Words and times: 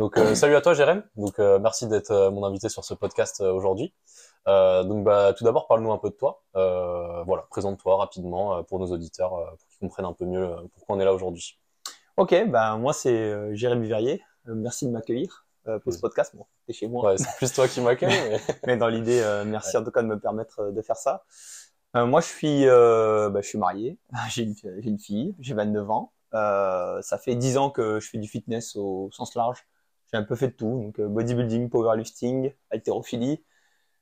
Donc 0.00 0.16
euh, 0.16 0.34
salut 0.34 0.54
à 0.54 0.62
toi 0.62 0.72
Jérém. 0.72 1.02
Donc 1.16 1.38
euh, 1.38 1.58
merci 1.58 1.86
d'être 1.86 2.10
euh, 2.10 2.30
mon 2.30 2.42
invité 2.46 2.70
sur 2.70 2.86
ce 2.86 2.94
podcast 2.94 3.42
aujourd'hui. 3.42 3.92
Donc 4.46 5.04
bah 5.04 5.34
tout 5.36 5.44
d'abord 5.44 5.66
parle-nous 5.68 5.92
un 5.92 5.98
peu 5.98 6.08
de 6.08 6.14
toi. 6.14 6.42
Voilà, 6.54 7.44
présente-toi 7.50 7.98
rapidement 7.98 8.64
pour 8.64 8.78
nos 8.78 8.86
auditeurs 8.86 9.32
pour 9.58 9.68
qu'ils 9.68 9.78
comprennent 9.78 10.06
un 10.06 10.14
peu 10.14 10.24
mieux 10.24 10.48
pourquoi 10.72 10.96
on 10.96 11.00
est 11.00 11.04
là 11.04 11.12
aujourd'hui. 11.12 11.60
Ok, 12.16 12.30
ben 12.48 12.78
moi 12.78 12.94
c'est 12.94 13.54
Jérémy 13.54 13.88
Verrier. 13.88 14.22
Merci 14.46 14.86
de 14.86 14.92
m'accueillir 14.92 15.44
pour 15.84 15.92
ce 15.92 15.98
podcast. 15.98 16.34
Bon, 16.34 16.46
t'es 16.66 16.72
chez 16.72 16.88
moi, 16.88 17.10
Ouais, 17.10 17.18
c'est 17.18 17.36
plus 17.36 17.52
toi 17.52 17.68
qui 17.68 17.82
m'accueille. 17.82 18.08
mais- 18.30 18.40
mais 18.66 18.76
dans 18.78 18.88
l'idée, 18.88 19.22
merci 19.44 19.76
en 19.76 19.84
tout 19.84 19.90
cas 19.90 20.00
de 20.02 20.08
me 20.08 20.18
permettre 20.18 20.70
de 20.72 20.80
faire 20.80 20.96
ça. 20.96 21.24
Moi, 21.94 22.22
je 22.22 22.26
suis, 22.26 22.64
bah, 22.66 23.42
je 23.42 23.46
suis 23.46 23.58
marié. 23.58 23.98
J'ai 24.30 24.44
une, 24.44 24.54
une 24.82 24.98
fille. 24.98 25.34
J'ai 25.38 25.52
29 25.52 25.90
ans. 25.90 26.12
Ça 26.32 27.18
fait 27.22 27.34
10 27.34 27.58
ans 27.58 27.68
que 27.70 28.00
je 28.00 28.08
fais 28.08 28.18
du 28.18 28.28
fitness 28.28 28.74
au 28.74 29.10
sens 29.12 29.34
large. 29.34 29.66
J'ai 30.12 30.18
un 30.18 30.24
peu 30.24 30.34
fait 30.34 30.48
de 30.48 30.52
tout, 30.52 30.82
donc 30.82 30.98
euh, 30.98 31.06
bodybuilding, 31.08 31.70
powerlifting, 31.70 32.52
haltérophilie, 32.70 33.44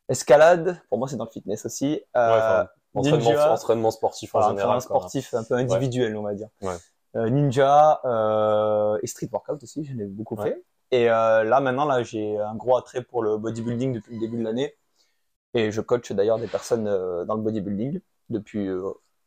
escalade. 0.09 0.81
Pour 0.89 0.99
moi, 0.99 1.09
c'est 1.09 1.17
dans 1.17 1.25
le 1.25 1.31
fitness 1.31 1.67
aussi. 1.67 2.03
Euh, 2.17 2.29
Ouais, 2.31 2.37
enfin, 2.37 2.69
entraînement, 2.95 3.31
ninja. 3.31 3.53
entraînement 3.53 3.91
sportif 3.91 4.35
en 4.35 4.41
général. 4.41 4.55
entraînement 4.55 4.81
sportif 4.81 5.35
un 5.35 5.45
peu 5.45 5.55
individuel, 5.55 6.17
on 6.17 6.23
va 6.23 6.35
dire. 6.35 6.49
Ouais. 6.63 6.75
Euh, 7.17 7.29
ninja 7.29 8.01
euh, 8.05 8.99
et 9.03 9.07
street 9.07 9.29
workout 9.33 9.63
aussi, 9.63 9.85
j'en 9.85 9.99
ai 9.99 10.07
beaucoup 10.07 10.37
fait. 10.37 10.65
Et 10.91 11.07
là 11.07 11.61
maintenant, 11.61 11.85
là, 11.85 12.03
j'ai 12.03 12.39
un 12.39 12.55
gros 12.55 12.77
attrait 12.77 13.03
pour 13.03 13.23
le 13.23 13.37
bodybuilding 13.37 13.93
depuis 13.93 14.15
le 14.15 14.21
début 14.21 14.39
de 14.39 14.45
l'année. 14.45 14.75
Et 15.55 15.71
je 15.71 15.81
coach 15.81 16.13
d'ailleurs 16.13 16.39
des 16.39 16.47
personnes 16.47 16.85
dans 16.85 17.35
le 17.35 17.43
bodybuilding 17.43 18.01
depuis. 18.31 18.69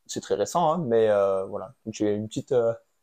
c'est 0.08 0.22
très 0.22 0.36
récent, 0.36 0.74
hein, 0.74 0.84
mais 0.88 1.08
voilà. 1.48 1.76
Donc 1.86 1.94
j'ai 1.94 2.14
une 2.16 2.28
petite, 2.28 2.56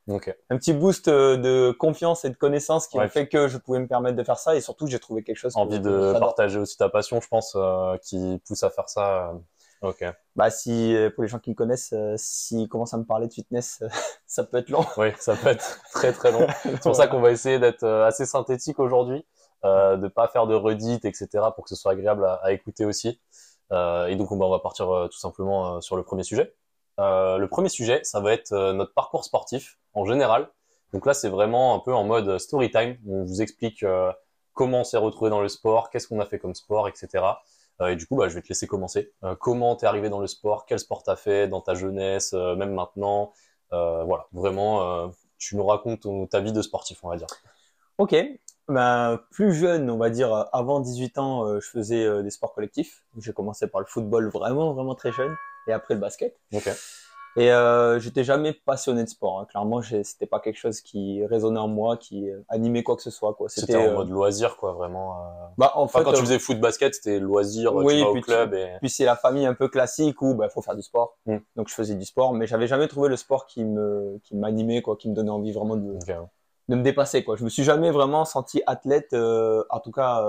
euh, 0.09 0.15
Ok. 0.15 0.35
un 0.51 0.57
petit 0.57 0.73
boost 0.73 1.09
euh, 1.09 1.37
de 1.37 1.71
confiance 1.73 2.25
et 2.25 2.31
de 2.31 2.37
connaissances 2.37 2.87
qui 2.89 2.99
Ouais. 2.99 3.09
fait 3.09 3.29
que 3.29 3.49
je 3.49 3.59
pouvais 3.59 3.79
me 3.79 3.87
permettre 3.87 4.17
de 4.17 4.23
faire 4.25 4.39
ça. 4.39 4.57
Et 4.57 4.61
surtout, 4.61 4.87
j'ai 4.87 4.99
trouvé 4.99 5.23
quelque 5.23 5.37
chose. 5.37 5.53
Envie 5.57 5.81
de 5.81 6.15
partager 6.19 6.59
aussi 6.59 6.77
ta 6.77 6.89
passion, 6.89 7.21
je 7.21 7.29
pense, 7.29 7.55
euh, 7.57 7.97
qui 8.03 8.41
pousse 8.47 8.63
à 8.63 8.71
faire 8.71 8.89
ça. 8.89 9.29
euh, 9.31 9.33
Ok. 9.81 10.05
Bah 10.35 10.51
si 10.51 10.97
pour 11.15 11.23
les 11.23 11.29
gens 11.29 11.39
qui 11.39 11.51
me 11.51 11.55
connaissent, 11.55 11.93
euh, 11.93 12.15
s'ils 12.17 12.69
commencent 12.69 12.95
à 12.95 12.99
me 12.99 13.05
parler 13.05 13.29
de 13.29 13.33
fitness, 13.33 13.79
euh, 13.83 13.89
ça 14.27 14.43
peut 14.43 14.57
être 14.57 14.71
long. 14.71 14.85
Oui, 14.97 15.13
ça 15.21 15.37
peut 15.37 15.51
être 15.51 15.81
très 15.93 16.13
très 16.13 16.33
long. 16.33 16.47
C'est 16.65 16.81
pour 16.83 16.97
ça 16.97 17.07
qu'on 17.07 17.21
va 17.21 17.31
essayer 17.31 17.61
d'être 17.61 17.85
assez 17.87 18.27
synthétique 18.27 18.81
aujourd'hui, 18.81 19.25
de 19.63 20.09
pas 20.09 20.27
faire 20.29 20.47
de 20.49 20.55
redites, 20.57 21.05
etc., 21.05 21.29
pour 21.55 21.63
que 21.65 21.71
ce 21.71 21.77
soit 21.77 21.93
agréable 21.93 22.25
à, 22.25 22.35
à 22.43 22.51
écouter 22.53 22.85
aussi. 22.85 23.21
Et 23.71 24.17
donc 24.17 24.33
on 24.33 24.37
va, 24.39 24.59
partir 24.61 25.09
tout 25.13 25.19
simplement 25.19 25.81
sur 25.81 25.97
le 25.97 26.03
premier 26.03 26.25
sujet. 26.25 26.55
Euh, 26.99 27.39
le 27.39 27.49
premier 27.49 27.69
sujet, 27.69 28.01
ça 28.03 28.21
va 28.21 28.33
être 28.33 28.53
euh, 28.53 28.73
notre 28.73 28.93
parcours 28.93 29.25
sportif 29.25 29.79
en 29.95 30.05
général. 30.05 30.49
Donc 30.93 31.07
là, 31.07 31.15
c'est 31.15 31.29
vraiment 31.29 31.75
un 31.75 31.79
peu 31.79 31.95
en 31.95 32.05
mode 32.05 32.39
story 32.39 32.71
time. 32.71 32.97
On 33.07 33.25
vous 33.25 33.43
explique 33.43 33.83
euh, 33.83 34.13
comment 34.53 34.81
on 34.81 34.85
s'est 34.85 34.97
retrouvé 34.97 35.31
dans 35.31 35.41
le 35.41 35.49
sport, 35.49 35.91
qu'est-ce 35.91 36.09
qu'on 36.09 36.21
a 36.21 36.27
fait 36.27 36.39
comme 36.39 36.55
sport, 36.55 36.89
etc. 36.89 37.25
Et 37.87 37.95
du 37.95 38.09
coup, 38.09 38.17
bah, 38.17 38.29
je 38.29 38.35
vais 38.35 38.43
te 38.43 38.49
laisser 38.49 38.67
commencer. 38.67 39.13
Comment 39.39 39.77
t'es 39.77 39.87
arrivé 39.87 40.09
dans 40.09 40.19
le 40.19 40.27
sport 40.27 40.67
Quel 40.67 40.81
sport 40.81 41.05
t'as 41.05 41.15
fait 41.15 41.47
dans 41.47 41.61
ta 41.61 41.77
jeunesse, 41.77 42.33
même 42.33 42.75
maintenant 42.75 43.33
Voilà, 43.71 44.27
vraiment, 44.33 45.13
tu 45.39 45.55
nous 45.55 45.65
racontes 45.65 46.05
ta 46.29 46.41
vie 46.41 46.53
de 46.53 46.61
sportif, 46.61 46.99
on 47.05 47.09
va 47.09 47.17
dire. 47.17 47.29
Ok. 47.99 48.17
Ben, 48.67 49.21
plus 49.31 49.55
jeune, 49.55 49.89
on 49.91 49.97
va 49.97 50.11
dire, 50.11 50.49
avant 50.53 50.81
18 50.81 51.19
ans, 51.19 51.61
je 51.61 51.69
faisais 51.69 52.21
des 52.25 52.31
sports 52.31 52.53
collectifs. 52.53 53.05
J'ai 53.17 53.33
commencé 53.33 53.69
par 53.69 53.81
le 53.81 53.87
football 53.87 54.29
vraiment, 54.29 54.75
vraiment 54.75 54.97
très 54.97 55.13
jeune, 55.13 55.37
et 55.69 55.73
après 55.73 55.95
le 55.95 56.01
basket. 56.01 56.37
Et 57.37 57.53
euh, 57.53 58.01
j'étais 58.01 58.25
jamais 58.25 58.53
passionné 58.53 59.05
de 59.05 59.09
sport. 59.09 59.39
hein. 59.39 59.47
Clairement, 59.49 59.81
c'était 59.83 60.27
pas 60.27 60.41
quelque 60.41 60.57
chose 60.57 60.81
qui 60.81 61.25
résonnait 61.27 61.61
en 61.61 61.69
moi, 61.69 61.97
qui 61.97 62.29
animait 62.49 62.83
quoi 62.83 62.97
que 62.97 63.03
ce 63.03 63.11
soit. 63.11 63.37
C'était 63.47 63.77
en 63.77 63.83
euh, 63.85 63.95
mode 63.95 64.09
loisir, 64.11 64.57
quoi, 64.57 64.73
vraiment. 64.73 65.13
euh. 65.21 65.25
bah, 65.57 65.71
en 65.77 65.83
Enfin, 65.83 66.01
fait, 66.01 66.05
quand 66.07 66.13
tu 66.13 66.17
euh, 66.17 66.21
faisais 66.23 66.39
foot, 66.41 66.59
basket, 66.59 66.95
c'était 66.95 67.21
loisir, 67.21 67.75
Oui, 67.77 67.99
tu 67.99 68.03
vas 68.03 68.09
au 68.09 68.13
puis 68.15 68.23
tu- 68.23 68.27
club 68.27 68.55
et... 68.55 68.73
Puis 68.81 68.91
c'est 68.91 69.05
la 69.05 69.15
famille 69.15 69.47
un 69.47 69.55
peu 69.55 69.69
classique 69.69 70.21
où 70.21 70.35
bah 70.35 70.49
faut 70.49 70.63
faire 70.63 70.75
du 70.75 70.83
sport. 70.83 71.17
Mm. 71.27 71.37
Donc 71.55 71.69
je 71.69 71.75
faisais 71.75 71.95
du 71.95 72.05
sport, 72.07 72.33
mais 72.33 72.47
j'avais 72.49 72.67
jamais 72.67 72.89
trouvé 72.89 73.09
le 73.09 73.17
sport 73.17 73.47
qui 73.47 73.65
me 73.65 74.19
qui 74.25 74.35
m'animait 74.35 74.83
quoi, 74.83 74.97
qui 74.97 75.09
me 75.09 75.15
donnait 75.15 75.31
envie 75.31 75.53
vraiment 75.53 75.77
de, 75.77 75.97
de 76.69 76.75
me 76.75 76.83
dépasser 76.83 77.23
quoi. 77.23 77.37
Je 77.37 77.45
me 77.45 77.51
suis 77.51 77.63
jamais 77.63 77.93
vraiment 77.93 78.25
senti 78.25 78.63
athlète, 78.67 79.13
euh, 79.13 79.63
en 79.71 79.79
tout 79.79 79.93
cas 79.93 80.27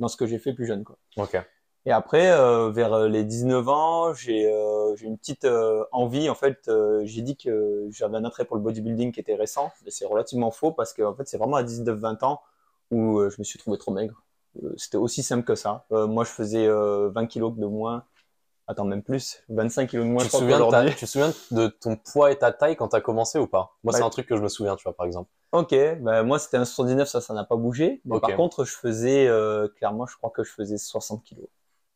dans 0.00 0.08
ce 0.08 0.16
que 0.16 0.26
j'ai 0.26 0.38
fait 0.38 0.52
plus 0.54 0.66
jeune 0.66 0.82
quoi. 0.82 0.96
Ok. 1.16 1.40
Et 1.86 1.92
après, 1.92 2.30
euh, 2.30 2.70
vers 2.70 2.92
euh, 2.92 3.08
les 3.08 3.24
19 3.24 3.66
ans, 3.68 4.12
j'ai 4.12 4.52
euh, 4.52 4.94
j'ai 4.96 5.06
une 5.06 5.16
petite 5.16 5.44
euh, 5.46 5.84
envie. 5.92 6.28
En 6.28 6.34
fait, 6.34 6.70
j'ai 7.04 7.22
dit 7.22 7.36
que 7.36 7.88
j'avais 7.90 8.16
un 8.18 8.24
attrait 8.24 8.44
pour 8.44 8.56
le 8.56 8.62
bodybuilding 8.62 9.12
qui 9.12 9.20
était 9.20 9.34
récent, 9.34 9.72
mais 9.84 9.90
c'est 9.90 10.06
relativement 10.06 10.50
faux 10.50 10.72
parce 10.72 10.92
que 10.92 11.02
en 11.02 11.14
fait, 11.14 11.26
c'est 11.26 11.38
vraiment 11.38 11.56
à 11.56 11.62
19-20 11.62 12.22
ans 12.22 12.40
où 12.90 13.20
je 13.30 13.36
me 13.38 13.44
suis 13.44 13.58
trouvé 13.58 13.78
trop 13.78 13.92
maigre. 13.92 14.22
C'était 14.76 14.96
aussi 14.98 15.22
simple 15.22 15.44
que 15.44 15.54
ça. 15.54 15.86
Moi, 15.90 16.24
je 16.24 16.30
faisais 16.30 16.66
euh, 16.66 17.08
20 17.14 17.26
kilos 17.26 17.54
de 17.56 17.66
moins. 17.66 18.04
Attends, 18.66 18.84
même 18.84 19.02
plus. 19.02 19.42
25 19.48 19.88
kilos 19.90 20.04
de 20.06 20.10
moins, 20.10 20.22
Tu 20.22 20.28
te, 20.30 20.36
souviens 20.36 20.60
de 20.60 20.70
ta- 20.70 20.84
tu 20.84 20.94
te 20.94 21.06
souviens 21.06 21.32
de 21.50 21.66
ton 21.68 21.96
poids 21.96 22.30
et 22.30 22.38
ta 22.38 22.52
taille 22.52 22.76
quand 22.76 22.88
t'as 22.88 23.00
commencé 23.00 23.38
ou 23.38 23.46
pas? 23.46 23.72
Moi, 23.84 23.92
c'est 23.92 24.00
Ouais. 24.00 24.06
un 24.06 24.10
truc 24.10 24.26
que 24.28 24.36
je 24.36 24.42
me 24.42 24.48
souviens, 24.48 24.76
tu 24.76 24.84
vois, 24.84 24.94
par 24.94 25.06
exemple. 25.06 25.30
Ok, 25.52 25.70
ben 25.70 26.22
moi 26.22 26.38
c'était 26.38 26.58
un 26.58 26.64
79, 26.64 27.08
ça, 27.08 27.20
ça 27.20 27.34
n'a 27.34 27.42
pas 27.44 27.56
bougé. 27.56 28.00
Mais 28.04 28.20
par 28.20 28.36
contre, 28.36 28.64
je 28.64 28.76
faisais, 28.76 29.28
clairement, 29.76 30.06
je 30.06 30.16
crois 30.16 30.30
que 30.30 30.44
je 30.44 30.52
faisais 30.52 30.76
60 30.78 31.24
kilos. 31.24 31.46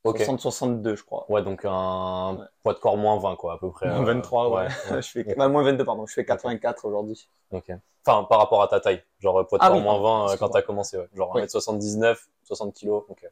Ok. 0.04 0.20
60-62, 0.20 0.97
je 0.97 1.03
crois. 1.04 1.25
Ouais, 1.31 1.42
donc 1.42 1.65
un 1.65 2.37
Ouais. 2.37 2.44
poids 2.62 2.75
de 2.75 2.78
corps 2.78 2.97
moins 2.97 3.19
20, 3.19 3.37
quoi, 3.37 3.54
à 3.54 3.59
peu 3.59 3.70
près. 3.70 3.88
euh, 3.88 4.03
23, 4.04 4.50
ouais. 4.50 4.66
ouais. 4.91 5.03
je 5.03 5.09
fais, 5.09 5.34
bah, 5.34 5.48
moins 5.48 5.62
22, 5.62 5.84
pardon. 5.84 6.06
Je 6.06 6.12
fais 6.12 6.25
84 6.25 6.84
aujourd'hui. 6.84 7.28
Ok. 7.53 7.72
Enfin, 8.06 8.25
par 8.25 8.38
rapport 8.38 8.62
à 8.62 8.69
ta 8.69 8.81
taille. 8.81 9.03
Genre, 9.19 9.47
poids 9.47 9.59
de 9.59 9.64
Ah 9.64 9.69
corps 9.69 9.76
oui, 9.78 9.82
moins 9.82 9.94
pardon, 9.94 10.26
20 10.26 10.32
euh, 10.32 10.37
quand 10.37 10.48
t'as 10.50 10.62
commencé, 10.62 10.98
ouais. 10.98 11.09
Genre 11.14 11.32
Oui. 11.34 11.43
1m79, 11.43 12.19
60 12.44 12.75
kilos. 12.75 13.04
Ok. 13.09 13.26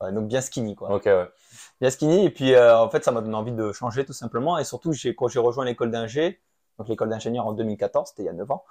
Ouais, 0.00 0.12
donc 0.12 0.28
bien 0.28 0.40
skinny, 0.40 0.76
quoi. 0.76 0.90
Ok, 0.94 1.06
ouais. 1.06 1.28
Bien 1.80 1.90
skinny. 1.90 2.24
Et 2.26 2.30
puis, 2.30 2.54
euh, 2.54 2.78
en 2.78 2.88
fait, 2.88 3.02
ça 3.04 3.10
m'a 3.10 3.20
donné 3.20 3.34
envie 3.34 3.52
de 3.52 3.72
changer, 3.72 4.04
tout 4.04 4.12
simplement. 4.12 4.56
Et 4.58 4.64
surtout, 4.64 4.92
j'ai, 4.92 5.14
quand 5.16 5.26
j'ai 5.28 5.40
rejoint 5.40 5.64
l'école 5.64 5.90
d'ingé, 5.90 6.40
donc 6.78 6.88
l'école 6.88 7.08
d'ingénieur 7.08 7.46
en 7.46 7.52
2014, 7.52 8.10
c'était 8.10 8.22
il 8.22 8.26
y 8.26 8.28
a 8.28 8.32
9 8.32 8.48
ans, 8.50 8.64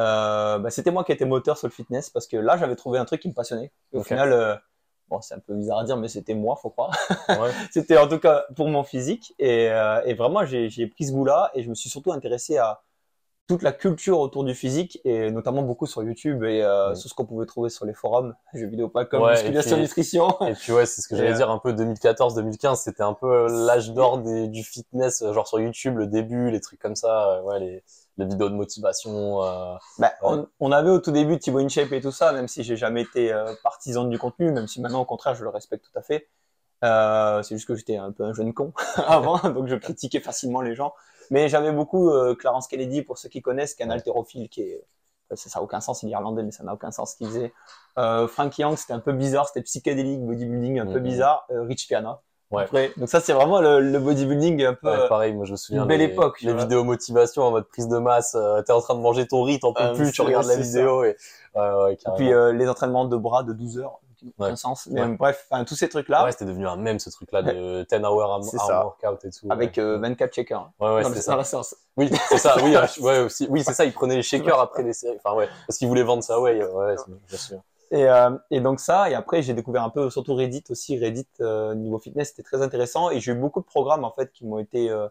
euh, 0.00 0.58
bah, 0.58 0.70
c'était 0.70 0.90
moi 0.90 1.04
qui 1.04 1.12
étais 1.12 1.24
moteur 1.26 1.56
sur 1.58 1.68
le 1.68 1.72
fitness 1.72 2.10
parce 2.10 2.26
que 2.26 2.36
là, 2.36 2.56
j'avais 2.56 2.74
trouvé 2.74 2.98
un 2.98 3.04
truc 3.04 3.20
qui 3.20 3.28
me 3.28 3.34
passionnait. 3.34 3.70
Et 3.92 3.96
au 3.98 4.02
final, 4.02 4.32
euh, 4.32 4.56
bon, 5.12 5.20
c'est 5.20 5.34
un 5.34 5.38
peu 5.38 5.54
bizarre 5.54 5.80
à 5.80 5.84
dire, 5.84 5.96
mais 5.96 6.08
c'était 6.08 6.34
moi, 6.34 6.56
faut 6.56 6.70
croire. 6.70 6.96
Ouais. 7.28 7.50
C'était 7.70 7.98
en 7.98 8.08
tout 8.08 8.18
cas 8.18 8.44
pour 8.56 8.68
mon 8.68 8.82
physique. 8.82 9.34
Et, 9.38 9.68
euh, 9.70 10.02
et 10.04 10.14
vraiment, 10.14 10.44
j'ai 10.44 10.70
j'ai 10.70 10.86
pris 10.86 11.06
ce 11.06 11.12
goût-là 11.12 11.50
et 11.54 11.62
je 11.62 11.68
me 11.68 11.74
suis 11.74 11.90
surtout 11.90 12.12
intéressé 12.12 12.56
à 12.58 12.80
toute 13.52 13.62
la 13.62 13.72
culture 13.72 14.18
autour 14.20 14.44
du 14.44 14.54
physique 14.54 15.00
et 15.04 15.30
notamment 15.30 15.62
beaucoup 15.62 15.86
sur 15.86 16.02
YouTube 16.02 16.42
et 16.44 16.62
euh, 16.62 16.90
Oui. 16.90 16.96
sur 16.96 17.10
ce 17.10 17.14
qu'on 17.14 17.26
pouvait 17.26 17.46
trouver 17.46 17.68
sur 17.70 17.84
les 17.84 17.92
forums, 17.94 18.34
jeux 18.54 18.66
vidéo 18.66 18.88
pas 18.88 19.04
comme 19.04 19.22
Ouais, 19.22 19.32
et 19.32 19.42
musculation, 19.42 19.76
puis- 19.76 19.82
nutrition. 19.82 20.28
Et 20.46 20.54
puis 20.54 20.72
ouais, 20.72 20.86
c'est 20.86 21.00
ce 21.02 21.08
que 21.08 21.14
Et, 21.14 21.18
j'allais 21.18 21.32
euh, 21.32 21.36
dire 21.36 21.50
un 21.50 21.58
peu 21.58 21.72
2014-2015, 21.72 22.76
c'était 22.76 23.02
un 23.02 23.12
peu 23.14 23.26
euh, 23.30 23.66
l'âge 23.66 23.92
d'or 23.92 24.18
du 24.18 24.62
fitness, 24.64 25.22
euh, 25.22 25.32
genre 25.32 25.46
sur 25.46 25.60
YouTube, 25.60 25.96
le 25.98 26.06
début, 26.06 26.50
les 26.50 26.60
trucs 26.60 26.80
comme 26.80 26.96
ça, 26.96 27.42
ouais, 27.44 27.60
les, 27.60 27.84
les 28.18 28.24
vidéos 28.26 28.48
de 28.48 28.54
motivation. 28.54 29.42
euh, 29.42 29.74
Bah, 29.98 30.12
on, 30.22 30.46
on 30.60 30.72
avait 30.72 30.90
au 30.90 30.98
tout 31.00 31.12
début 31.12 31.38
Thibaut 31.38 31.58
InShape 31.60 31.92
et 31.92 32.00
tout 32.00 32.12
ça, 32.12 32.32
même 32.32 32.48
si 32.48 32.62
j'ai 32.64 32.76
jamais 32.76 33.02
été 33.02 33.32
partisan 33.62 34.04
du 34.04 34.18
contenu, 34.18 34.50
même 34.52 34.66
si 34.66 34.80
maintenant 34.80 35.02
au 35.02 35.06
contraire 35.06 35.34
je 35.34 35.44
le 35.44 35.50
respecte 35.50 35.84
tout 35.84 35.98
à 35.98 36.02
fait. 36.02 36.28
C'est 36.82 37.54
juste 37.56 37.68
que 37.68 37.74
j'étais 37.76 37.96
un 37.96 38.10
peu 38.12 38.24
un 38.24 38.32
jeune 38.32 38.52
con 38.54 38.72
avant, 39.06 39.38
donc 39.50 39.68
je 39.68 39.76
critiquais 39.76 40.20
facilement 40.20 40.60
les 40.62 40.74
gens. 40.74 40.94
Mais 41.32 41.48
j'avais 41.48 41.72
beaucoup 41.72 42.10
euh, 42.10 42.34
Clarence 42.36 42.68
Kennedy, 42.68 43.02
pour 43.02 43.18
ceux 43.18 43.28
qui 43.28 43.42
connaissent, 43.42 43.74
qui 43.74 43.82
est 43.82 43.86
un 43.86 43.90
haltérophile 43.90 44.48
qui 44.48 44.62
est... 44.62 44.84
Ça 45.34 45.58
n'a 45.58 45.62
aucun 45.64 45.80
sens, 45.80 46.02
il 46.02 46.08
est 46.10 46.12
irlandais, 46.12 46.42
mais 46.42 46.50
ça 46.50 46.62
n'a 46.62 46.74
aucun 46.74 46.90
sens 46.90 47.12
ce 47.12 47.16
qu'il 47.16 47.26
faisait. 47.26 47.52
Euh, 47.98 48.28
Frank 48.28 48.56
Young, 48.58 48.76
c'était 48.76 48.92
un 48.92 48.98
peu 49.00 49.12
bizarre, 49.12 49.46
c'était 49.48 49.62
psychédélique, 49.62 50.20
bodybuilding 50.20 50.78
un 50.80 50.86
peu 50.86 50.98
Mhm. 50.98 51.04
bizarre. 51.04 51.46
Euh, 51.50 51.62
Rich 51.62 51.88
Piana. 51.88 52.20
Ouais. 52.50 52.64
Après, 52.64 52.92
donc 52.98 53.08
ça 53.08 53.18
c'est 53.20 53.32
vraiment 53.32 53.62
le, 53.62 53.80
le 53.80 53.98
bodybuilding 53.98 54.62
un 54.66 54.74
peu... 54.74 54.90
ouais, 54.90 55.08
pareil, 55.08 55.32
moi 55.32 55.46
je 55.46 55.52
me 55.52 55.56
souviens. 55.56 55.82
une 55.82 55.88
belle 55.88 56.00
les, 56.00 56.04
époque, 56.12 56.42
Les 56.42 56.52
vidéos 56.52 56.84
motivation 56.84 57.44
en 57.44 57.50
mode 57.50 57.66
prise 57.66 57.88
de 57.88 57.96
masse, 57.96 58.34
euh, 58.34 58.60
t'es 58.60 58.72
en 58.74 58.82
train 58.82 58.94
de 58.94 59.00
manger 59.00 59.26
ton 59.26 59.42
riz, 59.42 59.58
t'en 59.58 59.72
peux 59.72 59.82
Ah, 59.82 59.92
plus, 59.94 60.12
tu 60.12 60.20
regardes 60.20 60.44
la 60.48 60.56
vidéo 60.56 61.02
et. 61.02 61.16
Ouais, 61.54 61.70
ouais, 61.84 61.92
Et 61.94 61.98
puis 62.16 62.30
euh, 62.34 62.52
les 62.52 62.68
entraînements 62.68 63.06
de 63.06 63.16
bras 63.16 63.42
de 63.42 63.54
12 63.54 63.78
heures, 63.78 64.00
Ouais. 64.38 64.54
sens. 64.56 64.86
Mais 64.90 65.02
Ouais. 65.02 65.16
bref, 65.16 65.46
enfin, 65.50 65.64
tous 65.64 65.74
ces 65.74 65.88
trucs-là, 65.88 66.24
Ouais, 66.24 66.32
c'était 66.32 66.44
devenu 66.44 66.66
un 66.66 66.76
même 66.76 66.98
ce 66.98 67.10
truc-là 67.10 67.42
de 67.42 67.84
10 67.88 68.04
hour 68.04 68.22
arm, 68.22 68.42
C'est 68.42 68.56
workout 68.56 69.24
et 69.24 69.30
tout. 69.30 69.46
avec 69.50 69.76
ouais. 69.76 69.82
euh, 69.82 69.98
24 69.98 70.32
checkers. 70.32 70.70
Ouais, 70.80 70.94
ouais, 70.94 71.08
le- 71.08 71.14
ça. 71.16 71.32
dans 71.32 71.38
la 71.38 71.44
séance. 71.44 71.74
Oui, 71.96 72.10
c'est 72.28 72.38
ça, 72.38 72.56
oui, 72.62 72.74
euh, 72.76 72.86
ouais, 73.00 73.18
aussi. 73.20 73.46
Oui, 73.50 73.62
c'est 73.64 73.72
ça, 73.74 73.84
ils 73.84 73.92
prenaient 73.92 74.16
les 74.16 74.22
shakers 74.22 74.58
après 74.60 74.82
les 74.82 74.92
séries. 74.92 75.18
Enfin, 75.24 75.36
ouais, 75.36 75.48
parce 75.66 75.78
qu'ils 75.78 75.88
voulaient 75.88 76.02
vendre 76.02 76.22
ça, 76.22 76.40
ouais, 76.40 76.62
ouais, 76.62 76.70
ouais, 76.72 76.96
c'est- 76.96 77.28
bien 77.28 77.38
sûr. 77.38 77.58
Et, 77.90 78.08
euh, 78.08 78.30
et 78.50 78.60
donc 78.60 78.80
ça, 78.80 79.10
et 79.10 79.14
après 79.14 79.42
j'ai 79.42 79.52
découvert 79.52 79.82
un 79.82 79.90
peu, 79.90 80.08
surtout 80.08 80.34
Reddit 80.34 80.64
aussi, 80.70 80.98
Reddit 80.98 81.26
euh, 81.42 81.74
niveau 81.74 81.98
fitness, 81.98 82.28
c'était 82.30 82.42
très 82.42 82.62
intéressant. 82.62 83.10
Et 83.10 83.20
j'ai 83.20 83.32
eu 83.32 83.34
beaucoup 83.34 83.60
de 83.60 83.66
programmes 83.66 84.04
en 84.04 84.10
fait 84.12 84.32
qui 84.32 84.46
m'ont 84.46 84.58
été 84.58 84.88
euh, 84.88 85.08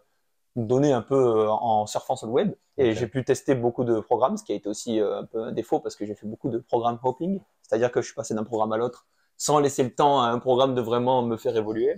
donnés 0.56 0.92
un 0.92 1.00
peu 1.02 1.14
euh, 1.14 1.48
en 1.48 1.86
surfant 1.86 2.16
sur 2.16 2.26
le 2.26 2.32
web. 2.32 2.52
Et 2.78 2.94
j'ai 2.94 3.06
pu 3.06 3.24
tester 3.24 3.54
beaucoup 3.54 3.84
de 3.84 4.00
programmes, 4.00 4.36
ce 4.36 4.42
qui 4.42 4.52
a 4.52 4.56
été 4.56 4.68
aussi 4.68 4.98
euh, 5.00 5.20
un 5.20 5.24
peu 5.24 5.44
un 5.44 5.52
défaut 5.52 5.78
parce 5.78 5.94
que 5.94 6.04
j'ai 6.06 6.14
fait 6.16 6.26
beaucoup 6.26 6.48
de 6.48 6.58
programmes 6.58 6.98
hopping, 7.04 7.38
c'est-à-dire 7.72 7.90
que 7.90 8.02
je 8.02 8.06
suis 8.06 8.14
passé 8.14 8.34
d'un 8.34 8.44
programme 8.44 8.72
à 8.72 8.76
l'autre 8.76 9.06
sans 9.38 9.58
laisser 9.58 9.82
le 9.82 9.94
temps 9.94 10.20
à 10.20 10.26
un 10.26 10.38
programme 10.38 10.74
de 10.74 10.82
vraiment 10.82 11.22
me 11.22 11.38
faire 11.38 11.56
évoluer. 11.56 11.96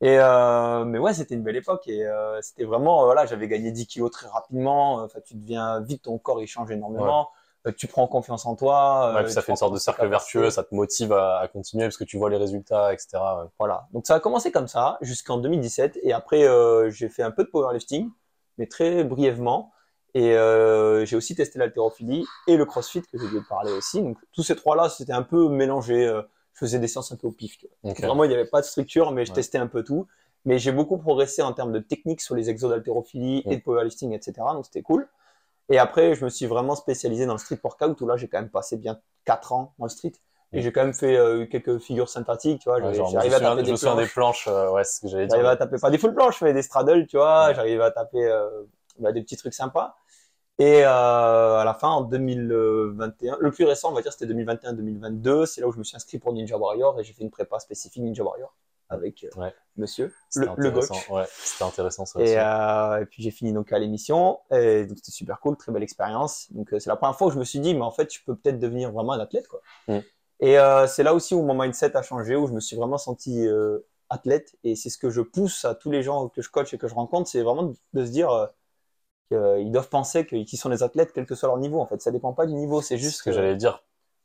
Et 0.00 0.16
euh, 0.18 0.84
mais 0.84 0.98
ouais, 0.98 1.12
c'était 1.12 1.34
une 1.34 1.42
belle 1.42 1.56
époque 1.56 1.88
et 1.88 2.06
euh, 2.06 2.40
c'était 2.40 2.64
vraiment 2.64 3.02
euh, 3.02 3.04
voilà, 3.06 3.26
j'avais 3.26 3.48
gagné 3.48 3.72
10 3.72 3.88
kilos 3.88 4.12
très 4.12 4.28
rapidement. 4.28 5.02
Enfin, 5.02 5.18
tu 5.24 5.34
deviens 5.34 5.80
vite, 5.80 6.02
ton 6.02 6.18
corps 6.18 6.40
il 6.40 6.46
change 6.46 6.70
énormément. 6.70 7.30
tu 7.76 7.88
prends 7.88 8.06
confiance 8.06 8.46
en 8.46 8.54
toi. 8.54 9.12
Ouais, 9.12 9.24
puis 9.24 9.32
ça 9.32 9.42
fait 9.42 9.50
une 9.50 9.56
sorte 9.56 9.74
de 9.74 9.78
cercle 9.80 10.06
vertueux, 10.06 10.50
ça 10.50 10.62
te 10.62 10.72
motive 10.72 11.12
à, 11.12 11.40
à 11.40 11.48
continuer 11.48 11.84
parce 11.86 11.96
que 11.96 12.04
tu 12.04 12.16
vois 12.16 12.30
les 12.30 12.36
résultats, 12.36 12.92
etc. 12.92 13.08
ouais. 13.14 13.48
Voilà. 13.58 13.88
Donc 13.92 14.06
ça 14.06 14.14
a 14.14 14.20
commencé 14.20 14.52
comme 14.52 14.68
ça 14.68 14.98
jusqu'en 15.00 15.38
2017 15.38 15.98
et 16.04 16.12
après 16.12 16.44
euh, 16.44 16.90
j'ai 16.90 17.08
fait 17.08 17.24
un 17.24 17.32
peu 17.32 17.42
de 17.42 17.48
powerlifting, 17.48 18.08
mais 18.56 18.66
très 18.68 19.02
brièvement. 19.02 19.72
Et 20.14 20.36
euh, 20.36 21.04
j'ai 21.06 21.16
aussi 21.16 21.34
testé 21.34 21.58
l'haltérophilie 21.58 22.26
et 22.46 22.56
le 22.56 22.66
crossfit 22.66 23.00
que 23.02 23.18
j'ai 23.18 23.28
dû 23.28 23.40
parler 23.48 23.72
aussi. 23.72 24.02
Donc 24.02 24.18
tous 24.32 24.42
ces 24.42 24.54
trois-là, 24.56 24.88
c'était 24.90 25.12
un 25.12 25.22
peu 25.22 25.48
mélangé. 25.48 26.06
euh, 26.06 26.22
je 26.54 26.58
faisais 26.66 26.78
des 26.78 26.86
séances 26.88 27.10
un 27.12 27.16
peu 27.16 27.26
au 27.26 27.32
pif. 27.32 27.56
tu 27.58 27.66
vois. 27.82 27.92
Ok. 27.92 28.00
Vraiment, 28.02 28.24
il 28.24 28.28
n'y 28.28 28.34
avait 28.34 28.44
pas 28.44 28.60
de 28.60 28.66
structure, 28.66 29.10
mais 29.12 29.24
je 29.24 29.30
Ouais. 29.30 29.36
testais 29.36 29.56
un 29.58 29.66
peu 29.66 29.82
tout. 29.82 30.06
Mais 30.44 30.58
j'ai 30.58 30.70
beaucoup 30.72 30.98
progressé 30.98 31.40
en 31.40 31.52
termes 31.54 31.72
de 31.72 31.78
technique 31.78 32.20
sur 32.20 32.34
les 32.34 32.50
exos 32.50 32.68
d'haltérophilie 32.70 33.42
et 33.46 33.54
Mm. 33.54 33.58
de 33.58 33.62
powerlifting, 33.62 34.12
etc. 34.12 34.32
Donc 34.52 34.66
c'était 34.66 34.82
cool. 34.82 35.08
Et 35.70 35.78
après, 35.78 36.14
je 36.14 36.24
me 36.24 36.28
suis 36.30 36.44
vraiment 36.46 36.74
spécialisé 36.74 37.24
dans 37.24 37.32
le 37.32 37.38
street 37.38 37.58
workout 37.64 37.98
où 38.02 38.06
là, 38.06 38.16
j'ai 38.18 38.28
quand 38.28 38.38
même 38.40 38.50
passé 38.50 38.76
bien 38.76 38.98
4 39.24 39.52
ans 39.52 39.72
dans 39.78 39.86
le 39.86 39.90
street. 39.90 40.12
Et 40.52 40.60
j'ai 40.60 40.70
quand 40.72 40.82
même 40.82 40.92
fait 40.92 41.16
euh, 41.16 41.46
quelques 41.46 41.78
figures 41.78 42.10
sympathiques, 42.10 42.60
tu 42.60 42.68
vois. 42.68 42.78
J'arrivais 42.92 43.36
à 43.36 43.40
taper 43.40 43.62
des 43.62 43.74
souviens 43.74 43.94
des 43.96 44.02
planches. 44.06 44.44
planches, 44.44 44.48
euh, 44.48 44.70
ouais, 44.72 44.84
ce 44.84 45.00
que 45.00 45.08
j'allais 45.08 45.26
dire. 45.26 45.30
J'arrivais 45.36 45.48
à 45.52 45.56
taper 45.56 45.78
pas 45.78 45.88
des 45.90 45.96
full 45.96 46.12
planches, 46.12 46.42
mais 46.42 46.52
des 46.52 46.60
straddles, 46.60 47.06
tu 47.06 47.16
vois. 47.16 47.46
Ouais. 47.46 47.54
J'arrivais 47.54 47.84
à 47.84 47.90
taper 47.90 48.22
euh, 48.26 48.50
bah, 48.98 49.12
des 49.12 49.22
petits 49.22 49.38
trucs 49.38 49.54
sympas. 49.54 49.96
Et 50.58 50.84
euh, 50.84 51.56
à 51.56 51.64
la 51.64 51.74
fin, 51.74 51.88
en 51.88 52.02
2021, 52.02 53.38
le 53.40 53.50
plus 53.50 53.64
récent, 53.64 53.90
on 53.90 53.94
va 53.94 54.02
dire, 54.02 54.12
c'était 54.12 54.32
2021-2022. 54.32 55.46
C'est 55.46 55.60
là 55.60 55.68
où 55.68 55.72
je 55.72 55.78
me 55.78 55.84
suis 55.84 55.96
inscrit 55.96 56.18
pour 56.18 56.32
Ninja 56.32 56.56
Warrior 56.56 56.98
et 57.00 57.04
j'ai 57.04 57.12
fait 57.12 57.22
une 57.22 57.30
prépa 57.30 57.58
spécifique 57.58 58.02
Ninja 58.02 58.22
Warrior 58.22 58.54
avec 58.90 59.24
euh, 59.24 59.40
Ouais. 59.40 59.54
monsieur, 59.78 60.12
le, 60.36 60.48
le 60.56 60.70
coach. 60.70 61.08
Ouais, 61.08 61.24
c'était 61.32 61.64
intéressant 61.64 62.04
ça 62.04 62.20
aussi. 62.20 62.30
Et, 62.32 62.38
euh, 62.38 63.00
et 63.00 63.06
puis 63.06 63.22
j'ai 63.22 63.30
fini 63.30 63.52
donc 63.54 63.72
à 63.72 63.78
l'émission 63.78 64.40
et 64.50 64.84
donc 64.84 64.98
c'était 64.98 65.12
super 65.12 65.40
cool, 65.40 65.56
très 65.56 65.72
belle 65.72 65.82
expérience. 65.82 66.52
Donc 66.52 66.68
c'est 66.70 66.86
la 66.86 66.96
première 66.96 67.16
fois 67.16 67.28
où 67.28 67.30
je 67.30 67.38
me 67.38 67.44
suis 67.44 67.58
dit 67.58 67.74
mais 67.74 67.80
en 67.80 67.90
fait 67.90 68.12
je 68.12 68.20
peux 68.24 68.36
peut-être 68.36 68.58
devenir 68.58 68.92
vraiment 68.92 69.14
un 69.14 69.20
athlète 69.20 69.48
quoi. 69.48 69.60
Mm. 69.88 69.98
Et 70.40 70.58
c'est 70.88 71.02
là 71.04 71.14
aussi 71.14 71.34
où 71.34 71.42
mon 71.42 71.54
mindset 71.54 71.96
a 71.96 72.02
changé, 72.02 72.36
où 72.36 72.46
je 72.46 72.52
me 72.52 72.60
suis 72.60 72.76
vraiment 72.76 72.98
senti 72.98 73.46
athlète 74.10 74.56
et 74.62 74.76
c'est 74.76 74.90
ce 74.90 74.98
que 74.98 75.08
je 75.08 75.22
pousse 75.22 75.64
à 75.64 75.74
tous 75.74 75.90
les 75.90 76.02
gens 76.02 76.28
que 76.28 76.42
je 76.42 76.50
coach 76.50 76.74
et 76.74 76.78
que 76.78 76.86
je 76.86 76.94
rencontre, 76.94 77.30
c'est 77.30 77.40
vraiment 77.42 77.72
de 77.94 78.04
se 78.04 78.10
dire 78.10 78.50
euh, 79.32 79.58
qu'ils 79.58 79.72
doivent 79.72 79.88
penser 79.88 80.26
qu'ils 80.26 80.58
sont 80.58 80.68
des 80.68 80.82
athlètes 80.82 81.12
quel 81.14 81.26
que 81.26 81.34
soit 81.34 81.48
leur 81.48 81.58
niveau 81.58 81.80
en 81.80 81.86
fait. 81.86 82.00
Ça 82.02 82.10
dépend 82.10 82.32
pas 82.32 82.46
du 82.46 82.54
niveau, 82.54 82.82
c'est 82.82 82.98
juste 82.98 83.18
ce 83.18 83.22
que 83.22 83.32
j'allais 83.32 83.56
dire. 83.56 83.82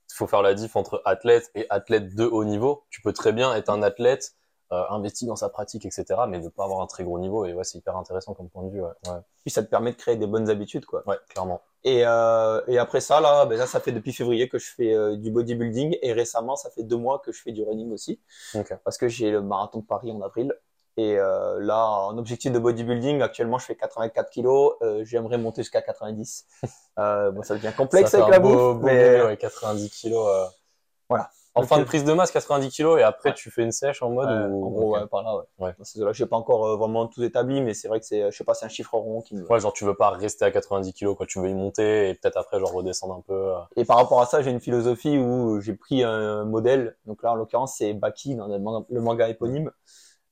Il 0.10 0.16
faut 0.16 0.28
faire 0.28 0.42
la 0.42 0.54
diff 0.54 0.76
entre 0.76 1.02
athlète 1.06 1.52
et 1.56 1.66
athlète 1.70 2.16
de 2.16 2.26
haut 2.26 2.46
niveau. 2.46 2.84
Tu 2.90 3.02
peux 3.02 3.14
très 3.14 3.34
bien 3.34 3.54
être 3.56 3.70
un 3.70 3.82
athlète 3.84 4.34
euh, 4.74 4.84
investi 4.90 5.26
dans 5.26 5.36
sa 5.38 5.48
pratique, 5.48 5.86
etc., 5.86 6.06
mais 6.28 6.40
ne 6.40 6.50
pas 6.50 6.66
avoir 6.66 6.82
un 6.82 6.88
très 6.88 7.04
gros 7.06 7.20
niveau. 7.20 7.46
Et 7.46 7.54
ouais, 7.54 7.64
c'est 7.64 7.78
hyper 7.78 7.96
intéressant 7.96 8.34
comme 8.34 8.50
point 8.50 8.64
de 8.64 8.70
vue. 8.70 8.82
Ouais, 8.82 8.90
ouais, 9.08 9.20
puis 9.46 9.52
ça 9.52 9.64
te 9.64 9.70
permet 9.70 9.92
de 9.92 9.98
créer 9.98 10.18
des 10.18 10.28
bonnes 10.28 10.50
habitudes 10.50 10.86
quoi. 10.86 11.04
ouais 11.08 11.18
clairement. 11.30 11.62
Et, 11.84 12.06
euh, 12.06 12.60
et 12.68 12.78
après 12.78 13.00
ça, 13.00 13.22
là, 13.22 13.46
ben 13.46 13.58
là, 13.58 13.66
ça 13.66 13.80
fait 13.80 13.94
depuis 13.94 14.12
février 14.12 14.50
que 14.50 14.58
je 14.60 14.70
fais 14.76 14.94
euh, 14.94 15.16
du 15.16 15.32
bodybuilding 15.32 15.98
et 16.02 16.12
récemment, 16.12 16.58
ça 16.58 16.70
fait 16.70 16.84
deux 16.84 16.98
mois 16.98 17.20
que 17.20 17.32
je 17.32 17.42
fais 17.42 17.54
du 17.54 17.64
running 17.64 17.94
aussi 17.94 18.20
Ok. 18.56 18.74
parce 18.84 18.98
que 18.98 19.08
j'ai 19.08 19.32
le 19.32 19.42
marathon 19.42 19.80
de 19.80 19.86
Paris 19.86 20.12
en 20.12 20.20
avril. 20.22 20.54
Et 20.98 21.18
euh, 21.20 21.60
là, 21.60 21.86
en 21.88 22.18
objectif 22.18 22.52
de 22.52 22.58
bodybuilding, 22.60 23.22
actuellement, 23.22 23.60
je 23.60 23.66
fais 23.66 23.76
84 23.76 24.30
kilos. 24.32 24.74
Euh, 24.82 25.04
J'aimerais 25.06 25.38
monter 25.38 25.62
jusqu'à 25.62 25.82
90. 25.84 26.46
Euh, 26.98 27.30
bon, 27.32 27.44
ça 27.44 27.54
devient 27.56 27.72
complexe 27.78 28.10
Ça 28.10 28.18
fait 28.18 28.24
avec 28.24 28.30
un 28.34 28.38
la 28.38 28.40
beau- 28.40 28.74
bouffe, 28.74 28.82
beau 28.82 28.88
mais 28.88 29.22
ouais, 29.22 29.38
90 29.38 29.90
kilos. 29.92 30.28
euh. 30.28 30.46
Voilà. 31.08 31.30
En 31.54 31.62
Donc, 31.62 31.70
fin 31.70 31.78
de 31.78 31.82
euh, 31.84 31.86
prise 31.86 32.04
de 32.04 32.14
masse, 32.14 32.32
90 32.32 32.70
kilos, 32.70 33.00
et 33.00 33.04
après 33.04 33.30
Ouais. 33.30 33.36
tu 33.36 33.50
fais 33.52 33.64
une 33.64 33.72
sèche 33.72 34.02
en 34.04 34.10
mode 34.12 34.28
ou... 34.52 34.66
en 34.66 34.70
gros, 34.70 34.94
ouais, 34.96 35.08
par 35.08 35.24
là, 35.24 35.44
ouais. 35.60 35.74
Ces 35.84 36.00
eaux-là, 36.02 36.14
j'ai 36.14 36.26
pas 36.28 36.36
encore 36.36 36.78
vraiment 36.78 37.08
tout 37.08 37.24
établi, 37.24 37.62
mais 37.62 37.74
c'est 37.74 37.88
vrai 37.88 38.00
que 38.00 38.06
c'est, 38.06 38.32
je 38.32 38.36
sais 38.38 38.44
pas, 38.44 38.54
c'est 38.54 38.66
un 38.66 38.70
chiffre 38.70 38.94
rond 38.96 39.22
qui 39.22 39.36
me. 39.36 39.44
Ouais, 39.48 39.60
genre 39.60 39.74
tu 39.74 39.84
veux 39.86 39.96
pas 39.96 40.10
rester 40.12 40.46
à 40.46 40.52
90 40.52 40.94
kilos, 40.94 41.16
quoi. 41.18 41.26
Tu 41.28 41.40
veux 41.40 41.50
y 41.50 41.54
monter 41.56 42.10
et 42.10 42.14
peut-être 42.16 42.38
après 42.38 42.60
genre 42.60 42.72
redescendre 42.74 43.14
un 43.16 43.22
peu. 43.22 43.54
Et 43.76 43.86
par 43.86 43.98
rapport 43.98 44.22
à 44.22 44.26
ça, 44.28 44.42
j'ai 44.44 44.52
une 44.52 44.60
philosophie 44.62 45.18
où 45.18 45.60
j'ai 45.60 45.74
pris 45.76 46.04
un 46.04 46.46
modèle. 46.46 46.96
Donc 47.06 47.24
là, 47.24 47.32
en 47.32 47.36
l'occurrence, 47.36 47.76
c'est 47.78 47.94
Baki 47.94 48.36
dans 48.36 48.48
le 48.48 48.60
manga, 48.60 48.86
le 48.90 49.02
manga 49.02 49.28
éponyme. 49.30 49.72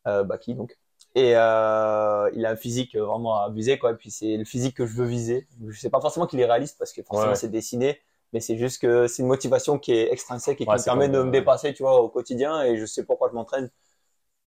Euh, 0.07 0.23
Baki, 0.23 0.55
donc. 0.55 0.77
Et 1.15 1.35
euh, 1.35 2.29
il 2.33 2.45
a 2.45 2.51
un 2.51 2.55
physique 2.57 2.95
vraiment 2.95 3.41
abusé, 3.41 3.77
quoi. 3.79 3.91
Et 3.91 3.95
puis 3.95 4.11
c'est 4.11 4.37
le 4.37 4.43
physique 4.45 4.75
que 4.75 4.85
je 4.85 4.95
veux 4.95 5.05
viser. 5.05 5.47
Je 5.67 5.79
sais 5.79 5.89
pas 5.89 6.01
forcément 6.01 6.27
qu'il 6.27 6.39
est 6.41 6.45
réaliste 6.45 6.77
parce 6.77 6.91
que 6.91 7.01
forcément 7.03 7.29
Ouais. 7.31 7.35
c'est 7.35 7.49
dessiné, 7.49 8.01
mais 8.33 8.39
c'est 8.41 8.57
juste 8.57 8.81
que 8.81 9.07
c'est 9.07 9.21
une 9.23 9.29
motivation 9.29 9.79
qui 9.79 9.93
est 9.93 10.11
extrinsèque 10.11 10.59
et 10.61 10.65
qui 10.65 10.69
Ouais, 10.69 10.77
me 10.77 10.83
permet 10.83 11.05
comme, 11.05 11.13
de 11.13 11.19
euh, 11.19 11.23
me 11.25 11.31
dépasser, 11.31 11.73
tu 11.73 11.83
vois, 11.83 12.01
au 12.01 12.09
quotidien. 12.09 12.63
Et 12.63 12.77
je 12.77 12.85
sais 12.85 13.05
pourquoi 13.05 13.29
je 13.29 13.35
m'entraîne. 13.35 13.71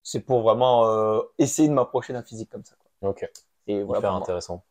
C'est 0.04 0.21
pour 0.21 0.42
vraiment 0.42 0.88
euh, 0.88 1.21
essayer 1.38 1.68
de 1.69 1.74
m'approcher 1.74 2.13
d'un 2.13 2.24
physique 2.24 2.50
comme 2.50 2.65
ça. 2.65 2.75
Quoi. 2.80 3.09
Ok. 3.12 3.30
Et 3.68 3.83
voilà. 3.83 4.00
Hyper 4.00 4.12
pour 4.12 4.19
moi. 4.19 4.24
intéressant. 4.24 4.63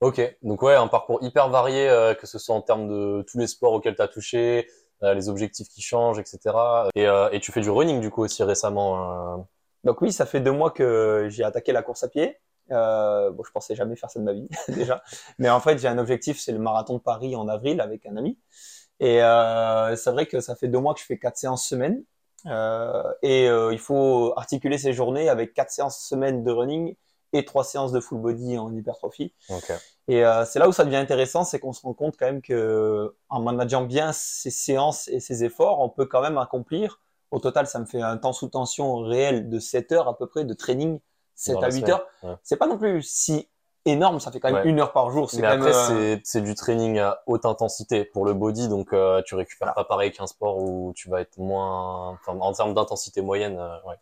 Ok, 0.00 0.20
donc 0.42 0.60
ouais, 0.62 0.74
un 0.74 0.88
parcours 0.88 1.22
hyper 1.22 1.48
varié, 1.48 1.88
euh, 1.88 2.14
que 2.14 2.26
ce 2.26 2.38
soit 2.38 2.54
en 2.54 2.60
termes 2.62 2.86
de 2.88 3.22
tous 3.28 3.38
les 3.38 3.46
sports 3.46 3.72
auxquels 3.72 3.96
tu 3.96 4.02
as 4.02 4.08
touché, 4.08 4.68
euh, 5.02 5.14
les 5.14 5.28
objectifs 5.30 5.68
qui 5.70 5.80
changent, 5.80 6.18
etc. 6.18 6.54
Et, 6.94 7.06
euh, 7.06 7.30
et 7.32 7.40
tu 7.40 7.50
fais 7.52 7.62
du 7.62 7.70
running 7.70 8.00
du 8.00 8.10
coup 8.10 8.22
aussi 8.22 8.42
récemment. 8.42 9.48
Donc 9.86 10.02
oui, 10.02 10.12
ça 10.12 10.26
fait 10.26 10.40
deux 10.40 10.50
mois 10.50 10.72
que 10.72 11.28
j'ai 11.30 11.44
attaqué 11.44 11.70
la 11.70 11.80
course 11.80 12.02
à 12.02 12.08
pied. 12.08 12.36
Euh, 12.72 13.30
bon, 13.30 13.44
je 13.44 13.52
pensais 13.52 13.76
jamais 13.76 13.94
faire 13.94 14.10
ça 14.10 14.18
de 14.18 14.24
ma 14.24 14.32
vie 14.32 14.48
déjà, 14.68 15.00
mais 15.38 15.48
en 15.48 15.60
fait 15.60 15.78
j'ai 15.78 15.86
un 15.86 15.98
objectif, 15.98 16.40
c'est 16.40 16.50
le 16.50 16.58
marathon 16.58 16.94
de 16.94 16.98
Paris 16.98 17.36
en 17.36 17.46
avril 17.46 17.80
avec 17.80 18.04
un 18.04 18.16
ami. 18.16 18.36
Et 18.98 19.22
euh, 19.22 19.94
c'est 19.94 20.10
vrai 20.10 20.26
que 20.26 20.40
ça 20.40 20.56
fait 20.56 20.66
deux 20.66 20.80
mois 20.80 20.92
que 20.92 20.98
je 20.98 21.04
fais 21.04 21.18
quatre 21.18 21.36
séances 21.36 21.64
semaine. 21.64 22.02
Euh, 22.46 23.12
et 23.22 23.48
euh, 23.48 23.72
il 23.72 23.78
faut 23.78 24.32
articuler 24.36 24.76
ces 24.76 24.92
journées 24.92 25.28
avec 25.28 25.54
quatre 25.54 25.70
séances 25.70 26.04
semaine 26.04 26.42
de 26.42 26.50
running 26.50 26.96
et 27.32 27.44
trois 27.44 27.62
séances 27.62 27.92
de 27.92 28.00
full 28.00 28.18
body 28.18 28.58
en 28.58 28.74
hypertrophie. 28.74 29.34
Et 30.08 30.24
c'est 30.46 30.58
là 30.58 30.68
où 30.68 30.72
ça 30.72 30.84
devient 30.84 30.96
intéressant, 30.96 31.44
c'est 31.44 31.60
qu'on 31.60 31.72
se 31.72 31.82
rend 31.82 31.94
compte 31.94 32.16
quand 32.16 32.26
même 32.26 32.42
que 32.42 33.14
en 33.28 33.40
manageant 33.40 33.82
bien 33.82 34.12
ces 34.12 34.50
séances 34.50 35.06
et 35.08 35.20
ces 35.20 35.44
efforts, 35.44 35.80
on 35.80 35.90
peut 35.90 36.06
quand 36.06 36.22
même 36.22 36.38
accomplir. 36.38 37.00
Au 37.36 37.38
total, 37.38 37.66
ça 37.66 37.78
me 37.78 37.84
fait 37.84 38.00
un 38.00 38.16
temps 38.16 38.32
sous 38.32 38.48
tension 38.48 38.96
réel 38.96 39.50
de 39.50 39.58
7 39.58 39.92
heures 39.92 40.08
à 40.08 40.16
peu 40.16 40.26
près 40.26 40.44
de 40.46 40.54
training, 40.54 41.00
7 41.34 41.52
Dans 41.56 41.60
à 41.60 41.62
la 41.68 41.68
8 41.68 41.80
semaine, 41.80 41.90
heures. 41.90 42.06
ouais. 42.22 42.34
C'est 42.42 42.56
pas 42.56 42.66
non 42.66 42.78
plus 42.78 43.02
si 43.02 43.46
énorme, 43.84 44.20
ça 44.20 44.32
fait 44.32 44.40
quand 44.40 44.48
même 44.50 44.62
Ouais. 44.64 44.70
une 44.70 44.80
heure 44.80 44.94
par 44.94 45.10
jour. 45.10 45.30
C'est 45.30 45.42
Mais 45.42 45.48
quand 45.48 45.52
après, 45.66 45.70
même, 45.90 46.14
euh, 46.14 46.16
c'est 46.24 46.40
du 46.40 46.54
training 46.54 46.98
à 46.98 47.20
haute 47.26 47.44
intensité 47.44 48.06
pour 48.06 48.24
le 48.24 48.32
body, 48.32 48.68
donc 48.70 48.94
euh, 48.94 49.20
tu 49.26 49.34
récupères 49.34 49.74
pas 49.74 49.84
pareil 49.84 50.12
qu'un 50.12 50.26
sport 50.26 50.56
où 50.62 50.94
tu 50.96 51.10
vas 51.10 51.20
être 51.20 51.36
moins, 51.36 52.08
enfin 52.12 52.38
en 52.40 52.52
termes 52.54 52.72
d'intensité 52.72 53.20
moyenne, 53.20 53.58
euh, 53.58 53.76
ouais. 53.86 53.96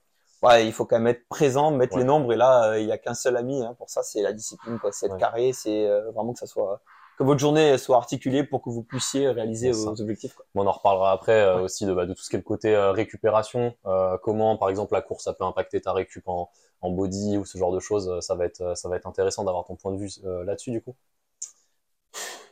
ouais, 0.45 0.67
il 0.67 0.73
faut 0.73 0.85
quand 0.85 0.95
même 1.01 1.09
être 1.09 1.27
présent, 1.29 1.73
mettre 1.73 1.95
Ouais. 1.95 2.03
les 2.03 2.07
nombres. 2.07 2.33
Et 2.33 2.37
là, 2.37 2.69
euh, 2.71 2.79
il 2.79 2.87
y 2.87 2.93
a 2.93 2.99
qu'un 2.99 3.15
seul 3.15 3.37
ami. 3.37 3.65
Hein, 3.65 3.75
pour 3.77 3.91
ça, 3.91 4.05
c'est 4.05 4.23
la 4.23 4.33
discipline. 4.33 4.79
C'est 4.93 5.07
être 5.07 5.17
carré, 5.17 5.53
c'est 5.53 5.89
vraiment 6.15 6.35
que 6.35 6.39
ça 6.39 6.47
soit 6.47 6.81
que 7.17 7.23
votre 7.25 7.41
journée 7.41 7.79
soit 7.79 7.97
articulée 7.97 8.45
pour 8.45 8.63
que 8.63 8.71
vous 8.71 8.83
puissiez 8.83 9.29
réaliser 9.29 9.71
vos 9.73 10.01
objectifs. 10.01 10.35
Quoi. 10.35 10.45
Bon, 10.55 10.63
on 10.65 10.67
en 10.67 10.73
reparlera 10.73 11.13
après 11.13 11.41
euh, 11.41 11.57
Ouais. 11.57 11.63
aussi 11.63 11.87
de, 11.87 11.93
bah, 11.95 12.07
de 12.07 12.15
tout 12.15 12.23
ce 12.23 12.31
qui 12.31 12.37
est 12.37 12.39
le 12.39 12.45
côté 12.45 12.75
euh, 12.75 12.93
récupération, 12.93 13.75
euh, 13.87 14.19
comment 14.19 14.56
par 14.56 14.69
exemple 14.69 14.94
la 14.94 15.03
course 15.03 15.25
ça 15.25 15.33
peut 15.33 15.44
impacter 15.44 15.81
ta 15.81 15.93
récup 15.93 16.27
en, 16.29 16.51
en 16.81 16.91
body 16.91 17.37
ou 17.39 17.44
ce 17.44 17.56
genre 17.59 17.73
de 17.73 17.81
choses. 17.81 18.21
Ça 18.21 18.35
va 18.35 18.44
être, 18.47 18.77
ça 18.77 18.89
va 18.89 18.97
être 18.97 19.06
intéressant 19.06 19.44
d'avoir 19.44 19.65
ton 19.65 19.77
point 19.77 19.93
de 19.93 19.99
vue 19.99 20.11
là-dessus 20.47 20.71
du 20.73 20.83
coup. 20.83 20.97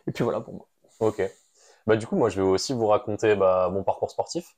Et 0.06 0.12
puis 0.12 0.24
voilà 0.24 0.40
pour 0.40 0.54
moi. 0.54 0.68
Ok. 1.00 1.22
Bah 1.86 1.96
du 1.96 2.06
coup, 2.06 2.16
moi 2.16 2.28
je 2.28 2.40
vais 2.40 2.46
aussi 2.46 2.72
vous 2.72 2.86
raconter 2.86 3.34
bah, 3.34 3.68
mon 3.72 3.82
parcours 3.82 4.10
sportif 4.10 4.56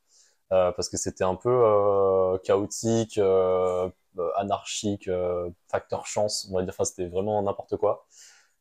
parce 0.51 0.89
que 0.89 0.97
c'était 0.97 1.25
un 1.25 1.35
peu 1.35 2.39
chaotique, 2.45 3.19
anarchique, 4.37 5.11
facteur 5.69 6.07
chance, 6.07 6.49
on 6.51 6.55
va 6.57 6.63
dire. 6.63 6.73
Enfin, 6.75 6.85
c'était 6.85 7.07
vraiment 7.07 7.43
n'importe 7.43 7.77
quoi. 7.77 8.07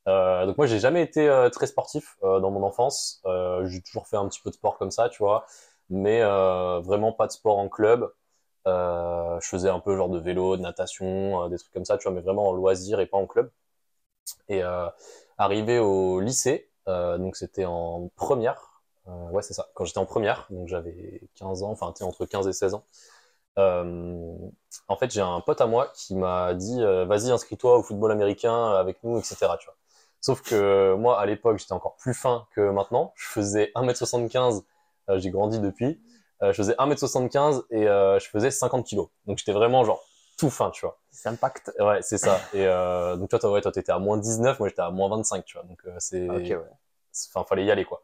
Euh, 0.08 0.46
donc 0.46 0.58
moi, 0.58 0.68
j'ai 0.68 0.80
jamais 0.80 1.02
été 1.02 1.30
euh, 1.30 1.50
très 1.50 1.68
sportif 1.68 2.18
euh, 2.24 2.40
dans 2.40 2.52
mon 2.52 2.64
enfance. 2.64 3.22
J'ai 3.66 3.82
toujours 3.82 4.08
fait 4.08 4.18
un 4.18 4.28
petit 4.28 4.42
peu 4.42 4.50
de 4.50 4.56
sport 4.56 4.78
comme 4.78 4.92
ça, 4.92 5.10
tu 5.10 5.20
vois, 5.20 5.46
mais 5.90 6.22
vraiment 6.82 7.14
pas 7.14 7.28
de 7.28 7.32
sport 7.32 7.58
en 7.58 7.70
club. 7.70 8.12
Je 8.66 9.40
faisais 9.48 9.70
un 9.70 9.80
peu 9.80 9.96
genre 9.98 10.10
de 10.10 10.20
vélo, 10.20 10.58
de 10.58 10.62
natation, 10.62 11.48
des 11.50 11.58
trucs 11.58 11.74
comme 11.74 11.86
ça, 11.86 11.98
tu 11.98 12.04
vois, 12.04 12.14
mais 12.14 12.22
vraiment 12.22 12.50
en 12.50 12.54
loisir 12.54 13.00
et 13.00 13.06
pas 13.06 13.18
en 13.18 13.28
club. 13.28 13.52
Et 14.50 14.62
arrivé 15.38 15.80
au 15.80 16.20
lycée, 16.20 16.70
donc 16.88 17.36
c'était 17.36 17.66
en 17.66 18.10
première, 18.16 18.82
ouais 19.08 19.42
c'est 19.42 19.54
ça, 19.54 19.70
quand 19.76 19.86
j'étais 19.86 20.00
en 20.00 20.06
première, 20.06 20.48
donc 20.50 20.68
j'avais 20.68 21.22
15 21.36 21.64
ans, 21.64 21.72
enfin 21.72 21.94
sais, 21.96 22.04
entre 22.04 22.26
15 22.26 22.48
et 22.48 22.54
16 22.54 22.74
ans. 22.76 22.86
En 24.88 24.98
fait, 24.98 25.12
j'ai 25.12 25.22
un 25.22 25.42
pote 25.42 25.62
à 25.62 25.68
moi 25.68 25.92
qui 25.96 26.16
m'a 26.16 26.54
dit 26.54 26.82
vas-y 26.84 27.32
inscris-toi 27.32 27.78
au 27.78 27.84
football 27.84 28.12
américain 28.12 28.72
avec 28.74 29.04
nous, 29.04 29.18
etc. 29.20 29.58
Tu 29.60 29.66
vois. 29.68 29.76
Sauf 30.24 30.42
que 30.42 30.96
moi 30.96 31.20
à 31.20 31.26
l'époque 31.26 31.58
j'étais 31.60 31.74
encore 31.74 31.98
plus 31.98 32.14
fin 32.14 32.48
que 32.56 32.70
maintenant. 32.70 33.12
Je 33.16 33.28
faisais 33.28 33.72
1m75, 33.76 34.64
euh, 35.10 35.20
j'ai 35.20 35.30
grandi 35.32 35.60
depuis. 35.60 36.02
Euh, 36.42 36.54
je 36.54 36.58
faisais 36.58 36.76
1m75 36.76 37.64
et 37.72 37.90
euh, 37.90 38.20
je 38.20 38.30
faisais 38.30 38.50
50 38.50 38.86
kilos. 38.86 39.10
Donc 39.26 39.38
j'étais 39.38 39.52
vraiment 39.52 39.84
genre 39.84 40.02
tout 40.38 40.50
fin, 40.50 40.72
tu 40.72 40.86
vois. 40.86 40.98
C'est 41.12 41.28
impact. 41.28 41.74
Ouais, 41.78 42.02
c'est 42.02 42.18
ça. 42.18 42.40
Et 42.54 42.66
euh, 42.66 43.18
donc 43.18 43.30
toi, 43.30 43.38
toi, 43.38 43.52
ouais, 43.52 43.60
toi, 43.60 43.74
t'étais 43.74 43.92
à 43.92 44.00
moins 44.00 44.18
19, 44.18 44.60
moi 44.60 44.70
j'étais 44.70 44.82
à 44.82 44.92
moins 44.92 45.10
25, 45.10 45.44
tu 45.44 45.58
vois. 45.58 45.66
Donc 45.68 45.82
euh, 45.86 45.94
c'est, 46.00 46.30
Ok, 46.30 46.38
ouais. 46.48 46.58
enfin, 47.30 47.44
fallait 47.44 47.66
y 47.66 47.72
aller, 47.72 47.84
quoi. 47.84 48.02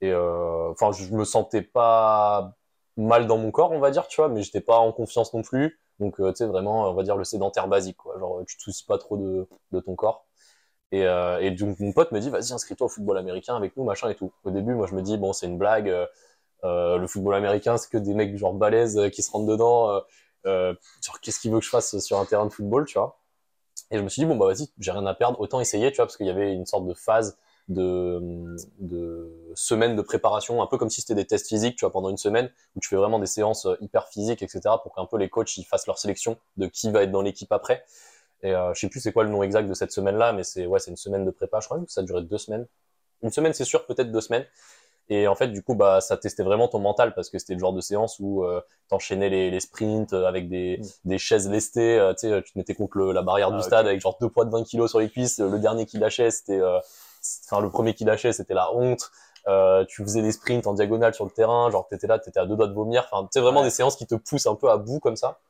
Et 0.00 0.10
euh, 0.10 0.72
enfin, 0.72 0.90
je 0.90 1.12
me 1.14 1.24
sentais 1.24 1.62
pas 1.62 2.56
mal 2.96 3.28
dans 3.28 3.38
mon 3.38 3.52
corps, 3.52 3.70
on 3.70 3.78
va 3.78 3.92
dire, 3.92 4.08
tu 4.08 4.20
vois, 4.20 4.28
mais 4.28 4.42
j'étais 4.42 4.60
pas 4.60 4.78
en 4.78 4.90
confiance 4.90 5.32
non 5.32 5.42
plus. 5.42 5.78
Donc, 6.00 6.18
euh, 6.20 6.32
tu 6.32 6.38
sais, 6.38 6.46
vraiment, 6.46 6.90
on 6.90 6.94
va 6.94 7.04
dire 7.04 7.16
le 7.16 7.22
sédentaire 7.22 7.68
basique, 7.68 7.98
quoi. 7.98 8.18
Genre, 8.18 8.40
tu 8.48 8.56
te 8.56 8.62
soucies 8.62 8.84
pas 8.84 8.98
trop 8.98 9.16
de, 9.16 9.48
de 9.70 9.80
ton 9.80 9.94
corps. 9.94 10.26
Et, 10.92 11.06
euh, 11.06 11.40
et 11.40 11.50
donc 11.50 11.80
mon 11.80 11.92
pote 11.92 12.12
me 12.12 12.20
dit 12.20 12.28
vas-y 12.28 12.52
inscris-toi 12.52 12.86
au 12.86 12.90
football 12.90 13.16
américain 13.16 13.56
avec 13.56 13.76
nous 13.76 13.84
machin 13.84 14.10
et 14.10 14.14
tout. 14.14 14.30
Au 14.44 14.50
début 14.50 14.74
moi 14.74 14.86
je 14.86 14.94
me 14.94 15.00
dis 15.00 15.16
bon 15.16 15.32
c'est 15.32 15.46
une 15.46 15.56
blague, 15.56 15.88
euh, 15.88 16.06
euh 16.64 16.98
le 16.98 17.06
football 17.06 17.34
américain 17.34 17.78
c'est 17.78 17.90
que 17.90 17.96
des 17.96 18.12
mecs 18.12 18.36
genre 18.36 18.52
balèzes 18.52 18.98
euh, 18.98 19.08
qui 19.08 19.22
se 19.22 19.30
rentrent 19.30 19.46
dedans, 19.46 20.02
genre 20.44 21.20
qu'est-ce 21.22 21.40
qu'il 21.40 21.50
veut 21.50 21.60
que 21.60 21.64
je 21.64 21.70
fasse 21.70 21.98
sur 21.98 22.18
un 22.18 22.26
terrain 22.26 22.44
de 22.44 22.52
football 22.52 22.84
tu 22.84 22.98
vois. 22.98 23.18
Et 23.90 23.96
je 23.96 24.02
me 24.02 24.08
suis 24.10 24.20
dit 24.20 24.26
bon 24.26 24.36
bah 24.36 24.46
vas-y 24.46 24.68
j'ai 24.78 24.90
rien 24.92 25.06
à 25.06 25.14
perdre 25.14 25.40
autant 25.40 25.60
essayer 25.60 25.90
tu 25.92 25.96
vois 25.96 26.04
parce 26.04 26.18
qu'il 26.18 26.26
y 26.26 26.30
avait 26.30 26.52
une 26.52 26.66
sorte 26.66 26.86
de 26.86 26.94
phase 26.94 27.38
de, 27.68 28.20
de 28.80 29.52
semaines 29.54 29.96
de 29.96 30.02
préparation, 30.02 30.62
un 30.62 30.66
peu 30.66 30.76
comme 30.76 30.90
si 30.90 31.00
c'était 31.00 31.14
des 31.14 31.24
tests 31.24 31.46
physiques, 31.46 31.76
tu 31.76 31.84
vois, 31.84 31.92
pendant 31.92 32.10
une 32.10 32.16
semaine, 32.16 32.50
où 32.74 32.80
tu 32.80 32.88
fais 32.88 32.96
vraiment 32.96 33.20
des 33.20 33.26
séances 33.26 33.68
hyper 33.80 34.08
physiques, 34.08 34.42
etc., 34.42 34.60
pour 34.82 34.92
qu'un 34.92 35.06
peu 35.06 35.16
les 35.16 35.30
coachs 35.30 35.56
ils 35.56 35.64
fassent 35.64 35.86
leur 35.86 35.96
sélection 35.96 36.36
de 36.56 36.66
qui 36.66 36.90
va 36.90 37.04
être 37.04 37.12
dans 37.12 37.22
l'équipe 37.22 37.52
après. 37.52 37.84
Et 38.42 38.54
euh, 38.54 38.74
je 38.74 38.80
sais 38.80 38.88
plus 38.88 39.00
c'est 39.00 39.12
quoi 39.12 39.24
le 39.24 39.30
nom 39.30 39.42
exact 39.42 39.68
de 39.68 39.74
cette 39.74 39.92
semaine-là, 39.92 40.32
mais 40.32 40.44
c'est 40.44 40.66
ouais, 40.66 40.78
c'est 40.78 40.90
une 40.90 40.96
semaine 40.96 41.24
de 41.24 41.30
prépa. 41.30 41.60
Je 41.60 41.66
crois 41.66 41.78
que 41.78 41.90
ça 41.90 42.00
a 42.00 42.04
duré 42.04 42.22
deux 42.22 42.38
semaines. 42.38 42.66
Une 43.22 43.30
semaine, 43.30 43.52
c'est 43.52 43.64
sûr, 43.64 43.86
peut-être 43.86 44.10
deux 44.10 44.20
semaines. 44.20 44.46
Et 45.08 45.26
en 45.26 45.34
fait, 45.34 45.48
du 45.48 45.62
coup, 45.62 45.74
bah, 45.74 46.00
ça 46.00 46.16
testait 46.16 46.42
vraiment 46.42 46.68
ton 46.68 46.78
mental 46.78 47.12
parce 47.14 47.28
que 47.28 47.38
c'était 47.38 47.54
le 47.54 47.60
genre 47.60 47.72
de 47.72 47.80
séance 47.80 48.18
où 48.20 48.44
euh, 48.44 48.60
t'enchaînais 48.88 49.28
les, 49.28 49.50
les 49.50 49.60
sprints 49.60 50.12
avec 50.12 50.48
des, 50.48 50.78
mm. 50.78 50.86
des 51.08 51.18
chaises 51.18 51.48
lestées. 51.48 51.98
Euh, 51.98 52.14
tu 52.14 52.30
tu 52.42 52.52
te 52.52 52.58
mettais 52.58 52.74
contre 52.74 52.98
le, 52.98 53.12
la 53.12 53.22
barrière 53.22 53.50
ah, 53.52 53.56
du 53.56 53.62
stade 53.62 53.86
avec 53.86 54.00
genre 54.00 54.16
deux 54.20 54.28
poids 54.28 54.44
de 54.44 54.50
20 54.50 54.64
kilos 54.64 54.90
sur 54.90 55.00
les 55.00 55.08
cuisses. 55.08 55.38
Le 55.38 55.58
dernier 55.58 55.86
qui 55.86 55.98
lâchait, 55.98 56.30
c'était, 56.30 56.60
euh, 56.60 56.78
enfin, 57.46 57.60
le 57.60 57.70
premier 57.70 57.94
qui 57.94 58.04
lâchait, 58.04 58.32
c'était 58.32 58.54
la 58.54 58.72
honte. 58.74 59.10
Euh, 59.48 59.84
tu 59.86 60.02
faisais 60.02 60.22
des 60.22 60.32
sprints 60.32 60.66
en 60.66 60.72
diagonale 60.72 61.14
sur 61.14 61.24
le 61.24 61.30
terrain, 61.30 61.68
genre 61.70 61.88
t'étais 61.88 62.06
là, 62.06 62.18
t'étais 62.18 62.38
à 62.38 62.46
deux 62.46 62.56
doigts 62.56 62.68
de 62.68 62.74
vomir. 62.74 63.08
Enfin, 63.10 63.28
c'est 63.32 63.40
vraiment 63.40 63.64
des 63.64 63.70
séances 63.70 63.96
qui 63.96 64.06
te 64.06 64.14
poussent 64.14 64.46
un 64.46 64.54
peu 64.54 64.70
à 64.70 64.76
bout 64.76 65.00
comme 65.00 65.16
ça. 65.16 65.40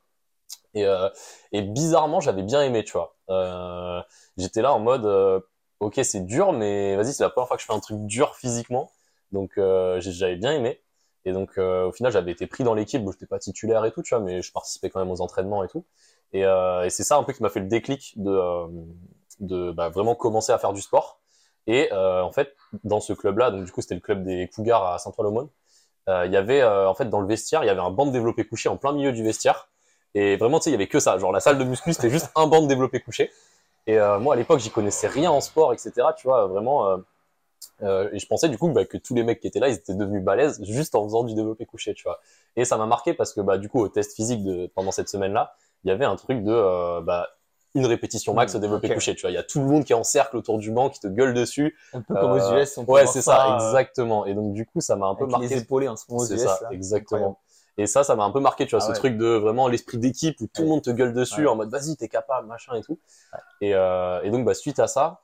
Et, 0.74 0.86
euh, 0.86 1.08
et 1.52 1.62
bizarrement, 1.62 2.20
j'avais 2.20 2.42
bien 2.42 2.62
aimé, 2.62 2.84
tu 2.84 2.92
vois. 2.92 3.16
Euh, 3.30 4.00
j'étais 4.36 4.62
là 4.62 4.72
en 4.72 4.80
mode, 4.80 5.04
euh, 5.06 5.40
ok, 5.80 6.00
c'est 6.02 6.24
dur, 6.24 6.52
mais 6.52 6.96
vas-y, 6.96 7.12
c'est 7.12 7.22
la 7.22 7.30
première 7.30 7.48
fois 7.48 7.56
que 7.56 7.62
je 7.62 7.66
fais 7.66 7.74
un 7.74 7.80
truc 7.80 7.98
dur 8.06 8.34
physiquement. 8.36 8.90
Donc, 9.32 9.52
j'avais 9.56 10.36
bien 10.36 10.52
aimé. 10.52 10.82
Et 11.24 11.32
donc, 11.32 11.56
au 11.58 11.92
final, 11.92 12.12
j'avais 12.12 12.32
été 12.32 12.46
pris 12.46 12.64
dans 12.64 12.74
l'équipe. 12.74 13.02
Bon, 13.02 13.12
j'étais 13.12 13.26
pas 13.26 13.38
titulaire 13.38 13.84
et 13.84 13.92
tout, 13.92 14.02
tu 14.02 14.14
vois, 14.14 14.22
mais 14.22 14.42
je 14.42 14.52
participais 14.52 14.90
quand 14.90 15.00
même 15.00 15.10
aux 15.10 15.20
entraînements 15.20 15.64
et 15.64 15.68
tout. 15.68 15.84
Et, 16.32 16.44
c'est 16.90 17.04
ça 17.04 17.16
un 17.16 17.22
peu 17.24 17.32
qui 17.32 17.42
m'a 17.42 17.48
fait 17.48 17.60
le 17.60 17.66
déclic 17.66 18.14
de, 18.16 18.66
de 19.40 19.72
bah, 19.72 19.88
vraiment 19.88 20.14
commencer 20.14 20.52
à 20.52 20.58
faire 20.58 20.72
du 20.72 20.82
sport. 20.82 21.20
Et 21.66 21.90
en 21.92 22.30
fait, 22.32 22.54
dans 22.84 23.00
ce 23.00 23.12
club-là, 23.14 23.50
donc 23.50 23.64
du 23.64 23.72
coup, 23.72 23.80
c'était 23.80 23.94
le 23.94 24.00
club 24.00 24.24
des 24.24 24.48
Cougars 24.48 24.86
à 24.86 24.98
Saint-Ouen-l'Aumône. 24.98 25.48
Il 26.08 26.32
y 26.32 26.36
avait 26.36 26.62
en 26.62 26.94
fait 26.94 27.08
dans 27.08 27.20
le 27.20 27.26
vestiaire, 27.26 27.64
il 27.64 27.68
y 27.68 27.70
avait 27.70 27.80
un 27.80 27.90
banc 27.90 28.06
de 28.06 28.12
développé 28.12 28.46
couché 28.46 28.68
en 28.68 28.76
plein 28.76 28.92
milieu 28.92 29.12
du 29.12 29.24
vestiaire 29.24 29.71
et 30.14 30.36
vraiment, 30.36 30.58
tu 30.58 30.64
sais, 30.64 30.70
il 30.70 30.74
y 30.74 30.76
avait 30.76 30.88
que 30.88 31.00
ça. 31.00 31.18
Genre, 31.18 31.32
la 31.32 31.40
salle 31.40 31.58
de 31.58 31.64
muscu, 31.64 31.92
c'était 31.92 32.10
juste 32.10 32.30
un 32.36 32.46
banc 32.46 32.62
de 32.62 32.66
développé 32.66 33.00
couché. 33.00 33.30
Et 33.86 33.98
euh, 33.98 34.18
moi, 34.18 34.34
à 34.34 34.36
l'époque, 34.36 34.60
j'y 34.60 34.70
connaissais 34.70 35.08
rien 35.08 35.30
en 35.30 35.40
sport, 35.40 35.72
etc. 35.72 35.92
Tu 36.16 36.26
vois, 36.26 36.46
vraiment. 36.46 36.86
Euh, 36.88 36.96
euh, 37.82 38.08
et 38.12 38.18
je 38.18 38.26
pensais 38.26 38.48
du 38.48 38.58
coup 38.58 38.68
bah, 38.68 38.84
que 38.84 38.96
tous 38.96 39.14
les 39.14 39.22
mecs 39.22 39.40
qui 39.40 39.46
étaient 39.46 39.60
là, 39.60 39.68
ils 39.68 39.74
étaient 39.74 39.94
devenus 39.94 40.22
balèzes 40.22 40.62
juste 40.64 40.94
en 40.94 41.04
faisant 41.04 41.24
du 41.24 41.34
développé 41.34 41.66
couché, 41.66 41.94
tu 41.94 42.04
vois. 42.04 42.20
Et 42.56 42.64
ça 42.64 42.76
m'a 42.76 42.86
marqué 42.86 43.14
parce 43.14 43.32
que 43.32 43.40
bah 43.40 43.58
du 43.58 43.68
coup, 43.68 43.80
au 43.80 43.88
test 43.88 44.14
physique 44.14 44.42
de 44.44 44.70
pendant 44.74 44.92
cette 44.92 45.08
semaine-là, 45.08 45.54
il 45.84 45.88
y 45.88 45.90
avait 45.90 46.04
un 46.04 46.16
truc 46.16 46.42
de 46.44 46.52
euh, 46.52 47.00
bah 47.00 47.28
une 47.74 47.86
répétition 47.86 48.34
max 48.34 48.54
au 48.54 48.58
développé 48.58 48.92
couché, 48.92 49.14
tu 49.14 49.22
vois. 49.22 49.30
Il 49.30 49.34
y 49.34 49.38
a 49.38 49.42
tout 49.42 49.58
le 49.58 49.64
monde 49.64 49.84
qui 49.84 49.92
est 49.92 49.96
en 49.96 50.04
cercle 50.04 50.36
autour 50.36 50.58
du 50.58 50.70
banc, 50.70 50.90
qui 50.90 51.00
te 51.00 51.06
gueule 51.06 51.32
dessus. 51.32 51.74
Un 51.94 52.02
peu 52.02 52.14
comme 52.14 52.32
aux 52.32 52.54
US. 52.54 52.76
On 52.76 52.84
ouais, 52.84 53.06
c'est 53.06 53.22
ça, 53.22 53.56
exactement. 53.56 54.26
Et 54.26 54.34
donc 54.34 54.52
du 54.52 54.66
coup, 54.66 54.80
ça 54.80 54.96
m'a 54.96 55.06
un 55.06 55.14
peu 55.14 55.26
marqué. 55.26 55.48
Les 55.48 55.58
épaulés 55.58 55.88
en 55.88 55.96
ce 55.96 56.04
moment 56.08 56.24
C'est 56.24 56.38
ça, 56.38 56.60
exactement. 56.70 57.38
Et 57.78 57.86
ça, 57.86 58.04
ça 58.04 58.16
m'a 58.16 58.24
un 58.24 58.30
peu 58.30 58.40
marqué, 58.40 58.66
tu 58.66 58.76
vois, 58.76 58.84
ah 58.84 58.94
ce 58.94 58.98
truc 58.98 59.16
de 59.16 59.26
vraiment 59.26 59.66
l'esprit 59.66 59.98
d'équipe 59.98 60.38
où 60.40 60.46
tout 60.46 60.62
le 60.62 60.68
monde 60.68 60.82
te 60.82 60.90
gueule 60.90 61.14
dessus 61.14 61.46
en 61.48 61.56
mode 61.56 61.70
vas-y, 61.70 61.96
t'es 61.96 62.08
capable, 62.08 62.46
machin 62.46 62.74
et 62.74 62.82
tout. 62.82 62.98
Et, 63.60 63.74
euh, 63.74 64.20
et, 64.22 64.30
donc, 64.30 64.44
bah, 64.44 64.54
suite 64.54 64.78
à 64.78 64.86
ça, 64.86 65.22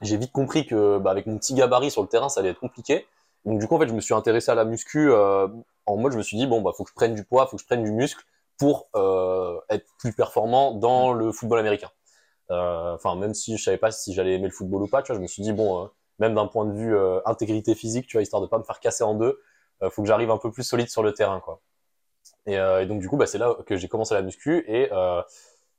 j'ai 0.00 0.16
vite 0.16 0.32
compris 0.32 0.66
que 0.66 0.98
bah, 0.98 1.10
avec 1.10 1.26
mon 1.26 1.36
petit 1.36 1.54
gabarit 1.54 1.90
sur 1.90 2.00
le 2.00 2.08
terrain, 2.08 2.28
ça 2.28 2.40
allait 2.40 2.50
être 2.50 2.60
compliqué. 2.60 3.06
Donc, 3.44 3.58
du 3.58 3.68
coup, 3.68 3.76
en 3.76 3.78
fait, 3.78 3.88
je 3.88 3.92
me 3.92 4.00
suis 4.00 4.14
intéressé 4.14 4.50
à 4.50 4.54
la 4.54 4.64
muscu 4.64 5.10
euh, 5.10 5.46
en 5.84 5.96
mode, 5.98 6.12
je 6.12 6.16
me 6.16 6.22
suis 6.22 6.38
dit, 6.38 6.46
bon, 6.46 6.62
bah, 6.62 6.72
faut 6.74 6.84
que 6.84 6.90
je 6.90 6.94
prenne 6.94 7.14
du 7.14 7.24
poids, 7.24 7.46
faut 7.46 7.56
que 7.56 7.62
je 7.62 7.66
prenne 7.66 7.84
du 7.84 7.92
muscle 7.92 8.24
pour 8.56 8.88
euh, 8.94 9.60
être 9.68 9.86
plus 9.98 10.14
performant 10.14 10.72
dans 10.72 11.12
le 11.12 11.32
football 11.32 11.58
américain. 11.58 11.90
Enfin, 12.48 13.16
même 13.16 13.34
si 13.34 13.58
je 13.58 13.62
savais 13.62 13.78
pas 13.78 13.90
si 13.90 14.14
j'allais 14.14 14.34
aimer 14.34 14.46
le 14.46 14.52
football 14.52 14.82
ou 14.82 14.86
pas, 14.86 15.02
tu 15.02 15.08
vois, 15.08 15.16
je 15.16 15.20
me 15.22 15.26
suis 15.26 15.42
dit, 15.42 15.52
bon, 15.52 15.90
même 16.18 16.34
d'un 16.34 16.46
point 16.46 16.64
de 16.64 16.72
vue 16.72 16.96
intégrité 17.26 17.74
physique, 17.74 18.06
tu 18.06 18.16
vois, 18.16 18.22
histoire 18.22 18.40
de 18.40 18.46
pas 18.46 18.58
me 18.58 18.62
faire 18.62 18.80
casser 18.80 19.02
en 19.02 19.14
deux, 19.14 19.40
faut 19.90 20.02
que 20.02 20.08
j'arrive 20.08 20.30
un 20.30 20.38
peu 20.38 20.52
plus 20.52 20.62
solide 20.62 20.88
sur 20.88 21.02
le 21.02 21.12
terrain, 21.12 21.40
quoi. 21.40 21.60
Et, 22.46 22.58
euh, 22.58 22.82
et, 22.82 22.86
donc 22.86 23.00
du 23.00 23.08
coup, 23.08 23.16
bah, 23.16 23.26
c'est 23.26 23.38
là 23.38 23.54
que 23.66 23.76
j'ai 23.76 23.88
commencé 23.88 24.14
la 24.14 24.22
muscu 24.22 24.64
et 24.68 24.92
euh, 24.92 25.22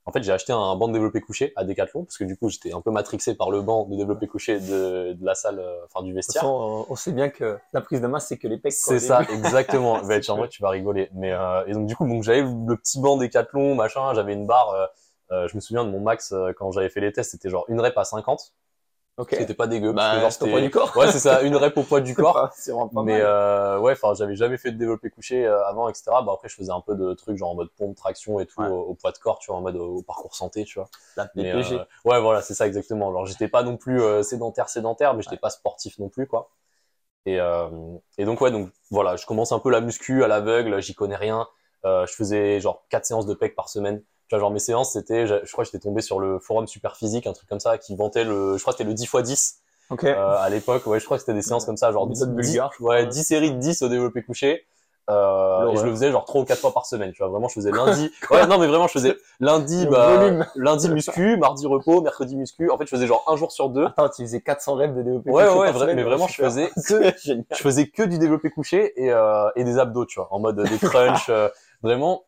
en 0.06 0.12
fait 0.12 0.24
j'ai 0.24 0.32
acheté 0.32 0.52
un 0.52 0.76
banc 0.76 0.88
de 0.88 0.94
développé 0.94 1.22
couché 1.22 1.54
à 1.56 1.64
Decathlon 1.64 2.06
parce 2.06 2.18
que 2.18 2.24
du 2.24 2.38
coup 2.38 2.50
j'étais 2.50 2.74
un 2.74 2.82
peu 2.82 2.92
matrixé 2.92 3.36
par 3.36 3.52
le 3.52 3.62
banc 3.62 3.86
de 3.86 3.96
développé 3.96 4.28
couché 4.28 4.60
de, 4.60 5.14
de 5.14 5.26
la 5.26 5.36
salle, 5.36 5.60
euh, 5.60 5.86
enfin 5.86 6.04
du 6.04 6.14
vestiaire. 6.14 6.44
De 6.44 6.48
toute 6.48 6.58
façon, 6.58 6.86
on 6.90 6.96
sait 6.96 7.12
bien 7.12 7.30
que 7.30 7.58
la 7.74 7.82
prise 7.82 8.02
de 8.02 8.08
masse 8.08 8.28
c'est 8.28 8.38
que 8.38 8.48
les 8.48 8.58
pecs. 8.58 8.74
C'est 8.74 9.00
ça, 9.00 9.22
exactement. 9.32 9.94
bah, 10.08 10.20
en 10.28 10.38
vrai 10.38 10.48
tu 10.50 10.62
vas 10.62 10.70
rigoler. 10.70 11.10
Mais 11.14 11.34
et 11.68 11.74
donc 11.74 11.86
du 11.86 11.96
coup 11.96 12.08
donc 12.08 12.24
j'avais 12.24 12.42
le 12.42 12.76
petit 12.76 13.00
banc 13.00 13.18
Decathlon 13.18 13.76
machin, 13.76 14.14
j'avais 14.14 14.34
une 14.34 14.48
barre. 14.48 14.90
Je 15.30 15.56
me 15.56 15.60
souviens 15.60 15.84
de 15.86 15.92
mon 15.92 16.00
max 16.00 16.34
quand 16.58 16.72
j'avais 16.72 16.90
fait 16.90 17.02
les 17.02 17.12
tests, 17.12 17.32
c'était 17.32 17.50
genre 17.50 17.66
une 17.68 17.80
rep 17.80 17.98
à 17.98 18.04
50. 18.04 18.54
Okay. 19.18 19.38
C'était 19.38 19.54
pas 19.54 19.68
dégueu. 19.68 19.94
Bah, 19.94 20.20
parce 20.20 20.38
que 20.38 20.44
genre, 20.46 20.50
poids 20.52 20.62
du 20.62 20.70
corps. 20.70 20.98
Ouais, 20.98 21.10
c'est 21.12 21.20
ça, 21.20 21.42
une 21.42 21.56
rep 21.56 21.78
au 21.78 21.84
poids 21.84 22.02
du 22.02 22.14
corps. 22.16 22.50
c'est 22.54 22.72
vraiment 22.72 22.90
pas 22.90 23.04
Mais 23.04 23.14
mal. 23.14 23.22
euh, 23.22 23.80
ouais, 23.80 23.94
enfin, 23.94 24.14
j'avais 24.14 24.36
jamais 24.36 24.58
fait 24.58 24.72
de 24.72 24.78
développé 24.78 25.10
couché 25.10 25.46
euh, 25.46 25.66
avant, 25.68 25.88
etc. 25.88 26.22
Bah 26.24 26.34
après, 26.34 26.50
je 26.50 26.56
faisais 26.56 26.72
un 26.72 26.82
peu 26.82 26.96
de 26.96 27.14
trucs 27.14 27.38
genre 27.38 27.52
en 27.52 27.56
mode 27.56 27.70
pompe, 27.78 27.96
traction 27.96 28.40
et 28.42 28.46
tout 28.46 28.62
Ouais. 28.62 28.68
au, 28.68 28.82
au 28.82 28.94
poids 28.94 29.12
de 29.14 29.18
corps, 29.18 29.40
tu 29.40 29.48
vois, 29.52 29.58
en 29.58 29.62
mode 29.62 29.78
au, 29.78 29.98
au 29.98 30.02
parcours 30.02 30.36
santé, 30.36 30.66
tu 30.66 30.80
vois. 30.80 30.90
La 31.16 31.28
Mais, 31.36 31.52
PPG. 31.52 31.76
euh, 31.76 31.86
ouais, 32.04 32.20
voilà, 32.20 32.42
c'est 32.42 32.54
ça 32.56 32.68
exactement. 32.68 33.08
Alors, 33.10 33.26
j'étais 33.26 33.48
pas 33.48 33.64
non 33.64 33.78
plus 33.78 34.02
euh, 34.02 34.22
sédentaire, 34.22 34.68
sédentaire, 34.68 35.14
mais 35.14 35.22
j'étais 35.24 35.38
pas 35.38 35.50
sportif 35.50 35.98
non 36.00 36.10
plus, 36.10 36.28
quoi. 36.28 36.50
Et, 37.26 37.40
euh, 37.40 37.70
et 38.18 38.26
donc 38.26 38.42
ouais, 38.42 38.52
donc 38.52 38.70
voilà, 38.92 39.16
je 39.16 39.26
commence 39.26 39.52
un 39.52 39.60
peu 39.60 39.70
la 39.72 39.82
muscu 39.82 40.24
à 40.24 40.28
l'aveugle, 40.28 40.82
j'y 40.82 40.94
connais 40.96 41.16
rien. 41.16 41.48
Euh, 41.86 42.06
je 42.08 42.14
faisais 42.14 42.60
genre 42.60 42.86
quatre 42.90 43.06
séances 43.06 43.26
de 43.26 43.34
pec 43.34 43.56
par 43.56 43.70
semaine. 43.70 44.04
Tu 44.28 44.36
vois, 44.36 44.40
genre 44.40 44.52
mes 44.52 44.60
séances, 44.60 44.94
c'était, 44.94 45.28
je 45.28 45.52
crois 45.52 45.64
que 45.64 45.70
j'étais 45.72 45.84
tombé 45.84 46.02
sur 46.02 46.20
le 46.20 46.40
forum 46.40 46.68
super 46.68 46.96
physique, 46.96 47.28
un 47.28 47.34
truc 47.34 47.48
comme 47.48 47.60
ça, 47.60 47.78
qui 47.78 47.96
vantait 47.96 48.24
le, 48.24 48.58
je 48.58 48.62
crois 48.62 48.74
que 48.74 48.78
c'était 48.78 48.90
le 48.90 48.96
10 48.96 49.04
x 49.04 49.24
10 49.24 49.62
Ok. 49.92 50.04
euh, 50.04 50.38
à 50.40 50.50
l'époque. 50.50 50.88
Ouais, 50.88 51.00
je 51.00 51.06
crois 51.06 51.18
que 51.18 51.22
c'était 51.22 51.36
des 51.36 51.44
séances 51.44 51.66
comme 51.66 51.78
ça, 51.78 51.92
genre 51.92 52.08
10, 52.08 52.22
Méthode 52.22 52.36
bulgare, 52.36 52.72
je 52.78 52.84
ouais, 52.84 53.02
crois. 53.02 53.12
10 53.12 53.24
séries 53.24 53.52
de 53.52 53.58
10 53.60 53.82
au 53.84 53.88
développé 53.90 54.24
couché. 54.24 54.66
Euh, 55.08 55.70
et 55.72 55.78
je 55.78 55.86
le 55.86 55.92
faisais 55.92 56.12
genre 56.12 56.26
trois 56.26 56.42
ou 56.42 56.46
quatre 56.46 56.62
fois 56.62 56.74
par 56.74 56.88
semaine, 56.88 57.12
tu 57.12 57.20
vois. 57.20 57.28
Vraiment, 57.28 57.48
je 57.48 57.54
faisais 57.54 57.70
lundi. 57.72 58.12
ouais, 58.32 58.48
non, 58.48 58.58
mais 58.58 58.66
vraiment, 58.66 58.88
je 58.88 58.94
faisais 58.94 59.16
lundi, 59.40 59.86
bah, 59.86 60.20
lundi 60.56 60.90
muscu, 60.90 61.38
mardi 61.38 61.68
repos, 61.68 62.02
mercredi 62.02 62.36
muscu. 62.36 62.72
En 62.72 62.78
fait, 62.80 62.86
je 62.86 62.90
faisais 62.90 63.06
genre 63.06 63.24
un 63.28 63.36
jour 63.36 63.52
sur 63.52 63.70
deux. 63.70 63.86
Attends, 63.86 64.10
tu 64.10 64.24
faisais 64.24 64.42
400 64.42 64.74
reps 64.74 64.96
de 64.96 65.04
développé 65.04 65.30
Ouais, 65.30 65.44
couché 65.46 65.60
ouais, 65.60 65.74
semaine, 65.74 65.96
mais 65.98 66.04
vraiment, 66.04 66.28
je 66.28 66.34
faisais 66.34 66.72
génial. 67.24 67.46
Je 67.52 67.58
faisais 67.58 67.88
que 67.88 68.02
du 68.02 68.18
développé 68.18 68.50
couché 68.50 68.94
et, 69.00 69.12
euh, 69.12 69.48
et 69.56 69.64
des 69.64 69.78
abdos, 69.78 70.06
tu 70.08 70.20
vois, 70.20 70.28
en 70.34 70.40
mode 70.40 70.60
des 70.60 70.78
crunchs, 70.80 71.30
euh, 71.30 71.50
vraiment. 71.84 72.24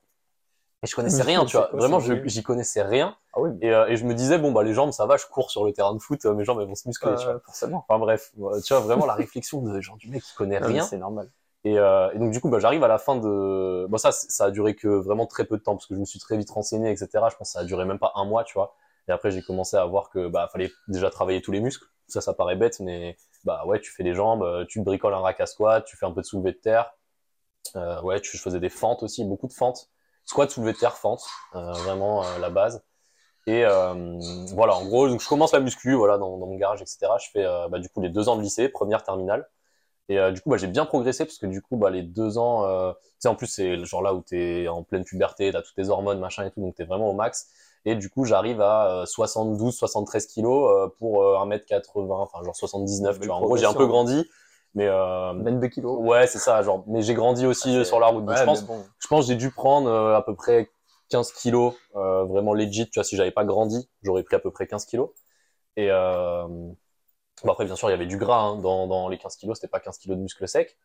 Et 0.84 0.88
je 0.88 0.96
connaissais 0.96 1.24
rien, 1.24 1.44
tu 1.46 1.58
vois. 1.58 1.68
quoi, 1.68 1.80
Vraiment, 1.80 2.00
j'y 2.00 2.44
connaissais 2.44 2.84
rien. 2.84 3.16
Ah 3.34 3.42
oui, 3.42 3.50
Et, 3.62 3.72
euh, 3.72 3.88
et 3.88 3.98
je 3.98 4.06
me 4.06 4.14
disais, 4.14 4.38
bon, 4.38 4.52
bah, 4.52 4.64
les 4.64 4.74
jambes, 4.74 4.92
ça 4.92 5.06
va, 5.06 5.18
je 5.18 5.26
cours 5.26 5.50
sur 5.50 5.66
le 5.66 5.74
terrain 5.74 5.94
de 5.94 6.00
foot, 6.00 6.24
euh, 6.26 6.34
mes 6.34 6.44
jambes, 6.44 6.60
elles 6.62 6.68
vont 6.68 6.76
se 6.76 6.88
muscler, 6.88 7.16
tu 7.16 7.26
vois. 7.26 7.40
forcément. 7.40 7.86
Enfin 7.88 8.00
bref, 8.00 8.32
euh, 8.40 8.62
tu 8.62 8.74
vois 8.74 8.82
vraiment 8.82 9.06
la 9.06 9.16
réflexion 9.16 9.62
de 9.62 9.82
genre 9.82 9.98
du 9.98 10.10
mec 10.10 10.22
qui 10.22 10.36
connaît 10.36 10.60
rien. 10.60 10.84
C'est 10.84 10.98
normal. 10.98 11.30
Et, 11.64 11.80
euh, 11.80 12.12
et 12.14 12.20
donc 12.20 12.32
du 12.32 12.40
coup, 12.40 12.50
bah, 12.50 12.60
j'arrive 12.60 12.84
à 12.84 12.88
la 12.88 13.00
fin 13.00 13.16
de. 13.16 13.88
Bon 13.90 13.98
ça, 13.98 14.12
ça 14.12 14.46
a 14.46 14.52
duré 14.52 14.76
que 14.76 14.88
vraiment 14.88 15.26
très 15.26 15.46
peu 15.46 15.58
de 15.58 15.64
temps 15.64 15.76
parce 15.76 15.88
que 15.88 15.96
je 15.96 16.00
me 16.00 16.06
suis 16.06 16.20
très 16.20 16.38
vite 16.38 16.50
renseigné, 16.52 16.92
etc. 16.92 17.30
Je 17.30 17.36
pense 17.36 17.50
que 17.50 17.54
ça 17.54 17.60
a 17.62 17.66
duré 17.66 17.84
même 17.84 18.00
pas 18.00 18.12
un 18.16 18.26
mois, 18.26 18.44
tu 18.44 18.54
vois. 18.54 18.76
Et 19.08 19.12
après, 19.12 19.32
j'ai 19.32 19.42
commencé 19.42 19.76
à 19.76 19.86
voir 19.86 20.10
que 20.10 20.28
bah 20.28 20.48
fallait 20.52 20.72
déjà 20.88 21.10
travailler 21.10 21.42
tous 21.42 21.52
les 21.52 21.60
muscles. 21.60 21.86
Ça, 22.08 22.22
ça 22.22 22.34
paraît 22.34 22.56
bête, 22.56 22.80
mais 22.80 23.18
bah 23.44 23.66
ouais, 23.66 23.80
tu 23.82 23.92
fais 23.92 24.04
les 24.04 24.14
jambes, 24.14 24.66
tu 24.68 24.82
bricoles 24.82 25.14
un 25.14 25.20
rack 25.20 25.42
à 25.42 25.46
squat, 25.46 25.84
tu 25.86 25.98
fais 25.98 26.06
un 26.06 26.12
peu 26.12 26.22
de 26.22 26.26
soulevé 26.26 26.52
de 26.52 26.58
terre. 26.58 26.94
Ouais, 28.04 28.20
tu, 28.22 28.38
je 28.38 28.42
faisais 28.42 28.60
des 28.60 28.70
fentes 28.70 29.04
aussi, 29.04 29.26
beaucoup 29.26 29.48
de 29.48 29.54
fentes. 29.54 29.90
Squat, 30.28 30.52
soulevé 30.52 30.74
de 30.74 30.78
terre, 30.78 30.98
fente, 30.98 31.24
euh, 31.56 31.72
vraiment 31.72 32.24
euh, 32.24 32.38
la 32.40 32.52
base. 32.52 32.84
Et 33.48 33.66
euh, 33.66 34.20
voilà, 34.54 34.76
en 34.76 34.86
gros, 34.86 35.08
donc 35.08 35.22
je 35.22 35.28
commence 35.28 35.54
la 35.54 35.62
muscu, 35.62 35.94
voilà, 35.94 36.18
dans, 36.18 36.38
dans 36.38 36.46
mon 36.46 36.58
garage, 36.58 36.82
etc. 36.82 37.08
Je 37.20 37.30
fais 37.32 37.46
euh, 37.46 37.70
bah, 37.70 37.80
du 37.80 37.88
coup 37.90 38.02
les 38.02 38.10
deux 38.10 38.28
ans 38.28 38.36
de 38.36 38.42
lycée, 38.42 38.68
première 38.68 39.04
terminale. 39.04 39.50
Et 40.10 40.20
euh, 40.20 40.32
du 40.32 40.42
coup, 40.42 40.50
bah, 40.50 40.58
j'ai 40.58 40.68
bien 40.68 40.86
progressé 40.86 41.26
parce 41.26 41.38
que 41.38 41.46
du 41.46 41.62
coup, 41.62 41.78
bah, 41.78 41.90
les 41.90 42.04
deux 42.04 42.38
ans, 42.38 42.66
euh, 42.66 42.92
tu 42.92 43.00
sais, 43.20 43.28
en 43.30 43.36
plus 43.36 43.48
c'est 43.48 43.76
le 43.76 43.86
genre 43.86 44.02
là 44.02 44.14
où 44.14 44.22
t'es 44.22 44.68
en 44.68 44.84
pleine 44.84 45.06
puberté, 45.06 45.52
t'as 45.52 45.62
toutes 45.62 45.76
tes 45.76 45.90
hormones, 45.90 46.20
machin 46.20 46.46
et 46.46 46.52
tout, 46.52 46.62
donc 46.62 46.76
t'es 46.76 46.84
vraiment 46.84 47.10
au 47.10 47.14
max. 47.14 47.48
Et 47.86 47.96
du 47.96 48.10
coup, 48.10 48.26
j'arrive 48.26 48.60
à 48.60 49.02
euh, 49.04 49.06
72, 49.06 49.74
73 49.74 50.28
kilos 50.28 50.70
euh, 50.70 50.88
pour 51.00 51.24
euh, 51.24 51.38
1m80, 51.46 52.12
enfin 52.12 52.44
genre 52.44 52.56
79, 52.56 53.20
tu 53.20 53.28
vois. 53.28 53.38
En 53.38 53.42
gros, 53.42 53.56
j'ai 53.56 53.66
un 53.66 53.70
peu 53.70 53.88
progression. 53.88 54.14
grandi, 54.14 54.30
mais 54.76 54.88
euh, 54.88 55.34
22 55.34 55.68
kilos. 55.68 55.98
ouais, 56.00 56.28
c'est 56.28 56.40
ça, 56.40 56.62
genre. 56.62 56.84
Mais 56.88 57.02
j'ai 57.02 57.14
grandi 57.14 57.46
aussi 57.46 57.70
Ah, 57.76 57.80
euh, 57.80 57.84
sur 57.84 58.00
la 58.00 58.08
route. 58.08 58.26
Donc, 58.26 58.30
Ouais, 58.36 58.38
je 58.38 58.44
pense, 58.44 58.64
bon. 58.64 58.84
je 59.00 59.08
pense 59.08 59.26
que 59.26 59.28
j'ai 59.32 59.36
dû 59.38 59.52
prendre 59.52 59.90
euh, 59.90 60.16
à 60.16 60.22
peu 60.22 60.36
près 60.36 60.70
15 61.10 61.32
kilos, 61.34 61.74
euh, 61.96 62.26
vraiment 62.26 62.54
legit. 62.54 62.90
Tu 62.90 63.00
vois, 63.00 63.04
si 63.04 63.16
j'avais 63.16 63.32
pas 63.32 63.46
grandi, 63.46 63.90
j'aurais 64.04 64.24
pris 64.24 64.36
à 64.36 64.40
peu 64.40 64.52
près 64.52 64.68
15 64.68 64.86
kilos. 64.86 65.10
Et 65.76 65.90
euh, 65.92 66.48
après, 67.48 67.66
bien 67.66 67.76
sûr, 67.76 67.90
il 67.90 67.92
y 67.92 67.96
avait 67.96 68.06
du 68.06 68.18
gras 68.18 68.42
hein, 68.42 68.56
dans, 68.58 68.88
dans 68.88 69.10
les 69.10 69.18
15 69.18 69.36
kilos. 69.38 69.58
C'était 69.58 69.68
pas 69.70 69.80
15 69.80 69.98
kilos 69.98 70.18
de 70.18 70.22
muscle 70.24 70.48
sec. 70.48 70.78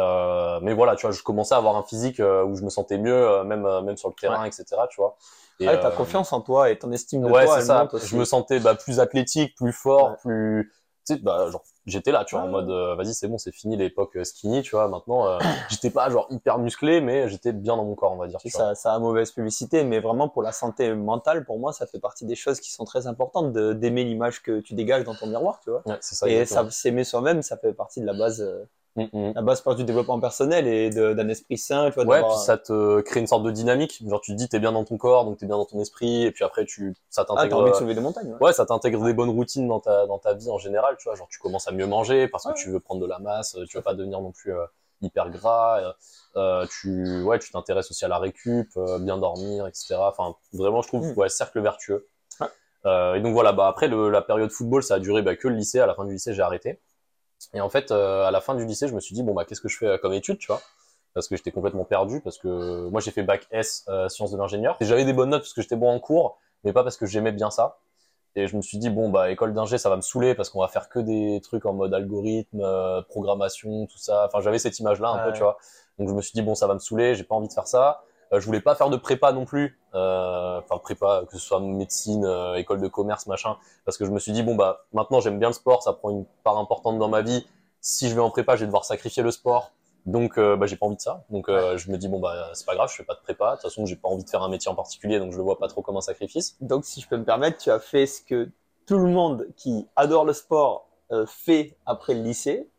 Euh, 0.00 0.58
mais 0.60 0.74
voilà, 0.74 0.96
tu 0.96 1.06
vois, 1.06 1.14
je 1.14 1.22
commençais 1.22 1.54
à 1.54 1.58
avoir 1.58 1.76
un 1.76 1.84
physique 1.84 2.18
où 2.18 2.56
je 2.56 2.62
me 2.62 2.68
sentais 2.68 2.98
mieux, 2.98 3.44
même 3.44 3.62
même 3.82 3.96
sur 3.96 4.08
le 4.08 4.14
terrain, 4.14 4.44
etc. 4.44 4.64
Tu 4.90 4.96
vois. 4.96 5.16
Et, 5.60 5.68
ouais, 5.68 5.78
ta 5.78 5.92
confiance 5.92 6.32
en 6.32 6.40
toi 6.40 6.68
et 6.70 6.78
ton 6.78 6.90
estime 6.90 7.22
de 7.22 7.30
ouais, 7.30 7.44
toi, 7.44 7.60
c'est 7.60 7.66
ça. 7.66 7.88
Je 8.04 8.16
me 8.16 8.24
sentais 8.24 8.58
bah, 8.58 8.74
plus 8.74 8.98
athlétique, 8.98 9.54
plus 9.54 9.72
fort, 9.72 10.16
plus, 10.16 10.72
tu 11.06 11.14
sais, 11.14 11.20
bah, 11.22 11.48
genre, 11.48 11.62
j'étais 11.86 12.12
là, 12.12 12.24
tu 12.24 12.34
vois, 12.34 12.44
en 12.44 12.48
mode, 12.48 12.70
euh, 12.70 12.94
vas-y, 12.94 13.14
c'est 13.14 13.28
bon, 13.28 13.38
c'est 13.38 13.52
fini 13.52 13.76
l'époque 13.76 14.16
euh, 14.16 14.24
skinny, 14.24 14.62
tu 14.62 14.72
vois. 14.72 14.88
Maintenant, 14.88 15.26
euh, 15.26 15.38
j'étais 15.70 15.90
pas 15.90 16.08
genre 16.10 16.26
hyper 16.30 16.58
musclé, 16.58 17.00
mais 17.00 17.28
j'étais 17.28 17.52
bien 17.52 17.76
dans 17.76 17.84
mon 17.84 17.94
corps, 17.94 18.12
on 18.12 18.16
va 18.16 18.26
dire. 18.26 18.38
Tu 18.40 18.48
vois. 18.50 18.60
ça, 18.60 18.74
ça 18.74 18.94
a 18.94 18.98
mauvaise 18.98 19.30
publicité, 19.30 19.84
mais 19.84 20.00
vraiment 20.00 20.28
pour 20.28 20.42
la 20.42 20.52
santé 20.52 20.94
mentale, 20.94 21.44
pour 21.44 21.58
moi, 21.58 21.72
ça 21.72 21.86
fait 21.86 22.00
partie 22.00 22.24
des 22.26 22.34
choses 22.36 22.60
qui 22.60 22.72
sont 22.72 22.84
très 22.84 23.06
importantes 23.06 23.52
de- 23.52 23.72
d'aimer 23.72 24.04
l'image 24.04 24.42
que 24.42 24.60
tu 24.60 24.74
dégages 24.74 25.04
dans 25.04 25.14
ton 25.14 25.26
miroir, 25.26 25.60
tu 25.62 25.70
vois. 25.70 25.82
Ouais, 25.86 25.98
c'est 26.00 26.14
ça. 26.14 26.28
et 26.28 26.44
ça, 26.46 26.68
s'aimer 26.70 27.04
soi-même, 27.04 27.42
ça 27.42 27.56
fait 27.56 27.72
partie 27.72 28.00
de 28.00 28.06
la 28.06 28.14
base, 28.14 28.40
euh, 28.40 28.64
Mm, 28.96 29.02
mm. 29.12 29.32
la 29.34 29.42
base 29.42 29.60
pour 29.60 29.74
du 29.74 29.82
développement 29.82 30.20
personnel 30.20 30.68
et 30.68 30.88
d'un 30.90 31.28
esprit 31.28 31.58
sain, 31.58 31.90
tu 31.90 31.94
vois. 31.94 32.04
Ouais, 32.04 32.22
puis 32.22 32.36
ça 32.38 32.56
te 32.58 33.00
crée 33.00 33.18
une 33.20 33.26
sorte 33.26 33.42
de 33.42 33.50
dynamique. 33.50 34.00
Genre, 34.08 34.20
tu 34.20 34.32
te 34.32 34.36
dis, 34.36 34.48
t'es 34.48 34.60
bien 34.60 34.70
dans 34.70 34.84
ton 34.84 34.96
corps, 34.98 35.24
donc 35.24 35.36
t'es 35.38 35.46
bien 35.46 35.56
dans 35.56 35.64
ton 35.64 35.80
esprit, 35.80 36.22
et 36.24 36.30
puis 36.30 36.44
après, 36.44 36.64
tu, 36.64 36.94
ça 37.10 37.22
Ah, 37.22 37.24
t'intègre. 37.24 37.58
envie 37.58 37.70
de 37.72 37.76
soulever 37.76 37.94
des 37.96 38.00
montagnes. 38.00 38.32
ouais. 38.32 38.38
Ouais, 38.40 38.52
ça 38.52 38.66
t'intègre 38.66 39.04
des 39.04 39.12
bonnes 39.12 39.30
routines 39.30 39.66
dans 39.66 39.80
ta, 39.80 40.06
dans 40.06 40.18
ta 40.20 40.34
vie 40.34 40.48
en 40.48 40.58
général, 40.58 40.96
tu 40.98 41.04
vois. 41.08 41.16
Genre, 41.16 41.26
tu 41.28 41.40
commences 41.40 41.66
à 41.66 41.72
mieux 41.72 41.86
manger 41.88 42.28
parce 42.28 42.44
que 42.44 42.50
Ouais. 42.50 42.54
tu 42.56 42.70
veux 42.70 42.78
prendre 42.80 43.00
de 43.00 43.06
la 43.06 43.18
masse, 43.18 43.56
tu 43.68 43.76
veux 43.76 43.82
pas 43.82 43.94
devenir 43.94 44.20
non 44.20 44.30
plus 44.30 44.52
euh, 44.54 44.64
hyper 45.02 45.28
gras. 45.30 45.80
euh, 45.80 45.92
euh, 46.36 46.66
tu, 46.80 47.22
ouais, 47.22 47.38
tu 47.40 47.50
t'intéresses 47.50 47.90
aussi 47.90 48.04
à 48.04 48.08
la 48.08 48.18
récup, 48.18 48.68
euh, 48.76 48.98
bien 49.00 49.18
dormir, 49.18 49.66
etc. 49.66 49.96
Enfin, 49.98 50.34
vraiment, 50.52 50.82
je 50.82 50.88
trouve, 50.88 51.06
Mm. 51.08 51.18
ouais, 51.18 51.28
cercle 51.28 51.60
vertueux. 51.60 52.06
Euh, 52.86 53.14
et 53.14 53.20
donc 53.22 53.32
voilà, 53.32 53.52
bah 53.52 53.66
après 53.66 53.88
le, 53.88 54.10
la 54.10 54.20
période 54.20 54.50
football, 54.50 54.82
ça 54.82 54.96
a 54.96 54.98
duré 54.98 55.22
bah, 55.22 55.34
que 55.36 55.48
le 55.48 55.54
lycée. 55.56 55.80
À 55.80 55.86
la 55.86 55.94
fin 55.94 56.04
du 56.04 56.12
lycée, 56.12 56.34
j'ai 56.34 56.42
arrêté. 56.42 56.80
Et 57.52 57.60
en 57.60 57.68
fait, 57.68 57.90
euh, 57.90 58.24
à 58.24 58.30
la 58.30 58.40
fin 58.40 58.54
du 58.54 58.64
lycée, 58.64 58.88
je 58.88 58.94
me 58.94 59.00
suis 59.00 59.14
dit 59.14 59.22
bon 59.22 59.34
bah 59.34 59.44
qu'est-ce 59.44 59.60
que 59.60 59.68
je 59.68 59.76
fais 59.76 59.86
euh, 59.86 59.98
comme 59.98 60.12
étude, 60.12 60.38
tu 60.38 60.46
vois? 60.46 60.60
Parce 61.12 61.28
que 61.28 61.36
j'étais 61.36 61.52
complètement 61.52 61.84
perdu, 61.84 62.20
parce 62.20 62.38
que 62.38 62.88
moi 62.88 63.00
j'ai 63.00 63.10
fait 63.12 63.22
bac 63.22 63.46
S 63.50 63.84
euh, 63.88 64.08
sciences 64.08 64.32
de 64.32 64.36
l'ingénieur. 64.36 64.76
J'avais 64.80 65.04
des 65.04 65.12
bonnes 65.12 65.30
notes 65.30 65.42
parce 65.42 65.52
que 65.52 65.62
j'étais 65.62 65.76
bon 65.76 65.90
en 65.90 66.00
cours, 66.00 66.38
mais 66.64 66.72
pas 66.72 66.82
parce 66.82 66.96
que 66.96 67.06
j'aimais 67.06 67.32
bien 67.32 67.50
ça. 67.50 67.78
Et 68.36 68.48
je 68.48 68.56
me 68.56 68.62
suis 68.62 68.78
dit 68.78 68.90
bon 68.90 69.10
bah 69.10 69.30
école 69.30 69.54
d'ingé, 69.54 69.78
ça 69.78 69.88
va 69.90 69.96
me 69.96 70.00
saouler 70.00 70.34
parce 70.34 70.50
qu'on 70.50 70.60
va 70.60 70.66
faire 70.68 70.88
que 70.88 70.98
des 70.98 71.40
trucs 71.40 71.66
en 71.66 71.72
mode 71.72 71.94
algorithme, 71.94 72.60
euh, 72.62 73.00
programmation, 73.02 73.86
tout 73.86 73.98
ça. 73.98 74.24
Enfin 74.26 74.40
j'avais 74.40 74.58
cette 74.58 74.78
image-là 74.80 75.10
un 75.10 75.18
peu, 75.24 75.32
tu 75.32 75.40
vois. 75.40 75.56
Donc 75.98 76.08
je 76.08 76.14
me 76.14 76.20
suis 76.20 76.32
dit 76.32 76.42
bon 76.42 76.56
ça 76.56 76.66
va 76.66 76.74
me 76.74 76.80
saouler, 76.80 77.14
j'ai 77.14 77.22
pas 77.22 77.36
envie 77.36 77.46
de 77.48 77.52
faire 77.52 77.68
ça. 77.68 78.02
Euh, 78.34 78.40
je 78.40 78.46
voulais 78.46 78.60
pas 78.60 78.74
faire 78.74 78.90
de 78.90 78.96
prépa 78.96 79.32
non 79.32 79.44
plus, 79.44 79.78
euh, 79.94 80.58
enfin 80.58 80.78
prépa 80.78 81.24
que 81.26 81.36
ce 81.36 81.38
soit 81.38 81.60
médecine, 81.60 82.24
euh, 82.24 82.54
école 82.54 82.80
de 82.80 82.88
commerce, 82.88 83.26
machin, 83.26 83.56
parce 83.84 83.96
que 83.96 84.04
je 84.04 84.10
me 84.10 84.18
suis 84.18 84.32
dit 84.32 84.42
bon 84.42 84.54
bah 84.56 84.86
maintenant 84.92 85.20
j'aime 85.20 85.38
bien 85.38 85.48
le 85.48 85.54
sport, 85.54 85.82
ça 85.82 85.92
prend 85.92 86.10
une 86.10 86.24
part 86.42 86.58
importante 86.58 86.98
dans 86.98 87.08
ma 87.08 87.22
vie. 87.22 87.46
Si 87.80 88.08
je 88.08 88.14
vais 88.14 88.20
en 88.20 88.30
prépa, 88.30 88.56
je 88.56 88.60
vais 88.60 88.66
devoir 88.66 88.84
sacrifier 88.84 89.22
le 89.22 89.30
sport, 89.30 89.72
donc 90.06 90.38
bah 90.38 90.66
j'ai 90.66 90.76
pas 90.76 90.86
envie 90.86 90.96
de 90.96 91.00
ça. 91.00 91.24
Donc 91.30 91.46
je 91.48 91.90
me 91.90 91.98
dis 91.98 92.08
bon 92.08 92.18
bah 92.18 92.50
c'est 92.54 92.66
pas 92.66 92.74
grave, 92.74 92.90
je 92.90 92.96
fais 92.96 93.04
pas 93.04 93.14
de 93.14 93.20
prépa. 93.20 93.50
De 93.50 93.56
toute 93.56 93.62
façon 93.62 93.86
j'ai 93.86 93.96
pas 93.96 94.08
envie 94.08 94.24
de 94.24 94.30
faire 94.30 94.42
un 94.42 94.48
métier 94.48 94.70
en 94.70 94.74
particulier, 94.74 95.18
donc 95.18 95.32
je 95.32 95.36
le 95.36 95.42
vois 95.42 95.58
pas 95.58 95.68
trop 95.68 95.82
comme 95.82 95.96
un 95.96 96.00
sacrifice. 96.00 96.56
Donc, 96.60 96.84
si 96.86 97.00
je 97.00 97.08
peux 97.08 97.16
me 97.18 97.24
permettre, 97.24 97.58
tu 97.58 97.70
as 97.70 97.78
fait 97.78 98.06
ce 98.06 98.22
que 98.22 98.50
tout 98.86 98.98
le 98.98 99.08
monde 99.08 99.46
qui 99.56 99.86
adore 99.96 100.24
le 100.24 100.32
sport 100.32 100.88
fait 101.26 101.76
après 101.86 102.14
le 102.14 102.22
lycée. 102.22 102.70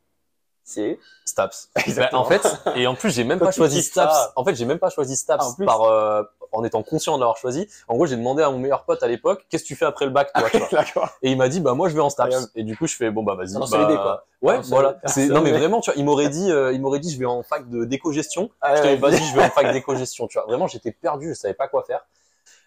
C'est 0.68 1.00
Staps. 1.26 1.70
Exactement. 1.88 2.28
Bah, 2.28 2.36
en 2.36 2.40
fait, 2.40 2.58
et 2.76 2.88
en 2.88 2.96
plus 2.96 3.12
j'ai 3.12 3.24
même 3.24 3.38
pas 3.40 3.52
choisi 3.52 3.84
Staps. 3.84 4.12
ça. 4.14 4.34
En 4.36 4.44
fait 4.44 4.56
j'ai 4.56 4.66
même 4.66 4.80
pas 4.80 4.90
choisi 4.90 5.16
Staps 5.16 5.46
Ah, 5.48 5.62
en 5.62 5.66
par 5.66 5.82
euh, 5.84 6.24
en 6.52 6.64
étant 6.64 6.82
conscient 6.82 7.16
de 7.16 7.20
l'avoir 7.20 7.38
choisi. 7.38 7.70
En 7.88 7.94
gros 7.94 8.08
j'ai 8.08 8.16
demandé 8.16 8.42
à 8.42 8.50
mon 8.50 8.58
meilleur 8.58 8.84
pote 8.84 9.04
à 9.04 9.08
l'époque 9.08 9.46
qu'est-ce 9.48 9.62
que 9.64 9.68
tu 9.68 9.76
fais 9.76 9.86
après 9.86 10.06
le 10.06 10.12
bac 10.12 10.34
toi, 10.34 10.84
tu 10.84 10.94
vois? 10.94 11.12
Et 11.22 11.32
il 11.32 11.38
m'a 11.38 11.50
dit 11.50 11.60
bah 11.60 11.76
moi 11.76 11.88
je 11.88 11.94
vais 11.94 12.02
en 12.02 12.10
Staps. 12.10 12.50
Et 12.56 12.64
du 12.64 12.76
coup 12.76 12.88
je 12.88 12.96
fais 12.96 13.12
bon 13.12 13.22
bah 13.22 13.36
vas-y. 13.36 13.54
Bah. 13.54 14.26
Ouais 14.42 14.60
voilà. 14.64 14.98
C'est 15.06 15.28
non 15.28 15.42
mais 15.42 15.52
vraiment 15.52 15.82
tu 15.82 15.92
vois 15.92 16.00
il 16.00 16.04
m'aurait 16.04 16.30
dit 16.30 16.52
euh, 16.52 16.74
il 16.74 16.82
m'aurait 16.82 17.00
dit 17.00 17.14
je 17.14 17.20
vais 17.20 17.26
en 17.26 17.44
fac 17.44 17.70
de 17.70 17.86
d'éco-gestion. 17.86 18.50
Ah, 18.62 18.74
ouais, 18.74 18.98
dit 18.98 19.24
je 19.24 19.36
vais 19.36 19.44
en 19.46 19.50
fac 19.52 19.72
d'éco-gestion 19.72 20.28
tu 20.28 20.40
vois. 20.40 20.48
Vraiment 20.48 20.66
j'étais 20.66 20.92
perdu 20.92 21.30
je 21.30 21.34
savais 21.36 21.54
pas 21.54 21.68
quoi 21.68 21.84
faire. 21.84 22.08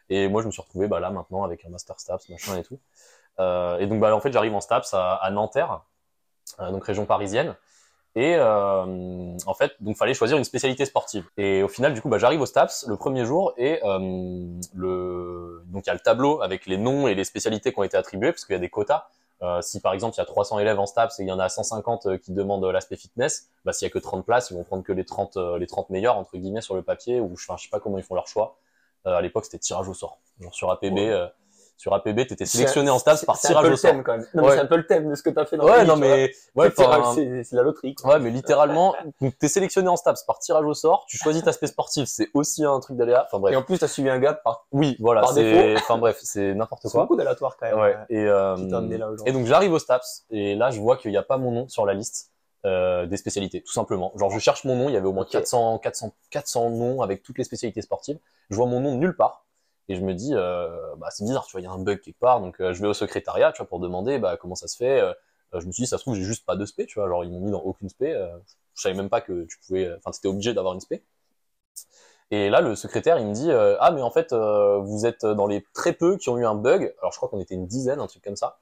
Et 0.09 0.29
moi 0.29 0.41
je 0.43 0.47
me 0.47 0.53
suis 0.53 0.63
retrouvé 0.63 0.87
bah 0.87 1.01
là 1.01 1.11
maintenant 1.11 1.43
avec 1.43 1.65
un 1.65 1.69
master 1.69 1.99
Staps 1.99 2.29
machin 2.29 2.57
et 2.57 2.63
tout. 2.63 2.79
Euh, 3.41 3.79
et 3.79 3.89
donc 3.89 3.99
bah 3.99 4.15
en 4.15 4.21
fait 4.21 4.33
j'arrive 4.33 4.55
en 4.55 4.61
Staps 4.61 4.95
à, 4.95 5.15
à 5.15 5.31
Nanterre 5.33 5.81
euh, 6.61 6.71
donc 6.71 6.85
région 6.85 7.05
parisienne. 7.05 7.57
Et 8.15 8.35
euh, 8.37 9.37
en 9.47 9.55
fait, 9.55 9.73
donc 9.81 9.97
fallait 9.97 10.15
choisir 10.15 10.39
une 10.39 10.45
spécialité 10.45 10.85
sportive. 10.87 11.25
Et 11.37 11.63
au 11.63 11.69
final, 11.69 11.95
du 11.95 12.01
coup, 12.01 12.09
bah, 12.09 12.19
j'arrive 12.19 12.41
au 12.41 12.47
STAPS 12.47 12.87
le 12.89 12.97
premier 12.97 13.25
jour 13.25 13.53
et 13.57 13.81
euh, 13.85 13.99
le 14.75 15.63
donc 15.67 15.85
il 15.85 15.89
y 15.89 15.91
a 15.91 15.95
le 15.95 16.01
tableau 16.01 16.43
avec 16.43 16.67
les 16.67 16.79
noms 16.79 17.07
et 17.07 17.15
les 17.15 17.25
spécialités 17.25 17.73
qui 17.73 17.79
ont 17.79 17.85
été 17.85 17.97
attribuées 17.97 18.33
parce 18.33 18.45
qu'il 18.45 18.55
y 18.55 18.57
a 18.57 18.61
des 18.61 18.71
quotas. 18.71 19.09
Euh, 19.41 19.63
si 19.63 19.81
par 19.81 19.93
exemple 19.93 20.17
il 20.17 20.19
y 20.19 20.21
a 20.21 20.25
300 20.25 20.59
élèves 20.59 20.81
en 20.81 20.87
STAPS 20.87 21.21
et 21.21 21.23
il 21.23 21.29
y 21.29 21.33
en 21.33 21.39
a 21.39 21.49
150 21.49 22.19
qui 22.19 22.33
demandent 22.33 22.65
l'aspect 22.65 22.97
fitness, 22.97 23.51
bah 23.65 23.73
s'il 23.73 23.87
y 23.87 23.91
a 23.91 23.93
que 23.93 24.01
30 24.01 24.25
places, 24.27 24.51
ils 24.51 24.55
vont 24.57 24.65
prendre 24.65 24.83
que 24.83 24.93
les 24.93 25.05
30 25.05 25.37
euh, 25.37 25.59
les 25.59 25.69
30 25.69 25.91
meilleurs 25.91 26.17
entre 26.17 26.37
guillemets 26.37 26.61
sur 26.61 26.75
le 26.75 26.83
papier 26.83 27.21
ou 27.21 27.37
je, 27.37 27.45
enfin, 27.45 27.57
je 27.57 27.65
sais 27.65 27.71
pas 27.71 27.79
comment 27.79 27.99
ils 27.99 28.05
font 28.05 28.17
leur 28.17 28.27
choix. 28.27 28.57
Euh, 29.07 29.15
à 29.17 29.23
l'époque, 29.23 29.45
c'était 29.45 29.59
tirage 29.59 29.89
au 29.89 29.95
sort. 29.95 30.19
Genre 30.41 30.55
sur 30.55 30.71
APB, 30.73 30.99
Ouais. 30.99 31.31
Sur 31.79 31.95
APB, 31.95 32.27
t'étais 32.27 32.45
C'est- 32.45 32.59
sélectionné 32.59 32.91
en 32.91 32.99
STAPS 32.99 33.25
par 33.25 33.37
c'est 33.37 33.47
un 33.47 33.51
tirage 33.51 33.63
peu 33.63 33.69
au 33.69 33.71
le 33.71 33.77
sort. 33.77 33.91
thème, 33.93 34.03
quand 34.03 34.13
même. 34.19 34.27
Non, 34.35 34.43
Ouais. 34.43 34.49
mais 34.51 34.55
c'est 34.57 34.63
un 34.63 34.67
peu 34.67 34.77
le 34.77 34.87
thème 34.87 35.09
de 35.09 35.15
ce 35.15 35.23
que 35.23 35.31
tu 35.31 35.39
as 35.39 35.47
fait 35.47 35.57
dans 35.57 35.65
Ouais, 35.65 35.85
non 35.85 35.97
mais 35.97 36.33
ouais, 36.57 36.71
C'est 36.77 36.85
c'est- 37.15 37.45
c'est 37.45 37.57
la 37.57 37.63
loterie. 37.63 37.95
Ouais, 38.05 38.19
mais 38.19 38.31
littéralement, 38.31 38.95
t'es 39.39 39.49
sélectionné 39.49 39.89
en 39.89 39.97
STAPS 39.97 40.25
par 40.25 40.39
tirage 40.41 40.65
au 40.65 40.75
sort, 40.75 41.07
tu 41.09 41.17
choisis 41.17 41.43
ta 41.43 41.53
spé 41.53 41.69
sportive, 41.69 42.07
c'est 42.07 42.29
aussi 42.35 42.65
un 42.65 42.79
truc 42.81 42.97
d'aléa. 42.97 43.25
Enfin 43.27 43.39
bref. 43.39 43.55
Et 43.55 43.57
en 43.57 43.63
plus, 43.63 43.79
tu 43.79 43.85
as 43.85 43.89
suivi 43.89 44.11
un 44.11 44.19
gars 44.19 44.35
par, 44.35 44.67
Oui, 44.73 44.97
voilà, 44.99 45.21
par 45.23 45.33
c'est, 45.33 45.77
enfin 45.77 45.97
bref, 45.99 46.19
c'est 46.21 46.53
n'importe 46.55 46.83
c'est 46.83 46.91
quoi. 46.91 47.03
beaucoup 47.03 47.17
d'aléatoires 47.17 47.57
quand 47.57 47.67
même. 47.67 47.79
Ouais. 47.79 47.97
Et, 48.11 48.25
euh, 48.27 48.57
et 49.25 49.33
donc 49.33 49.47
j'arrive 49.47 49.73
au 49.73 49.79
STAPS 49.79 50.25
et 50.31 50.57
là 50.57 50.71
je 50.71 50.81
vois 50.81 50.97
qu'il 50.97 51.11
n'y 51.13 51.17
a 51.17 51.23
pas 51.23 51.37
mon 51.39 51.53
nom 51.53 51.69
sur 51.69 51.87
la 51.87 51.95
liste 51.95 52.33
euh, 52.67 53.07
des 53.07 53.17
spécialités, 53.17 53.63
tout 53.63 53.73
simplement. 53.73 54.11
Genre 54.17 54.31
je 54.31 54.39
cherche 54.41 54.65
mon 54.65 54.75
nom, 54.75 54.89
il 54.89 54.93
y 54.93 54.97
avait 54.97 55.07
au 55.07 55.13
moins 55.13 55.23
Ok. 55.23 55.31
400, 55.31 55.79
400, 55.79 56.13
400 56.31 56.71
noms 56.71 57.03
avec 57.03 57.23
toutes 57.23 57.39
les 57.39 57.45
spécialités 57.45 57.83
sportives. 57.83 58.19
Je 58.51 58.57
vois 58.57 58.67
mon 58.67 58.81
nom 58.81 58.97
nulle 58.97 59.15
part. 59.17 59.45
Et 59.89 59.97
je 59.97 60.03
me 60.03 60.13
dis, 60.13 60.33
euh, 60.35 60.69
bah, 60.97 61.09
c'est 61.11 61.25
bizarre, 61.25 61.47
tu 61.47 61.53
vois, 61.53 61.61
il 61.61 61.65
y 61.65 61.67
a 61.67 61.71
un 61.71 61.79
bug 61.79 62.01
quelque 62.01 62.19
part. 62.19 62.41
Donc, 62.41 62.61
euh, 62.61 62.75
je 62.75 62.83
vais 62.83 62.89
au 62.89 62.95
secrétariat, 62.95 63.53
tu 63.53 63.59
vois, 63.59 63.69
pour 63.69 63.81
demander, 63.81 64.19
bah, 64.19 64.37
comment 64.37 64.55
ça 64.55 64.69
se 64.69 64.77
fait. 64.77 65.01
Euh, 65.01 65.13
je 65.55 65.67
me 65.67 65.73
suis 65.73 65.85
dit, 65.85 65.87
ça 65.87 65.97
se 65.97 66.03
trouve, 66.03 66.15
j'ai 66.15 66.25
juste 66.25 66.45
pas 66.45 66.57
de 66.57 66.67
spé, 66.67 66.85
tu 66.87 66.99
vois. 66.99 67.09
Genre, 67.09 67.25
ils 67.25 67.31
m'ont 67.31 67.41
mis 67.41 67.51
dans 67.51 67.63
aucune 67.63 67.89
spé. 67.89 68.13
Je 68.75 68.83
savais 68.83 68.95
même 68.95 69.09
pas 69.09 69.23
que 69.23 69.45
tu 69.45 69.59
pouvais, 69.67 69.91
enfin, 69.97 70.11
t'étais 70.11 70.29
obligé 70.29 70.53
d'avoir 70.53 70.75
une 70.75 70.81
spé. 70.81 71.03
Et 72.31 72.51
là, 72.51 72.61
le 72.61 72.77
secrétaire, 72.77 73.19
il 73.19 73.27
me 73.27 73.33
dit, 73.33 73.51
ah, 73.51 73.91
mais 73.95 74.03
en 74.03 74.11
fait, 74.11 74.35
vous 74.35 75.07
êtes 75.07 75.25
dans 75.25 75.47
les 75.47 75.65
très 75.73 75.95
peu 75.95 76.19
qui 76.19 76.29
ont 76.29 76.37
eu 76.37 76.45
un 76.45 76.55
bug. 76.55 76.95
Alors, 77.01 77.13
je 77.13 77.17
crois 77.17 77.31
qu'on 77.31 77.41
était 77.41 77.55
une 77.55 77.67
dizaine, 77.67 77.99
un 77.99 78.07
truc 78.07 78.23
comme 78.23 78.37
ça, 78.37 78.59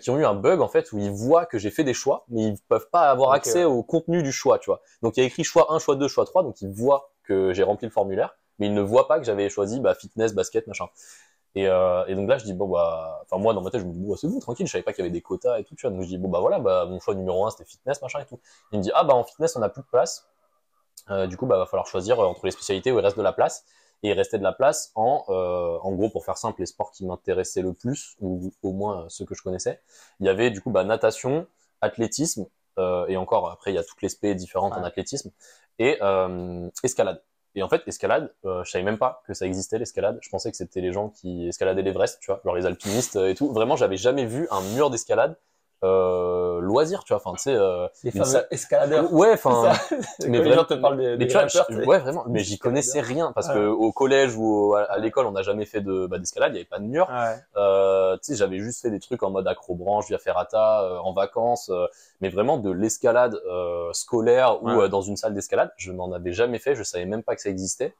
qui 0.00 0.08
ont 0.08 0.18
eu 0.18 0.24
un 0.24 0.34
bug, 0.34 0.62
en 0.62 0.68
fait, 0.68 0.90
où 0.92 0.98
ils 0.98 1.10
voient 1.10 1.44
que 1.44 1.58
j'ai 1.58 1.70
fait 1.70 1.84
des 1.84 1.92
choix, 1.92 2.24
mais 2.28 2.44
ils 2.44 2.58
peuvent 2.68 2.88
pas 2.90 3.10
avoir 3.10 3.32
accès 3.32 3.64
au 3.64 3.82
contenu 3.82 4.22
du 4.22 4.32
choix, 4.32 4.58
tu 4.58 4.70
vois. 4.70 4.80
Donc, 5.02 5.18
il 5.18 5.20
y 5.20 5.22
a 5.22 5.26
écrit 5.26 5.44
choix 5.44 5.66
1, 5.70 5.80
choix 5.80 5.96
2, 5.96 6.08
choix 6.08 6.24
3, 6.24 6.42
donc 6.44 6.62
ils 6.62 6.72
voient 6.72 7.12
que 7.24 7.52
j'ai 7.52 7.62
rempli 7.62 7.86
le 7.86 7.92
formulaire, 7.92 8.34
mais 8.62 8.68
ils 8.68 8.74
ne 8.74 8.80
voient 8.80 9.08
pas 9.08 9.18
que 9.18 9.24
j'avais 9.24 9.48
choisi, 9.50 9.80
bah, 9.80 9.92
fitness, 9.96 10.34
basket, 10.34 10.68
machin. 10.68 10.86
Et, 11.56 11.66
euh, 11.68 12.06
et 12.06 12.14
donc 12.14 12.28
là, 12.28 12.38
je 12.38 12.44
dis, 12.44 12.54
bon, 12.54 12.68
bah, 12.68 13.20
enfin, 13.24 13.38
moi, 13.42 13.54
dans 13.54 13.60
ma 13.60 13.70
tête, 13.70 13.80
je 13.80 13.86
me 13.86 13.92
dis, 13.92 13.98
bon, 13.98 14.10
bah, 14.12 14.16
c'est 14.20 14.28
bon, 14.28 14.38
tranquille, 14.38 14.66
je 14.68 14.72
savais 14.72 14.84
pas 14.84 14.92
qu'il 14.92 15.02
y 15.04 15.06
avait 15.06 15.12
des 15.12 15.20
quotas 15.20 15.58
et 15.58 15.64
tout, 15.64 15.74
tu 15.74 15.82
vois. 15.84 15.90
Donc, 15.90 16.02
je 16.02 16.06
dis, 16.06 16.16
bon, 16.16 16.28
bah, 16.28 16.38
voilà, 16.38 16.60
bah, 16.60 16.86
mon 16.86 17.00
choix 17.00 17.16
numéro 17.16 17.44
un, 17.44 17.50
c'était 17.50 17.64
fitness, 17.64 18.00
machin 18.02 18.20
et 18.20 18.24
tout. 18.24 18.38
Il 18.70 18.78
me 18.78 18.84
dit, 18.84 18.92
ah, 18.94 19.02
bah, 19.02 19.14
en 19.14 19.24
fitness, 19.24 19.56
on 19.56 19.62
a 19.62 19.68
plus 19.68 19.82
de 19.82 19.88
place. 19.88 20.30
Euh, 21.10 21.26
du 21.26 21.36
coup, 21.36 21.46
bah, 21.46 21.58
va 21.58 21.66
falloir 21.66 21.88
choisir 21.88 22.20
euh, 22.20 22.26
entre 22.26 22.46
les 22.46 22.52
spécialités 22.52 22.92
où 22.92 23.00
il 23.00 23.04
reste 23.04 23.16
de 23.16 23.22
la 23.22 23.32
place. 23.32 23.64
Et 24.04 24.10
il 24.10 24.12
restait 24.12 24.38
de 24.38 24.44
la 24.44 24.52
place 24.52 24.92
en, 24.94 25.24
euh, 25.28 25.78
en 25.82 25.92
gros, 25.92 26.08
pour 26.08 26.24
faire 26.24 26.38
simple, 26.38 26.60
les 26.60 26.66
sports 26.66 26.92
qui 26.92 27.04
m'intéressaient 27.04 27.62
le 27.62 27.72
plus, 27.72 28.16
ou 28.20 28.52
au 28.62 28.72
moins 28.72 29.06
ceux 29.08 29.24
que 29.24 29.34
je 29.34 29.42
connaissais. 29.42 29.80
Il 30.20 30.26
y 30.26 30.28
avait, 30.28 30.50
du 30.50 30.60
coup, 30.60 30.70
bah, 30.70 30.84
natation, 30.84 31.48
athlétisme, 31.80 32.46
et 33.08 33.16
encore, 33.18 33.50
après, 33.50 33.72
il 33.72 33.74
y 33.74 33.78
a 33.78 33.84
toutes 33.84 34.00
les 34.02 34.08
spé 34.08 34.34
différentes 34.34 34.72
en 34.72 34.82
athlétisme, 34.82 35.30
et 35.78 35.98
escalade. 36.82 37.22
Et 37.54 37.62
en 37.62 37.68
fait, 37.68 37.82
escalade, 37.86 38.32
euh, 38.44 38.64
je 38.64 38.70
savais 38.70 38.84
même 38.84 38.98
pas 38.98 39.22
que 39.26 39.34
ça 39.34 39.46
existait 39.46 39.78
l'escalade. 39.78 40.18
Je 40.22 40.30
pensais 40.30 40.50
que 40.50 40.56
c'était 40.56 40.80
les 40.80 40.92
gens 40.92 41.10
qui 41.10 41.48
escaladaient 41.48 41.82
l'Everest, 41.82 42.18
tu 42.20 42.26
vois, 42.26 42.40
genre 42.44 42.54
les 42.54 42.66
alpinistes 42.66 43.16
euh, 43.16 43.28
et 43.28 43.34
tout. 43.34 43.52
Vraiment, 43.52 43.76
j'avais 43.76 43.96
jamais 43.96 44.24
vu 44.24 44.48
un 44.50 44.62
mur 44.74 44.90
d'escalade 44.90 45.36
euh, 45.84 46.60
loisir, 46.60 47.04
tu 47.04 47.12
vois. 47.12 47.16
Enfin, 47.24 47.32
tu 47.36 47.42
sais, 47.42 47.54
euh, 47.54 47.86
Les 48.04 48.10
une 48.14 48.22
fameux 48.24 48.24
sa- 48.40 48.46
escaladeurs. 48.50 49.12
ouais, 49.12 49.32
enfin, 49.32 49.72
mais 50.26 50.40
les 50.40 50.52
gens 50.52 50.64
te 50.64 50.74
parlent 50.74 50.96
des, 50.96 51.08
mais 51.10 51.16
des 51.18 51.26
tu 51.26 51.32
vois, 51.32 51.42
rappeurs, 51.42 51.66
ouais, 51.88 51.98
vraiment. 51.98 52.24
Mais 52.28 52.40
j'y 52.40 52.58
connaissais 52.58 53.00
rien 53.00 53.32
parce 53.32 53.48
que 53.48 53.66
au 53.66 53.90
collège 53.92 54.34
ou 54.36 54.74
à, 54.74 54.82
à 54.84 54.98
l'école, 54.98 55.26
on 55.26 55.32
n'a 55.32 55.42
jamais 55.42 55.64
fait 55.66 55.80
de 55.80 56.06
bah, 56.06 56.18
d'escalade. 56.18 56.52
Il 56.52 56.56
y 56.56 56.58
avait 56.60 56.68
pas 56.68 56.78
de 56.78 56.84
mur. 56.84 57.08
Ouais. 57.10 57.36
Euh, 57.56 58.16
tu 58.18 58.32
sais, 58.32 58.36
j'avais 58.36 58.58
juste 58.58 58.82
fait 58.82 58.90
des 58.90 59.00
trucs 59.00 59.22
en 59.22 59.30
mode 59.30 59.46
acrobranche, 59.48 60.06
via 60.08 60.18
ferrata, 60.18 60.82
euh, 60.84 60.98
en 60.98 61.12
vacances, 61.12 61.68
euh, 61.70 61.86
mais 62.20 62.28
vraiment 62.28 62.58
de 62.58 62.70
l'escalade 62.70 63.36
scolaire 63.92 64.62
ou 64.62 64.70
Ouais. 64.70 64.88
dans 64.88 65.02
une 65.02 65.16
salle 65.16 65.34
d'escalade, 65.34 65.72
je 65.76 65.92
n'en 65.92 66.12
avais 66.12 66.32
jamais 66.32 66.58
fait. 66.58 66.74
Je 66.74 66.82
savais 66.82 67.04
même 67.06 67.22
pas 67.22 67.34
que 67.34 67.42
ça 67.42 67.50
existait. 67.50 67.94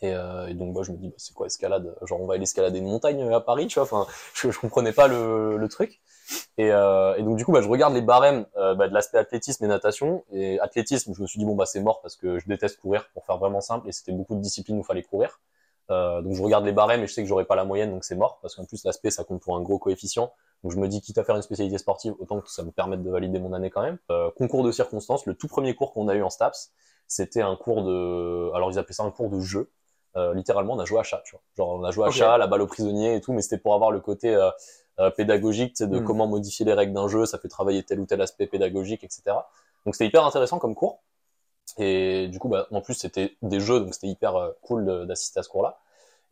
Et, 0.00 0.12
euh, 0.14 0.46
et 0.48 0.54
donc 0.54 0.72
moi 0.74 0.82
je 0.82 0.92
me 0.92 0.96
dis 0.96 1.08
bah, 1.08 1.14
c'est 1.18 1.34
quoi 1.34 1.46
escalade? 1.46 1.94
Genre 2.02 2.20
on 2.20 2.26
va 2.26 2.34
aller 2.34 2.42
escalader 2.44 2.78
une 2.78 2.86
montagne 2.88 3.32
à 3.32 3.40
Paris, 3.40 3.66
tu 3.68 3.78
vois 3.78 3.84
Enfin, 3.84 4.06
je, 4.34 4.50
je 4.50 4.58
comprenais 4.58 4.92
pas 4.92 5.08
le, 5.08 5.56
le 5.56 5.68
truc. 5.68 6.00
Et, 6.58 6.72
euh, 6.72 7.14
et 7.16 7.22
donc 7.22 7.36
du 7.36 7.44
coup 7.44 7.52
bah, 7.52 7.62
je 7.62 7.68
regarde 7.68 7.94
les 7.94 8.02
barèmes 8.02 8.46
euh, 8.56 8.74
bah, 8.74 8.88
de 8.88 8.94
l'aspect 8.94 9.18
athlétisme 9.18 9.64
et 9.64 9.68
natation. 9.68 10.24
Et 10.32 10.60
athlétisme, 10.60 11.14
je 11.14 11.22
me 11.22 11.26
suis 11.26 11.38
dit 11.38 11.44
bon 11.44 11.54
bah 11.54 11.66
c'est 11.66 11.80
mort 11.80 12.00
parce 12.00 12.16
que 12.16 12.38
je 12.38 12.46
déteste 12.46 12.80
courir 12.80 13.08
pour 13.14 13.24
faire 13.24 13.38
vraiment 13.38 13.60
simple 13.60 13.88
et 13.88 13.92
c'était 13.92 14.12
beaucoup 14.12 14.34
de 14.34 14.40
disciplines 14.40 14.76
où 14.76 14.80
il 14.80 14.86
fallait 14.86 15.02
courir. 15.02 15.40
Euh, 15.90 16.20
donc 16.20 16.34
je 16.34 16.42
regarde 16.42 16.64
les 16.64 16.72
barèmes 16.72 17.02
et 17.02 17.06
je 17.06 17.12
sais 17.12 17.22
que 17.22 17.28
j'aurai 17.28 17.44
pas 17.44 17.56
la 17.56 17.64
moyenne, 17.64 17.90
donc 17.90 18.04
c'est 18.04 18.14
mort, 18.14 18.38
parce 18.42 18.54
qu'en 18.54 18.64
plus 18.64 18.84
l'aspect 18.84 19.10
ça 19.10 19.24
compte 19.24 19.40
pour 19.40 19.56
un 19.56 19.62
gros 19.62 19.78
coefficient. 19.78 20.32
Donc 20.62 20.72
je 20.72 20.76
me 20.76 20.88
dis 20.88 21.00
quitte 21.00 21.18
à 21.18 21.24
faire 21.24 21.36
une 21.36 21.42
spécialité 21.42 21.78
sportive, 21.78 22.14
autant 22.18 22.40
que 22.40 22.50
ça 22.50 22.62
me 22.62 22.70
permette 22.70 23.02
de 23.02 23.10
valider 23.10 23.38
mon 23.38 23.52
année 23.52 23.70
quand 23.70 23.82
même. 23.82 23.98
Euh, 24.10 24.30
concours 24.36 24.64
de 24.64 24.72
circonstances, 24.72 25.24
le 25.26 25.34
tout 25.34 25.48
premier 25.48 25.74
cours 25.74 25.92
qu'on 25.92 26.08
a 26.08 26.14
eu 26.14 26.22
en 26.22 26.30
STAPS, 26.30 26.72
c'était 27.06 27.40
un 27.40 27.56
cours 27.56 27.84
de, 27.84 28.50
alors 28.54 28.70
ils 28.70 28.78
appelaient 28.78 28.94
ça 28.94 29.04
un 29.04 29.10
cours 29.10 29.30
de 29.30 29.40
jeu. 29.40 29.70
Euh, 30.16 30.34
littéralement, 30.34 30.74
on 30.74 30.78
a 30.78 30.84
joué 30.84 30.98
à 30.98 31.02
chat, 31.04 31.22
tu 31.24 31.32
vois. 31.32 31.42
Genre 31.56 31.68
on 31.68 31.84
a 31.84 31.90
joué 31.90 32.06
à 32.06 32.10
chat, 32.10 32.38
la 32.38 32.46
balle 32.46 32.62
aux 32.62 32.66
prisonniers 32.66 33.14
et 33.14 33.20
tout, 33.20 33.32
mais 33.32 33.40
c'était 33.40 33.58
pour 33.58 33.74
avoir 33.74 33.90
le 33.90 34.00
côté 34.00 34.36
euh, 35.00 35.10
pédagogique, 35.10 35.74
tu 35.74 35.84
sais, 35.84 35.88
de 35.88 35.98
Hmm. 35.98 36.00
comment 36.00 36.26
modifier 36.26 36.64
les 36.66 36.74
règles 36.74 36.92
d'un 36.94 37.08
jeu, 37.08 37.26
ça 37.26 37.38
fait 37.38 37.48
travailler 37.48 37.82
tel 37.84 38.00
ou 38.00 38.06
tel 38.06 38.20
aspect 38.22 38.46
pédagogique, 38.46 39.04
etc. 39.04 39.48
Donc 39.86 39.94
c'était 39.94 40.06
hyper 40.06 40.24
intéressant 40.24 40.58
comme 40.58 40.74
cours. 40.74 41.00
Et 41.78 42.28
du 42.28 42.38
coup, 42.38 42.48
bah, 42.48 42.66
en 42.70 42.80
plus, 42.80 42.94
c'était 42.94 43.36
des 43.42 43.60
jeux, 43.60 43.80
donc 43.80 43.94
c'était 43.94 44.08
hyper 44.08 44.36
euh, 44.36 44.50
cool 44.62 45.06
d'assister 45.06 45.40
à 45.40 45.42
ce 45.42 45.48
cours-là. 45.48 45.78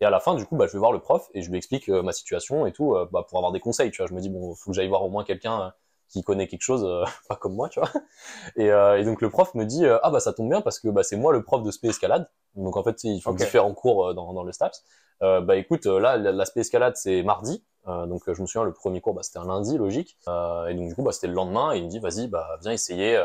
Et 0.01 0.05
à 0.05 0.11
la 0.11 0.21
fin, 0.21 0.35
du 0.35 0.45
coup, 0.47 0.57
bah, 0.57 0.67
je 0.67 0.73
vais 0.73 0.79
voir 0.79 0.93
le 0.93 0.99
prof 1.01 1.29
et 1.35 1.43
je 1.43 1.51
lui 1.51 1.59
explique 1.59 1.89
euh, 1.89 2.03
ma 2.03 2.13
situation 2.13 2.67
et 2.67 2.73
tout, 2.73 2.95
euh, 2.95 3.07
bah, 3.13 3.25
pour 3.29 3.39
avoir 3.39 3.53
des 3.53 3.61
conseils, 3.61 3.91
tu 3.91 3.99
vois. 3.99 4.07
Je 4.07 4.15
me 4.15 4.21
dis, 4.21 4.31
bon, 4.31 4.55
faut 4.55 4.71
que 4.71 4.77
j'aille 4.77 4.89
voir 4.89 5.05
au 5.05 5.11
moins 5.11 5.25
quelqu'un 5.25 5.73
qui 6.09 6.23
connaît 6.23 6.47
quelque 6.49 6.63
chose, 6.63 6.87
pas 7.29 7.37
comme 7.37 7.55
moi, 7.55 7.69
tu 7.69 7.81
vois. 7.81 7.91
Et, 8.57 8.67
et 8.67 9.05
donc 9.05 9.21
le 9.23 9.31
prof 9.31 9.55
me 9.55 9.65
dit, 9.65 9.85
ah 9.87 10.11
bah 10.11 10.21
ça 10.21 10.33
tombe 10.33 10.49
bien 10.49 10.61
parce 10.61 10.79
que 10.81 10.89
bah, 10.89 11.03
c'est 11.03 11.17
moi 11.17 11.33
le 11.33 11.43
prof 11.43 11.63
de 11.63 11.71
spé 11.71 11.89
escalade. 11.89 12.29
Donc 12.55 12.77
en 12.77 12.85
fait, 12.85 13.03
ils 13.05 13.21
font 13.21 13.33
Ok. 13.33 13.35
différents 13.35 13.75
cours 13.75 14.15
dans, 14.15 14.33
dans 14.33 14.45
le 14.45 14.53
STAPS. 14.53 14.85
Bah 15.21 15.57
écoute, 15.57 15.87
là, 15.87 16.17
l'aspect 16.17 16.61
escalade, 16.61 16.97
c'est 16.97 17.23
mardi. 17.23 17.65
Euh, 17.89 18.07
donc 18.07 18.29
euh, 18.29 18.35
je 18.35 18.43
me 18.43 18.47
souviens, 18.47 18.65
le 18.65 18.73
premier 18.73 19.01
cours, 19.01 19.15
bah, 19.15 19.23
c'était 19.23 19.39
un 19.39 19.47
lundi, 19.47 19.77
logique. 19.79 20.19
Euh, 20.29 20.67
et 20.69 20.75
donc 20.75 20.89
du 20.89 20.95
coup, 20.95 21.03
bah, 21.03 21.13
c'était 21.13 21.29
le 21.29 21.35
lendemain 21.35 21.73
et 21.75 21.79
il 21.79 21.85
me 21.85 21.89
dit, 21.91 21.99
vas-y, 22.01 22.29
bah, 22.29 22.59
viens 22.61 22.73
essayer. 22.73 23.25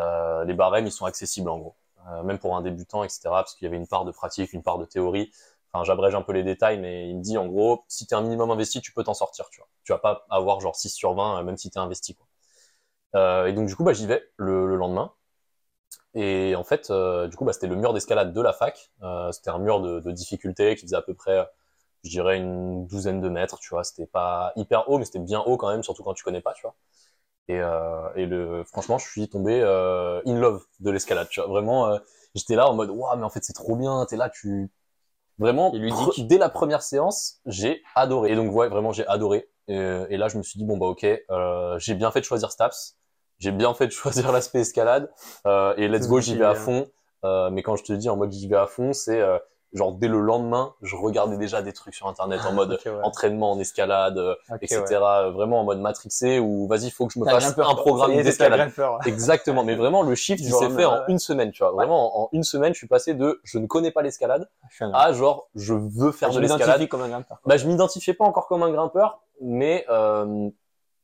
euh, 0.00 0.44
les 0.44 0.54
barèmes, 0.54 0.86
ils 0.86 0.92
sont 0.92 1.06
accessibles 1.06 1.48
en 1.50 1.58
gros. 1.58 1.76
Même 2.24 2.38
pour 2.38 2.56
un 2.56 2.62
débutant, 2.62 3.04
etc. 3.04 3.42
Parce 3.42 3.54
qu'il 3.54 3.64
y 3.66 3.68
avait 3.68 3.76
une 3.76 3.86
part 3.86 4.04
de 4.04 4.10
pratique, 4.12 4.52
une 4.52 4.62
part 4.64 4.78
de 4.78 4.84
théorie. 4.86 5.32
Enfin, 5.72 5.84
j'abrège 5.84 6.14
un 6.16 6.22
peu 6.22 6.32
les 6.32 6.42
détails, 6.44 6.78
mais 6.80 7.08
il 7.08 7.16
me 7.18 7.22
dit, 7.22 7.38
en 7.38 7.46
gros, 7.46 7.84
si 7.88 8.06
t'es 8.06 8.14
un 8.16 8.22
minimum 8.22 8.50
investi, 8.50 8.80
tu 8.82 8.92
peux 8.92 9.04
t'en 9.04 9.14
sortir, 9.14 9.48
tu 9.50 9.60
vois. 9.60 9.68
Tu 9.84 9.92
vas 9.92 9.98
pas 9.98 10.26
avoir 10.30 10.60
genre 10.60 10.76
6 10.76 10.90
sur 10.90 11.14
20, 11.14 11.40
euh, 11.40 11.44
même 11.44 11.56
si 11.56 11.70
t'es 11.70 11.78
investi, 11.78 12.14
quoi. 12.16 12.26
Euh, 13.16 13.46
et 13.46 13.52
donc 13.54 13.68
du 13.68 13.76
coup, 13.76 13.90
j'y 13.94 14.06
vais 14.06 14.22
le, 14.38 14.66
le 14.68 14.76
lendemain. 14.76 15.12
Et 16.14 16.54
en 16.56 16.64
fait, 16.64 16.90
du 16.92 17.36
coup, 17.36 17.50
c'était 17.52 17.66
le 17.66 17.76
mur 17.76 17.92
d'escalade 17.92 18.32
de 18.32 18.40
la 18.40 18.52
fac. 18.52 18.90
C'était 19.32 19.50
un 19.50 19.58
mur 19.58 19.80
de 19.80 20.10
difficulté 20.10 20.74
qui 20.76 20.82
faisait 20.82 20.96
à 20.96 21.02
peu 21.02 21.14
près, 21.14 21.46
je 22.04 22.10
dirais, 22.10 22.38
une 22.38 22.86
douzaine 22.86 23.20
de 23.20 23.28
mètres. 23.28 23.58
Tu 23.60 23.70
vois, 23.70 23.84
c'était 23.84 24.06
pas 24.06 24.52
hyper 24.56 24.88
haut, 24.88 24.98
mais 24.98 25.04
c'était 25.04 25.18
bien 25.20 25.40
haut 25.40 25.56
quand 25.56 25.70
même, 25.70 25.82
surtout 25.82 26.02
quand 26.02 26.14
tu 26.14 26.24
connais 26.24 26.40
pas, 26.42 26.54
tu 26.54 26.62
vois. 26.62 26.74
Et, 27.48 27.60
euh, 27.60 28.08
et 28.16 28.26
le, 28.26 28.64
franchement, 28.64 28.98
je 28.98 29.08
suis 29.08 29.28
tombé 29.28 29.60
euh, 29.62 30.22
in 30.26 30.38
love 30.38 30.64
de 30.80 30.90
l'escalade. 30.90 31.28
Tu 31.30 31.40
vois, 31.40 31.48
vraiment, 31.48 31.88
euh, 31.88 31.98
j'étais 32.34 32.56
là 32.56 32.68
en 32.68 32.74
mode, 32.74 32.90
waouh, 32.90 33.16
mais 33.18 33.24
en 33.24 33.30
fait, 33.30 33.44
c'est 33.44 33.52
trop 33.52 33.76
bien. 33.76 34.06
T'es 34.08 34.16
là, 34.16 34.30
tu 34.30 34.70
vraiment 35.38 35.72
Il 35.72 35.80
lui 35.82 35.92
dit 35.92 36.04
pre- 36.04 36.26
dès 36.26 36.38
la 36.38 36.48
première 36.48 36.82
séance, 36.82 37.40
j'ai 37.46 37.82
adoré. 37.94 38.32
Et 38.32 38.36
donc 38.36 38.54
ouais, 38.54 38.68
vraiment, 38.68 38.92
j'ai 38.92 39.06
adoré. 39.06 39.48
Et, 39.68 39.74
et 40.10 40.16
là, 40.16 40.28
je 40.28 40.38
me 40.38 40.42
suis 40.42 40.58
dit 40.58 40.64
bon 40.64 40.76
bah 40.78 40.86
ok, 40.86 41.04
euh, 41.30 41.78
j'ai 41.78 41.94
bien 41.94 42.10
fait 42.10 42.20
de 42.20 42.24
choisir 42.24 42.50
Staps. 42.52 42.96
J'ai 43.38 43.52
bien 43.52 43.74
fait 43.74 43.86
de 43.86 43.92
choisir 43.92 44.30
l'aspect 44.32 44.60
escalade. 44.60 45.10
Euh, 45.46 45.74
et 45.76 45.88
let's 45.88 46.06
go, 46.08 46.20
j'y 46.20 46.36
vais 46.36 46.44
à 46.44 46.54
est- 46.54 46.56
fond. 46.56 46.86
Euh, 47.24 47.50
mais 47.50 47.62
quand 47.62 47.76
je 47.76 47.84
te 47.84 47.92
dis 47.92 48.08
en 48.08 48.16
mode 48.16 48.32
j'y 48.32 48.48
vais 48.48 48.56
à 48.56 48.66
fond, 48.66 48.92
c'est 48.92 49.20
euh, 49.20 49.38
genre 49.72 49.92
dès 49.92 50.08
le 50.08 50.20
lendemain, 50.20 50.74
je 50.82 50.96
regardais 50.96 51.38
déjà 51.38 51.62
des 51.62 51.72
trucs 51.72 51.94
sur 51.94 52.06
internet 52.06 52.40
en 52.46 52.52
mode 52.52 52.72
Ok, 52.72 52.80
ouais. 52.84 52.92
entraînement 53.04 53.52
en 53.52 53.58
escalade, 53.58 54.18
euh, 54.18 54.34
etc. 54.60 54.80
ouais. 54.82 54.94
euh, 54.96 55.30
Vraiment 55.30 55.60
en 55.60 55.64
mode 55.64 55.80
matrixé 55.80 56.38
où 56.38 56.66
vas-y, 56.68 56.90
faut 56.90 57.06
que 57.06 57.14
je 57.14 57.18
me 57.18 57.24
fasse 57.24 57.56
un 57.58 57.74
programme 57.74 58.14
d'escalade. 58.22 58.70
Exactement, 59.06 59.64
mais 59.64 59.74
vraiment 59.74 60.02
le 60.02 60.14
shift 60.14 60.42
il 60.44 60.52
s'est 60.52 60.68
fait 60.70 60.84
en 60.84 61.06
une 61.08 61.18
semaine, 61.18 61.52
tu 61.52 61.62
vois. 61.62 61.72
Vraiment 61.72 62.22
en 62.24 62.28
une 62.32 62.42
semaine, 62.42 62.74
je 62.74 62.78
suis 62.78 62.86
passé 62.86 63.14
de 63.14 63.40
je 63.44 63.58
ne 63.58 63.66
connais 63.66 63.90
pas 63.90 64.02
l'escalade 64.02 64.48
grimpeur. 64.78 64.94
à 65.00 65.12
genre 65.12 65.48
je 65.54 65.72
veux 65.74 66.12
faire 66.12 66.30
Je 66.32 66.36
de 66.36 66.40
l'escalade. 66.42 66.66
m'identifie 66.68 66.88
comme 66.88 67.02
un 67.02 67.08
grimpeur. 67.08 67.40
Bah 67.46 67.56
je 67.56 67.66
m'identifiais 67.66 68.14
pas 68.14 68.24
encore 68.24 68.46
comme 68.48 68.62
un 68.62 68.70
grimpeur, 68.70 69.22
mais 69.40 69.86
euh, 69.88 70.50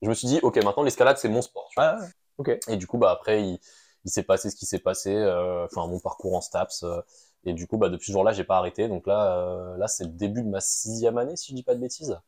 je 0.03 0.09
me 0.09 0.15
suis 0.15 0.29
dit 0.29 0.41
ok 0.43 0.63
maintenant 0.63 0.83
l'escalade 0.83 1.17
c'est 1.17 1.29
mon 1.31 1.41
sport. 1.43 1.69
tu 1.71 1.81
vois. 1.81 1.97
Ouais, 2.39 2.49
ouais. 2.49 2.61
Et 2.69 2.77
du 2.77 2.87
coup 2.87 2.99
bah 2.99 3.11
après 3.11 3.43
il, 3.43 3.59
il 4.05 4.11
s'est 4.11 4.23
passé 4.23 4.51
ce 4.51 4.57
qui 4.57 4.67
s'est 4.67 4.79
passé, 4.79 5.15
euh, 5.15 5.65
enfin 5.65 5.87
mon 5.87 5.99
parcours 6.01 6.37
en 6.37 6.41
Staps. 6.43 6.83
euh, 6.83 7.01
et 7.45 7.53
du 7.53 7.67
coup 7.67 7.77
bah 7.79 7.89
depuis 7.89 8.07
ce 8.07 8.13
jour-là 8.13 8.33
j'ai 8.33 8.45
pas 8.45 8.57
arrêté. 8.59 8.89
Donc 8.89 9.07
là 9.07 9.39
euh, 9.39 9.77
là 9.77 9.89
c'est 9.89 10.05
le 10.05 10.11
début 10.11 10.43
de 10.43 10.49
ma 10.49 10.61
sixième 10.61 11.19
année 11.19 11.37
si 11.37 11.51
je 11.51 11.55
dis 11.57 11.63
pas 11.63 11.75
de 11.75 11.81
bêtises. 11.81 12.19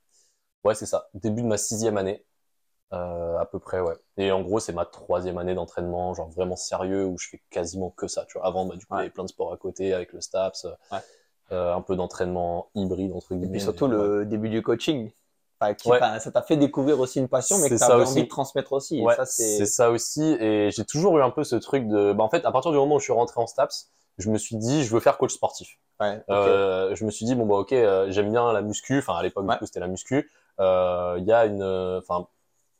Ouais 0.64 0.74
c'est 0.74 0.86
ça, 0.86 1.08
début 1.14 1.42
de 1.42 1.46
ma 1.48 1.56
sixième 1.58 1.96
année. 1.96 2.24
Euh, 2.92 3.38
à 3.38 3.46
peu 3.46 3.60
près, 3.60 3.80
ouais. 3.80 3.94
Et 4.16 4.32
en 4.32 4.42
gros, 4.42 4.58
c'est 4.58 4.72
ma 4.72 4.84
troisième 4.84 5.38
année 5.38 5.54
d'entraînement, 5.54 6.12
genre 6.12 6.28
vraiment 6.30 6.56
sérieux, 6.56 7.06
où 7.06 7.16
je 7.18 7.28
fais 7.28 7.40
quasiment 7.48 7.90
que 7.90 8.08
ça, 8.08 8.24
tu 8.28 8.36
vois. 8.36 8.48
Avant, 8.48 8.66
bah, 8.66 8.74
du 8.74 8.84
coup, 8.84 8.94
il 8.96 8.98
y 8.98 9.00
avait 9.02 9.10
plein 9.10 9.22
de 9.22 9.28
sports 9.28 9.52
à 9.52 9.56
côté, 9.56 9.94
avec 9.94 10.12
le 10.12 10.20
STAPS, 10.20 10.66
Ouais. 10.90 10.98
euh, 11.52 11.72
un 11.72 11.82
peu 11.82 11.94
d'entraînement 11.94 12.68
hybride, 12.74 13.12
entre 13.12 13.30
Et 13.30 13.36
guillemets. 13.36 13.52
puis 13.52 13.60
surtout 13.60 13.86
le 13.86 14.26
début 14.26 14.48
du 14.48 14.60
coaching. 14.60 15.12
Enfin, 15.60 15.74
qui- 15.74 15.88
Ouais. 15.88 15.98
enfin, 15.98 16.18
ça 16.18 16.32
t'a 16.32 16.42
fait 16.42 16.56
découvrir 16.56 16.98
aussi 16.98 17.20
une 17.20 17.28
passion, 17.28 17.58
mais 17.58 17.68
que 17.70 17.76
t'as 17.78 17.96
envie 17.96 18.24
de 18.24 18.28
transmettre 18.28 18.72
aussi. 18.72 18.98
Et 18.98 19.04
Ouais, 19.04 19.14
c'est. 19.24 19.66
ça 19.66 19.92
aussi. 19.92 20.24
Et 20.40 20.72
j'ai 20.72 20.84
toujours 20.84 21.16
eu 21.16 21.22
un 21.22 21.30
peu 21.30 21.44
ce 21.44 21.54
truc 21.54 21.86
de, 21.86 22.12
bah, 22.12 22.24
en 22.24 22.28
fait, 22.28 22.44
à 22.44 22.50
partir 22.50 22.72
du 22.72 22.76
moment 22.78 22.96
où 22.96 22.98
je 22.98 23.04
suis 23.04 23.12
rentré 23.12 23.40
en 23.40 23.46
STAPS, 23.46 23.88
je 24.20 24.30
me 24.30 24.38
suis 24.38 24.56
dit, 24.56 24.84
je 24.84 24.92
veux 24.94 25.00
faire 25.00 25.18
coach 25.18 25.32
sportif. 25.32 25.78
Ouais. 26.00 26.22
Euh, 26.30 26.94
je 26.94 27.04
me 27.04 27.10
suis 27.10 27.26
dit 27.26 27.34
bon 27.34 27.44
bah 27.46 27.56
ok 27.56 27.72
euh, 27.74 28.06
j'aime 28.10 28.30
bien 28.30 28.52
la 28.54 28.62
muscu 28.62 28.98
enfin 28.98 29.14
à 29.16 29.22
l'époque 29.22 29.44
Ouais. 29.46 29.54
du 29.54 29.58
coup 29.58 29.66
c'était 29.66 29.80
la 29.80 29.86
muscu 29.88 30.30
Euh, 30.60 31.16
il 31.18 31.24
y 31.26 31.32
a 31.32 31.44
une 31.44 31.62
enfin 31.62 32.26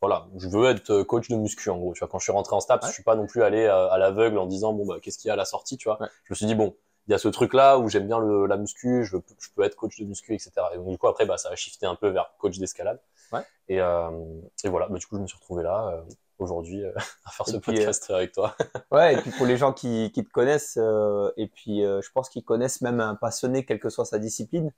voilà 0.01 0.25
je 0.37 0.47
veux 0.47 0.67
être 0.69 1.03
coach 1.03 1.29
de 1.29 1.35
muscu 1.35 1.69
en 1.69 1.77
gros 1.77 1.93
tu 1.93 1.99
vois 1.99 2.07
quand 2.07 2.17
je 2.17 2.23
suis 2.23 2.31
rentré 2.31 2.55
en 2.55 2.59
STAPS 2.61 2.83
Ouais. 2.85 2.89
je 2.89 2.93
suis 2.95 3.03
pas 3.03 3.15
non 3.15 3.27
plus 3.27 3.43
allé 3.43 3.67
à, 3.67 3.85
à 3.85 3.97
l'aveugle 3.99 4.39
en 4.39 4.47
disant 4.47 4.73
bon 4.73 4.85
bah 4.87 4.95
qu'est-ce 5.01 5.19
qu'il 5.19 5.27
y 5.27 5.29
a 5.29 5.33
à 5.33 5.37
la 5.37 5.45
sortie 5.45 5.77
tu 5.77 5.87
vois 5.87 6.01
Ouais. 6.01 6.07
je 6.25 6.33
me 6.33 6.35
suis 6.35 6.47
dit 6.47 6.55
bon 6.55 6.73
il 7.07 7.11
y 7.11 7.13
a 7.13 7.19
ce 7.19 7.27
truc 7.27 7.53
là 7.53 7.77
où 7.77 7.89
j'aime 7.89 8.07
bien 8.07 8.17
le, 8.17 8.47
la 8.47 8.57
muscu 8.57 9.03
je, 9.05 9.17
peux 9.55 9.63
être 9.63 9.75
coach 9.75 9.99
de 9.99 10.05
muscu 10.05 10.33
etc 10.33 10.51
et 10.73 10.77
donc 10.77 10.87
du 10.89 10.97
coup 10.97 11.07
après 11.07 11.27
bah 11.27 11.37
ça 11.37 11.49
a 11.49 11.55
shifté 11.55 11.85
un 11.85 11.95
peu 11.95 12.07
vers 12.09 12.33
coach 12.39 12.57
d'escalade 12.57 12.99
Ouais. 13.31 13.41
et, 13.69 13.79
euh, 13.79 14.09
et 14.63 14.69
voilà 14.69 14.87
bah, 14.87 14.97
du 14.97 15.05
coup 15.05 15.15
je 15.17 15.21
me 15.21 15.27
suis 15.27 15.37
retrouvé 15.37 15.61
là 15.63 15.89
euh, 15.93 16.01
aujourd'hui 16.41 16.83
euh, 16.83 16.91
à 17.25 17.31
faire 17.31 17.47
Et 17.47 17.51
ce 17.51 17.57
puis, 17.57 17.73
podcast 17.75 18.09
avec 18.11 18.31
toi 18.33 18.55
Ouais, 18.91 19.15
et 19.15 19.17
puis 19.17 19.31
pour 19.31 19.45
les 19.45 19.57
gens 19.57 19.73
qui, 19.73 20.11
qui 20.13 20.23
te 20.25 20.31
connaissent, 20.31 20.77
euh, 20.81 21.31
et 21.37 21.47
puis 21.47 21.83
euh, 21.85 22.01
je 22.01 22.11
pense 22.11 22.29
qu'ils 22.29 22.43
connaissent 22.43 22.81
même 22.81 22.99
un 22.99 23.15
passionné, 23.15 23.65
quelle 23.65 23.79
que 23.79 23.89
soit 23.89 24.05
sa 24.05 24.19
discipline, 24.19 24.71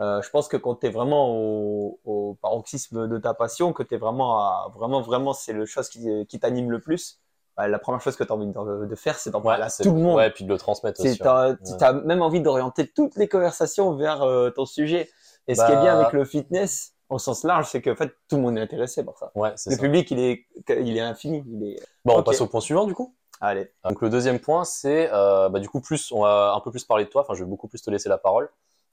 euh, 0.00 0.22
je 0.22 0.30
pense 0.30 0.48
que 0.48 0.56
quand 0.56 0.76
tu 0.76 0.86
es 0.86 0.90
vraiment 0.90 1.30
au, 1.36 2.00
au 2.04 2.34
paroxysme 2.42 3.06
de 3.08 3.18
ta 3.18 3.34
passion, 3.34 3.72
que 3.74 3.82
tu 3.82 3.94
es 3.94 3.98
vraiment 3.98 4.38
à, 4.40 4.72
vraiment, 4.74 5.02
vraiment, 5.02 5.32
c'est 5.34 5.52
le 5.52 5.66
chose 5.66 5.88
qui, 5.90 6.26
qui 6.26 6.40
t'anime 6.40 6.70
le 6.70 6.80
plus, 6.80 7.20
bah, 7.56 7.68
la 7.68 7.78
première 7.78 8.00
chose 8.00 8.16
que 8.16 8.24
tu 8.24 8.32
as 8.32 8.34
envie 8.34 8.46
de, 8.46 8.86
de 8.86 8.94
faire, 8.94 9.18
c'est 9.18 9.30
d'en 9.30 9.42
parler 9.42 9.64
à 9.64 9.70
tout 9.70 9.92
le 9.92 10.00
monde. 10.00 10.16
ouais 10.16 10.28
et 10.28 10.30
puis 10.30 10.44
de 10.44 10.48
le 10.50 10.58
transmettre 10.58 11.00
aussi 11.00 11.18
hein. 11.22 11.56
Ouais. 11.62 11.82
as 11.84 11.92
même 11.92 12.22
envie 12.22 12.40
d'orienter 12.40 12.88
toutes 12.88 13.16
les 13.16 13.28
conversations 13.28 13.94
vers 13.94 14.22
euh, 14.22 14.50
ton 14.50 14.64
sujet. 14.66 15.10
Et 15.48 15.54
ce 15.54 15.64
qui 15.64 15.72
est 15.72 15.76
bien 15.76 15.94
Bah- 15.94 16.00
avec 16.00 16.12
le 16.12 16.24
fitness, 16.24 16.94
au 17.10 17.18
sens 17.18 17.44
large, 17.44 17.66
c'est 17.68 17.82
que 17.82 17.90
en 17.90 17.96
fait, 17.96 18.14
tout 18.28 18.36
le 18.36 18.42
monde 18.42 18.56
est 18.56 18.60
intéressé 18.60 19.04
par 19.04 19.18
ça. 19.18 19.30
ouais 19.34 19.52
c'est 19.56 19.70
Le 19.70 19.76
ça 19.76 19.82
public, 19.82 20.10
il 20.10 20.18
est, 20.18 20.46
il 20.68 20.96
est 20.96 21.00
infini. 21.00 21.44
Il 21.46 21.64
est... 21.64 21.80
bon 22.04 22.18
on 22.18 22.22
passe 22.22 22.40
au 22.40 22.46
point 22.46 22.60
suivant 22.60 22.86
du 22.86 22.94
coup 22.94 23.14
Allez. 23.42 23.72
Donc 23.88 24.02
le 24.02 24.10
deuxième 24.10 24.38
point, 24.38 24.64
c'est 24.64 25.10
euh, 25.12 25.48
bah, 25.48 25.60
du 25.60 25.68
coup 25.68 25.80
plus, 25.80 26.12
on 26.12 26.22
va 26.22 26.52
un 26.54 26.60
peu 26.60 26.70
plus 26.70 26.84
parler 26.84 27.04
de 27.04 27.10
toi. 27.10 27.22
Enfin, 27.22 27.34
je 27.34 27.42
vais 27.42 27.48
beaucoup 27.48 27.68
plus 27.68 27.80
te 27.80 27.90
laisser 27.90 28.08
la 28.08 28.18
parole. 28.18 28.50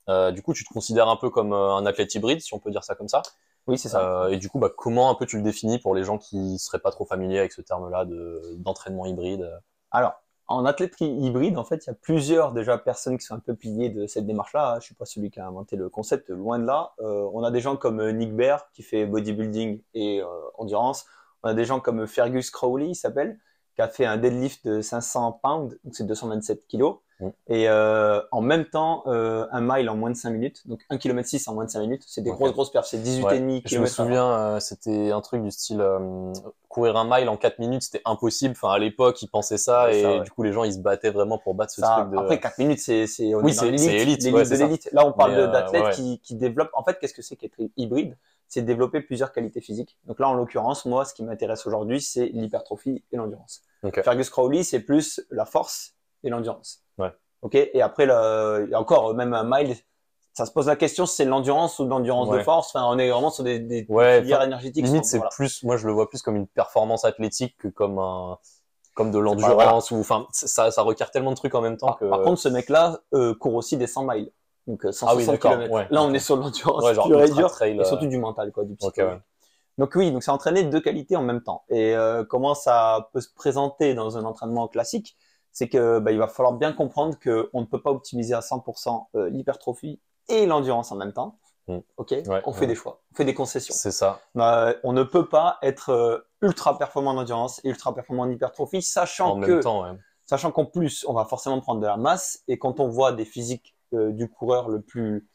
Euh, 0.09 0.31
du 0.31 0.41
coup, 0.41 0.53
tu 0.53 0.63
te 0.63 0.73
considères 0.73 1.09
un 1.09 1.17
peu 1.17 1.29
comme 1.29 1.53
euh, 1.53 1.75
un 1.75 1.85
athlète 1.85 2.13
hybride, 2.15 2.39
si 2.39 2.53
on 2.53 2.59
peut 2.59 2.71
dire 2.71 2.83
ça 2.83 2.95
comme 2.95 3.09
ça. 3.09 3.21
Oui, 3.67 3.77
c'est 3.77 3.89
ça. 3.89 4.23
Euh, 4.23 4.29
et 4.29 4.37
du 4.37 4.49
coup, 4.49 4.59
bah, 4.59 4.71
comment 4.75 5.09
un 5.09 5.15
peu 5.15 5.25
tu 5.25 5.35
le 5.35 5.43
définis 5.43 5.79
pour 5.79 5.93
les 5.93 6.05
gens 6.05 6.17
qui 6.17 6.57
seraient 6.59 6.79
pas 6.79 6.91
trop 6.91 7.05
familiers 7.05 7.39
avec 7.39 7.51
ce 7.51 7.61
terme-là 7.61 8.05
de 8.05 8.55
d'entraînement 8.57 9.05
hybride? 9.05 9.51
Alors, 9.91 10.13
en 10.47 10.65
athlète 10.65 10.95
hybride, 11.01 11.57
en 11.57 11.65
fait, 11.65 11.85
il 11.85 11.87
y 11.87 11.89
a 11.89 11.93
plusieurs 11.93 12.53
déjà 12.53 12.77
personnes 12.77 13.17
qui 13.17 13.25
sont 13.25 13.35
un 13.35 13.39
peu 13.39 13.53
piliers 13.53 13.89
de 13.89 14.07
cette 14.07 14.25
démarche-là. 14.25 14.77
Je 14.79 14.85
suis 14.85 14.95
pas 14.95 15.05
celui 15.05 15.29
qui 15.29 15.39
a 15.39 15.47
inventé 15.47 15.75
le 15.75 15.89
concept, 15.89 16.29
loin 16.29 16.57
de 16.57 16.65
là. 16.65 16.93
Euh, 16.99 17.29
on 17.33 17.43
a 17.43 17.51
des 17.51 17.59
gens 17.59 17.75
comme 17.75 17.99
euh, 17.99 18.11
Nick 18.11 18.33
Bear 18.33 18.69
qui 18.71 18.81
fait 18.81 19.05
bodybuilding 19.05 19.81
et 19.93 20.21
euh, 20.21 20.25
endurance. 20.57 21.05
On 21.43 21.49
a 21.49 21.53
des 21.53 21.65
gens 21.65 21.81
comme 21.81 22.07
Fergus 22.07 22.49
Crowley, 22.49 22.89
il 22.89 22.95
s'appelle, 22.95 23.39
qui 23.77 23.81
a 23.83 23.87
fait 23.87 24.05
un 24.05 24.17
deadlift 24.17 24.67
de 24.67 24.81
500 24.81 25.39
pounds, 25.43 25.77
donc 25.85 25.95
c'est 25.95 26.05
227 26.05 26.65
kilos. 26.67 26.97
Et 27.47 27.67
euh, 27.67 28.21
en 28.31 28.41
même 28.41 28.65
temps, 28.65 29.03
euh, 29.07 29.47
un 29.51 29.61
mile 29.61 29.89
en 29.89 29.95
moins 29.95 30.11
de 30.11 30.15
5 30.15 30.29
minutes, 30.31 30.67
donc 30.67 30.81
1 30.89 30.97
km 30.97 31.27
6 31.27 31.47
en 31.47 31.53
moins 31.55 31.65
de 31.65 31.69
5 31.71 31.81
minutes. 31.81 32.03
C'est 32.05 32.21
des 32.21 32.29
grosses, 32.31 32.51
grosses 32.53 32.71
perfs. 32.71 32.87
C'est 32.87 32.97
18,5 33.01 33.25
Ouais. 33.25 33.61
km. 33.61 33.69
Je 33.69 33.79
me 33.79 33.85
souviens, 33.87 34.31
euh, 34.31 34.59
c'était 34.59 35.11
un 35.11 35.21
truc 35.21 35.41
du 35.43 35.49
style 35.51 35.83
courir 36.69 36.95
un 36.95 37.05
mile 37.05 37.29
en 37.29 37.37
4 37.37 37.57
minutes, 37.59 37.83
c'était 37.83 38.01
impossible. 38.05 38.51
Enfin, 38.55 38.71
à 38.73 38.77
l'époque, 38.79 39.19
ils 39.21 39.29
pensaient 39.29 39.57
ça 39.57 39.91
et 39.91 40.01
ça, 40.01 40.11
ouais. 40.11 40.21
du 40.21 40.29
coup, 40.31 40.43
les 40.43 40.53
gens 40.53 40.63
ils 40.63 40.73
se 40.73 40.79
battaient 40.79 41.09
vraiment 41.09 41.37
pour 41.39 41.55
battre 41.55 41.73
ce 41.73 41.81
Ça, 41.81 42.01
truc 42.01 42.11
de. 42.11 42.17
Après, 42.17 42.39
4 42.39 42.57
minutes, 42.59 42.79
c'est, 42.79 43.05
Oui, 43.33 43.53
c'est- 43.53 43.71
l'élite, 43.71 44.23
élite, 44.23 44.33
ouais. 44.33 44.79
Là, 44.91 45.07
on 45.07 45.11
parle 45.11 45.51
d'athlètes 45.51 45.95
qui, 45.95 46.19
qui 46.19 46.35
développent, 46.35 46.71
en 46.73 46.83
fait, 46.83 46.99
qu'est-ce 46.99 47.13
que 47.15 47.21
c'est 47.23 47.35
qu'être 47.35 47.57
hybride? 47.77 48.15
C'est 48.47 48.61
développer 48.61 49.01
plusieurs 49.01 49.31
qualités 49.33 49.61
physiques. 49.61 49.97
Donc 50.05 50.19
là, 50.19 50.29
en 50.29 50.33
l'occurrence, 50.33 50.85
moi, 50.85 51.03
ce 51.05 51.13
qui 51.13 51.23
m'intéresse 51.23 51.67
aujourd'hui, 51.67 52.01
c'est 52.01 52.27
l'hypertrophie 52.27 53.03
et 53.11 53.17
l'endurance. 53.17 53.61
Fergus 54.03 54.29
Crowley, 54.29 54.63
c'est 54.63 54.79
plus 54.79 55.21
la 55.31 55.45
force 55.45 55.95
et 56.23 56.29
l'endurance. 56.29 56.83
Ouais. 56.97 57.11
Ok. 57.41 57.55
Et 57.55 57.81
après, 57.81 58.09
a 58.09 58.65
encore, 58.79 59.13
même 59.13 59.33
un 59.33 59.43
mile, 59.43 59.75
ça 60.33 60.45
se 60.45 60.51
pose 60.51 60.67
la 60.67 60.75
question 60.75 61.05
si 61.05 61.15
c'est 61.15 61.25
de 61.25 61.29
l'endurance 61.29 61.79
ou 61.79 61.83
de 61.85 61.89
l'endurance 61.89 62.29
de 62.29 62.39
force. 62.39 62.67
Enfin, 62.75 62.85
on 62.87 62.97
est 62.99 63.09
vraiment 63.09 63.31
sur 63.31 63.43
des, 63.43 63.59
des 63.59 63.85
Ouais, 63.89 64.21
filières 64.21 64.43
énergétiques. 64.43 64.85
Limite, 64.85 65.05
c'est 65.05 65.17
voilà. 65.17 65.31
plus, 65.31 65.63
moi, 65.63 65.77
je 65.77 65.87
le 65.87 65.93
vois 65.93 66.09
plus 66.09 66.21
comme 66.21 66.35
une 66.35 66.47
performance 66.47 67.05
athlétique 67.05 67.57
que 67.57 67.67
comme 67.67 67.97
un, 67.99 68.37
comme 68.93 69.11
de 69.11 69.19
l'endurance 69.19 69.91
ou, 69.91 69.97
enfin, 69.99 70.27
ça, 70.31 70.71
ça 70.71 70.81
requiert 70.81 71.11
tellement 71.11 71.31
de 71.31 71.35
trucs 71.35 71.55
en 71.55 71.61
même 71.61 71.77
temps 71.77 71.87
Par, 71.87 71.99
que. 71.99 72.05
par 72.05 72.21
contre, 72.21 72.39
ce 72.39 72.49
mec-là 72.49 72.99
euh, 73.13 73.35
court 73.35 73.55
aussi 73.55 73.77
des 73.77 73.87
100 73.87 74.05
miles. 74.05 74.31
Donc 74.67 74.85
euh, 74.85 74.91
Ah 75.03 75.15
oui, 75.15 75.23
160 75.25 75.39
km. 75.39 75.73
ouais, 75.73 75.87
Là, 75.89 76.03
on 76.03 76.13
est 76.13 76.19
sur 76.19 76.35
l'endurance 76.35 76.83
Ouais, 76.83 76.93
pure 76.93 77.19
et 77.19 77.23
ultra 77.23 77.35
dure, 77.37 77.51
trail, 77.51 77.77
et 77.77 77.79
euh, 77.79 77.83
surtout 77.85 78.07
du 78.07 78.17
mental, 78.17 78.51
quoi, 78.51 78.65
du 78.65 78.75
psychologique. 78.75 79.21
Donc 79.77 79.93
oui, 79.95 80.11
donc 80.11 80.23
c'est 80.23 80.31
entraîner 80.31 80.63
deux 80.63 80.81
qualités 80.81 81.15
en 81.15 81.21
même 81.21 81.41
temps. 81.41 81.63
Et 81.69 81.95
euh, 81.95 82.23
comment 82.25 82.55
ça 82.55 83.09
peut 83.13 83.21
se 83.21 83.29
présenter 83.33 83.93
dans 83.93 84.17
un 84.17 84.25
entraînement 84.25 84.67
classique? 84.67 85.15
C'est 85.51 85.69
que 85.69 85.99
bah, 85.99 86.11
il 86.11 86.17
va 86.19 86.27
falloir 86.27 86.53
bien 86.53 86.73
comprendre 86.73 87.17
que 87.19 87.49
on 87.53 87.61
ne 87.61 87.65
peut 87.65 87.81
pas 87.81 87.91
optimiser 87.91 88.33
à 88.33 88.41
100% 88.41 89.05
euh, 89.15 89.29
l'hypertrophie 89.29 89.99
et 90.29 90.45
l'endurance 90.45 90.91
en 90.91 90.95
même 90.95 91.13
temps. 91.13 91.37
Mm. 91.67 91.77
Ok, 91.97 92.11
Ouais, 92.11 92.41
on 92.45 92.53
fait 92.53 92.61
ouais. 92.61 92.67
des 92.67 92.75
choix, 92.75 93.01
on 93.13 93.15
fait 93.15 93.25
des 93.25 93.33
concessions. 93.33 93.73
C'est 93.77 93.91
ça. 93.91 94.19
Bah, 94.35 94.73
on 94.83 94.93
ne 94.93 95.03
peut 95.03 95.27
pas 95.29 95.57
être 95.61 96.25
ultra 96.41 96.77
performant 96.77 97.11
en 97.11 97.17
endurance 97.17 97.61
et 97.63 97.69
ultra 97.69 97.93
performant 97.93 98.23
en 98.23 98.29
hypertrophie, 98.29 98.81
sachant 98.81 99.35
En 99.37 99.41
que 99.41 99.51
même 99.51 99.59
temps, 99.61 99.83
ouais. 99.83 99.97
sachant 100.25 100.51
qu'en 100.51 100.65
plus 100.65 101.05
on 101.07 101.13
va 101.13 101.25
forcément 101.25 101.59
prendre 101.61 101.81
de 101.81 101.87
la 101.87 101.97
masse 101.97 102.43
et 102.47 102.57
quand 102.57 102.79
on 102.79 102.87
voit 102.89 103.11
des 103.11 103.25
physiques 103.25 103.75
euh, 103.93 104.11
du 104.11 104.29
coureur 104.29 104.69
le 104.69 104.81
plus 104.81 105.27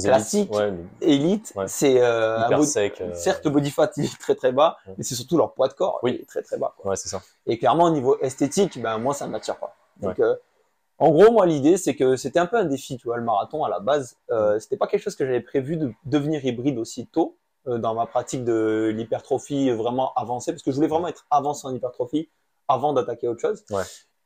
Classique. 0.00 0.50
ouais, 0.54 0.72
élite, 1.02 1.52
Ouais. 1.54 1.68
c'est 1.68 2.00
euh, 2.00 2.62
sec. 2.62 2.98
euh, 3.02 3.12
certes 3.14 3.44
le 3.44 3.50
body 3.50 3.70
fat 3.70 3.90
il 3.98 4.06
est 4.06 4.18
très 4.18 4.34
très 4.34 4.50
bas, 4.50 4.78
Ouais. 4.86 4.94
mais 4.96 5.04
c'est 5.04 5.14
surtout 5.14 5.36
leur 5.36 5.52
poids 5.52 5.68
de 5.68 5.74
corps 5.74 6.00
Oui. 6.02 6.12
il 6.14 6.22
est 6.22 6.26
très 6.26 6.40
très 6.42 6.56
bas. 6.56 6.72
quoi. 6.78 6.90
Ouais, 6.92 6.96
c'est 6.96 7.10
ça. 7.10 7.20
Et 7.46 7.58
clairement 7.58 7.84
au 7.84 7.90
niveau 7.90 8.18
esthétique, 8.20 8.80
ben 8.80 8.96
moi 8.96 9.12
ça 9.12 9.26
ne 9.26 9.32
m'attire 9.32 9.56
pas. 9.58 9.76
Donc 10.00 10.18
euh, 10.18 10.34
en 10.98 11.10
gros 11.10 11.30
moi 11.30 11.44
l'idée 11.44 11.76
c'est 11.76 11.94
que 11.94 12.16
c'était 12.16 12.38
un 12.38 12.46
peu 12.46 12.56
un 12.56 12.64
défi, 12.64 12.96
tu 12.96 13.06
vois, 13.06 13.18
le 13.18 13.22
marathon 13.22 13.64
à 13.64 13.68
la 13.68 13.80
base, 13.80 14.16
euh, 14.30 14.58
c'était 14.58 14.78
pas 14.78 14.86
quelque 14.86 15.02
chose 15.02 15.14
que 15.14 15.26
j'avais 15.26 15.42
prévu 15.42 15.76
de 15.76 15.92
devenir 16.06 16.42
hybride 16.42 16.78
aussi 16.78 17.06
tôt 17.06 17.36
dans 17.66 17.94
ma 17.94 18.06
pratique 18.06 18.44
de 18.44 18.90
l'hypertrophie 18.96 19.70
vraiment 19.70 20.14
avancée, 20.14 20.52
parce 20.52 20.62
que 20.64 20.70
je 20.72 20.76
voulais 20.76 20.88
vraiment 20.88 21.06
être 21.08 21.26
avancé 21.30 21.64
en 21.68 21.72
hypertrophie 21.74 22.28
avant 22.66 22.92
d'attaquer 22.94 23.28
autre 23.28 23.40
chose. 23.42 23.62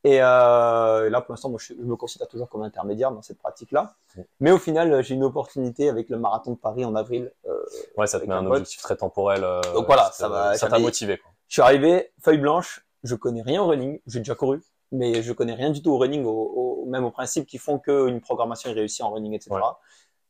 Ouais. 0.06 0.10
Et 0.16 0.20
euh, 0.22 1.10
là, 1.10 1.20
pour 1.20 1.32
l'instant, 1.32 1.48
moi, 1.50 1.58
je, 1.62 1.74
je 1.74 1.82
me 1.82 1.96
considère 1.96 2.28
toujours 2.28 2.48
comme 2.48 2.62
intermédiaire 2.62 3.10
dans 3.12 3.22
cette 3.22 3.38
pratique-là. 3.38 3.94
Mais 4.40 4.50
au 4.52 4.58
final, 4.58 4.92
euh, 4.92 5.02
j'ai 5.02 5.14
une 5.14 5.24
opportunité 5.24 5.88
avec 5.88 6.08
le 6.10 6.18
marathon 6.18 6.52
de 6.52 6.56
Paris 6.56 6.84
en 6.84 6.94
avril. 6.94 7.32
Euh, 7.46 7.52
Ouais, 7.96 8.06
ça 8.06 8.20
te 8.20 8.24
met 8.26 8.34
un 8.34 8.44
objectif 8.46 8.80
très 8.82 8.96
temporel. 8.96 9.42
euh, 9.44 9.60
Donc 9.74 9.86
voilà, 9.86 10.10
ça 10.12 10.28
va- 10.28 10.54
Ça 10.56 10.68
t'a 10.68 10.78
motivé, 10.78 11.18
quoi. 11.18 11.30
je 11.48 11.54
suis 11.54 11.62
arrivé, 11.62 12.12
feuille 12.22 12.38
blanche, 12.38 12.86
je 13.02 13.14
connais 13.14 13.42
rien 13.42 13.62
au 13.62 13.66
running, 13.66 14.00
j'ai 14.06 14.20
déjà 14.20 14.34
couru, 14.34 14.62
mais 14.92 15.22
je 15.22 15.32
connais 15.32 15.54
rien 15.54 15.70
du 15.70 15.82
tout 15.82 15.90
au 15.92 15.98
running, 15.98 16.24
au, 16.24 16.30
au- 16.30 16.86
même 16.86 17.04
aux 17.04 17.10
principes 17.10 17.46
qui 17.46 17.58
font 17.58 17.78
qu'une 17.78 18.20
programmation 18.20 18.70
est 18.70 18.74
réussie 18.74 19.02
en 19.02 19.10
running, 19.12 19.32
etc. 19.34 19.50
Ouais. 19.54 19.60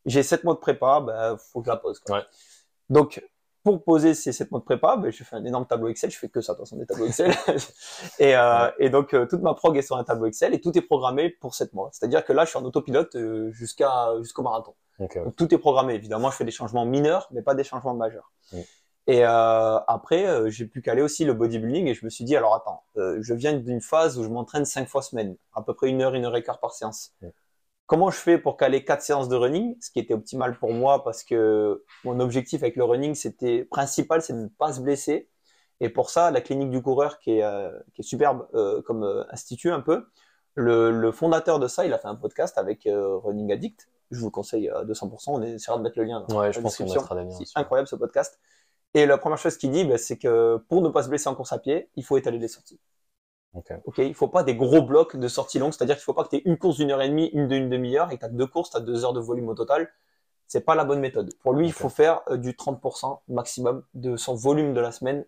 J'ai 0.07 0.23
sept 0.23 0.45
mois 0.45 0.55
de 0.55 0.59
prépa, 0.61 1.01
ben, 1.01 1.37
faut 1.37 1.61
que 1.61 1.67
je 1.67 1.71
la 1.71 1.77
pose. 1.77 1.99
quoi. 2.01 2.17
Ouais. 2.19 2.23
Donc, 2.89 3.23
pour 3.75 3.83
poser 3.83 4.15
ces 4.15 4.33
sept 4.33 4.51
mois 4.51 4.61
de 4.61 4.65
prépa, 4.65 4.97
ben, 4.97 5.11
je 5.11 5.25
fais 5.25 5.35
un 5.35 5.45
énorme 5.45 5.67
tableau 5.67 5.89
Excel, 5.89 6.11
je 6.11 6.19
fais 6.19 6.29
que 6.29 6.41
ça, 6.41 6.53
de 6.53 6.59
toute 6.59 6.67
façon, 6.67 6.77
des 6.77 6.87
tableaux 6.87 7.07
Excel. 7.07 7.33
et, 8.21 8.37
euh, 8.37 8.67
Ouais. 8.67 8.73
et 8.79 8.91
donc, 8.91 9.13
euh, 9.13 9.27
toute 9.27 9.43
ma 9.43 9.55
prog 9.55 9.77
est 9.77 9.83
sur 9.83 9.97
un 9.97 10.05
tableau 10.05 10.27
Excel 10.27 10.55
et 10.55 10.61
tout 10.61 10.77
est 10.79 10.83
programmé 10.83 11.31
pour 11.31 11.55
sept 11.55 11.73
mois. 11.73 11.91
C'est-à-dire 11.93 12.25
que 12.25 12.33
là, 12.33 12.45
je 12.45 12.51
suis 12.51 12.59
en 12.59 12.65
autopilote 12.65 13.17
euh, 13.17 13.51
jusqu'à 13.51 14.15
jusqu'au 14.21 14.43
marathon. 14.43 14.75
Donc 14.99 15.37
tout 15.37 15.53
est 15.53 15.59
programmé. 15.59 15.95
Évidemment, 15.95 16.31
je 16.31 16.37
fais 16.37 16.45
des 16.45 16.51
changements 16.51 16.87
mineurs, 16.87 17.29
mais 17.33 17.43
pas 17.43 17.55
des 17.55 17.65
changements 17.65 17.95
majeurs. 17.95 18.33
Mm. 18.53 18.61
Et 19.09 19.25
euh, 19.25 19.79
après, 19.87 20.27
euh, 20.27 20.49
j'ai 20.51 20.67
pu 20.67 20.83
caler 20.83 21.03
aussi 21.03 21.25
le 21.25 21.33
bodybuilding 21.33 21.87
et 21.87 21.95
je 21.95 22.05
me 22.05 22.11
suis 22.11 22.25
dit, 22.25 22.37
alors 22.37 22.55
attends, 22.55 22.83
euh, 22.97 23.19
je 23.21 23.35
viens 23.35 23.53
d'une 23.53 23.81
phase 23.81 24.19
où 24.19 24.25
je 24.25 24.29
m'entraîne 24.29 24.65
cinq 24.65 24.89
fois 24.89 25.01
semaine, 25.01 25.37
à 25.55 25.63
peu 25.63 25.75
près 25.75 25.89
une 25.89 26.03
heure, 26.03 26.15
une 26.15 26.25
heure 26.25 26.37
et 26.37 26.43
quart 26.43 26.59
par 26.59 26.73
séance. 26.73 27.15
Mm. 27.87 27.89
Comment 27.89 28.11
je 28.11 28.19
fais 28.19 28.39
pour 28.39 28.57
caler 28.57 28.85
quatre 28.85 29.03
séances 29.03 29.29
de 29.29 29.37
running, 29.37 29.77
ce 29.81 29.91
qui 29.91 30.01
était 30.01 30.15
optimal 30.15 30.59
pour 30.59 30.73
moi 30.73 31.05
parce 31.05 31.23
que 31.23 31.85
mon 32.05 32.21
objectif 32.21 32.63
avec 32.63 32.77
le 32.77 32.85
running, 32.85 33.15
c'était 33.15 33.65
principal, 33.65 34.23
c'est 34.23 34.33
de 34.33 34.43
ne 34.43 34.49
pas 34.49 34.73
se 34.73 34.81
blesser. 34.81 35.29
Et 35.81 35.89
pour 35.89 36.11
ça, 36.11 36.31
la 36.31 36.41
clinique 36.41 36.71
du 36.71 36.81
coureur, 36.83 37.19
qui 37.19 37.33
est, 37.33 37.43
euh, 37.43 37.71
qui 37.95 38.01
est 38.01 38.05
superbe 38.05 38.49
euh, 38.55 38.81
comme 38.83 39.05
euh, 39.05 39.25
institut 39.31 39.71
un 39.71 39.81
peu, 39.81 40.07
le, 40.55 40.91
le 40.91 41.13
fondateur 41.13 41.59
de 41.59 41.69
ça, 41.69 41.85
il 41.85 41.93
a 41.93 41.99
fait 41.99 42.09
un 42.09 42.15
podcast 42.15 42.57
avec 42.57 42.89
Running 42.91 43.53
Addict. 43.53 43.89
Je 44.11 44.19
vous 44.21 44.27
le 44.27 44.31
conseille 44.31 44.71
à 44.71 44.85
200%. 44.85 45.25
On 45.27 45.43
essaiera 45.43 45.77
de 45.77 45.83
mettre 45.83 45.99
le 45.99 46.05
lien 46.05 46.25
dans 46.27 46.39
ouais, 46.39 46.47
la 46.47 46.53
je 46.53 46.61
pense 46.61 46.79
qu'on 46.79 46.85
mettra 46.85 47.15
liens. 47.15 47.29
C'est 47.31 47.45
incroyable 47.57 47.89
ce 47.89 47.97
podcast. 47.97 48.41
Et 48.95 49.05
la 49.05 49.19
première 49.19 49.37
chose 49.37 49.59
qu'il 49.59 49.71
dit, 49.71 49.85
ben, 49.85 49.99
c'est 49.99 50.17
que 50.17 50.57
pour 50.71 50.81
ne 50.81 50.89
pas 50.89 51.03
se 51.03 51.11
blesser 51.11 51.29
en 51.29 51.35
course 51.35 51.53
à 51.53 51.59
pied, 51.59 51.91
il 51.97 52.05
faut 52.05 52.17
étaler 52.17 52.39
les 52.39 52.49
sorties. 52.49 52.81
Ok. 53.57 53.73
Ok, 53.85 53.99
il 53.99 54.15
faut 54.15 54.29
pas 54.29 54.43
des 54.43 54.55
gros 54.57 54.83
blocs 54.83 55.17
de 55.17 55.29
sorties 55.29 55.59
longues, 55.59 55.73
c'est-à-dire 55.73 55.97
qu'il 55.97 56.05
faut 56.05 56.13
pas 56.15 56.25
que 56.25 56.31
tu 56.31 56.37
aies 56.37 56.43
une 56.45 56.59
course 56.59 56.77
d'une 56.77 56.91
heure 56.91 57.03
et 57.03 57.09
demie, 57.09 57.27
une 57.33 57.49
d'une 57.49 57.69
demi-heure, 57.71 58.11
et 58.11 58.17
que 58.17 58.21
tu 58.21 58.27
as 58.27 58.29
deux 58.29 58.47
courses, 58.47 58.71
tu 58.71 58.77
as 58.77 58.81
deux 58.81 59.05
heures 59.05 59.13
de 59.13 59.21
volume 59.21 59.49
au 59.49 59.55
total. 59.55 59.89
C'est 60.47 60.61
pas 60.63 60.75
la 60.75 60.85
bonne 60.85 61.01
méthode. 61.01 61.33
Pour 61.43 61.55
lui, 61.55 61.67
il 61.67 61.73
faut 61.73 61.89
faire 61.89 62.23
euh, 62.31 62.37
du 62.37 62.55
30% 62.57 63.23
maximum 63.29 63.85
de 63.95 64.17
son 64.17 64.35
volume 64.35 64.75
de 64.75 64.81
la 64.81 64.93
semaine 64.93 65.25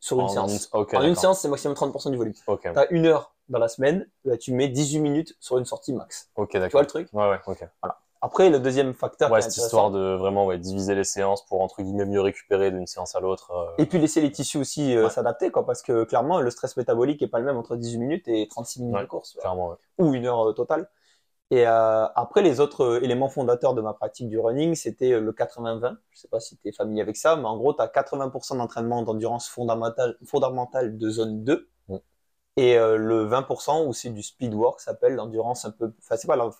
sur 0.00 0.20
une 0.20 0.26
En 0.26 0.28
séance. 0.28 0.70
ok, 0.72 0.94
en 0.94 1.02
une 1.04 1.14
séance, 1.14 1.40
c'est 1.40 1.48
maximum 1.48 1.74
30% 1.74 2.10
du 2.10 2.16
volume. 2.16 2.34
Tu 2.34 2.78
as 2.78 2.90
une 2.92 3.06
heure 3.06 3.34
dans 3.48 3.58
la 3.58 3.68
semaine, 3.68 4.08
ben, 4.24 4.36
tu 4.38 4.52
mets 4.52 4.68
18 4.68 5.00
minutes 5.00 5.36
sur 5.40 5.58
une 5.58 5.64
sortie 5.64 5.92
max. 5.92 6.30
ok, 6.36 6.54
Tu 6.66 6.72
vois 6.72 6.82
le 6.82 6.86
truc? 6.86 7.08
Ouais, 7.12 7.28
ouais, 7.30 7.40
ok. 7.46 7.64
Après, 8.22 8.50
le 8.50 8.58
deuxième 8.58 8.94
facteur 8.94 9.30
Ouais, 9.30 9.40
cette 9.42 9.56
histoire 9.56 9.90
de 9.90 10.16
vraiment 10.16 10.46
ouais, 10.46 10.58
diviser 10.58 10.94
les 10.94 11.04
séances 11.04 11.44
pour 11.46 11.60
entre 11.60 11.82
guillemets 11.82 12.06
mieux 12.06 12.20
récupérer 12.20 12.70
d'une 12.70 12.86
séance 12.86 13.14
à 13.14 13.20
l'autre. 13.20 13.50
euh, 13.52 13.66
Et 13.78 13.86
puis 13.86 13.98
laisser 13.98 14.20
les 14.20 14.32
tissus 14.32 14.58
aussi 14.58 14.96
euh, 14.96 15.04
Ouais. 15.04 15.10
s'adapter, 15.10 15.50
quoi, 15.50 15.64
parce 15.66 15.82
que 15.82 16.04
clairement, 16.04 16.40
le 16.40 16.50
stress 16.50 16.76
métabolique 16.76 17.22
est 17.22 17.28
pas 17.28 17.38
le 17.38 17.44
même 17.44 17.56
entre 17.56 17.76
18 17.76 17.98
minutes 17.98 18.28
et 18.28 18.48
36 18.48 18.80
minutes 18.80 18.96
Ouais, 18.96 19.02
de 19.02 19.06
course, 19.08 19.36
Clairement, 19.40 19.68
ouais. 19.70 19.76
ou 19.98 20.14
une 20.14 20.26
heure 20.26 20.48
euh, 20.48 20.52
totale. 20.52 20.88
Et 21.52 21.64
après, 21.64 22.42
les 22.42 22.58
autres 22.58 23.04
éléments 23.04 23.28
fondateurs 23.28 23.74
de 23.74 23.80
ma 23.80 23.92
pratique 23.92 24.28
du 24.28 24.36
running, 24.36 24.74
c'était 24.74 25.20
le 25.20 25.30
80-20. 25.32 25.96
Je 26.10 26.18
sais 26.18 26.26
pas 26.26 26.40
si 26.40 26.56
tu 26.56 26.66
es 26.68 26.72
familier 26.72 27.02
avec 27.02 27.16
ça, 27.16 27.36
mais 27.36 27.44
en 27.44 27.56
gros, 27.56 27.72
tu 27.72 27.80
as 27.80 27.86
80% 27.86 28.56
d'entraînement 28.56 29.02
d'endurance 29.02 29.48
fondamentale, 29.48 30.16
fondamentale 30.24 30.98
de 30.98 31.08
zone 31.08 31.44
2, 31.44 31.68
Mm. 31.88 31.96
et 32.56 32.76
euh, 32.76 32.96
le 32.96 33.24
20% 33.26 33.86
où 33.86 33.92
c'est 33.92 34.10
du 34.10 34.24
speed 34.24 34.54
work, 34.54 34.80
ça 34.80 34.90
s'appelle 34.90 35.14
l'endurance 35.14 35.64
un 35.66 35.70
peu... 35.70 35.92
Enfin, 36.00 36.16
c'est 36.16 36.26
pas... 36.26 36.50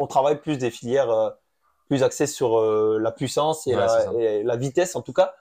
On 0.00 0.06
travaille 0.06 0.40
plus 0.40 0.58
des 0.58 0.70
filières 0.70 1.10
euh, 1.10 1.30
plus 1.88 2.02
axées 2.02 2.26
sur 2.26 2.58
euh, 2.58 2.98
la 3.00 3.12
puissance 3.12 3.66
et, 3.66 3.70
Ouais, 3.74 3.80
la, 3.80 3.88
ça. 3.88 4.12
et 4.18 4.42
la 4.42 4.56
vitesse, 4.56 4.96
en 4.96 5.02
tout 5.02 5.12
cas. 5.12 5.34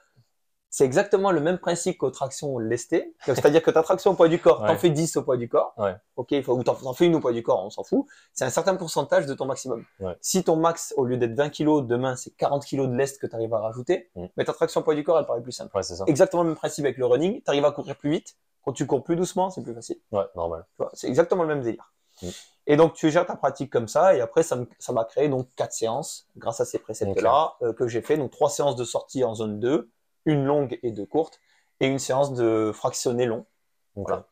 C'est 0.71 0.85
exactement 0.85 1.31
le 1.31 1.39
même 1.41 1.57
principe 1.57 1.97
qu'aux 1.97 2.11
tractions 2.11 2.59
lestées. 2.59 3.15
C'est-à-dire 3.25 3.63
que 3.63 3.71
ta 3.71 3.81
traction 3.81 4.11
au 4.11 4.13
poids 4.13 4.27
du 4.27 4.37
corps, 4.39 4.59
t'en 4.59 4.73
Ouais. 4.73 4.77
fais 4.77 4.91
10 4.91 5.17
au 5.17 5.23
poids 5.23 5.35
du 5.37 5.49
corps. 5.49 5.73
Ouais. 5.77 5.95
Ok, 6.15 6.35
ou 6.47 6.63
t'en 6.63 6.75
t'en 6.75 6.93
fais 6.93 7.07
une 7.07 7.15
au 7.15 7.19
poids 7.19 7.31
du 7.31 7.41
corps, 7.41 7.65
on 7.65 7.71
s'en 7.71 7.83
fout. 7.83 8.05
C'est 8.33 8.45
un 8.45 8.51
certain 8.51 8.75
pourcentage 8.75 9.25
de 9.25 9.33
ton 9.33 9.45
maximum. 9.45 9.83
Si 10.21 10.43
ton 10.43 10.57
max, 10.57 10.93
au 10.95 11.05
lieu 11.05 11.17
d'être 11.17 11.33
20 11.33 11.49
kg, 11.49 11.87
demain, 11.87 12.15
c'est 12.15 12.29
40 12.37 12.65
kg 12.67 12.81
de 12.87 12.95
lest 12.95 13.19
que 13.19 13.25
tu 13.25 13.35
arrives 13.35 13.53
à 13.55 13.59
rajouter, 13.59 14.11
Mm. 14.15 14.25
mais 14.37 14.45
ta 14.45 14.53
traction 14.53 14.81
au 14.81 14.83
poids 14.83 14.93
du 14.93 15.03
corps, 15.03 15.17
elle 15.17 15.25
paraît 15.25 15.41
plus 15.41 15.51
simple. 15.53 15.75
Ça. 15.83 16.03
Exactement 16.05 16.43
le 16.43 16.49
même 16.49 16.57
principe 16.57 16.85
avec 16.85 16.97
le 16.99 17.05
running. 17.07 17.37
Tu 17.41 17.49
arrives 17.49 17.65
à 17.65 17.71
courir 17.71 17.95
plus 17.95 18.11
vite. 18.11 18.35
Quand 18.63 18.73
tu 18.73 18.85
cours 18.85 19.03
plus 19.03 19.15
doucement, 19.15 19.49
c'est 19.49 19.63
plus 19.63 19.73
facile. 19.73 19.97
Ouais, 20.11 20.25
normal. 20.35 20.65
C'est 20.93 21.07
exactement 21.07 21.41
le 21.43 21.49
même 21.49 21.63
délire. 21.63 21.91
Mm. 22.21 22.27
Et 22.67 22.75
donc, 22.77 22.93
tu 22.93 23.09
gères 23.09 23.25
ta 23.25 23.35
pratique 23.35 23.71
comme 23.71 23.87
ça, 23.87 24.15
et 24.15 24.21
après, 24.21 24.43
ça 24.43 24.55
m'a 24.91 25.03
créé 25.05 25.27
donc 25.27 25.47
quatre 25.55 25.73
séances, 25.73 26.27
grâce 26.37 26.59
à 26.61 26.65
ces 26.65 26.77
préceptes-là, 26.77 27.55
euh, 27.63 27.73
que 27.73 27.87
j'ai 27.87 28.01
fait. 28.01 28.15
Donc, 28.15 28.29
trois 28.31 28.49
séances 28.49 28.75
de 28.75 28.83
sortie 28.83 29.23
en 29.23 29.33
zone 29.33 29.59
2, 29.59 29.89
une 30.25 30.45
longue 30.45 30.77
et 30.83 30.91
deux 30.91 31.05
courtes, 31.05 31.39
et 31.79 31.87
une 31.87 31.97
séance 31.97 32.33
de 32.33 32.71
fractionné 32.71 33.25
long. 33.25 33.45
Voilà. 33.95 34.25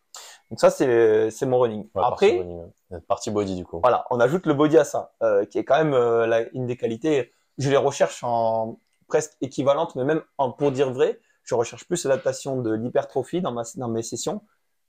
Donc, 0.52 0.60
ça, 0.60 0.69
c'est 0.69 1.45
mon 1.45 1.60
running. 1.60 1.88
Ouais, 1.95 2.04
après, 2.06 2.38
partie 2.38 2.43
body, 2.43 2.54
ouais. 2.91 3.00
Partie 3.08 3.32
body 3.32 3.56
du 3.56 3.65
coup. 3.65 3.80
voilà, 3.80 4.06
on 4.12 4.19
ajoute 4.19 4.45
le 4.45 4.54
body 4.54 4.78
à 4.78 4.84
ça, 4.84 5.13
euh, 5.23 5.45
qui 5.45 5.58
est 5.58 5.65
quand 5.65 5.78
même 5.78 5.93
euh, 5.93 6.28
la- 6.28 6.47
une 6.54 6.67
des 6.67 6.78
qualités. 6.78 7.34
Je 7.58 7.69
les 7.69 7.78
recherche 7.78 8.23
en 8.23 8.80
presque 9.08 9.34
équivalente, 9.41 9.95
mais 9.95 10.04
même 10.04 10.21
en, 10.38 10.52
pour 10.52 10.71
dire 10.71 10.91
vrai, 10.91 11.19
je 11.43 11.56
recherche 11.56 11.86
plus 11.88 12.04
l'adaptation 12.06 12.62
de 12.62 12.71
l'hypertrophie 12.71 13.41
dans, 13.41 13.52
ma, 13.52 13.63
dans 13.76 13.88
mes 13.88 14.04
sessions 14.04 14.41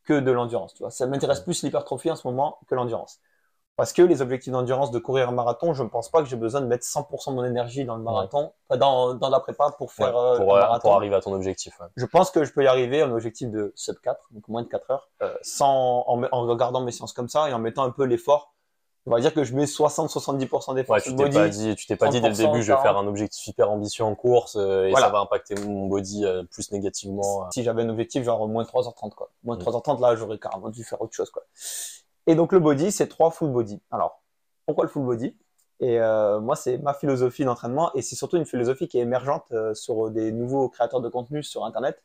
que 0.09 0.19
de 0.21 0.31
l'endurance. 0.33 0.73
Tu 0.75 0.83
vois, 0.83 0.91
ça 0.91 1.07
m'intéresse 1.07 1.41
plus 1.41 1.63
l'hypertrophie 1.63 2.11
en 2.11 2.17
ce 2.17 2.27
moment 2.27 2.59
que 2.69 2.75
l'endurance. 2.75 3.21
Parce 3.77 3.93
que 3.93 4.03
les 4.03 4.23
objectifs 4.23 4.53
d'endurance 4.53 4.91
de 4.91 4.99
courir 4.99 5.29
un 5.29 5.33
marathon, 5.33 5.73
je 5.73 5.85
ne 5.85 5.89
pense 5.89 6.09
pas 6.11 6.21
que 6.23 6.29
j'ai 6.29 6.37
besoin 6.37 6.61
de 6.61 6.67
mettre 6.67 6.85
100% 6.85 7.31
de 7.31 7.37
mon 7.37 7.45
énergie 7.45 7.85
dans 7.85 7.97
le 7.97 8.03
marathon, 8.03 8.53
dans, 8.77 9.15
dans 9.15 9.31
la 9.31 9.39
prépa 9.39 9.71
pour 9.79 9.93
faire 9.93 10.15
Ouais, 10.17 10.21
euh, 10.21 10.37
pour, 10.39 10.57
euh, 10.57 10.61
marathon. 10.61 10.89
pour 10.89 10.95
arriver 10.97 11.15
à 11.15 11.21
ton 11.21 11.33
objectif. 11.33 11.79
ouais. 11.79 11.87
Je 11.97 12.07
pense 12.07 12.33
que 12.33 12.43
je 12.45 12.53
peux 12.53 12.65
y 12.65 12.67
arriver 12.67 13.03
à 13.03 13.07
un 13.07 13.13
objectif 13.13 13.49
de 13.51 13.73
sub 13.77 13.97
4, 14.01 14.19
donc 14.33 14.49
moins 14.49 14.63
de 14.63 14.69
4 14.69 14.91
heures, 14.91 15.09
euh, 15.23 15.33
sans, 15.43 16.03
en, 16.09 16.25
en 16.33 16.41
regardant 16.47 16.81
mes 16.81 16.91
séances 16.91 17.13
comme 17.13 17.29
ça 17.29 17.49
et 17.51 17.53
en 17.53 17.61
mettant 17.61 17.85
un 17.85 17.91
peu 17.91 18.05
l'effort. 18.05 18.53
On 19.09 19.15
va 19.15 19.21
dire 19.21 19.33
que 19.33 19.43
je 19.43 19.55
mets 19.55 19.65
60-70% 19.65 20.75
d'effort 20.75 20.95
Ouais, 20.97 21.01
sur 21.01 21.13
tu 21.13 21.17
t'es 21.17 21.31
pas 21.31 21.49
dit, 21.49 21.75
tu 21.77 21.87
t'es 21.87 21.97
pas 21.97 22.09
dit 22.09 22.21
dès 22.21 22.29
le 22.29 22.35
30%, 22.35 22.37
début, 22.37 22.63
je 22.63 22.73
vais 22.73 22.77
faire 22.77 22.83
40. 22.93 23.05
un 23.05 23.09
objectif 23.09 23.47
hyper 23.47 23.71
ambitieux 23.71 24.05
en 24.05 24.15
course 24.15 24.57
euh, 24.57 24.85
et 24.87 24.91
Voilà. 24.91 25.07
ça 25.07 25.13
va 25.13 25.21
impacter 25.21 25.55
mon 25.65 25.87
body 25.87 26.25
euh, 26.27 26.43
plus 26.45 26.71
négativement. 26.73 27.43
euh. 27.45 27.47
Si 27.53 27.63
j'avais 27.63 27.83
un 27.83 27.89
objectif 27.89 28.23
genre 28.23 28.47
moins 28.47 28.65
3h30 28.65 29.15
quoi. 29.15 29.31
Moins 29.45 29.57
Mm. 29.57 29.61
3h30 29.61 30.01
là, 30.01 30.15
j'aurais 30.15 30.39
carrément 30.39 30.69
dû 30.69 30.85
faire 30.85 31.01
autre 31.01 31.15
chose 31.15 31.31
quoi. 31.31 31.43
Et 32.27 32.35
donc 32.35 32.53
le 32.53 32.61
body, 32.61 32.93
c'est 32.93 33.09
trois 33.09 33.31
full 33.31 33.51
body. 33.51 33.81
Alors, 33.91 34.21
pourquoi 34.67 34.85
le 34.85 34.91
full 34.91 35.05
body? 35.05 35.35
Et 35.81 35.99
moi, 36.41 36.57
c'est 36.57 36.77
ma 36.79 36.93
philosophie 36.93 37.45
d'entraînement 37.45 37.91
et 37.95 38.03
c'est 38.03 38.17
surtout 38.17 38.37
une 38.37 38.45
philosophie 38.47 38.89
qui 38.89 38.99
est 38.99 39.03
émergente 39.03 39.53
sur 39.75 40.11
des 40.11 40.33
nouveaux 40.33 40.69
créateurs 40.69 41.01
de 41.01 41.09
contenu 41.09 41.43
sur 41.45 41.65
internet. 41.65 42.03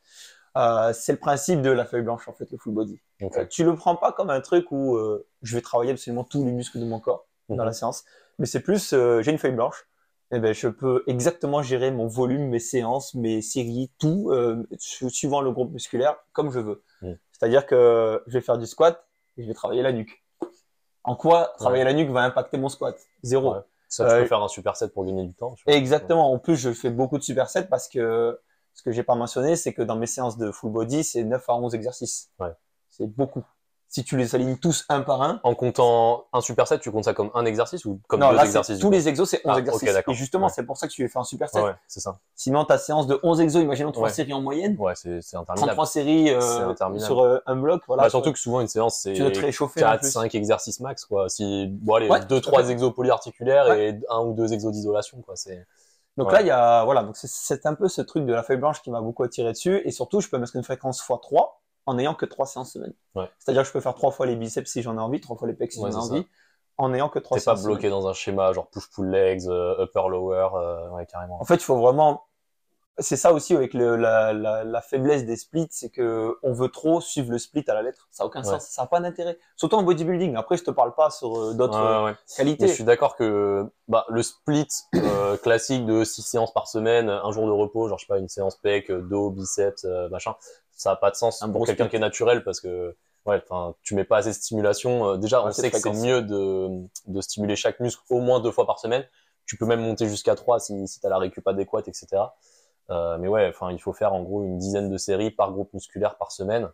Euh, 0.56 0.94
c'est 0.94 1.14
le 1.14 1.18
principe 1.20 1.62
de 1.62 1.72
la 1.72 1.86
feuille 1.86 2.04
blanche 2.04 2.28
en 2.28 2.34
fait, 2.34 2.50
le 2.52 2.58
full 2.58 2.74
body. 2.74 3.00
Euh, 3.24 3.46
tu 3.46 3.64
le 3.64 3.76
prends 3.76 3.96
pas 3.96 4.12
comme 4.12 4.30
un 4.30 4.42
truc 4.42 4.72
où 4.72 4.96
euh, 4.96 5.26
je 5.42 5.56
vais 5.56 5.62
travailler 5.62 5.92
absolument 5.92 6.24
tous 6.24 6.46
les 6.46 6.52
muscles 6.52 6.80
de 6.80 6.86
mon 6.86 7.00
corps 7.00 7.26
dans 7.50 7.56
Mhm. 7.56 7.66
la 7.66 7.74
séance, 7.74 8.04
mais 8.40 8.46
c'est 8.46 8.60
plus 8.62 8.90
j'ai 9.22 9.32
une 9.32 9.38
feuille 9.40 9.52
blanche, 9.54 9.88
et 10.32 10.40
ben 10.40 10.54
je 10.54 10.68
peux 10.68 11.04
exactement 11.08 11.62
gérer 11.64 11.90
mon 11.92 12.08
volume, 12.08 12.48
mes 12.50 12.60
séances, 12.60 13.14
mes 13.16 13.42
séries, 13.42 13.92
tout 14.00 14.32
su- 14.78 15.10
suivant 15.10 15.42
le 15.42 15.52
groupe 15.52 15.72
musculaire 15.72 16.16
comme 16.34 16.52
je 16.52 16.60
veux. 16.60 16.84
Mhm. 17.02 17.18
C'est-à-dire 17.32 17.66
que 17.66 18.22
je 18.28 18.34
vais 18.34 18.42
faire 18.42 18.58
du 18.58 18.68
squat 18.68 19.06
et 19.38 19.44
je 19.44 19.48
vais 19.48 19.54
travailler 19.56 19.82
la 19.82 19.92
nuque. 19.92 20.24
En 21.04 21.16
quoi 21.16 21.54
travailler 21.58 21.84
la 21.84 21.94
nuque 21.94 22.10
va 22.12 22.22
impacter 22.22 22.58
mon 22.58 22.70
squat? 22.70 22.96
Zéro. 23.24 23.54
Ouais. 23.56 23.60
Ça, 23.90 24.08
tu 24.08 24.22
peux 24.22 24.28
faire 24.28 24.42
un 24.42 24.48
superset 24.48 24.90
pour 24.90 25.06
gagner 25.06 25.24
du 25.26 25.34
temps. 25.34 25.56
Exactement. 25.68 26.32
En 26.32 26.40
plus, 26.40 26.56
je 26.56 26.72
fais 26.72 26.90
beaucoup 26.90 27.18
de 27.18 27.24
supersets 27.24 27.66
parce 27.68 27.88
que 27.90 28.40
ce 28.74 28.84
que 28.84 28.92
j'ai 28.92 29.04
pas 29.04 29.16
mentionné, 29.16 29.56
c'est 29.56 29.74
que 29.74 29.82
dans 29.82 29.96
mes 29.96 30.08
séances 30.08 30.38
de 30.38 30.52
full 30.52 30.72
body, 30.72 31.04
c'est 31.04 31.24
9 31.24 31.44
à 31.50 31.56
11 31.56 31.76
exercices. 31.76 32.30
Ouais. 32.40 32.50
C'est 32.90 33.08
beaucoup. 33.08 33.44
Si 33.88 34.04
tu 34.04 34.18
les 34.18 34.34
alignes 34.34 34.58
tous 34.58 34.86
un 34.90 35.02
par 35.02 35.22
un, 35.22 35.40
En 35.44 35.54
comptant 35.54 36.26
un 36.34 36.42
superset, 36.42 36.80
tu 36.80 36.90
comptes 36.92 37.04
ça 37.04 37.14
comme 37.14 37.30
un 37.36 37.46
exercice 37.46 37.86
ou 37.86 38.00
comme 38.08 38.22
non, 38.22 38.32
deux 38.32 38.38
là, 38.38 38.46
exercices 38.46 38.80
tous 38.80 38.90
les 38.90 39.08
exos, 39.08 39.30
c'est 39.30 39.42
11 39.46 39.54
Ah, 39.56 39.60
exercices. 39.60 39.94
d'accord. 39.94 40.12
Et 40.16 40.18
justement, 40.18 40.48
Ouais. 40.48 40.52
c'est 40.56 40.64
pour 40.64 40.78
ça 40.78 40.88
que 40.88 40.94
tu 40.94 41.08
fais 41.08 41.20
un 41.20 41.24
superset. 41.24 41.62
Ouais, 41.62 41.76
c'est 41.88 42.00
ça. 42.00 42.18
Sinon, 42.34 42.66
ta 42.66 42.80
séance 42.80 43.06
de 43.06 43.20
11 43.22 43.40
exos, 43.42 43.62
imaginons 43.62 43.92
3 43.92 44.08
Ouais. 44.08 44.14
séries 44.14 44.34
en 44.34 44.42
moyenne, 44.42 44.76
Ouais, 44.80 44.94
c'est 44.96 45.22
c'est 45.22 45.38
interminable. 45.38 45.76
33 45.76 45.86
séries 45.86 46.32
euh, 46.32 46.74
sur 46.98 47.20
euh, 47.20 47.38
un 47.46 47.56
bloc, 47.56 47.84
voilà. 47.86 48.02
Bah, 48.04 48.10
surtout 48.10 48.34
que 48.34 48.40
souvent 48.40 48.62
une 48.62 48.68
séance 48.68 48.98
c'est 49.04 49.14
tu 49.14 49.22
dois 49.22 49.30
te 49.30 49.40
réchauffer 49.40 49.84
en 49.86 49.90
4 49.92 50.00
plus. 50.02 50.12
5 50.12 50.34
exercices 50.34 50.80
max 50.80 51.06
quoi. 51.06 51.30
Si 51.30 51.68
bon 51.68 51.94
allez, 51.94 52.10
Ouais, 52.10 52.20
2 52.22 52.26
tout 52.28 52.36
à 52.36 52.42
3 52.52 52.64
fait. 52.64 52.72
exos 52.72 52.96
polyarticulaires 52.96 53.72
et 53.74 54.00
un 54.10 54.22
ou 54.22 54.34
deux 54.34 54.54
exos 54.54 54.72
d'isolation 54.72 55.22
quoi, 55.22 55.36
c'est 55.36 55.68
Donc 56.18 56.28
Ouais. 56.28 56.34
là, 56.34 56.42
il 56.42 56.48
y 56.48 56.52
a, 56.52 56.84
voilà, 56.86 57.04
donc 57.04 57.18
c'est- 57.18 57.66
un 57.66 57.74
peu 57.76 57.88
ce 57.88 58.02
truc 58.02 58.26
de 58.26 58.34
la 58.34 58.44
feuille 58.44 58.58
blanche 58.58 58.82
qui 58.82 58.92
m'a 58.92 59.02
beaucoup 59.02 59.24
attiré 59.24 59.52
dessus. 59.52 59.82
Et 59.86 59.92
surtout, 59.92 60.22
je 60.22 60.30
peux 60.30 60.38
mettre 60.38 60.56
une 60.56 60.64
fréquence 60.64 61.02
x3 61.02 61.62
en 61.86 61.96
n'ayant 61.96 62.14
que 62.14 62.26
3 62.26 62.46
séances 62.46 62.74
semaine. 62.74 62.94
Ouais. 63.16 63.30
C'est-à-dire 63.40 63.64
que 63.64 63.68
je 63.68 63.74
peux 63.74 63.82
faire 63.82 63.96
3 63.96 64.12
fois 64.12 64.26
les 64.26 64.36
biceps 64.36 64.70
si 64.72 64.82
j'en 64.84 64.96
ai 64.98 65.02
envie, 65.02 65.20
3 65.22 65.36
fois 65.38 65.48
les 65.48 65.54
pecs 65.56 65.72
si 65.72 65.80
Ouais, 65.80 65.92
j'en 65.92 66.00
ai 66.00 66.04
envie, 66.12 66.28
en 66.78 66.90
n'ayant 66.90 67.10
que 67.10 67.20
3 67.20 67.38
t'es 67.40 67.44
pas 67.44 67.56
séances. 67.56 67.66
bloqué 67.66 67.90
dans 67.90 68.08
un 68.08 68.14
schéma 68.14 68.54
genre 68.54 68.68
push 68.68 68.90
pull 68.92 69.10
legs, 69.10 69.48
euh, 69.48 69.84
upper 69.84 70.08
lower, 70.10 70.50
euh, 70.56 70.90
ouais 70.92 71.06
carrément. 71.08 71.42
En 71.42 71.46
fait, 71.46 71.56
il 71.56 71.64
faut 71.64 71.78
vraiment. 71.78 72.24
C'est 73.00 73.18
ça 73.18 73.34
aussi 73.34 73.56
avec 73.56 73.74
le, 73.74 73.96
la, 73.96 74.34
la, 74.34 74.64
la 74.64 74.82
faiblesse 74.82 75.26
des 75.26 75.36
splits, 75.36 75.68
c'est 75.72 75.90
que 75.90 76.38
on 76.44 76.54
veut 76.54 76.70
trop 76.70 77.02
suivre 77.02 77.32
le 77.32 77.40
split 77.40 77.64
à 77.68 77.74
la 77.74 77.82
lettre. 77.82 78.08
Ça 78.12 78.24
a 78.24 78.28
aucun 78.28 78.42
Ouais. 78.42 78.46
sens, 78.46 78.68
ça 78.68 78.84
n'a 78.84 78.88
pas 78.88 79.00
d'intérêt. 79.00 79.40
Surtout 79.56 79.78
en 79.78 79.84
bodybuilding. 79.84 80.36
Après, 80.36 80.58
je 80.58 80.64
te 80.64 80.70
parle 80.70 80.94
pas 80.94 81.10
sur 81.10 81.36
euh, 81.36 81.54
d'autres 81.56 81.80
Ouais, 81.80 81.86
euh, 81.92 82.06
ouais, 82.06 82.16
qualités. 82.38 82.64
Mais 82.66 82.68
je 82.70 82.74
suis 82.76 82.84
d'accord 82.84 83.16
que 83.16 83.66
bah, 83.88 84.06
le 84.10 84.22
split 84.22 84.68
euh, 84.94 85.38
classique 85.38 85.88
de 85.88 86.04
6 86.04 86.22
séances 86.22 86.54
par 86.54 86.68
semaine, 86.68 87.10
un 87.10 87.32
jour 87.32 87.48
de 87.48 87.52
repos, 87.52 87.88
genre 87.90 87.98
je 87.98 88.06
sais 88.06 88.14
pas 88.14 88.20
une 88.20 88.30
séance 88.30 88.58
pec, 88.58 88.92
euh, 88.92 89.02
dos, 89.02 89.32
biceps, 89.32 89.86
euh, 89.86 90.08
machin, 90.10 90.36
ça 90.72 90.92
a 90.92 90.96
pas 90.96 91.10
de 91.10 91.16
sens 91.16 91.42
Un 91.42 91.50
pour 91.50 91.66
quelqu'un 91.66 91.88
qui 91.88 91.96
est 91.96 92.00
naturel 92.00 92.44
parce 92.44 92.60
que 92.60 92.96
ouais, 93.26 93.42
enfin 93.50 93.74
tu 93.82 93.96
mets 93.96 94.04
pas 94.04 94.18
assez 94.18 94.30
de 94.30 94.36
stimulation. 94.36 95.18
Déjà, 95.18 95.44
on 95.44 95.52
sait 95.52 95.72
que 95.72 95.80
c'est 95.80 95.94
mieux 95.94 96.22
de, 96.22 96.70
de 97.08 97.22
stimuler 97.22 97.56
chaque 97.56 97.80
muscle 97.80 98.04
au 98.12 98.20
moins 98.20 98.40
deux 98.40 98.52
fois 98.52 98.68
par 98.68 98.78
semaine. 98.78 99.04
Tu 99.48 99.58
peux 99.58 99.66
même 99.66 99.82
monter 99.82 100.08
jusqu'à 100.08 100.36
3 100.36 100.60
si, 100.60 100.88
si 100.88 101.00
tu 101.00 101.08
as 101.08 101.10
la 101.10 101.18
récup 101.18 101.46
adéquate, 101.48 101.88
etc. 101.88 102.08
Euh, 102.94 103.18
mais 103.18 103.28
ouais, 103.28 103.48
enfin 103.50 103.72
il 103.72 103.82
faut 103.82 103.94
faire 103.94 104.14
en 104.14 104.22
gros 104.22 104.44
une 104.44 104.58
dizaine 104.58 104.90
de 104.90 104.98
séries 104.98 105.32
par 105.32 105.52
groupe 105.52 105.74
musculaire 105.74 106.16
par 106.18 106.32
semaine. 106.32 106.70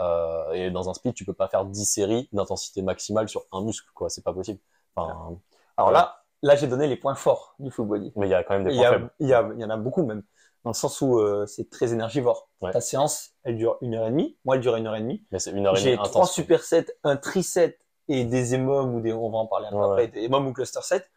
Euh, 0.00 0.52
et 0.52 0.70
dans 0.70 0.88
un 0.90 0.94
split, 0.94 1.14
tu 1.14 1.24
peux 1.24 1.32
pas 1.32 1.48
faire 1.48 1.64
10 1.64 1.84
séries 1.84 2.28
d'intensité 2.32 2.82
maximale 2.82 3.28
sur 3.28 3.44
un 3.52 3.62
muscle, 3.62 3.88
quoi. 3.94 4.08
C'est 4.10 4.22
pas 4.22 4.32
possible. 4.32 4.60
Enfin, 4.94 5.38
Alors 5.76 5.90
là, 5.90 6.22
là, 6.42 6.54
j'ai 6.56 6.66
donné 6.66 6.86
les 6.86 6.96
points 6.96 7.14
forts 7.14 7.54
du 7.58 7.70
full 7.70 7.86
body. 7.86 8.12
mais 8.16 8.26
il 8.26 8.30
y 8.30 8.34
a 8.34 8.44
quand 8.44 8.54
même 8.54 8.64
des 8.64 8.76
points 8.76 8.90
faibles. 8.90 9.10
il, 9.20 9.28
y 9.28 9.34
a, 9.34 9.50
y 9.56 9.64
en 9.64 9.70
a 9.70 9.76
beaucoup 9.76 10.04
même, 10.04 10.22
dans 10.64 10.70
le 10.70 10.74
sens 10.74 11.00
où 11.00 11.18
euh, 11.18 11.46
c'est 11.46 11.70
très 11.70 11.92
énergivore. 11.92 12.50
Ouais. 12.60 12.72
Ta 12.72 12.80
séance, 12.80 13.30
elle 13.44 13.56
dure 13.56 13.78
une 13.80 13.94
heure 13.94 14.06
et 14.06 14.10
demie. 14.10 14.38
Moi, 14.44 14.56
elle 14.56 14.60
dure 14.60 14.76
une 14.76 14.86
heure 14.86 14.96
et 14.96 15.00
demie. 15.00 15.24
Mais 15.30 15.38
c'est 15.38 15.50
une 15.50 15.66
heure 15.66 15.76
et 15.76 15.80
J'ai 15.80 15.92
demie 15.96 16.02
trois 16.04 16.22
intense. 16.22 16.32
supersets, 16.32 16.86
un 17.02 17.16
triset 17.16 17.78
et 18.08 18.24
des 18.24 18.54
EMOM 18.54 18.94
ou 18.94 19.00
des, 19.00 19.12
on 19.12 19.30
va 19.30 19.38
en 19.38 19.46
parler 19.46 19.66
un 19.66 19.70
peu 19.70 19.76
Ouais, 19.76 19.84
après, 19.84 20.08
des 20.08 20.24
EMOM 20.26 20.46
ou 20.46 20.52
cluster 20.52 20.80
set. 20.82 21.10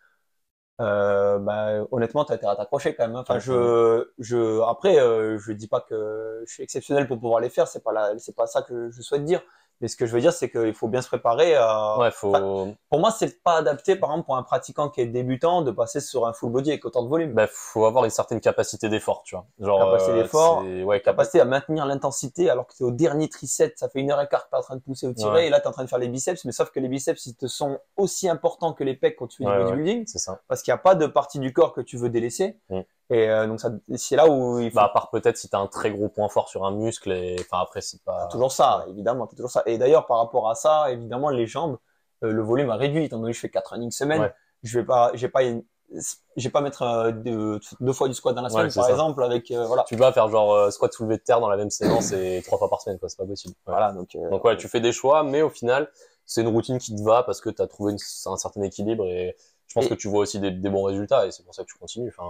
Euh, 0.79 1.39
bah, 1.39 1.85
honnêtement, 1.91 2.23
t'as 2.25 2.35
intérêt 2.35 2.53
à 2.53 2.55
t'accrocher 2.55 2.95
quand 2.95 3.05
même. 3.07 3.15
hein. 3.17 3.21
Enfin, 3.21 3.35
Ouais, 3.35 3.39
je, 3.39 4.09
je, 4.19 4.61
après, 4.61 4.97
euh, 4.99 5.37
je 5.37 5.51
dis 5.51 5.67
pas 5.67 5.81
que 5.81 6.43
je 6.47 6.53
suis 6.53 6.63
exceptionnel 6.63 7.07
pour 7.07 7.19
pouvoir 7.19 7.41
les 7.41 7.49
faire. 7.49 7.67
C'est 7.67 7.83
pas 7.83 7.91
la, 7.91 8.17
c'est 8.17 8.35
pas 8.35 8.47
ça 8.47 8.61
que 8.61 8.89
je 8.89 9.01
souhaite 9.01 9.25
dire. 9.25 9.41
Mais 9.81 9.87
ce 9.87 9.95
que 9.95 10.05
je 10.05 10.11
veux 10.13 10.19
dire, 10.19 10.33
c'est 10.33 10.49
qu'il 10.49 10.73
faut 10.73 10.87
bien 10.89 11.01
se 11.01 11.07
préparer 11.07 11.55
à, 11.55 11.97
Ouais, 11.99 12.11
faut. 12.11 12.33
pour 12.89 12.99
moi, 12.99 13.11
c'est 13.11 13.41
pas 13.43 13.55
adapté, 13.57 13.95
par 13.95 14.09
exemple, 14.11 14.25
pour 14.25 14.35
un 14.35 14.43
pratiquant 14.43 14.89
qui 14.89 14.99
est 15.01 15.05
débutant 15.05 15.61
de 15.61 15.71
passer 15.71 16.01
sur 16.01 16.27
un 16.27 16.33
full 16.33 16.51
body 16.51 16.71
avec 16.71 16.83
autant 16.83 17.01
de 17.03 17.07
volume. 17.07 17.33
Bah, 17.33 17.47
faut 17.49 17.85
avoir 17.85 18.03
une 18.03 18.09
certaine 18.11 18.41
capacité 18.41 18.89
d'effort, 18.89 19.23
tu 19.23 19.35
vois. 19.35 19.45
Genre, 19.59 19.79
Capacité 19.79 20.11
euh, 20.11 20.21
d'effort, 20.23 20.63
Ouais, 20.85 20.99
capacité. 21.01 21.39
à 21.39 21.45
maintenir 21.45 21.85
l'intensité 21.85 22.49
alors 22.49 22.67
que 22.67 22.73
tu 22.75 22.83
es 22.83 22.85
au 22.85 22.91
dernier 22.91 23.29
triset, 23.29 23.73
ça 23.77 23.87
fait 23.89 23.99
une 23.99 24.11
heure 24.11 24.19
et 24.21 24.27
quart 24.27 24.45
que 24.45 24.49
tu 24.51 24.57
en 24.57 24.61
train 24.61 24.75
de 24.75 24.81
pousser 24.81 25.07
ou 25.07 25.13
tirer, 25.13 25.31
Ouais. 25.31 25.47
et 25.47 25.49
là 25.49 25.59
tu 25.59 25.65
es 25.65 25.67
en 25.67 25.71
train 25.71 25.83
de 25.85 25.89
faire 25.89 25.99
les 25.99 26.09
biceps, 26.09 26.43
mais 26.45 26.51
sauf 26.51 26.71
que 26.71 26.79
les 26.81 26.87
biceps, 26.89 27.25
ils 27.25 27.35
te 27.35 27.47
sont 27.47 27.79
aussi 27.95 28.27
importants 28.27 28.73
que 28.73 28.83
les 28.83 28.95
pecs 28.95 29.15
quand 29.15 29.27
tu 29.27 29.43
fais 29.43 29.49
du 29.49 29.63
bodybuilding, 29.63 30.03
C'est 30.07 30.19
ça. 30.19 30.41
parce 30.49 30.61
qu'il 30.61 30.71
n'y 30.73 30.75
a 30.75 30.81
pas 30.81 30.95
de 30.95 31.07
partie 31.07 31.39
du 31.39 31.53
corps 31.53 31.73
que 31.73 31.81
tu 31.81 31.95
veux 31.97 32.09
délaisser. 32.09 32.57
Mm. 32.69 32.79
Et 33.11 33.27
euh, 33.29 33.47
donc 33.47 33.59
ça, 33.59 33.71
c'est 33.95 34.15
là 34.15 34.27
où 34.27 34.59
il 34.59 34.69
faut 34.69 34.75
Bah, 34.75 34.83
à 34.85 34.89
part 34.89 35.09
peut-être 35.09 35.35
si 35.37 35.49
t'as 35.49 35.57
un 35.59 35.67
très 35.67 35.89
gros 35.91 36.09
point 36.09 36.29
fort 36.29 36.47
sur 36.47 36.65
un 36.65 36.71
muscle 36.71 37.11
et, 37.11 37.35
enfin, 37.39 37.61
après, 37.63 37.81
c'est 37.81 38.01
pas. 38.03 38.27
toujours 38.27 38.51
ça, 38.51 38.85
évidemment, 38.87 39.25
t'as 39.25 39.35
toujours 39.35 39.49
ça. 39.51 39.63
Et 39.65 39.77
d'ailleurs, 39.79 40.05
par 40.05 40.17
rapport 40.19 40.49
à 40.49 40.55
ça, 40.55 40.91
évidemment, 40.91 41.29
les 41.29 41.47
jambes, 41.47 41.77
euh, 42.23 42.31
le 42.31 42.41
volume 42.43 42.69
a 42.69 42.75
réduit, 42.75 43.05
étant 43.05 43.17
donné 43.19 43.31
que 43.31 43.35
je 43.35 43.41
fais 43.41 43.49
4 43.49 43.71
running 43.71 43.89
semaine, 43.91 44.21
Ouais. 44.21 44.33
je 44.63 44.79
vais 44.79 44.85
pas, 44.85 45.09
j'ai 45.15 45.27
pas 45.29 45.41
une, 45.43 45.63
j'ai 46.35 46.51
pas 46.51 46.61
mettre 46.61 46.83
euh, 46.83 47.11
deux, 47.11 47.59
deux 47.79 47.93
fois 47.93 48.07
du 48.07 48.13
squat 48.13 48.35
dans 48.35 48.43
la 48.43 48.49
semaine, 48.49 48.65
Ouais, 48.65 48.69
c'est 48.69 48.75
par 48.79 48.85
ça. 48.85 48.91
exemple, 48.91 49.23
avec 49.23 49.49
euh, 49.49 49.65
voilà. 49.65 49.83
Tu 49.87 49.95
vas 49.95 50.13
faire 50.13 50.29
genre 50.29 50.53
euh, 50.53 50.69
squat 50.69 50.93
soulevé 50.93 51.17
de 51.17 51.23
terre 51.23 51.39
dans 51.39 51.49
la 51.49 51.57
même 51.57 51.71
séance 51.71 52.11
et 52.11 52.43
trois 52.45 52.59
fois 52.59 52.69
par 52.69 52.79
semaine, 52.81 52.99
quoi. 52.99 53.09
C'est 53.09 53.17
pas 53.17 53.25
possible. 53.25 53.55
Ouais. 53.65 53.73
Voilà, 53.73 53.91
donc, 53.91 54.13
euh, 54.15 54.29
Donc 54.29 54.43
ouais, 54.45 54.55
tu 54.55 54.67
fais 54.67 54.81
des 54.81 54.91
choix, 54.91 55.23
mais 55.23 55.41
au 55.41 55.49
final, 55.49 55.89
c'est 56.27 56.41
une 56.41 56.47
routine 56.49 56.77
qui 56.77 56.95
te 56.95 57.01
va 57.01 57.23
parce 57.23 57.41
que 57.41 57.49
tu 57.49 57.59
as 57.59 57.65
trouvé 57.67 57.93
une- 57.93 58.31
un 58.31 58.37
certain 58.37 58.61
équilibre 58.61 59.03
et 59.05 59.35
je 59.65 59.73
pense 59.73 59.85
Et- 59.85 59.89
que 59.89 59.95
tu 59.95 60.07
vois 60.09 60.19
aussi 60.21 60.39
des, 60.39 60.51
des 60.51 60.69
bons 60.69 60.83
résultats 60.83 61.25
et 61.25 61.31
c'est 61.31 61.41
pour 61.43 61.55
ça 61.55 61.63
que 61.63 61.67
tu 61.69 61.77
continues. 61.79 62.13
Enfin, 62.15 62.27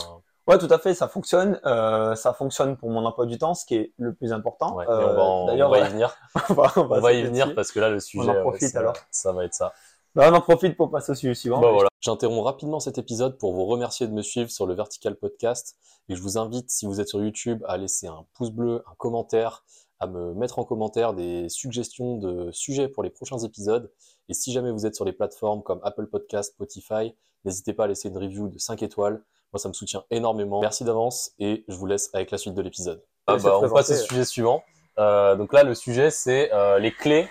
Ouais, 0.49 0.57
tout 0.57 0.67
à 0.71 0.79
fait, 0.79 0.93
ça 0.95 1.07
fonctionne. 1.07 1.59
Euh, 1.65 2.15
ça 2.15 2.33
fonctionne 2.33 2.75
pour 2.75 2.89
mon 2.89 3.05
emploi 3.05 3.25
du 3.27 3.38
temps, 3.38 3.53
ce 3.53 3.65
qui 3.65 3.75
est 3.75 3.93
le 3.97 4.13
plus 4.13 4.33
important. 4.33 4.75
ouais, 4.75 4.85
Euh, 4.89 5.12
on 5.12 5.13
va, 5.15 5.21
en- 5.23 5.45
on 5.49 5.55
y 5.55 5.62
ouais, 5.63 5.89
venir. 5.89 6.15
on 6.49 6.53
va, 6.55 6.73
on 6.75 6.83
va 6.85 6.97
On 6.97 7.01
va 7.01 7.13
y 7.13 7.23
venir 7.23 7.53
parce 7.55 7.71
que 7.71 7.79
là, 7.79 7.89
le 7.89 7.99
sujet, 7.99 8.29
en 8.29 8.33
ouais, 8.33 8.41
profite, 8.41 8.75
alors. 8.75 8.95
ça 9.12 9.31
va 9.31 9.45
être 9.45 9.53
ça. 9.53 9.73
Bah, 10.15 10.27
on 10.31 10.35
en 10.35 10.41
profite 10.41 10.75
pour 10.75 10.89
passer 10.89 11.12
au 11.12 11.15
sujet 11.15 11.35
suivant. 11.35 11.62
Bah 11.62 11.71
voilà. 11.71 11.89
J'interromps 12.01 12.43
rapidement 12.43 12.79
cet 12.79 12.97
épisode 12.97 13.38
pour 13.38 13.53
vous 13.53 13.65
remercier 13.65 14.07
de 14.07 14.12
me 14.12 14.23
suivre 14.23 14.49
sur 14.49 14.65
le 14.65 14.73
Vertical 14.73 15.15
Podcast 15.15 15.77
et 16.09 16.15
je 16.15 16.21
vous 16.21 16.39
invite, 16.39 16.71
si 16.71 16.88
vous 16.88 16.99
êtes 16.99 17.07
sur 17.09 17.21
YouTube, 17.23 17.63
à 17.67 17.77
laisser 17.77 18.07
un 18.07 18.25
pouce 18.33 18.49
bleu, 18.49 18.83
un 18.89 18.95
commentaire, 18.97 19.63
à 19.99 20.07
me 20.07 20.33
mettre 20.33 20.57
en 20.57 20.63
commentaire 20.63 21.13
des 21.13 21.47
suggestions 21.49 22.17
de 22.17 22.49
sujets 22.51 22.88
pour 22.88 23.03
les 23.03 23.12
prochains 23.12 23.38
épisodes. 23.38 23.91
Et 24.29 24.33
si 24.33 24.51
jamais 24.51 24.71
vous 24.71 24.88
êtes 24.88 24.95
sur 24.95 25.05
les 25.05 25.12
plateformes 25.13 25.62
comme 25.62 25.79
Apple 25.83 26.07
Podcast, 26.07 26.53
Spotify, 26.53 27.13
n'hésitez 27.45 27.73
pas 27.73 27.83
à 27.83 27.88
laisser 27.88 28.09
une 28.09 28.17
review 28.17 28.47
de 28.47 28.57
5 28.57 28.81
étoiles. 28.81 29.21
Moi, 29.51 29.59
ça 29.59 29.67
me 29.67 29.73
soutient 29.73 30.03
énormément. 30.12 30.62
Merci 30.62 30.83
d'avance 30.83 31.31
et 31.39 31.63
je 31.67 31.75
vous 31.75 31.85
laisse 31.88 32.09
avec 32.13 32.29
la 32.31 32.38
suite 32.38 32.53
de 32.53 32.62
l'épisode. 32.62 33.03
Ah 33.27 33.38
bah, 33.38 33.59
on 33.62 33.69
passe 33.69 33.89
au 33.91 33.95
sujet 33.95 34.25
suivant. 34.25 34.63
Euh, 34.99 35.35
donc 35.35 35.53
là, 35.53 35.63
le 35.63 35.73
sujet, 35.75 36.12
c'est 36.12 36.51
euh, 36.53 36.77
les 36.77 36.91
clés 36.91 37.27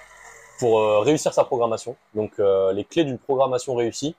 pour 0.59 0.81
euh, 0.81 1.01
réussir 1.01 1.33
sa 1.33 1.45
programmation. 1.45 1.97
Donc 2.15 2.33
euh, 2.39 2.73
les 2.73 2.85
clés 2.85 3.05
d'une 3.05 3.19
programmation 3.19 3.75
réussie. 3.75 4.17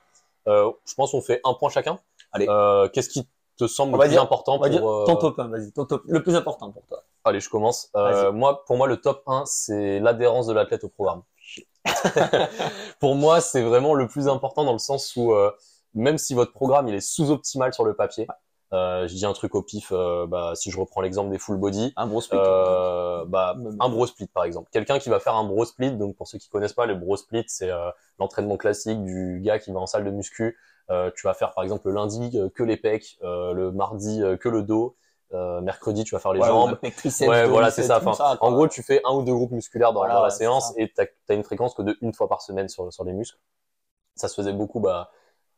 Euh, 0.48 0.70
je 0.86 0.94
pense 0.94 1.10
qu'on 1.12 1.20
fait 1.20 1.40
un 1.44 1.52
point 1.54 1.68
chacun. 1.68 1.98
Allez. 2.32 2.46
Euh, 2.48 2.88
Qu'est-ce 2.88 3.10
qui 3.10 3.28
te 3.58 3.66
semble 3.66 3.94
On 3.94 3.98
le 3.98 4.04
plus 4.04 4.10
dire- 4.10 4.22
important 4.22 4.54
On 4.54 4.58
va 4.58 4.70
pour 4.70 4.70
dire 4.70 4.80
ton 4.80 5.16
top 5.16 5.38
1, 5.38 5.48
vas-y, 5.48 5.72
ton 5.72 5.84
top, 5.84 6.02
le 6.06 6.22
plus 6.22 6.34
important 6.36 6.70
pour 6.70 6.86
toi. 6.86 7.02
Allez, 7.24 7.40
je 7.40 7.50
commence. 7.50 7.90
Euh, 7.96 8.32
moi, 8.32 8.64
pour 8.64 8.78
moi, 8.78 8.86
le 8.86 8.96
top 8.98 9.22
1, 9.26 9.44
c'est 9.44 10.00
l'adhérence 10.00 10.46
de 10.46 10.54
l'athlète 10.54 10.84
au 10.84 10.88
programme. 10.88 11.22
pour 13.00 13.14
moi, 13.14 13.40
c'est 13.42 13.62
vraiment 13.62 13.92
le 13.94 14.08
plus 14.08 14.28
important 14.28 14.64
dans 14.64 14.72
le 14.72 14.78
sens 14.78 15.14
où 15.16 15.32
euh, 15.34 15.50
même 15.94 16.18
si 16.18 16.34
votre 16.34 16.52
programme 16.52 16.88
il 16.88 16.94
est 16.94 17.00
sous-optimal 17.00 17.72
sur 17.74 17.84
le 17.84 17.94
papier, 17.94 18.26
euh, 18.72 19.08
je 19.08 19.14
dis 19.14 19.26
un 19.26 19.32
truc 19.32 19.54
au 19.56 19.62
pif, 19.62 19.90
euh, 19.92 20.26
bah, 20.28 20.52
si 20.54 20.70
je 20.70 20.78
reprends 20.78 21.00
l'exemple 21.00 21.30
des 21.30 21.38
full 21.38 21.56
body, 21.56 21.92
Un 21.96 22.06
gros 22.06 22.20
split. 22.20 22.38
euh, 22.40 23.24
bah, 23.26 23.56
un 23.80 23.88
bro 23.88 24.06
split 24.06 24.28
par 24.28 24.44
exemple. 24.44 24.68
Quelqu'un 24.72 24.98
qui 25.00 25.08
va 25.08 25.18
faire 25.18 25.34
un 25.34 25.44
bro 25.44 25.64
split, 25.64 25.92
donc 25.96 26.14
pour 26.16 26.28
ceux 26.28 26.38
qui 26.38 26.48
connaissent 26.48 26.72
pas, 26.74 26.86
le 26.86 26.94
bro 26.94 27.16
split 27.16 27.44
c'est 27.48 27.70
euh, 27.70 27.90
l'entraînement 28.18 28.56
classique 28.56 29.02
du 29.02 29.40
gars 29.42 29.58
qui 29.58 29.72
va 29.72 29.80
en 29.80 29.86
salle 29.86 30.04
de 30.04 30.10
muscu. 30.10 30.56
Euh, 30.90 31.10
tu 31.16 31.26
vas 31.26 31.34
faire 31.34 31.52
par 31.54 31.64
exemple 31.64 31.88
le 31.88 31.94
lundi 31.94 32.30
euh, 32.34 32.48
que 32.48 32.62
les 32.62 32.76
pecs, 32.76 33.18
euh, 33.22 33.52
le 33.52 33.72
mardi 33.72 34.22
euh, 34.22 34.36
que 34.36 34.48
le 34.48 34.62
dos, 34.62 34.96
euh, 35.32 35.60
mercredi 35.60 36.02
tu 36.04 36.14
vas 36.14 36.20
faire 36.20 36.32
les 36.32 36.40
Ouais, 36.40 36.46
jambes. 36.48 36.78
Ouais, 37.26 37.46
voilà, 37.46 37.70
c'est 37.70 37.82
ça. 37.84 38.00
Enfin, 38.04 38.36
en 38.40 38.52
gros, 38.52 38.66
tu 38.68 38.82
fais 38.82 39.00
un 39.04 39.12
ou 39.14 39.22
deux 39.22 39.32
groupes 39.34 39.52
musculaires 39.52 39.92
dans, 39.92 40.00
Voilà, 40.00 40.14
dans 40.14 40.22
la 40.22 40.30
séance 40.30 40.68
ça. 40.68 40.74
et 40.76 40.92
t'as 40.92 41.04
as 41.28 41.34
une 41.34 41.44
fréquence 41.44 41.74
que 41.74 41.82
de 41.82 41.96
une 42.02 42.12
fois 42.14 42.28
par 42.28 42.40
semaine 42.42 42.68
sur, 42.68 42.92
sur 42.92 43.04
les 43.04 43.12
muscles. 43.12 43.38
Ça 44.16 44.28
se 44.28 44.34
faisait 44.34 44.52
beaucoup 44.52 44.80
bah, 44.80 45.10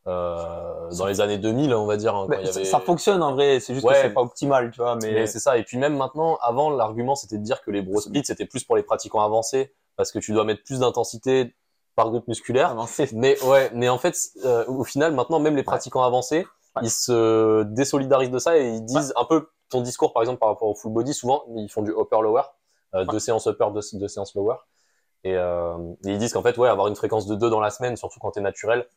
euh, 0.07 0.89
dans 0.97 1.05
les 1.05 1.21
années 1.21 1.37
2000, 1.37 1.73
on 1.73 1.85
va 1.85 1.97
dire. 1.97 2.15
hein, 2.15 2.27
quand 2.29 2.37
il 2.39 2.43
y 2.43 2.47
ça- 2.47 2.55
avait... 2.59 2.65
Ça 2.65 2.79
fonctionne 2.79 3.23
en 3.23 3.33
vrai, 3.33 3.59
c'est 3.59 3.73
juste 3.73 3.85
Ouais. 3.85 3.93
que 3.93 4.01
c'est 4.01 4.13
pas 4.13 4.21
optimal, 4.21 4.71
tu 4.71 4.81
vois, 4.81 4.95
mais, 4.95 5.11
Mais 5.13 5.27
c'est 5.27 5.39
ça. 5.39 5.57
Et 5.57 5.63
puis 5.63 5.77
même 5.77 5.95
maintenant, 5.97 6.37
avant, 6.41 6.69
l'argument 6.69 7.15
c'était 7.15 7.37
de 7.37 7.43
dire 7.43 7.61
que 7.61 7.71
les 7.71 7.81
bro 7.81 8.01
splits 8.01 8.25
c'était 8.25 8.45
plus 8.45 8.63
pour 8.63 8.75
les 8.75 8.83
pratiquants 8.83 9.21
avancés 9.21 9.73
parce 9.95 10.11
que 10.11 10.19
tu 10.19 10.33
dois 10.33 10.43
mettre 10.43 10.63
plus 10.63 10.79
d'intensité 10.79 11.55
par 11.95 12.09
groupe 12.09 12.27
musculaire. 12.27 12.71
avancé. 12.71 13.07
Mais 13.13 13.41
ouais, 13.43 13.69
mais 13.73 13.87
en 13.89 13.97
fait, 13.97 14.15
euh, 14.45 14.65
au 14.67 14.83
final, 14.83 15.13
maintenant, 15.13 15.39
même 15.39 15.55
les 15.55 15.63
pratiquants 15.63 16.03
avancés, 16.03 16.45
Ouais. 16.75 16.81
ils 16.85 16.89
se 16.89 17.61
désolidarisent 17.63 18.31
de 18.31 18.39
ça 18.39 18.57
et 18.57 18.67
ils 18.67 18.83
disent 18.83 19.13
un 19.15 19.25
peu 19.25 19.47
ton 19.69 19.81
discours, 19.81 20.11
par 20.11 20.23
exemple, 20.23 20.39
par 20.39 20.49
rapport 20.49 20.67
au 20.67 20.73
full 20.75 20.91
body. 20.91 21.13
Souvent, 21.13 21.43
ils 21.55 21.69
font 21.69 21.83
du 21.83 21.91
upper-lower, 21.91 22.41
euh, 22.95 23.05
deux 23.05 23.19
séances 23.19 23.45
upper, 23.45 23.67
deux, 23.73 23.81
deux 23.93 24.07
séances 24.07 24.33
lower. 24.33 24.55
Et, 25.23 25.35
euh, 25.37 25.77
et 26.05 26.09
ils 26.13 26.17
disent 26.17 26.33
qu'en 26.33 26.41
fait, 26.41 26.57
ouais, 26.57 26.67
avoir 26.67 26.87
une 26.87 26.95
fréquence 26.95 27.27
de 27.27 27.35
2 27.35 27.49
dans 27.51 27.59
la 27.59 27.69
semaine, 27.69 27.95
surtout 27.95 28.19
quand 28.19 28.31
tu 28.31 28.39
es 28.39 28.41
naturel, 28.41 28.87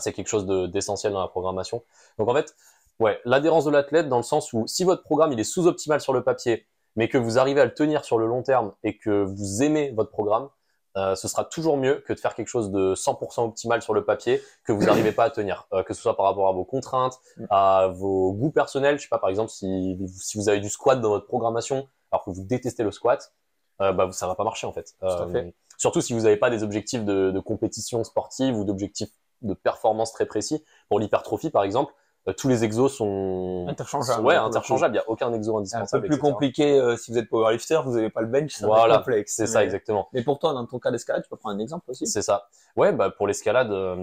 c'est 0.00 0.12
quelque 0.12 0.28
chose 0.28 0.46
de- 0.46 0.66
d'essentiel 0.66 1.12
dans 1.12 1.20
la 1.20 1.28
programmation. 1.28 1.82
Donc 2.18 2.28
en 2.28 2.34
fait, 2.34 2.54
ouais, 3.00 3.20
l'adhérence 3.24 3.64
de 3.64 3.70
l'athlète 3.70 4.08
dans 4.08 4.16
le 4.18 4.22
sens 4.22 4.52
où 4.52 4.66
si 4.66 4.84
votre 4.84 5.02
programme 5.02 5.32
il 5.32 5.40
est 5.40 5.44
sous-optimal 5.44 6.00
sur 6.00 6.12
le 6.12 6.22
papier, 6.22 6.66
mais 6.96 7.08
que 7.08 7.18
vous 7.18 7.38
arrivez 7.38 7.60
à 7.60 7.64
le 7.64 7.74
tenir 7.74 8.04
sur 8.04 8.18
le 8.18 8.26
long 8.26 8.42
terme 8.42 8.72
et 8.82 8.98
que 8.98 9.22
vous 9.24 9.62
aimez 9.62 9.92
votre 9.92 10.10
programme, 10.10 10.48
euh, 10.96 11.14
ce 11.14 11.28
sera 11.28 11.44
toujours 11.44 11.76
mieux 11.76 12.02
que 12.06 12.12
de 12.12 12.18
faire 12.18 12.34
quelque 12.34 12.48
chose 12.48 12.72
de 12.72 12.94
100% 12.94 13.44
optimal 13.44 13.82
sur 13.82 13.94
le 13.94 14.04
papier 14.04 14.42
que 14.64 14.72
vous 14.72 14.82
n'arrivez 14.84 15.12
pas 15.12 15.24
à 15.24 15.30
tenir, 15.30 15.68
Euh, 15.72 15.82
que 15.84 15.94
ce 15.94 16.02
soit 16.02 16.16
par 16.16 16.26
rapport 16.26 16.48
à 16.48 16.52
vos 16.52 16.64
contraintes, 16.64 17.18
à 17.50 17.88
vos 17.94 18.32
goûts 18.32 18.50
personnels. 18.50 18.96
Je 18.98 19.02
sais 19.02 19.08
pas, 19.08 19.18
par 19.18 19.30
exemple, 19.30 19.50
si, 19.50 19.96
si 20.18 20.38
vous 20.38 20.48
avez 20.48 20.58
du 20.60 20.68
squat 20.70 21.00
dans 21.00 21.10
votre 21.10 21.26
programmation, 21.26 21.88
alors 22.10 22.24
que 22.24 22.30
vous 22.30 22.42
détestez 22.42 22.82
le 22.82 22.90
squat, 22.90 23.32
euh, 23.80 23.92
bah, 23.92 24.10
ça 24.10 24.26
va 24.26 24.34
pas 24.34 24.42
marcher 24.44 24.66
en 24.66 24.72
fait. 24.72 24.96
fait. 25.30 25.54
Surtout 25.76 26.00
si 26.00 26.14
vous 26.14 26.22
n'avez 26.22 26.36
pas 26.38 26.50
des 26.50 26.64
objectifs 26.64 27.04
de, 27.04 27.30
de 27.30 27.38
compétition 27.40 28.02
sportive 28.02 28.56
ou 28.56 28.64
d'objectifs 28.64 29.10
de 29.42 29.54
performance 29.54 30.12
très 30.12 30.26
précis. 30.26 30.64
Pour 30.88 31.00
l'hypertrophie, 31.00 31.50
par 31.50 31.62
exemple, 31.64 31.92
euh, 32.28 32.32
tous 32.32 32.48
les 32.48 32.64
exos 32.64 32.94
sont 32.94 33.66
Interchangeable. 33.68 34.20
sont- 34.20 34.24
Ouais, 34.26 34.36
coup. 34.36 34.42
interchangeables. 34.44 34.94
Il 34.94 34.98
y 34.98 35.00
a 35.00 35.08
aucun 35.08 35.32
exo 35.32 35.44
C'est 35.44 35.50
un 35.50 35.54
peu 35.54 35.58
indispensable. 35.60 36.06
plus 36.06 36.14
etc. 36.16 36.30
compliqué 36.32 36.78
euh, 36.78 36.96
si 36.96 37.12
vous 37.12 37.18
êtes 37.18 37.28
powerlifter, 37.30 37.80
vous 37.84 37.92
n'avez 37.92 38.10
pas 38.10 38.20
le 38.20 38.26
bench, 38.26 38.52
c'est 38.52 38.66
Voilà, 38.66 38.98
complexe. 38.98 39.34
C'est 39.34 39.46
ça, 39.46 39.64
exactement. 39.64 40.08
Mais 40.12 40.22
pour 40.22 40.38
toi, 40.38 40.52
dans 40.52 40.66
ton 40.66 40.78
cas 40.78 40.90
d'escalade, 40.90 41.22
tu 41.22 41.28
peux 41.30 41.36
prendre 41.36 41.56
un 41.56 41.58
exemple 41.60 41.90
aussi? 41.90 42.06
C'est 42.06 42.22
ça. 42.22 42.48
Ouais, 42.76 42.92
bah 42.92 43.10
pour 43.10 43.26
l'escalade, 43.26 43.70
euh, 43.70 43.96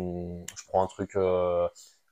je 0.55 0.63
prends 0.67 0.81
un 0.83 0.87
truc. 0.87 1.15
Euh... 1.15 1.67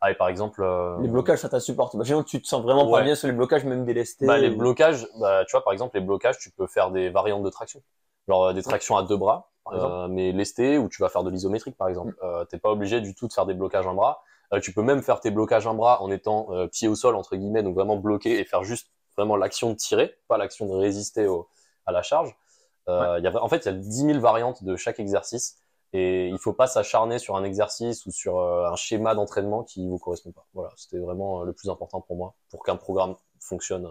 Ah, 0.05 0.11
et 0.11 0.15
par 0.15 0.28
exemple. 0.28 0.61
euh, 0.61 0.97
Les 1.01 1.07
blocages, 1.07 1.39
ça 1.39 1.47
t'insupporte. 1.49 1.97
Que 1.97 2.21
tu 2.24 2.41
te 2.41 2.47
sens 2.47 2.61
vraiment 2.61 2.91
pas 2.91 3.01
bien 3.01 3.15
sur 3.15 3.28
les 3.28 3.34
blocages, 3.34 3.63
même 3.63 3.86
délestés. 3.86 4.26
Bah, 4.28 4.38
les 4.38 4.49
blocages, 4.49 5.07
bah, 5.17 5.45
tu 5.45 5.51
vois, 5.53 5.63
par 5.63 5.71
exemple, 5.71 5.95
les 5.97 6.03
blocages, 6.03 6.38
tu 6.39 6.51
peux 6.51 6.67
faire 6.67 6.91
des 6.91 7.09
variantes 7.09 7.41
de 7.43 7.49
traction. 7.49 7.82
Genre 8.28 8.47
euh, 8.47 8.53
des 8.53 8.61
tractions 8.63 8.97
à 8.97 9.03
deux 9.03 9.15
bras, 9.17 9.49
Par 9.64 9.76
exemple. 9.76 9.93
euh, 9.93 10.07
mais 10.09 10.32
lesté, 10.32 10.78
ou 10.78 10.89
tu 10.89 11.01
vas 11.01 11.09
faire 11.09 11.24
de 11.24 11.30
l'isométrique, 11.30 11.78
par 11.78 11.88
exemple. 11.88 12.16
Euh, 12.24 12.45
T'es 12.45 12.57
pas 12.57 12.70
obligé 12.70 13.01
du 13.01 13.16
tout 13.16 13.28
de 13.28 13.34
faire 13.34 13.45
des 13.45 13.53
blocages 13.53 13.88
un 13.88 13.93
bras. 13.93 14.22
Euh, 14.53 14.59
tu 14.59 14.74
peux 14.74 14.82
même 14.84 15.01
faire 15.01 15.20
tes 15.20 15.32
blocages 15.32 15.68
un 15.68 15.74
bras 15.74 16.01
en 16.03 16.11
étant 16.11 16.47
euh, 16.51 16.68
pied 16.68 16.88
au 16.88 16.95
sol, 16.95 17.16
entre 17.16 17.36
guillemets, 17.36 17.64
donc 17.64 17.76
vraiment 17.76 17.97
bloqué 17.97 18.39
et 18.39 18.45
faire 18.45 18.64
juste 18.64 18.89
vraiment 19.18 19.36
l'action 19.36 19.70
de 19.70 19.76
tirer, 19.76 20.16
pas 20.28 20.38
l'action 20.38 20.66
de 20.66 20.74
résister 20.74 21.28
au, 21.28 21.47
à 21.86 21.91
la 21.91 22.01
charge. 22.01 22.36
Euh, 22.89 23.16
il 23.20 23.24
y 23.24 23.28
a, 23.28 23.43
en 23.43 23.47
fait, 23.47 23.59
il 23.59 23.66
y 23.66 23.70
a 23.70 23.74
10 23.74 23.91
000 24.07 24.20
variantes 24.20 24.64
de 24.64 24.76
chaque 24.76 24.99
exercice. 24.99 25.57
Et 25.95 26.28
il 26.28 26.39
faut 26.39 26.53
pas 26.53 26.66
s'acharner 26.66 27.20
sur 27.20 27.36
un 27.36 27.43
exercice 27.43 28.07
ou 28.07 28.11
sur 28.11 28.39
euh, 28.39 28.66
un 28.68 28.76
schéma 28.76 29.14
d'entraînement 29.14 29.64
qui 29.64 29.88
vous 29.88 29.99
correspond 29.99 30.32
pas. 30.32 30.45
Voilà, 30.55 30.72
c'était 30.76 30.97
vraiment 30.97 31.41
euh, 31.41 31.45
le 31.45 31.53
plus 31.53 31.70
important 31.70 32.01
pour 32.01 32.18
moi, 32.18 32.34
pour 32.49 32.64
qu'un 32.64 32.76
programme 32.78 33.16
fonctionne. 33.39 33.88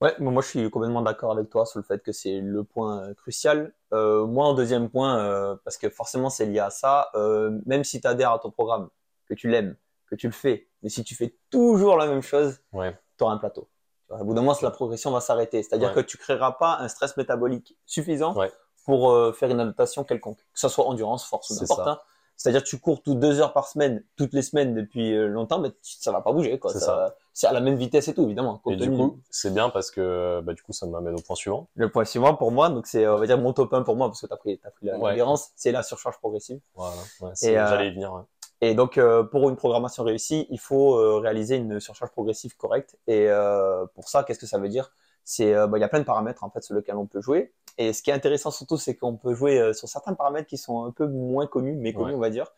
Ouais, 0.00 0.14
mais 0.20 0.30
moi 0.30 0.42
je 0.42 0.48
suis 0.48 0.70
complètement 0.70 1.02
d'accord 1.02 1.32
avec 1.32 1.50
toi 1.50 1.66
sur 1.66 1.80
le 1.80 1.84
fait 1.84 2.00
que 2.02 2.12
c'est 2.12 2.40
le 2.40 2.62
point 2.62 3.02
euh, 3.08 3.14
crucial. 3.14 3.74
Euh, 3.92 4.26
moi, 4.26 4.46
en 4.46 4.54
deuxième 4.54 4.88
point, 4.90 5.18
euh, 5.18 5.56
parce 5.64 5.76
que 5.76 5.90
forcément 5.90 6.30
c'est 6.30 6.46
lié 6.46 6.60
à 6.60 6.70
ça, 6.70 7.08
euh, 7.16 7.58
même 7.66 7.82
si 7.82 8.00
tu 8.00 8.06
adhères 8.06 8.30
à 8.32 8.38
ton 8.38 8.50
programme, 8.52 8.88
que 9.28 9.34
tu 9.34 9.48
l'aimes, 9.48 9.74
que 10.08 10.14
tu 10.14 10.26
le 10.28 10.32
fais, 10.32 10.68
mais 10.82 10.88
si 10.88 11.02
tu 11.02 11.16
fais 11.16 11.36
toujours 11.50 11.96
la 11.96 12.06
même 12.06 12.22
chose, 12.22 12.60
Ouais. 12.72 12.96
tu 13.16 13.24
auras 13.24 13.32
un 13.34 13.38
plateau. 13.38 13.68
Au 14.10 14.24
bout 14.24 14.34
d'un 14.34 14.40
moment, 14.42 14.56
la 14.62 14.70
progression 14.70 15.10
va 15.10 15.20
s'arrêter. 15.20 15.62
C'est-à-dire 15.62 15.88
Ouais. 15.88 15.94
que 15.96 16.00
tu 16.00 16.16
créeras 16.16 16.52
pas 16.52 16.78
un 16.78 16.88
stress 16.88 17.16
métabolique 17.16 17.76
suffisant 17.84 18.34
Ouais. 18.36 18.52
pour 18.86 19.10
euh, 19.10 19.32
faire 19.32 19.50
une 19.50 19.60
adaptation 19.60 20.04
quelconque, 20.04 20.38
que 20.38 20.60
ce 20.60 20.68
soit 20.68 20.86
endurance, 20.86 21.24
force 21.26 21.50
ou 21.50 21.54
n'importe. 21.60 21.86
hein. 21.88 21.98
C'est-à-dire 22.36 22.62
que 22.62 22.68
tu 22.68 22.78
cours 22.78 23.02
toutes 23.02 23.18
deux 23.18 23.40
heures 23.40 23.52
par 23.52 23.66
semaine, 23.66 24.04
toutes 24.16 24.32
les 24.32 24.42
semaines 24.42 24.72
depuis 24.72 25.12
longtemps, 25.26 25.58
mais 25.58 25.72
ça 25.82 26.12
va 26.12 26.20
pas 26.20 26.30
bouger. 26.32 26.56
quoi. 26.60 26.72
Ça- 26.72 27.16
C'est 27.40 27.46
à 27.46 27.52
la 27.52 27.60
même 27.60 27.76
vitesse 27.76 28.08
et 28.08 28.14
tout, 28.14 28.24
évidemment. 28.24 28.60
Et 28.68 28.74
du 28.74 28.90
coup, 28.90 29.20
c'est 29.30 29.54
bien 29.54 29.70
parce 29.70 29.92
que 29.92 30.40
bah, 30.40 30.54
du 30.54 30.62
coup, 30.64 30.72
ça 30.72 30.86
m'amène 30.88 31.14
au 31.14 31.20
point 31.22 31.36
suivant. 31.36 31.68
le 31.76 31.88
point 31.88 32.04
suivant 32.04 32.34
pour 32.34 32.50
moi, 32.50 32.68
donc 32.68 32.88
c'est, 32.88 33.06
on 33.06 33.16
va 33.16 33.26
dire, 33.26 33.38
mon 33.38 33.52
top 33.52 33.72
1 33.72 33.82
pour 33.82 33.94
moi, 33.94 34.08
parce 34.08 34.20
que 34.20 34.26
tu 34.26 34.32
as 34.32 34.36
pris, 34.36 34.58
t'as 34.58 34.70
pris 34.70 34.86
la 34.86 34.98
Ouais. 34.98 35.16
c'est 35.54 35.70
la 35.70 35.84
surcharge 35.84 36.18
progressive. 36.18 36.58
Voilà, 36.74 36.96
ouais, 37.20 37.30
c'est- 37.34 37.56
euh, 37.56 37.68
j'allais 37.68 37.90
y 37.90 37.92
venir. 37.94 38.12
ouais. 38.12 38.22
Et 38.60 38.74
donc, 38.74 38.98
euh, 38.98 39.22
pour 39.22 39.48
une 39.48 39.54
programmation 39.54 40.02
réussie, 40.02 40.48
il 40.50 40.58
faut 40.58 40.96
euh, 40.96 41.18
réaliser 41.18 41.54
une 41.54 41.78
surcharge 41.78 42.10
progressive 42.10 42.56
correcte. 42.56 42.96
Et 43.06 43.28
euh, 43.28 43.86
pour 43.94 44.08
ça, 44.08 44.24
qu'est-ce 44.24 44.40
que 44.40 44.46
ça 44.46 44.58
veut 44.58 44.68
dire? 44.68 44.90
C'est, 45.22 45.54
euh, 45.54 45.68
bah, 45.68 45.78
il 45.78 45.80
y 45.80 45.84
a 45.84 45.88
plein 45.88 46.00
de 46.00 46.04
paramètres 46.04 46.42
en 46.42 46.50
fait 46.50 46.64
sur 46.64 46.74
lesquels 46.74 46.96
on 46.96 47.06
peut 47.06 47.20
jouer. 47.20 47.52
Et 47.76 47.92
ce 47.92 48.02
qui 48.02 48.10
est 48.10 48.14
intéressant 48.14 48.50
surtout, 48.50 48.78
c'est 48.78 48.96
qu'on 48.96 49.14
peut 49.16 49.34
jouer 49.34 49.60
euh, 49.60 49.72
sur 49.74 49.88
certains 49.88 50.14
paramètres 50.14 50.48
qui 50.48 50.58
sont 50.58 50.84
un 50.84 50.90
peu 50.90 51.06
moins 51.06 51.46
connus, 51.46 51.76
méconnus, 51.76 52.08
Ouais. 52.08 52.16
on 52.16 52.20
va 52.20 52.30
dire. 52.30 52.50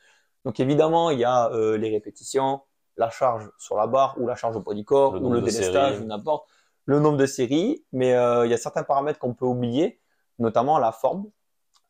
Donc 0.47 0.59
évidemment, 0.59 1.11
il 1.11 1.19
y 1.19 1.25
a 1.25 1.51
euh, 1.53 1.77
les 1.77 1.91
répétitions, 1.91 2.63
la 3.01 3.11
charge 3.11 3.51
sur 3.59 3.77
la 3.77 3.87
barre 3.87 4.15
ou 4.19 4.27
la 4.27 4.37
charge 4.37 4.55
au 4.57 4.61
poids 4.61 4.75
du 4.75 4.85
corps 4.85 5.15
Le 5.15 5.21
ou 5.21 5.33
le 5.33 5.41
délestage 5.41 6.01
ou 6.01 6.05
n'importe 6.05 6.47
le 6.85 7.01
nombre 7.01 7.17
de 7.17 7.27
séries. 7.27 7.85
Mais 7.93 8.15
euh, 8.15 8.47
il 8.47 8.51
y 8.51 8.55
a 8.55 8.59
certains 8.59 8.85
paramètres 8.85 9.19
qu'on 9.19 9.35
peut 9.35 9.47
oublier, 9.47 10.01
notamment 10.39 10.79
la 10.79 10.93
forme, 10.93 11.25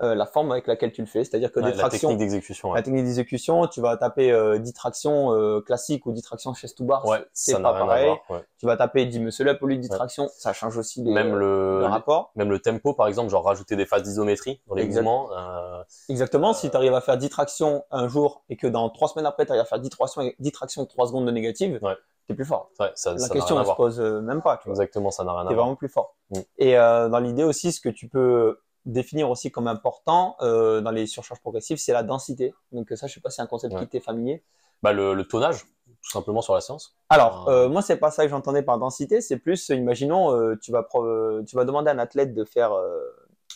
euh, 0.02 0.14
la 0.14 0.24
forme 0.26 0.50
avec 0.52 0.66
laquelle 0.66 0.92
tu 0.92 1.00
le 1.02 1.06
fais. 1.06 1.24
C'est-à-dire 1.24 1.52
que 1.52 1.60
Ouais, 1.60 1.66
des 1.66 1.72
la 1.72 1.78
tractions, 1.78 2.08
technique 2.08 2.18
d'exécution. 2.18 2.72
la 2.72 2.82
technique 2.82 3.04
d'exécution, 3.04 3.66
tu 3.66 3.80
vas 3.80 3.96
taper 3.96 4.32
euh, 4.32 4.58
10 4.58 4.72
tractions 4.72 5.32
euh, 5.32 5.60
classiques 5.60 6.06
ou 6.06 6.12
10 6.12 6.22
tractions 6.22 6.54
chest 6.54 6.78
to 6.78 6.84
bar, 6.84 7.04
Ouais, 7.06 7.24
c'est 7.32 7.60
pas 7.60 7.72
pareil. 7.74 8.14
voir. 8.28 8.42
Tu 8.58 8.66
vas 8.66 8.76
taper 8.76 9.04
10 9.06 9.18
muscle 9.20 9.48
up 9.48 9.62
au 9.62 9.66
lieu 9.66 9.76
de 9.76 9.80
10 9.82 9.90
Ouais. 9.90 9.96
tractions, 9.96 10.28
ça 10.36 10.52
change 10.52 10.76
aussi 10.78 11.02
les, 11.02 11.12
Même 11.12 11.34
euh, 11.34 11.38
le, 11.38 11.80
le 11.80 11.86
rapport. 11.86 12.32
même 12.36 12.50
le 12.50 12.58
tempo, 12.60 12.94
par 12.94 13.06
exemple, 13.08 13.30
genre 13.30 13.44
rajouter 13.44 13.76
des 13.76 13.86
phases 13.86 14.02
d'isométrie 14.02 14.60
dans 14.68 14.74
les 14.74 14.82
Exact. 14.84 15.02
mouvements. 15.02 15.28
euh, 15.36 15.82
Exactement, 16.08 16.52
si 16.54 16.70
tu 16.70 16.76
arrives 16.76 16.94
à 16.94 17.00
faire 17.00 17.16
10 17.18 17.28
tractions 17.28 17.84
un 17.90 18.08
jour 18.08 18.42
et 18.48 18.56
que 18.56 18.66
dans 18.66 18.88
3 18.90 19.08
semaines 19.08 19.26
après, 19.26 19.44
tu 19.44 19.52
arrives 19.52 19.62
à 19.62 19.66
faire 19.66 19.80
10 19.80 19.90
tractions, 19.90 20.22
10 20.38 20.52
tractions 20.52 20.86
3 20.86 21.08
secondes 21.08 21.26
de 21.26 21.30
négative, 21.30 21.78
Ouais. 21.82 21.94
tu 22.26 22.32
es 22.32 22.36
plus 22.36 22.44
fort. 22.44 22.70
ouais, 22.80 22.90
ça, 22.94 23.12
La 23.12 23.18
ça 23.18 23.28
question 23.28 23.58
ne 23.58 23.64
se 23.64 23.72
pose 23.72 24.00
euh, 24.00 24.20
même 24.20 24.40
pas. 24.40 24.56
Tu 24.58 24.64
vois. 24.64 24.72
Exactement, 24.72 25.10
ça 25.10 25.24
n'a 25.24 25.32
rien 25.32 25.42
à 25.44 25.48
T'es 25.48 25.54
voir. 25.54 25.66
vraiment 25.66 25.76
plus 25.76 25.88
fort. 25.88 26.16
Mm. 26.30 26.38
Et 26.58 26.78
euh, 26.78 27.08
dans 27.08 27.18
l'idée 27.18 27.44
aussi, 27.44 27.72
ce 27.72 27.80
que 27.80 27.88
tu 27.88 28.08
peux 28.08 28.58
définir 28.86 29.30
aussi 29.30 29.50
comme 29.50 29.66
important 29.68 30.36
euh, 30.40 30.80
dans 30.80 30.90
les 30.90 31.06
surcharges 31.06 31.40
progressives, 31.40 31.78
c'est 31.78 31.92
la 31.92 32.02
densité. 32.02 32.54
Donc 32.72 32.88
ça, 32.94 33.06
je 33.06 33.14
sais 33.14 33.20
pas 33.20 33.30
si 33.30 33.36
c'est 33.36 33.42
un 33.42 33.46
concept 33.46 33.74
Ouais. 33.74 33.80
qui 33.80 33.88
t'est 33.88 34.00
familier. 34.00 34.42
Bah, 34.82 34.92
le, 34.92 35.14
le 35.14 35.24
tonnage, 35.26 35.64
tout 36.02 36.10
simplement 36.10 36.40
sur 36.40 36.54
la 36.54 36.60
séance. 36.60 36.96
Alors, 37.10 37.44
Ah. 37.48 37.50
euh, 37.52 37.68
moi, 37.68 37.82
c'est 37.82 37.98
pas 37.98 38.10
ça 38.10 38.24
que 38.24 38.30
j'entendais 38.30 38.62
par 38.62 38.78
densité. 38.78 39.20
C'est 39.20 39.36
plus, 39.38 39.70
euh, 39.70 39.74
imaginons, 39.74 40.34
euh, 40.34 40.56
tu 40.62 40.72
vas 40.72 40.86
euh, 40.94 41.42
tu 41.44 41.56
demander 41.56 41.90
à 41.90 41.94
un 41.94 41.98
athlète 41.98 42.34
de 42.34 42.44
faire 42.44 42.72
euh, 42.72 42.98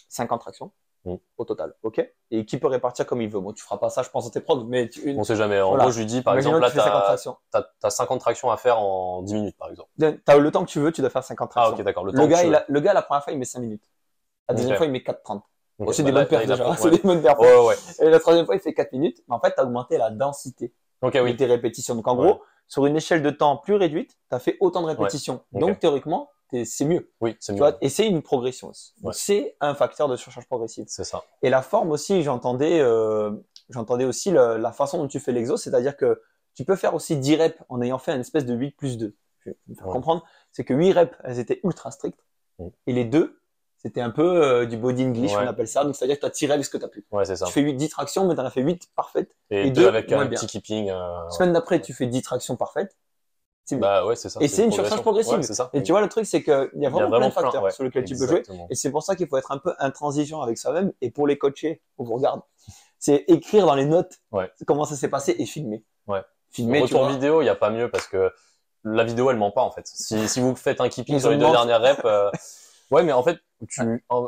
50 0.09 0.41
tractions 0.41 0.71
Mm. 1.07 1.17
au 1.37 1.45
total, 1.45 1.75
ok? 1.83 2.11
Et 2.31 2.47
qui 2.47 2.57
peut 2.57 2.67
répartir 2.67 3.05
comme 3.07 3.21
il 3.21 3.29
veut. 3.29 3.39
Bon, 3.39 3.53
tu 3.53 3.63
feras 3.63 3.77
pas 3.77 3.91
ça, 3.91 4.03
je 4.03 4.09
pense, 4.09 4.25
dans 4.25 4.31
tes 4.31 4.41
prods, 4.41 4.65
mais 4.65 4.89
tu, 4.89 5.03
une, 5.03 5.21
On 5.21 5.25
sait 5.25 5.37
jamais. 5.37 5.61
En 5.61 5.69
Voilà. 5.69 5.85
gros, 5.85 5.93
je 5.93 5.99
lui 5.99 6.07
dis, 6.07 6.23
par 6.23 6.33
imaginons 6.33 6.57
exemple, 6.57 6.63
là, 6.65 6.71
tu 6.71 6.77
fais 6.79 6.83
50 6.83 7.01
t'as 7.03 7.07
tractions. 7.07 7.37
as, 7.53 7.65
as 7.83 7.91
50 7.91 8.21
tractions 8.21 8.51
à 8.51 8.57
faire 8.57 8.79
en 8.79 9.21
10 9.21 9.35
minutes, 9.35 9.57
par 9.59 9.69
exemple. 9.69 9.91
T'as 10.25 10.39
le 10.39 10.51
temps 10.51 10.65
que 10.65 10.71
tu 10.71 10.81
veux, 10.81 10.93
tu 10.93 11.03
dois 11.03 11.11
faire 11.11 11.23
50 11.23 11.51
Ah, 11.51 11.61
tractions. 11.61 11.75
ok, 11.77 11.83
d'accord. 11.83 12.05
Le, 12.07 12.13
gars, 12.27 12.39
tu 12.41 12.45
il 12.47 12.51
veux. 12.51 12.57
a- 12.57 12.65
le 12.69 12.81
gars, 12.81 12.95
la 12.95 13.03
première 13.03 13.23
fois, 13.23 13.35
il 13.35 13.39
met 13.39 13.45
5 13.45 13.61
minutes. 13.61 13.85
La 14.49 14.55
deuxième 14.55 14.77
fois, 14.77 14.87
il 14.87 14.93
met 14.93 14.99
4,30. 15.01 15.37
Ok, 15.37 15.43
Bon, 15.87 15.93
c'est 15.93 16.03
bah, 16.03 16.09
des 16.11 16.13
bonnes 16.13 16.27
perfs 16.29 16.47
déjà. 16.47 16.77
C'est 16.79 16.91
des 16.91 16.99
bonnes 16.99 17.23
perfs. 17.23 17.39
Ouais, 17.39 17.67
ouais. 17.67 17.75
Et 18.01 18.09
la 18.11 18.21
troisième 18.21 18.47
fois, 18.47 18.55
il 18.55 18.61
fait 18.61 18.75
4 18.75 18.93
minutes. 18.93 19.23
Mais 19.29 19.35
en 19.35 19.41
fait, 19.41 19.53
tu 19.55 19.61
as 19.61 19.65
augmenté 19.65 19.99
la 19.99 20.11
densité 20.11 20.73
Ok, 21.03 21.15
de 21.15 21.21
oui. 21.21 21.37
tes 21.37 21.47
répétitions. 21.47 21.95
Donc, 21.97 22.07
en 22.07 22.15
gros, 22.15 22.43
sur 22.69 22.87
une 22.87 22.97
échelle 22.97 23.23
de 23.23 23.31
temps 23.31 23.57
plus 23.57 23.75
réduite, 23.75 24.17
tu 24.31 24.37
as 24.37 24.39
fait 24.39 24.57
autant 24.61 24.83
de 24.83 24.87
répétitions. 24.87 25.43
Donc, 25.53 25.79
théoriquement, 25.81 26.31
c'est 26.65 26.85
mieux. 26.85 27.11
Oui, 27.21 27.37
c'est 27.41 27.53
mieux. 27.53 27.59
vois, 27.59 27.77
et 27.81 27.89
c'est 27.89 28.07
une 28.07 28.23
progression 28.23 28.69
aussi. 28.69 28.95
C'est 29.13 29.57
un 29.61 29.75
facteur 29.75 30.07
de 30.09 30.15
surcharge 30.17 30.47
progressive. 30.47 30.85
C'est 30.89 31.03
ça. 31.05 31.25
Et 31.43 31.51
la 31.51 31.63
forme 31.63 31.91
aussi, 31.91 32.23
j'entendais, 32.23 32.79
euh, 32.81 33.33
j'entendais 33.71 34.05
aussi 34.05 34.31
le- 34.31 34.57
la 34.59 34.71
façon 34.71 34.99
dont 34.99 35.09
tu 35.09 35.19
fais 35.19 35.33
l'exo, 35.33 35.57
c'est-à-dire 35.57 35.97
que 35.97 36.23
tu 36.55 36.65
peux 36.65 36.77
faire 36.77 36.95
aussi 36.95 37.17
10 37.17 37.35
reps 37.35 37.59
en 37.69 37.83
ayant 37.83 37.99
fait 37.99 38.13
une 38.13 38.21
espèce 38.21 38.47
de 38.47 38.55
8 38.55 38.71
plus 38.77 38.97
2. 38.99 39.17
Je 39.41 39.51
vais 39.51 39.57
me 39.67 39.75
faire 39.75 39.87
comprendre. 39.89 40.25
C'est 40.53 40.63
que 40.65 40.73
8 40.75 40.93
reps, 40.93 41.17
elles 41.25 41.41
étaient 41.41 41.59
ultra 41.65 41.91
strictes. 41.91 42.21
Mm. 42.61 42.69
Et 42.87 42.93
les 42.93 43.05
deux, 43.05 43.41
c'était 43.85 44.01
un 44.01 44.11
peu 44.11 44.43
euh, 44.43 44.67
du 44.67 44.77
body 44.77 45.05
English, 45.05 45.33
Ouais. 45.33 45.43
on 45.45 45.49
appelle 45.49 45.69
ça. 45.69 45.85
Donc, 45.85 45.95
c'est-à-dire 45.95 46.17
que 46.17 46.21
tu 46.21 46.27
as 46.27 46.31
tiré 46.31 46.53
avec 46.55 46.65
ce 46.65 46.71
que 46.71 46.79
tu 46.79 46.85
as 46.85 46.89
pu. 46.89 47.05
Ouais, 47.13 47.25
c'est 47.25 47.37
ça. 47.37 47.47
Tu 47.47 47.53
fais 47.53 47.61
8, 47.61 47.75
10 47.75 47.89
tractions, 47.91 48.27
mais 48.27 48.35
tu 48.35 48.41
en 48.41 48.45
as 48.45 48.51
fait 48.51 48.63
8 48.63 48.89
parfaites. 48.97 49.37
Et, 49.51 49.67
et 49.67 49.71
deux 49.71 49.83
deux, 49.83 49.89
avec 49.89 50.11
moins 50.11 50.21
un 50.23 50.25
bien. 50.27 50.39
petit 50.39 50.47
keeping. 50.47 50.91
euh, 50.91 51.29
Semaine 51.31 51.53
d'après, 51.53 51.81
tu 51.81 51.93
fais 51.93 52.07
10 52.07 52.23
tractions 52.23 52.57
parfaites. 52.57 52.97
C'est. 53.67 53.77
Bah 53.77 54.05
ouais, 54.07 54.15
c'est 54.17 54.29
ça. 54.29 54.41
Et 54.43 54.49
c'est 54.49 54.65
une 54.65 54.73
surcharge 54.73 55.01
progressive. 55.03 55.39
Ouais. 55.39 55.67
Et 55.73 55.83
tu 55.83 55.93
vois, 55.93 56.01
le 56.03 56.09
truc, 56.09 56.27
c'est 56.27 56.43
qu'il 56.43 56.71
y 56.77 56.81
y 56.83 56.87
a 56.87 56.91
vraiment, 56.91 57.09
plein 57.19 57.29
de 57.29 57.33
facteurs 57.33 57.63
ouais. 57.63 57.71
sur 57.71 57.83
lesquels 57.85 58.05
tu 58.05 58.15
peux 58.17 58.27
jouer. 58.27 58.39
Exactement. 58.41 58.67
Et 58.71 58.75
c'est 58.75 58.91
pour 58.91 59.03
ça 59.03 59.17
qu'il 59.17 59.27
faut 59.27 59.37
être 59.39 59.53
un 59.53 59.59
peu 59.59 59.75
intransigeant 59.79 60.43
avec 60.43 60.59
soi-même. 60.59 60.93
Et 61.01 61.11
pour 61.11 61.27
les 61.27 61.39
coacher, 61.39 61.81
on 61.99 62.05
vous 62.05 62.15
regarde. 62.15 62.41
C'est 62.99 63.25
écrire 63.29 63.67
dans 63.67 63.75
les 63.75 63.85
notes 63.87 64.19
Ouais. 64.33 64.51
comment 64.67 64.85
ça 64.85 64.97
s'est 64.97 65.09
passé 65.09 65.35
et 65.39 65.47
filmer. 65.47 65.83
Ouais. 66.07 66.21
Filmer, 66.51 66.79
tu 66.81 66.85
Retour 66.85 67.01
vois. 67.05 67.13
vidéo, 67.13 67.41
il 67.41 67.45
n'y 67.45 67.51
a 67.51 67.55
pas 67.55 67.71
mieux 67.71 67.91
parce 67.91 68.07
que 68.07 68.31
la 68.85 69.03
vidéo, 69.05 69.31
elle 69.31 69.37
ment 69.39 69.51
pas 69.51 69.63
en 69.63 69.71
fait. 69.71 69.87
Si, 69.87 70.29
si 70.29 70.41
vous 70.41 70.55
faites 70.57 70.81
un 70.83 70.89
keeping 70.91 71.19
sur 71.19 71.31
les 71.31 71.37
deux 71.39 71.51
dernières 71.51 71.81
reps, 71.81 72.01
euh, 72.05 72.31
ouais, 72.91 73.03
mais 73.03 73.13
en 73.13 73.23
fait, 73.23 73.39
tu, 73.69 73.83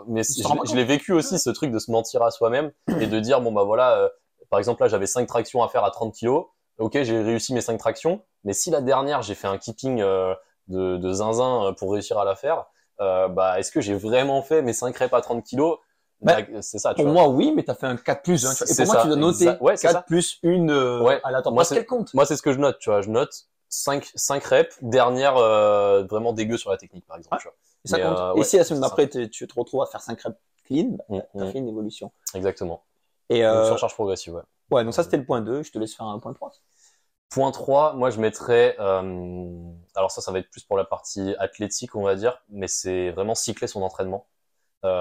mais 0.08 0.22
Tu 0.22 0.42
je, 0.42 0.74
l'ai 0.74 0.84
vécu 0.84 1.12
aussi 1.12 1.38
ce 1.38 1.50
truc 1.50 1.70
de 1.70 1.78
se 1.78 1.90
mentir 1.90 2.22
à 2.22 2.30
soi-même 2.30 2.72
et 3.00 3.06
de 3.06 3.20
dire 3.20 3.40
bon 3.40 3.52
bah 3.52 3.64
voilà, 3.64 3.98
euh, 3.98 4.08
par 4.50 4.58
exemple 4.58 4.82
là 4.82 4.88
j'avais 4.88 5.06
5 5.06 5.26
tractions 5.26 5.62
à 5.62 5.68
faire 5.68 5.84
à 5.84 5.90
30 5.90 6.14
kilos, 6.14 6.46
ok 6.78 7.02
j'ai 7.02 7.20
réussi 7.22 7.52
mes 7.52 7.60
5 7.60 7.76
tractions, 7.78 8.22
mais 8.44 8.52
si 8.54 8.70
la 8.70 8.80
dernière 8.80 9.22
j'ai 9.22 9.34
fait 9.34 9.48
un 9.48 9.58
keeping 9.58 10.00
euh, 10.00 10.34
de, 10.68 10.96
de 10.96 11.12
zinzin 11.12 11.66
euh, 11.66 11.72
pour 11.72 11.92
réussir 11.92 12.18
à 12.18 12.24
la 12.24 12.34
faire, 12.34 12.64
euh, 13.00 13.28
bah 13.28 13.58
est-ce 13.58 13.70
que 13.70 13.80
j'ai 13.82 13.94
vraiment 13.94 14.42
fait 14.42 14.62
mes 14.62 14.72
5 14.72 14.96
reps 14.96 15.12
à 15.12 15.20
30 15.20 15.44
kilos? 15.44 15.78
Bah, 16.22 16.40
Bah, 16.40 16.62
C'est 16.62 16.78
ça, 16.78 16.94
tu 16.94 17.02
Pour 17.02 17.12
vois. 17.12 17.24
moi, 17.26 17.28
oui, 17.28 17.52
mais 17.54 17.62
tu 17.62 17.70
as 17.70 17.74
fait 17.74 17.86
un 17.86 17.96
4 17.96 18.22
plus 18.22 18.46
1. 18.46 18.52
Et 18.52 18.74
pour 18.74 18.86
moi, 18.86 18.94
ça, 18.94 19.02
tu 19.02 19.08
dois 19.08 19.16
noter. 19.16 19.50
Ouais, 19.60 19.76
c'est 19.76 19.88
4 19.88 19.92
ça. 19.92 20.02
plus 20.02 20.38
1 20.42 20.70
euh, 20.70 21.02
Ouais. 21.02 21.20
à 21.24 21.30
la. 21.30 21.42
Moi, 21.50 21.62
qu'elle 21.66 21.84
compte. 21.84 22.14
Moi, 22.14 22.24
c'est 22.24 22.36
ce 22.36 22.42
que 22.42 22.52
je 22.54 22.58
note, 22.58 22.78
tu 22.78 22.88
vois. 22.88 23.02
Je 23.02 23.10
note 23.10 23.34
5, 23.68 24.10
5 24.14 24.42
reps, 24.44 24.78
dernière 24.80 25.36
euh, 25.36 26.04
vraiment 26.08 26.32
dégueu 26.32 26.56
sur 26.56 26.70
la 26.70 26.78
technique, 26.78 27.04
par 27.06 27.18
exemple. 27.18 27.34
Ouais. 27.36 27.40
tu 27.42 27.48
vois. 27.48 27.54
Et 27.86 27.88
ça 27.88 27.98
mais, 27.98 28.04
compte. 28.04 28.18
euh, 28.18 28.34
et 28.34 28.44
si 28.44 28.56
la 28.56 28.64
semaine 28.64 28.82
d'après, 28.82 29.08
tu 29.08 29.46
te 29.46 29.54
retrouves 29.58 29.82
à 29.82 29.86
faire 29.86 30.00
5 30.02 30.20
reps 30.20 30.36
clean, 30.64 30.96
bah, 30.98 31.04
Mm, 31.08 31.20
tu 31.36 31.42
as 31.42 31.46
mm. 31.46 31.52
fait 31.52 31.58
une 31.58 31.68
évolution. 31.68 32.12
Exactement. 32.34 32.82
Et 33.28 33.42
Donc, 33.42 33.52
euh, 33.54 33.66
surcharge 33.66 33.94
progressive, 33.94 34.34
ouais. 34.34 34.42
ouais, 34.70 34.84
donc 34.84 34.94
ça, 34.94 35.02
c'était 35.02 35.16
le 35.16 35.24
point 35.24 35.40
2. 35.40 35.62
Je 35.62 35.72
te 35.72 35.78
laisse 35.78 35.94
faire 35.94 36.06
un 36.06 36.18
point 36.18 36.32
3. 36.32 36.52
Point 37.30 37.50
3, 37.50 37.94
moi, 37.94 38.10
je 38.10 38.20
mettrais... 38.20 38.76
euh, 38.78 39.54
alors 39.94 40.10
ça, 40.10 40.20
ça 40.20 40.30
va 40.32 40.38
être 40.38 40.50
plus 40.50 40.62
pour 40.64 40.76
la 40.76 40.84
partie 40.84 41.34
athlétique, 41.38 41.94
on 41.96 42.02
va 42.02 42.14
dire, 42.14 42.42
mais 42.50 42.68
c'est 42.68 43.10
vraiment 43.10 43.34
cycler 43.34 43.66
son 43.66 43.82
entraînement. 43.82 44.26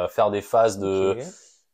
Faire 0.09 0.31
des 0.31 0.41
phases 0.41 0.79
de... 0.79 1.15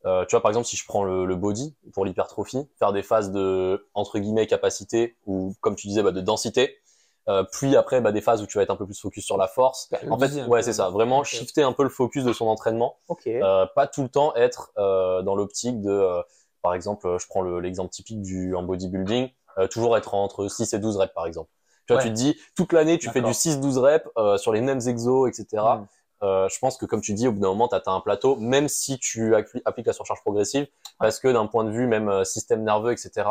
Euh, 0.06 0.26
tu 0.26 0.32
vois, 0.32 0.42
par 0.42 0.50
exemple, 0.50 0.68
si 0.68 0.76
je 0.76 0.86
prends 0.86 1.04
le, 1.04 1.26
le 1.26 1.36
body 1.36 1.76
pour 1.94 2.06
l'hypertrophie, 2.06 2.68
faire 2.80 2.92
des 2.92 3.04
phases 3.04 3.32
de 3.32 3.88
entre 3.94 4.18
guillemets 4.20 4.48
capacité 4.48 5.16
ou 5.28 5.54
comme 5.62 5.76
tu 5.76 5.88
disais 5.88 6.02
bah, 6.02 6.12
de 6.12 6.22
densité, 6.22 6.81
euh, 7.30 7.44
puis 7.52 7.76
après 7.76 8.02
bah, 8.02 8.12
des 8.12 8.22
phases 8.22 8.42
où 8.42 8.48
tu 8.48 8.58
vas 8.58 8.64
être 8.64 8.72
un 8.72 8.76
peu 8.76 8.86
plus 8.86 9.00
focus 9.00 9.24
sur 9.26 9.38
la 9.38 9.48
force. 9.48 9.90
Bah, 9.92 10.00
En 10.10 10.18
fait, 10.18 10.44
ouais, 10.48 10.64
c'est 10.64 10.74
ça. 10.74 10.90
Vraiment 10.90 11.20
Ok. 11.20 11.26
shifter 11.26 11.64
un 11.64 11.74
peu 11.74 11.84
le 11.84 11.90
focus 11.90 12.24
de 12.24 12.34
son 12.34 12.48
entraînement. 12.48 12.98
Ok. 13.08 13.28
Euh, 13.28 13.66
pas 13.76 13.88
tout 13.88 14.04
le 14.04 14.10
temps 14.10 14.34
être 14.36 14.72
euh, 14.78 15.22
dans 15.22 15.36
l'optique 15.36 15.82
de, 15.82 15.90
euh, 15.92 16.22
par 16.62 16.74
exemple, 16.74 17.08
euh, 17.08 17.18
je 17.20 17.28
prends 17.28 17.42
le- 17.42 17.60
l'exemple 17.60 17.90
typique 17.92 18.22
du 18.22 18.56
en 18.56 18.64
bodybuilding, 18.64 19.30
euh, 19.58 19.68
toujours 19.68 19.96
être 19.98 20.14
entre 20.14 20.48
6 20.48 20.74
et 20.74 20.80
12 20.80 20.98
reps 20.98 21.14
par 21.14 21.26
exemple. 21.28 21.50
Tu 21.88 21.94
vois, 21.94 22.02
Ouais. 22.02 22.08
tu 22.08 22.14
te 22.14 22.16
dis, 22.18 22.38
toute 22.56 22.74
l'année, 22.74 22.98
tu 23.00 23.10
fais 23.10 23.22
du 23.22 23.34
6-12 23.34 23.78
reps 23.78 24.08
euh, 24.18 24.38
sur 24.38 24.54
les 24.54 24.62
mêmes 24.62 24.82
exos, 24.88 25.28
etc. 25.30 25.64
Hmm. 25.64 25.86
Euh, 26.24 26.48
je 26.50 26.60
pense 26.60 26.78
que 26.78 26.86
comme 26.86 27.02
tu 27.02 27.14
dis, 27.14 27.28
au 27.28 27.32
bout 27.32 27.40
d'un 27.40 27.48
moment, 27.48 27.68
tu 27.68 27.76
un 27.88 28.00
plateau, 28.00 28.36
même 28.36 28.68
si 28.68 29.00
tu 29.00 29.34
appli- 29.34 29.62
appliques 29.66 29.88
la 29.88 29.94
surcharge 29.94 30.22
progressive, 30.22 30.68
parce 31.00 31.20
que 31.20 31.28
d'un 31.28 31.48
point 31.48 31.64
de 31.64 31.72
vue 31.72 31.88
même 31.88 32.10
euh, 32.10 32.24
système 32.24 32.64
nerveux, 32.64 32.92
etc., 32.92 33.28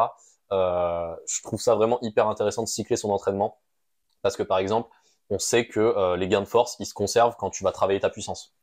euh, 0.53 1.14
je 1.28 1.43
trouve 1.43 1.61
ça 1.61 1.76
vraiment 1.76 1.99
hyper 2.03 2.26
intéressant 2.26 2.62
de 2.62 2.68
cycler 2.68 2.97
son 2.97 3.11
entraînement. 3.11 3.59
Parce 4.22 4.36
que 4.36 4.42
par 4.42 4.58
exemple, 4.58 4.88
on 5.30 5.38
sait 5.38 5.66
que 5.66 5.80
euh, 5.80 6.16
les 6.16 6.28
gains 6.28 6.40
de 6.40 6.46
force, 6.46 6.76
ils 6.80 6.86
se 6.86 6.94
conservent 6.94 7.36
quand 7.38 7.50
tu 7.50 7.64
vas 7.64 7.72
travailler 7.72 8.00
ta 8.00 8.10
puissance. 8.10 8.54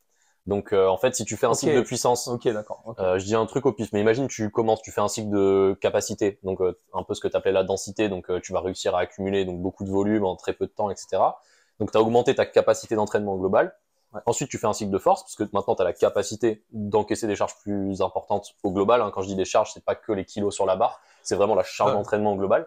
Donc 0.46 0.72
euh, 0.72 0.86
en 0.86 0.96
fait, 0.96 1.14
si 1.14 1.24
tu 1.26 1.36
fais 1.36 1.46
un 1.46 1.52
cycle 1.54 1.74
de 1.76 1.82
puissance, 1.82 2.26
d'accord. 2.44 2.94
euh, 2.98 3.18
je 3.18 3.24
dis 3.24 3.34
un 3.34 3.44
truc 3.44 3.66
au 3.66 3.72
pif, 3.72 3.90
mais 3.92 4.00
imagine 4.00 4.28
tu 4.28 4.50
commences, 4.50 4.80
tu 4.80 4.90
fais 4.90 5.02
un 5.02 5.08
cycle 5.08 5.28
de 5.30 5.76
capacité, 5.80 6.38
donc 6.42 6.60
euh, 6.62 6.78
un 6.94 7.02
peu 7.02 7.12
ce 7.14 7.20
que 7.20 7.28
tu 7.28 7.36
appelais 7.36 7.52
la 7.52 7.64
densité, 7.64 8.08
donc 8.08 8.30
euh, 8.30 8.40
tu 8.40 8.52
vas 8.54 8.60
réussir 8.60 8.94
à 8.94 9.00
accumuler 9.00 9.44
donc 9.44 9.60
beaucoup 9.60 9.84
de 9.84 9.90
volume 9.90 10.24
en 10.24 10.36
très 10.36 10.54
peu 10.54 10.66
de 10.66 10.70
temps, 10.70 10.88
etc. 10.88 11.22
Donc 11.80 11.92
tu 11.92 11.98
as 11.98 12.00
augmenté 12.00 12.34
ta 12.34 12.46
capacité 12.46 12.94
d'entraînement 12.94 13.36
globale. 13.36 13.74
Ouais. 14.14 14.22
Ensuite, 14.24 14.48
tu 14.48 14.56
fais 14.56 14.66
un 14.66 14.72
cycle 14.72 14.90
de 14.90 14.96
force, 14.98 15.22
parce 15.22 15.34
que 15.34 15.44
maintenant 15.52 15.74
tu 15.74 15.82
as 15.82 15.84
la 15.84 15.92
capacité 15.92 16.64
d'encaisser 16.72 17.26
des 17.26 17.36
charges 17.36 17.56
plus 17.62 18.00
importantes 18.00 18.54
au 18.62 18.72
global. 18.72 19.02
hein. 19.02 19.10
Quand 19.12 19.20
je 19.20 19.26
dis 19.28 19.36
des 19.36 19.44
charges, 19.44 19.72
c'est 19.74 19.84
pas 19.84 19.94
que 19.96 20.12
les 20.12 20.24
kilos 20.24 20.54
sur 20.54 20.64
la 20.64 20.76
barre, 20.76 20.98
c'est 21.22 21.34
vraiment 21.36 21.54
la 21.56 21.62
charge 21.62 21.90
Ouais. 21.90 21.96
d'entraînement 21.96 22.32
au 22.32 22.36
global. 22.36 22.66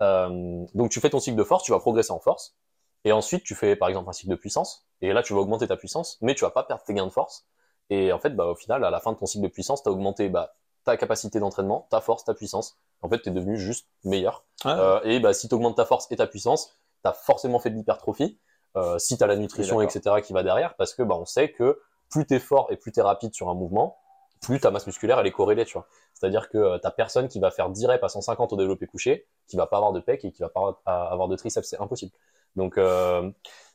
Euh, 0.00 0.64
donc 0.74 0.90
tu 0.90 1.00
fais 1.00 1.10
ton 1.10 1.20
cycle 1.20 1.36
de 1.36 1.44
force, 1.44 1.64
tu 1.64 1.72
vas 1.72 1.78
progresser 1.78 2.12
en 2.12 2.18
force. 2.18 2.56
Et 3.04 3.12
ensuite, 3.12 3.42
tu 3.42 3.54
fais 3.54 3.76
par 3.76 3.88
exemple 3.88 4.08
un 4.08 4.12
cycle 4.12 4.30
de 4.30 4.36
puissance. 4.36 4.86
Et 5.00 5.12
là, 5.12 5.22
tu 5.22 5.32
vas 5.34 5.40
augmenter 5.40 5.66
ta 5.66 5.76
puissance, 5.76 6.18
mais 6.20 6.34
tu 6.34 6.44
vas 6.44 6.50
pas 6.50 6.62
perdre 6.62 6.82
tes 6.84 6.94
gains 6.94 7.06
de 7.06 7.12
force. 7.12 7.46
Et 7.90 8.12
en 8.12 8.18
fait, 8.18 8.30
bah, 8.30 8.46
au 8.46 8.54
final, 8.54 8.84
à 8.84 8.90
la 8.90 9.00
fin 9.00 9.12
de 9.12 9.18
ton 9.18 9.26
cycle 9.26 9.44
de 9.44 9.48
puissance, 9.48 9.82
tu 9.82 9.88
as 9.88 9.92
augmenté 9.92 10.28
bah, 10.28 10.54
ta 10.84 10.96
capacité 10.96 11.40
d'entraînement, 11.40 11.86
ta 11.90 12.00
force, 12.00 12.24
ta 12.24 12.34
puissance. 12.34 12.78
En 13.02 13.08
fait, 13.08 13.20
tu 13.20 13.28
es 13.28 13.32
devenu 13.32 13.58
juste 13.58 13.88
meilleur. 14.04 14.44
Ouais. 14.64 14.70
Euh, 14.72 15.00
et 15.02 15.20
bah, 15.20 15.34
si 15.34 15.48
tu 15.48 15.54
augmentes 15.54 15.76
ta 15.76 15.84
force 15.84 16.06
et 16.10 16.16
ta 16.16 16.26
puissance, 16.26 16.78
tu 17.02 17.10
as 17.10 17.12
forcément 17.12 17.58
fait 17.58 17.70
de 17.70 17.76
l'hypertrophie. 17.76 18.38
Euh, 18.76 18.98
si 18.98 19.18
tu 19.18 19.24
as 19.24 19.26
la 19.26 19.36
nutrition, 19.36 19.82
etc., 19.82 20.16
qui 20.24 20.32
va 20.32 20.42
derrière, 20.42 20.74
parce 20.76 20.94
que 20.94 21.02
bah, 21.02 21.16
on 21.18 21.26
sait 21.26 21.52
que 21.52 21.80
plus 22.10 22.26
tu 22.26 22.34
es 22.34 22.38
fort 22.38 22.68
et 22.70 22.76
plus 22.76 22.92
tu 22.92 23.00
es 23.00 23.02
rapide 23.02 23.34
sur 23.34 23.50
un 23.50 23.54
mouvement, 23.54 23.98
plus 24.42 24.60
ta 24.60 24.70
masse 24.70 24.86
musculaire, 24.86 25.18
elle 25.18 25.26
est 25.26 25.32
corrélée. 25.32 25.64
tu 25.64 25.74
vois. 25.74 25.86
C'est-à-dire 26.12 26.50
que 26.50 26.58
euh, 26.58 26.78
t'as 26.78 26.90
personne 26.90 27.28
qui 27.28 27.40
va 27.40 27.50
faire 27.50 27.70
10 27.70 27.86
reps 27.86 28.04
à 28.04 28.08
150 28.08 28.52
au 28.52 28.56
développé 28.56 28.86
couché, 28.86 29.26
qui 29.46 29.56
va 29.56 29.66
pas 29.66 29.78
avoir 29.78 29.92
de 29.92 30.00
pec 30.00 30.24
et 30.24 30.32
qui 30.32 30.42
va 30.42 30.50
pas 30.50 30.80
avoir 30.84 31.28
de 31.28 31.36
triceps. 31.36 31.66
C'est 31.66 31.80
impossible. 31.80 32.12
Donc, 32.56 32.78
euh, 32.78 33.30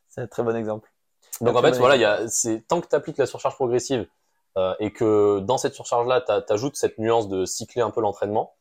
C'est 0.10 0.22
un 0.22 0.28
très 0.28 0.44
bon 0.44 0.56
exemple. 0.56 0.92
donc 1.42 1.56
en 1.56 1.62
fait, 1.62 1.72
bon 1.72 1.80
voilà, 1.80 1.96
y 1.96 2.06
a, 2.06 2.28
c'est 2.28 2.62
tant 2.68 2.82
que 2.82 2.88
tu 2.88 2.96
appliques 2.96 3.18
la 3.18 3.26
surcharge 3.26 3.56
progressive 3.56 4.08
euh, 4.58 4.74
et 4.80 4.92
que 4.92 5.40
dans 5.40 5.58
cette 5.58 5.74
surcharge-là, 5.74 6.22
tu 6.22 6.54
ajoutes 6.54 6.76
cette 6.76 6.98
nuance 6.98 7.28
de 7.28 7.46
cycler 7.46 7.82
un 7.82 7.92
peu 7.92 8.02
l'entraînement, 8.02 8.56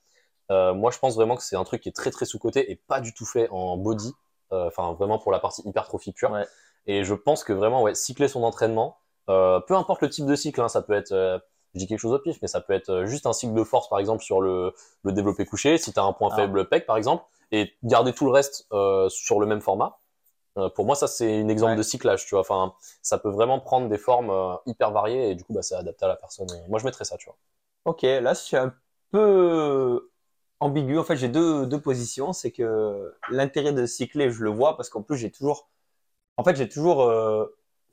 euh, 0.51 0.75
moi 0.75 0.91
je 0.91 0.99
pense 0.99 1.17
vraiment 1.17 1.37
que 1.37 1.43
c'est 1.43 1.57
un 1.57 1.65
truc 1.65 1.83
qui 1.83 1.89
est 1.89 1.97
très 1.97 2.11
très 2.11 2.25
sous-coté 2.25 2.71
et 2.71 2.77
pas 2.77 3.01
du 3.01 3.13
tout 3.13 3.27
fait 3.27 3.49
en 3.51 3.77
body, 3.77 4.13
enfin 4.51 4.93
vraiment 4.93 5.19
pour 5.19 5.33
la 5.33 5.41
partie 5.41 5.63
hypertrophie 5.67 6.13
pure. 6.13 6.31
Ouais. 6.31 6.47
Et 6.87 7.03
je 7.03 7.15
pense 7.15 7.43
que 7.43 7.53
vraiment, 7.53 7.83
ouais, 7.83 7.95
cycler 7.95 8.29
son 8.29 8.43
entraînement, 8.45 8.99
peu 9.27 9.75
importe 9.75 10.03
le 10.03 10.11
type 10.11 10.27
de 10.27 10.37
cycle, 10.37 10.61
hein, 10.61 10.69
ça 10.69 10.83
peut 10.83 10.93
être, 10.93 11.43
je 11.77 11.81
dis 11.81 11.87
quelque 11.87 12.01
chose 12.01 12.13
au 12.15 12.19
pif, 12.19 12.39
mais 12.43 12.49
ça 12.49 12.61
peut 12.61 12.73
être 12.73 12.89
euh, 12.91 13.07
juste 13.07 13.27
un 13.27 13.33
cycle 13.33 13.55
de 13.55 13.65
force 13.65 13.89
par 13.89 13.99
exemple 13.99 14.23
sur 14.25 14.41
le, 14.41 14.73
le 15.05 15.13
développé 15.13 15.45
couché, 15.47 15.79
si 15.79 15.93
tu 15.93 16.01
as 16.01 16.05
un 16.05 16.13
point 16.13 16.31
Ah. 16.33 16.37
faible 16.37 16.69
pec 16.69 16.87
par 16.87 16.97
exemple, 16.97 17.25
et 17.53 17.73
garder 17.85 18.13
tout 18.13 18.25
le 18.27 18.33
reste 18.33 18.67
euh, 18.73 19.09
sur 19.09 19.41
le 19.41 19.47
même 19.47 19.61
format. 19.61 19.99
Euh, 20.59 20.71
pour 20.71 20.87
moi, 20.87 20.97
ça 20.97 21.07
c'est 21.07 21.41
un 21.43 21.49
exemple 21.49 21.73
Ouais. 21.73 21.77
de 21.77 21.83
cyclage, 21.83 22.25
tu 22.27 22.31
vois. 22.35 22.41
Enfin, 22.41 22.75
ça 23.03 23.19
peut 23.19 23.31
vraiment 23.31 23.61
prendre 23.61 23.89
des 23.89 23.99
formes 23.99 24.31
euh, 24.31 24.55
hyper 24.67 24.91
variées 24.91 25.31
et 25.31 25.35
du 25.35 25.45
coup, 25.45 25.53
bah, 25.53 25.63
c'est 25.63 25.75
adapté 25.75 26.07
à 26.07 26.09
la 26.09 26.17
personne. 26.17 26.47
Moi, 26.69 26.79
je 26.79 26.87
mettrais 26.87 27.05
ça, 27.05 27.17
tu 27.19 27.27
vois. 27.27 27.37
Ok, 27.85 28.03
là, 28.03 28.33
je 28.35 28.41
suis 28.41 28.57
un 28.57 28.75
peu 29.13 30.11
ambigu. 30.61 30.99
En 30.99 31.05
fait, 31.05 31.17
j'ai 31.17 31.29
deux, 31.29 31.67
deux 31.67 31.81
positions. 31.81 32.33
C'est 32.33 32.53
que 32.53 33.15
l'intérêt 33.31 33.73
de 33.75 33.87
cycler, 33.87 34.31
je 34.31 34.43
le 34.43 34.51
vois 34.51 34.77
parce 34.77 34.89
qu'en 34.89 35.03
plus, 35.03 35.17
j'ai 35.19 35.31
toujours, 35.31 35.69
en 36.39 36.45
fait, 36.45 36.57
j'ai 36.57 36.69
toujours 36.69 37.05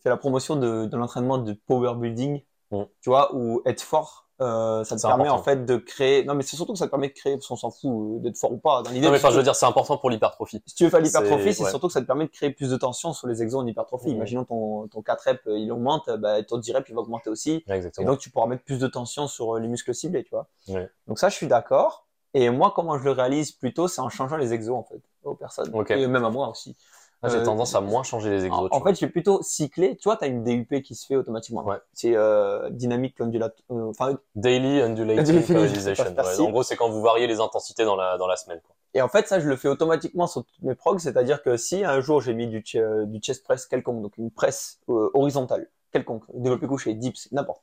fait 0.01 0.09
la 0.09 0.17
promotion 0.17 0.55
de, 0.55 0.85
de 0.85 0.97
l'entraînement 0.97 1.37
de 1.37 1.53
power 1.53 1.95
building, 1.95 2.41
Mm. 2.73 2.85
tu 3.01 3.09
vois, 3.09 3.33
où 3.35 3.61
être 3.65 3.81
fort, 3.81 4.27
euh, 4.41 4.83
ça 4.83 4.95
te 4.97 5.01
permet 5.01 5.23
important. 5.25 5.39
en 5.39 5.43
fait 5.43 5.65
de 5.65 5.77
créer. 5.77 6.25
Non, 6.25 6.33
mais 6.33 6.41
c'est 6.43 6.55
surtout 6.55 6.73
que 6.73 6.79
ça 6.79 6.85
te 6.85 6.89
permet 6.89 7.07
de 7.09 7.13
créer, 7.13 7.35
parce 7.37 7.47
qu'on 7.47 7.55
s'en 7.55 7.69
fout 7.69 8.17
euh, 8.17 8.19
d'être 8.19 8.37
fort 8.37 8.51
ou 8.51 8.57
pas. 8.57 8.81
Dans 8.81 8.89
l'idée, 8.89 9.05
Non, 9.05 9.11
mais 9.11 9.17
enfin, 9.17 9.29
je 9.29 9.37
veux 9.37 9.43
dire, 9.43 9.55
c'est 9.55 9.65
important 9.67 9.97
pour 9.97 10.09
l'hypertrophie. 10.09 10.61
si 10.65 10.73
tu 10.75 10.83
veux 10.83 10.89
faire 10.89 10.99
l'hypertrophie, 11.01 11.53
c'est- 11.53 11.63
ouais. 11.63 11.69
surtout 11.69 11.87
que 11.87 11.93
ça 11.93 12.01
te 12.01 12.07
permet 12.07 12.25
de 12.25 12.31
créer 12.31 12.49
plus 12.49 12.69
de 12.71 12.75
tension 12.77 13.13
sur 13.13 13.27
les 13.27 13.41
exos 13.43 13.61
en 13.61 13.67
hypertrophie. 13.67 14.09
Mhm. 14.09 14.15
Imaginons 14.15 14.43
ton, 14.43 14.87
ton 14.87 15.01
4 15.01 15.21
reps, 15.25 15.47
euh, 15.47 15.57
il 15.57 15.71
augmente, 15.71 16.09
bah, 16.17 16.41
ton 16.43 16.57
10 16.57 16.73
reps, 16.73 16.89
il 16.89 16.95
va 16.95 17.01
augmenter 17.01 17.29
aussi. 17.29 17.63
Et 18.01 18.05
donc, 18.05 18.19
tu 18.19 18.31
pourras 18.31 18.47
mettre 18.47 18.63
plus 18.63 18.79
de 18.79 18.87
tension 18.87 19.27
sur 19.27 19.55
les 19.59 19.67
muscles 19.67 19.93
ciblés, 19.93 20.23
tu 20.23 20.31
vois. 20.31 20.47
Ouais. 20.67 20.89
Donc 21.07 21.19
ça, 21.19 21.29
je 21.29 21.35
suis 21.35 21.47
d'accord. 21.47 22.07
Et 22.33 22.49
moi, 22.49 22.73
comment 22.75 22.97
je 22.97 23.03
le 23.03 23.11
réalise 23.11 23.51
plutôt, 23.51 23.87
c'est 23.87 24.01
en 24.01 24.09
changeant 24.09 24.37
les 24.37 24.53
exos, 24.53 24.75
en 24.75 24.83
fait, 24.83 24.99
aux 25.23 25.35
personnes. 25.35 25.71
Et 25.89 26.07
même 26.07 26.25
à 26.25 26.31
moi 26.31 26.49
aussi. 26.49 26.75
Moi, 27.23 27.31
J'ai 27.31 27.37
euh, 27.39 27.45
tendance 27.45 27.73
à 27.73 27.81
moins 27.81 28.03
changer 28.03 28.29
les 28.29 28.45
exos. 28.45 28.67
En, 28.71 28.77
en 28.77 28.83
fait, 28.83 28.95
je 28.95 29.05
vais 29.05 29.11
plutôt 29.11 29.41
cycler. 29.41 29.95
Tu 29.97 30.03
vois, 30.03 30.17
tu 30.17 30.25
as 30.25 30.27
une 30.27 30.43
DUP 30.43 30.81
qui 30.81 30.93
se 30.93 31.05
fait 31.07 31.15
automatiquement. 31.15 31.63
Ouais. 31.63 31.77
C'est 31.93 32.15
euh, 32.15 32.69
dynamique 32.69 33.19
undulate. 33.21 33.55
euh, 33.71 33.89
Enfin, 33.89 34.17
Daily 34.35 34.81
undulating 34.81 35.41
periodization. 35.43 36.03
Ouais. 36.05 36.39
En 36.47 36.51
gros, 36.51 36.63
c'est 36.63 36.75
quand 36.75 36.89
vous 36.89 37.01
variez 37.01 37.25
les 37.27 37.39
intensités 37.39 37.85
dans 37.85 37.95
la, 37.95 38.17
dans 38.17 38.27
la 38.27 38.35
semaine. 38.35 38.59
Quoi. 38.65 38.75
et 38.93 39.01
en 39.01 39.07
fait, 39.07 39.27
ça, 39.27 39.39
je 39.39 39.47
le 39.47 39.55
fais 39.55 39.69
automatiquement 39.69 40.27
sur 40.27 40.43
toutes 40.45 40.61
mes 40.61 40.75
progs. 40.75 40.99
C'est-à-dire 40.99 41.41
que 41.41 41.55
si 41.57 41.83
un 41.85 42.01
jour 42.01 42.19
j'ai 42.21 42.33
mis 42.33 42.47
du, 42.47 42.61
ch- 42.65 42.83
du 43.07 43.19
chest 43.19 43.43
press 43.43 43.65
quelconque, 43.65 44.01
donc 44.01 44.17
une 44.17 44.29
presse 44.29 44.79
euh, 44.89 45.09
horizontale 45.13 45.69
quelconque, 45.91 46.23
développé 46.33 46.67
couché, 46.67 46.93
dips, 46.93 47.29
n'importe, 47.31 47.61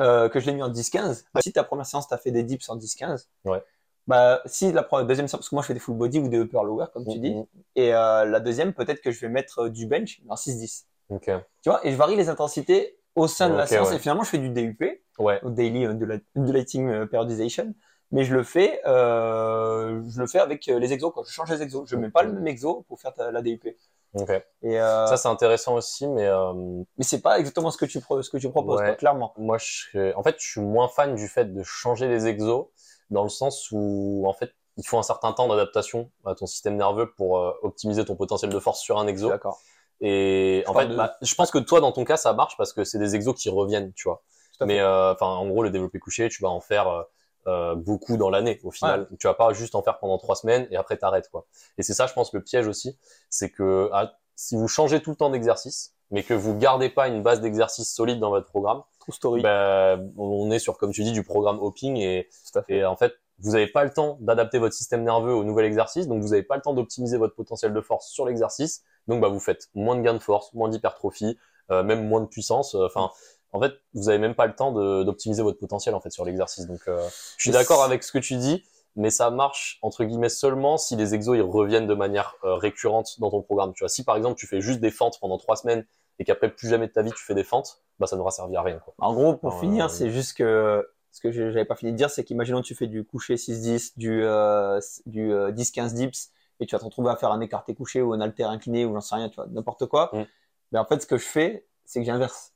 euh, 0.00 0.28
que 0.28 0.40
je 0.40 0.46
l'ai 0.46 0.54
mis 0.54 0.62
en 0.62 0.70
10-15, 0.70 1.24
si 1.40 1.52
ta 1.52 1.62
première 1.62 1.86
séance, 1.86 2.08
tu 2.08 2.14
as 2.14 2.18
fait 2.18 2.30
des 2.30 2.42
dips 2.42 2.68
en 2.70 2.76
10-15, 2.76 3.26
Ouais. 3.44 3.62
Bah, 4.06 4.40
si 4.46 4.72
la 4.72 4.86
deuxième 5.04 5.26
séance, 5.28 5.40
parce 5.40 5.48
que 5.48 5.54
moi 5.54 5.62
je 5.62 5.68
fais 5.68 5.74
des 5.74 5.80
full 5.80 5.96
body 5.96 6.18
ou 6.20 6.28
des 6.28 6.38
upper 6.38 6.60
lower, 6.64 6.86
comme 6.92 7.06
tu 7.06 7.18
dis, 7.18 7.34
Mhm. 7.34 7.46
et 7.76 7.94
euh, 7.94 8.24
la 8.24 8.40
deuxième, 8.40 8.72
peut-être 8.72 9.00
que 9.00 9.10
je 9.10 9.20
vais 9.20 9.28
mettre 9.28 9.60
euh, 9.64 9.70
du 9.70 9.86
bench 9.86 10.20
en 10.28 10.36
6-10. 10.36 10.86
Ok. 11.10 11.30
Tu 11.62 11.70
vois, 11.70 11.84
et 11.86 11.92
je 11.92 11.96
varie 11.96 12.16
les 12.16 12.28
intensités 12.28 12.98
au 13.14 13.26
sein 13.28 13.48
de 13.48 13.54
la 13.56 13.66
séance, 13.66 13.90
ouais. 13.90 13.96
et 13.96 13.98
finalement 13.98 14.22
je 14.24 14.30
fais 14.30 14.38
du 14.38 14.50
DUP, 14.50 14.82
Ouais. 15.18 15.40
Daily 15.44 15.86
Undula- 15.86 16.20
Undulating 16.36 16.88
euh, 16.90 17.06
Periodization, 17.06 17.74
mais 18.12 18.24
je 18.24 18.34
le 18.34 18.42
fais, 18.42 18.80
euh, 18.86 20.02
je 20.08 20.20
le 20.20 20.26
fais 20.26 20.38
avec 20.38 20.66
les 20.66 20.92
exos, 20.92 21.12
quoi. 21.12 21.24
Je 21.26 21.32
change 21.32 21.50
les 21.50 21.62
exos. 21.62 21.88
Je 21.88 21.96
mets 21.96 22.10
pas 22.10 22.22
le 22.22 22.32
même 22.32 22.46
exo 22.46 22.84
pour 22.88 23.00
faire 23.00 23.12
ta- 23.14 23.30
la 23.32 23.40
DUP. 23.42 23.76
Ok. 24.14 24.30
Et, 24.62 24.80
euh, 24.80 25.06
Ça, 25.06 25.16
c'est 25.16 25.28
intéressant 25.28 25.74
aussi, 25.74 26.06
mais 26.06 26.26
euh, 26.26 26.52
mais 26.96 27.04
c'est 27.04 27.20
pas 27.20 27.38
exactement 27.38 27.70
ce 27.70 27.76
que 27.78 27.84
tu, 27.86 28.00
pro- 28.00 28.22
ce 28.22 28.30
que 28.30 28.36
tu 28.38 28.48
proposes, 28.50 28.80
Ouais. 28.80 28.96
clairement. 28.96 29.32
moi, 29.36 29.58
je 29.58 30.14
en 30.14 30.22
fait, 30.22 30.36
je 30.38 30.46
suis 30.46 30.60
moins 30.60 30.88
fan 30.88 31.14
du 31.14 31.28
fait 31.28 31.46
de 31.52 31.62
changer 31.62 32.08
les 32.08 32.26
exos, 32.26 32.66
dans 33.10 33.22
le 33.22 33.28
sens 33.28 33.68
où, 33.72 34.24
en 34.26 34.32
fait, 34.32 34.52
il 34.76 34.86
faut 34.86 34.98
un 34.98 35.02
certain 35.02 35.32
temps 35.32 35.48
d'adaptation 35.48 36.10
à 36.24 36.34
ton 36.34 36.46
système 36.46 36.76
nerveux 36.76 37.10
pour 37.12 37.38
euh, 37.38 37.52
optimiser 37.62 38.04
ton 38.04 38.16
potentiel 38.16 38.50
de 38.50 38.58
force 38.58 38.80
sur 38.80 38.98
un 38.98 39.06
exo. 39.06 39.28
D'accord. 39.30 39.58
Et 40.00 40.62
Je 40.66 40.70
en 40.70 40.74
fait, 40.74 40.86
de- 40.88 40.96
bah, 40.96 41.16
je 41.22 41.34
pense 41.34 41.50
que 41.50 41.58
toi, 41.58 41.80
dans 41.80 41.92
ton 41.92 42.04
cas, 42.04 42.16
ça 42.18 42.32
marche 42.34 42.56
parce 42.56 42.72
que 42.72 42.84
c'est 42.84 42.98
des 42.98 43.14
exos 43.14 43.34
qui 43.34 43.48
reviennent, 43.48 43.92
tu 43.94 44.04
vois. 44.08 44.22
Mais 44.60 44.80
euh, 44.80 45.12
enfin, 45.12 45.26
en 45.26 45.46
gros, 45.48 45.62
le 45.62 45.70
développé 45.70 45.98
couché, 45.98 46.28
tu 46.28 46.42
vas 46.42 46.48
en 46.48 46.60
faire 46.60 46.88
euh, 46.88 47.02
euh, 47.46 47.74
beaucoup 47.74 48.16
dans 48.16 48.30
l'année. 48.30 48.60
Au 48.64 48.70
final, 48.70 49.06
tu 49.18 49.26
vas 49.26 49.34
pas 49.34 49.52
juste 49.52 49.74
en 49.74 49.82
faire 49.82 49.98
pendant 49.98 50.18
trois 50.18 50.34
semaines 50.34 50.66
et 50.70 50.76
après 50.76 50.96
t'arrêtes 50.96 51.28
quoi. 51.30 51.46
Et 51.78 51.82
c'est 51.82 51.94
ça, 51.94 52.06
je 52.06 52.12
pense, 52.12 52.32
le 52.32 52.42
piège 52.42 52.66
aussi, 52.66 52.98
c'est 53.30 53.50
que 53.50 53.88
ah, 53.92 54.12
si 54.34 54.56
vous 54.56 54.68
changez 54.68 55.00
tout 55.00 55.10
le 55.10 55.16
temps 55.16 55.30
d'exercice, 55.30 55.94
mais 56.10 56.22
que 56.22 56.34
vous 56.34 56.56
gardez 56.56 56.88
pas 56.88 57.08
une 57.08 57.22
base 57.22 57.40
d'exercice 57.40 57.92
solide 57.94 58.18
dans 58.18 58.30
votre 58.30 58.46
programme, 58.46 58.82
True 59.06 59.14
story. 59.14 59.42
ben, 59.42 60.12
on 60.16 60.50
est 60.50 60.58
sur, 60.58 60.78
comme 60.78 60.92
tu 60.92 61.02
dis, 61.04 61.12
du 61.12 61.22
programme 61.22 61.58
hopping 61.60 61.96
et, 61.96 62.28
et 62.68 62.84
en 62.84 62.96
fait, 62.96 63.12
vous 63.38 63.52
n'avez 63.52 63.66
pas 63.66 63.84
le 63.84 63.90
temps 63.90 64.16
d'adapter 64.20 64.58
votre 64.58 64.74
système 64.74 65.04
nerveux 65.04 65.32
au 65.34 65.44
nouvel 65.44 65.66
exercice, 65.66 66.08
donc 66.08 66.22
vous 66.22 66.30
n'avez 66.30 66.42
pas 66.42 66.56
le 66.56 66.62
temps 66.62 66.72
d'optimiser 66.72 67.18
votre 67.18 67.34
potentiel 67.34 67.72
de 67.72 67.80
force 67.80 68.08
sur 68.08 68.24
l'exercice, 68.26 68.82
donc 69.08 69.20
bah, 69.20 69.28
vous 69.28 69.40
faites 69.40 69.68
moins 69.74 69.94
de 69.94 70.00
gains 70.02 70.14
de 70.14 70.18
force, 70.18 70.52
moins 70.54 70.68
d'hypertrophie, 70.68 71.38
euh, 71.70 71.82
même 71.82 72.08
moins 72.08 72.20
de 72.20 72.26
puissance. 72.26 72.74
euh, 72.74 72.86
Enfin, 72.86 73.10
en 73.52 73.60
fait, 73.60 73.74
vous 73.94 74.08
avez 74.08 74.18
même 74.18 74.34
pas 74.34 74.46
le 74.46 74.54
temps 74.54 74.72
d'optimiser 75.04 75.42
votre 75.42 75.58
potentiel 75.58 75.94
en 75.94 76.00
fait 76.00 76.10
sur 76.10 76.24
l'exercice. 76.24 76.66
Donc, 76.66 76.80
euh, 76.88 77.06
je 77.36 77.42
suis 77.42 77.52
d'accord 77.52 77.82
avec 77.82 78.02
ce 78.04 78.10
que 78.12 78.18
tu 78.18 78.36
dis, 78.36 78.64
mais 78.96 79.10
ça 79.10 79.30
marche 79.30 79.78
entre 79.82 80.04
guillemets 80.04 80.28
seulement 80.30 80.78
si 80.78 80.96
les 80.96 81.14
exos 81.14 81.36
ils 81.36 81.42
reviennent 81.42 81.86
de 81.86 81.94
manière 81.94 82.34
euh, 82.44 82.54
récurrente 82.54 83.20
dans 83.20 83.30
ton 83.30 83.42
programme. 83.42 83.72
Tu 83.74 83.84
vois, 83.84 83.88
si 83.88 84.02
par 84.04 84.16
exemple 84.16 84.36
tu 84.38 84.46
fais 84.46 84.60
juste 84.60 84.80
des 84.80 84.90
fentes 84.90 85.18
pendant 85.20 85.38
trois 85.38 85.56
semaines 85.56 85.86
et 86.18 86.24
qu'après 86.24 86.48
plus 86.50 86.68
jamais 86.68 86.86
de 86.86 86.92
ta 86.92 87.02
vie 87.02 87.12
tu 87.12 87.22
fais 87.24 87.34
des 87.34 87.44
fentes, 87.44 87.82
bah 87.98 88.06
ça 88.06 88.16
n'aura 88.16 88.30
servi 88.30 88.56
à 88.56 88.62
rien. 88.62 88.78
Quoi. 88.78 88.94
En 88.98 89.14
gros, 89.14 89.36
pour 89.36 89.50
Alors, 89.50 89.60
finir, 89.60 89.84
euh, 89.86 89.88
c'est 89.88 90.10
juste 90.10 90.36
que 90.36 90.88
ce 91.10 91.20
que 91.20 91.30
je- 91.30 91.50
j'avais 91.50 91.64
pas 91.64 91.76
fini 91.76 91.92
de 91.92 91.96
dire, 91.96 92.10
c'est 92.10 92.24
qu'imaginons 92.24 92.60
que 92.60 92.66
tu 92.66 92.74
fais 92.74 92.86
du 92.86 93.04
coucher 93.04 93.36
6-10, 93.36 93.96
du, 93.98 94.22
euh, 94.22 94.80
du 95.06 95.32
euh, 95.32 95.50
10-15 95.52 95.94
dips, 95.94 96.30
et 96.60 96.66
tu 96.66 96.74
vas 96.74 96.78
te 96.78 96.84
retrouver 96.84 97.10
à 97.10 97.16
faire 97.16 97.30
un 97.32 97.40
écarté 97.40 97.74
couché 97.74 98.02
ou 98.02 98.12
un 98.12 98.20
halter 98.20 98.44
incliné 98.44 98.84
ou 98.84 98.94
j'en 98.94 99.00
sais 99.00 99.14
rien, 99.14 99.28
tu 99.28 99.36
vois, 99.36 99.46
n'importe 99.48 99.86
quoi. 99.86 100.10
Mm. 100.12 100.24
Mais 100.72 100.78
en 100.78 100.84
fait, 100.84 101.00
ce 101.00 101.06
que 101.06 101.16
je 101.16 101.24
fais, 101.26 101.66
c'est 101.84 102.00
que 102.00 102.06
j'inverse. 102.06 102.52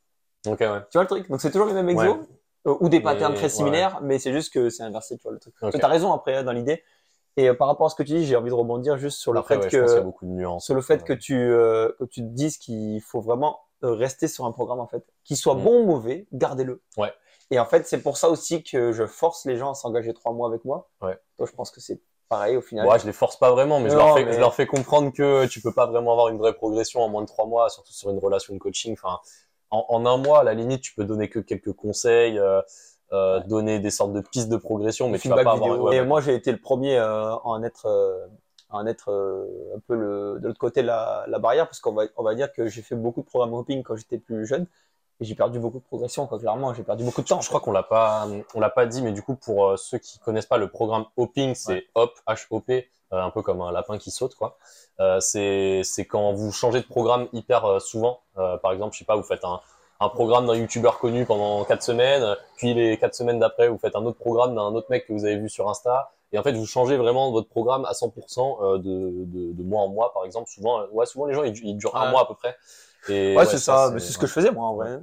Ouais. 0.47 0.57
Tu 0.57 0.65
vois 0.67 1.03
le 1.03 1.07
truc? 1.07 1.29
Donc 1.29 1.41
c'est 1.41 1.51
toujours 1.51 1.67
les 1.67 1.75
mêmes 1.75 1.89
exos, 1.91 2.17
Ouais. 2.17 2.27
Euh, 2.67 2.77
ou 2.81 2.91
des 2.91 3.01
patterns 3.01 3.33
Mais, 3.33 3.37
très 3.39 3.45
ouais. 3.45 3.49
similaires, 3.49 4.01
mais 4.03 4.19
c'est 4.19 4.33
juste 4.33 4.53
que 4.53 4.69
c'est 4.69 4.83
inversé, 4.83 5.17
tu 5.17 5.23
vois, 5.23 5.33
le 5.33 5.39
truc. 5.39 5.55
Ok. 5.63 5.73
Tu 5.79 5.81
as 5.83 5.89
raison 5.89 6.13
après 6.13 6.37
hein, 6.37 6.43
dans 6.43 6.53
l'idée. 6.53 6.83
Et 7.37 7.49
euh, 7.49 7.55
par 7.55 7.69
rapport 7.69 7.87
à 7.87 7.91
ce 7.91 7.95
que 7.95 8.03
tu 8.03 8.13
dis, 8.15 8.27
j'ai 8.27 8.37
envie 8.37 8.51
de 8.51 8.55
rebondir 8.55 8.99
juste 8.99 9.19
sur 9.19 9.33
le 9.33 9.39
Après, 9.41 9.55
fait 9.57 9.61
ouais, 9.77 9.81
y 9.81 9.91
a 9.91 9.95
que 9.97 10.01
beaucoup 10.01 10.27
de 10.27 10.31
nuances. 10.31 10.65
sur 10.65 10.75
le 10.75 10.83
fait 10.83 10.95
Ouais. 11.03 11.05
que 11.05 11.13
tu 11.13 11.37
euh, 11.39 11.93
que 11.99 12.05
tu 12.05 12.21
te 12.23 12.27
dises 12.29 12.59
qu'il 12.59 13.01
faut 13.03 13.21
vraiment 13.21 13.61
euh, 13.85 13.93
rester 13.95 14.29
sur 14.29 14.45
un 14.45 14.53
programme 14.53 14.81
en 14.81 14.87
fait, 14.87 15.05
qu'il 15.25 15.37
soit 15.37 15.55
Mm. 15.55 15.63
bon 15.65 15.83
ou 15.83 15.87
mauvais, 15.87 16.27
gardez-le. 16.33 16.83
Ouais. 16.99 17.13
Et 17.53 17.59
en 17.59 17.65
fait, 17.65 17.87
c'est 17.87 18.03
pour 18.03 18.17
ça 18.19 18.29
aussi 18.29 18.63
que 18.63 18.93
je 18.93 19.07
force 19.07 19.45
les 19.47 19.57
gens 19.57 19.71
à 19.71 19.75
s'engager 19.75 20.13
trois 20.13 20.33
mois 20.33 20.49
avec 20.49 20.65
moi. 20.65 20.89
Ouais. 21.03 21.19
Toi, 21.39 21.47
je 21.47 21.53
pense 21.53 21.71
que 21.71 21.81
c'est 21.81 22.01
pareil 22.29 22.57
au 22.57 22.61
final. 22.61 22.87
Ouais, 22.87 22.99
je 22.99 23.07
les 23.07 23.13
force 23.13 23.37
pas 23.39 23.51
vraiment, 23.51 23.81
mais, 23.81 23.91
je, 23.91 23.97
leur 23.97 24.15
fais, 24.15 24.25
mais- 24.25 24.33
je 24.35 24.39
leur 24.39 24.55
fais 24.55 24.67
comprendre 24.67 25.13
que 25.13 25.47
tu 25.47 25.61
peux 25.61 25.73
pas 25.73 25.87
vraiment 25.87 26.13
avoir 26.13 26.29
une 26.29 26.39
vraie 26.39 26.53
progression 26.55 27.01
en 27.01 27.09
moins 27.09 27.23
de 27.23 27.27
trois 27.27 27.47
mois, 27.47 27.69
surtout 27.71 27.93
sur 27.93 28.11
une 28.11 28.19
relation 28.19 28.55
de 28.55 28.59
coaching. 28.61 28.93
Enfin, 28.93 29.19
en, 29.71 29.85
en 29.89 30.07
un 30.07 30.17
mois, 30.19 30.41
à 30.41 30.45
la 30.45 30.55
limite, 30.55 30.83
tu 30.83 30.95
peux 30.95 31.05
donner 31.05 31.29
que 31.29 31.39
quelques 31.41 31.73
conseils, 31.73 32.39
euh, 32.39 32.61
euh, 33.13 33.41
donner 33.41 33.81
des 33.81 33.91
sortes 33.91 34.13
de 34.13 34.21
pistes 34.21 34.49
de 34.49 34.57
progression, 34.57 35.09
mais 35.09 35.19
tu 35.19 35.29
vas 35.29 35.37
pas 35.37 35.53
avoir. 35.53 35.71
vidéo. 35.71 35.89
ouais, 35.89 35.97
et 35.97 36.01
ouais. 36.01 36.07
moi, 36.07 36.21
j'ai 36.21 36.35
été 36.35 36.53
le 36.53 36.59
premier 36.59 36.97
euh, 36.97 37.33
à 37.33 37.41
en 37.45 37.63
être, 37.63 37.87
euh, 37.87 38.27
à 38.71 38.77
en 38.77 38.87
être 38.87 39.11
euh, 39.11 39.77
un 39.77 39.81
peu 39.81 39.95
le, 39.95 40.39
de 40.41 40.47
l'autre 40.47 40.61
côté 40.61 40.83
de 40.83 40.87
la, 40.87 41.25
la 41.27 41.39
barrière, 41.39 41.67
parce 41.67 41.81
qu'on 41.81 41.93
va, 41.93 42.05
on 42.17 42.23
va 42.23 42.35
dire 42.35 42.53
que 42.53 42.67
j'ai 42.69 42.83
fait 42.83 42.95
beaucoup 42.95 43.21
de 43.21 43.27
programmes 43.27 43.55
hopping 43.55 43.83
quand 43.83 43.97
j'étais 43.97 44.19
plus 44.19 44.47
jeune, 44.47 44.67
et 45.21 45.25
j'ai 45.25 45.35
perdu 45.35 45.59
beaucoup 45.59 45.79
de 45.79 45.85
progression, 45.85 46.27
quoi, 46.27 46.39
clairement, 46.39 46.73
j'ai 46.73 46.83
perdu 46.83 47.05
beaucoup 47.05 47.21
de 47.23 47.27
temps. 47.27 47.41
Je 47.41 47.49
crois 47.49 47.61
qu'on 47.61 47.73
l'a 47.73 47.83
pas, 47.83 48.27
on 48.55 48.61
l'a 48.61 48.71
pas 48.71 48.87
dit, 48.87 49.03
mais 49.03 49.13
du 49.13 49.23
coup, 49.23 49.35
pour 49.35 49.67
euh, 49.67 49.77
ceux 49.77 49.99
qui 49.99 50.19
connaissent 50.19 50.47
pas 50.47 50.57
le 50.57 50.69
programme 50.69 51.05
hopping, 51.17 51.55
c'est 51.55 51.87
hop, 51.95 52.13
H-O-P, 52.27 52.89
euh, 53.13 53.21
un 53.21 53.31
peu 53.31 53.43
comme 53.43 53.61
un 53.61 53.71
lapin 53.71 53.99
qui 53.99 54.11
saute, 54.11 54.35
quoi. 54.35 54.57
Euh, 55.01 55.21
c'est, 55.21 55.83
c'est 55.85 56.07
quand 56.07 56.33
vous 56.33 56.53
changez 56.53 56.81
de 56.81 56.87
programme 56.87 57.29
hyper 57.33 57.65
euh, 57.65 57.79
souvent. 57.81 58.21
Euh, 58.39 58.57
par 58.59 58.73
exemple, 58.73 58.95
je 58.95 59.01
sais 59.01 59.05
pas, 59.05 59.17
vous 59.17 59.23
faites 59.23 59.45
un, 59.45 59.61
un 60.01 60.09
programme 60.09 60.47
d'un 60.47 60.55
youtubeur 60.55 60.99
connu 60.99 61.27
pendant 61.27 61.65
quatre 61.65 61.83
semaines, 61.83 62.37
puis 62.57 62.75
les 62.75 62.97
quatre 62.99 63.15
semaines 63.15 63.39
d'après, 63.39 63.69
vous 63.69 63.79
faites 63.79 63.95
un 63.97 64.05
autre 64.05 64.19
programme 64.19 64.55
d'un 64.55 64.63
autre 64.75 64.87
mec 64.91 65.07
que 65.07 65.13
vous 65.13 65.25
avez 65.25 65.37
vu 65.37 65.49
sur 65.49 65.69
Insta. 65.69 66.11
Et 66.33 66.39
en 66.39 66.43
fait, 66.43 66.53
vous 66.53 66.65
changez 66.67 66.97
vraiment 66.97 67.33
votre 67.33 67.49
programme 67.49 67.85
à 67.85 67.93
100% 67.93 68.63
euh, 68.63 68.79
de, 68.79 69.25
de, 69.25 69.53
de 69.53 69.63
mois 69.63 69.83
en 69.83 69.89
mois, 69.89 70.13
par 70.15 70.25
exemple. 70.25 70.49
Souvent, 70.49 70.81
euh, 70.81 70.87
ouais, 70.93 71.05
souvent 71.05 71.27
les 71.27 71.35
gens, 71.35 71.43
ils, 71.43 71.57
ils 71.65 71.77
durent 71.77 71.97
un 71.97 72.11
mois 72.11 72.23
à 72.23 72.27
peu 72.27 72.35
près. 72.35 72.57
Et 73.09 73.37
Ouais, 73.37 73.47
c'est 73.47 73.59
ça, 73.59 73.93
c'est 73.99 74.13
ce 74.13 74.19
que 74.19 74.27
je 74.27 74.33
faisais, 74.33 74.51
moi, 74.53 74.67
en 74.67 74.75
vrai. 74.77 75.01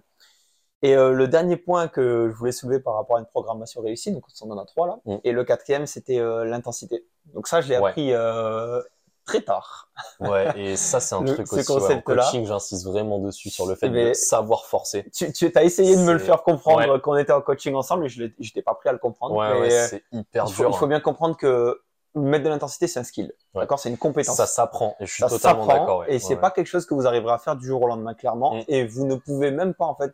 Et 0.84 0.96
euh, 0.96 1.12
le 1.12 1.28
dernier 1.28 1.58
point 1.58 1.88
que 1.88 2.30
je 2.32 2.36
voulais 2.36 2.52
soulever 2.52 2.80
par 2.80 2.96
rapport 2.96 3.18
à 3.18 3.20
une 3.20 3.26
programmation 3.26 3.82
réussie, 3.82 4.12
donc 4.12 4.24
on 4.42 4.52
en 4.52 4.58
a 4.60 4.66
trois 4.66 4.88
là, 4.88 4.98
Mm. 5.06 5.18
et 5.24 5.32
le 5.32 5.44
quatrième, 5.44 5.86
c'était 5.88 6.20
euh, 6.20 6.46
l'intensité. 6.46 7.04
Donc 7.34 7.48
ça, 7.48 7.62
je 7.62 7.70
l'ai 7.70 7.76
appris 7.76 8.14
euh, 8.14 8.82
très 9.28 9.42
tard. 9.42 9.90
Ouais, 10.20 10.52
et 10.56 10.76
ça, 10.76 11.00
c'est 11.00 11.14
un 11.14 11.22
Le- 11.22 11.34
truc 11.36 11.48
ce 11.48 11.56
aussi. 11.58 11.72
ouais, 11.88 11.96
en 11.96 12.02
coaching, 12.02 12.46
j'insiste 12.46 12.86
vraiment 12.88 13.20
dessus 13.20 13.50
sur 13.52 13.68
le 13.68 13.76
fait 13.76 13.90
Mais- 13.90 14.10
de 14.10 14.14
savoir 14.14 14.66
forcer. 14.66 15.10
Tu, 15.14 15.32
tu 15.32 15.52
as 15.54 15.64
essayé 15.64 15.96
de 15.96 16.02
me 16.02 16.14
le 16.14 16.20
faire 16.20 16.42
comprendre 16.44 16.90
Ouais. 16.94 17.00
qu'on 17.02 17.16
était 17.18 17.34
en 17.34 17.42
coaching 17.42 17.76
ensemble, 17.76 18.06
et 18.06 18.10
je 18.10 18.24
j'étais 18.40 18.62
pas 18.64 18.74
prêt 18.74 18.90
à 18.90 18.94
le 18.94 18.98
comprendre. 19.00 19.36
Ouais, 19.36 19.70
c'est 19.70 20.04
hyper 20.12 20.46
il, 20.48 20.54
faut, 20.54 20.64
dur. 20.64 20.72
il 20.74 20.78
faut 20.78 20.88
bien 20.88 21.00
comprendre 21.00 21.38
que 21.38 21.80
mettre 22.16 22.46
de 22.46 22.50
l'intensité, 22.50 22.88
c'est 22.88 23.00
un 23.00 23.04
skill. 23.04 23.32
D'accord, 23.54 23.78
c'est 23.78 23.90
une 23.90 23.98
compétence. 23.98 24.38
Ça 24.38 24.48
s'apprend, 24.48 24.96
et 25.00 25.06
je 25.06 25.14
suis 25.14 25.22
Ça 25.22 25.30
totalement 25.30 25.68
d'accord. 25.68 26.06
et 26.08 26.18
c'est 26.18 26.38
pas 26.38 26.50
quelque 26.50 26.66
chose 26.68 26.86
que 26.88 26.96
vous 26.96 27.06
arriverez 27.06 27.34
à 27.34 27.38
faire 27.38 27.56
du 27.56 27.68
jour 27.68 27.82
au 27.84 27.88
lendemain, 27.88 28.16
clairement. 28.16 28.56
Mm. 28.56 28.64
Et 28.70 28.88
vous 28.88 29.06
ne 29.06 29.16
pouvez 29.16 29.52
même 29.52 29.74
pas, 29.76 29.86
en 29.86 29.96
fait, 29.96 30.14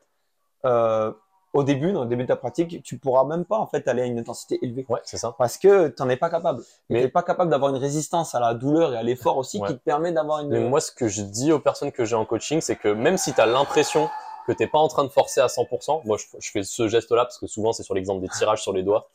euh, 0.65 1.13
au 1.53 1.63
début, 1.63 1.91
dans 1.93 2.03
le 2.03 2.09
début 2.09 2.23
de 2.23 2.27
ta 2.27 2.35
pratique, 2.35 2.81
tu 2.83 2.97
pourras 2.97 3.23
même 3.25 3.45
pas, 3.45 3.57
en 3.59 3.67
fait, 3.67 3.87
aller 3.87 4.01
à 4.01 4.05
une 4.05 4.17
intensité 4.19 4.59
élevée. 4.63 4.85
Ouais, 4.89 4.99
c'est 5.03 5.17
ça. 5.17 5.35
Parce 5.37 5.57
que 5.57 5.87
tu 5.89 6.01
n'en 6.01 6.09
es 6.09 6.17
pas 6.17 6.29
capable. 6.29 6.61
Tu 6.63 6.67
Mais- 6.89 7.01
n'es 7.01 7.07
pas 7.09 7.21
capable 7.23 7.51
d'avoir 7.51 7.69
une 7.73 7.79
résistance 7.79 8.33
à 8.35 8.39
la 8.39 8.53
douleur 8.55 8.93
et 8.93 8.97
à 8.97 9.03
l'effort 9.03 9.37
aussi 9.37 9.59
Ouais. 9.59 9.67
qui 9.67 9.73
te 9.75 9.83
permet 9.83 10.11
d'avoir 10.11 10.39
une. 10.39 10.49
Mais 10.49 10.59
moi, 10.61 10.81
ce 10.81 10.91
que 10.91 11.07
je 11.07 11.21
dis 11.21 11.51
aux 11.51 11.59
personnes 11.59 11.91
que 11.91 12.05
j'ai 12.05 12.15
en 12.15 12.25
coaching, 12.25 12.59
c'est 12.59 12.75
que 12.75 12.87
même 12.89 13.17
si 13.17 13.33
tu 13.33 13.39
as 13.39 13.45
l'impression 13.45 14.09
que 14.45 14.51
t'es 14.51 14.67
pas 14.67 14.79
en 14.79 14.89
train 14.89 15.03
de 15.05 15.09
forcer 15.09 15.39
à 15.39 15.47
100%, 15.47 16.01
moi 16.03 16.17
je, 16.17 16.25
je 16.37 16.51
fais 16.51 16.63
ce 16.63 16.89
geste-là 16.89 17.23
parce 17.23 17.37
que 17.37 17.47
souvent 17.47 17.71
c'est 17.71 17.83
sur 17.83 17.93
l'exemple 17.93 18.19
des 18.21 18.27
tirages 18.27 18.61
sur 18.61 18.73
les 18.73 18.83
doigts, 18.83 19.07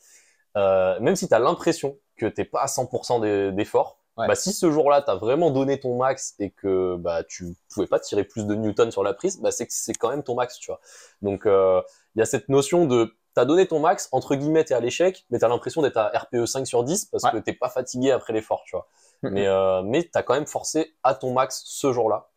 euh, 0.57 0.99
même 1.01 1.15
si 1.15 1.27
tu 1.27 1.33
as 1.35 1.39
l'impression 1.39 1.97
que 2.17 2.25
t'es 2.25 2.45
pas 2.45 2.61
à 2.61 2.65
100% 2.67 3.19
d'e- 3.19 3.51
d'effort, 3.51 3.98
Ouais. 4.19 4.27
bah, 4.27 4.35
si 4.35 4.53
ce 4.53 4.69
jour-là 4.71 5.01
tu 5.01 5.09
as 5.09 5.15
vraiment 5.15 5.49
donné 5.51 5.79
ton 5.79 5.95
max 5.97 6.35
et 6.39 6.51
que 6.51 6.95
bah, 6.97 7.23
tu 7.23 7.55
pouvais 7.73 7.87
pas 7.87 7.99
tirer 7.99 8.23
plus 8.23 8.45
de 8.45 8.53
newton 8.55 8.91
sur 8.91 9.03
la 9.03 9.13
prise, 9.13 9.39
bah, 9.41 9.51
c'est 9.51 9.65
que 9.65 9.73
c'est 9.73 9.93
quand 9.93 10.09
même 10.09 10.23
ton 10.23 10.35
max, 10.35 10.57
tu 10.59 10.69
vois. 10.71 10.79
Donc 11.21 11.45
euh, 11.45 11.81
il 12.15 12.19
y 12.19 12.21
a 12.21 12.25
cette 12.25 12.49
notion 12.49 12.85
de 12.85 13.15
t'as 13.35 13.45
donné 13.45 13.67
ton 13.67 13.79
max, 13.79 14.09
entre 14.11 14.35
guillemets 14.35 14.63
t'es 14.65 14.73
à 14.73 14.79
l'échec, 14.79 15.25
mais 15.29 15.39
t'as 15.39 15.47
l'impression 15.47 15.81
d'être 15.81 15.97
à 15.97 16.07
RPE 16.09 16.45
5 16.45 16.65
sur 16.67 16.83
10 16.83 17.05
parce 17.05 17.23
Ouais. 17.23 17.31
que 17.31 17.37
t'es 17.37 17.53
pas 17.53 17.69
fatigué 17.69 18.11
après 18.11 18.33
l'effort, 18.33 18.63
tu 18.65 18.75
vois. 18.75 18.87
Mais, 19.23 19.47
euh, 19.47 19.81
mais 19.83 20.03
t'as 20.11 20.23
quand 20.23 20.33
même 20.33 20.47
forcé 20.47 20.95
à 21.03 21.13
ton 21.13 21.33
max 21.33 21.61
ce 21.65 21.91
jour-là. 21.93 22.29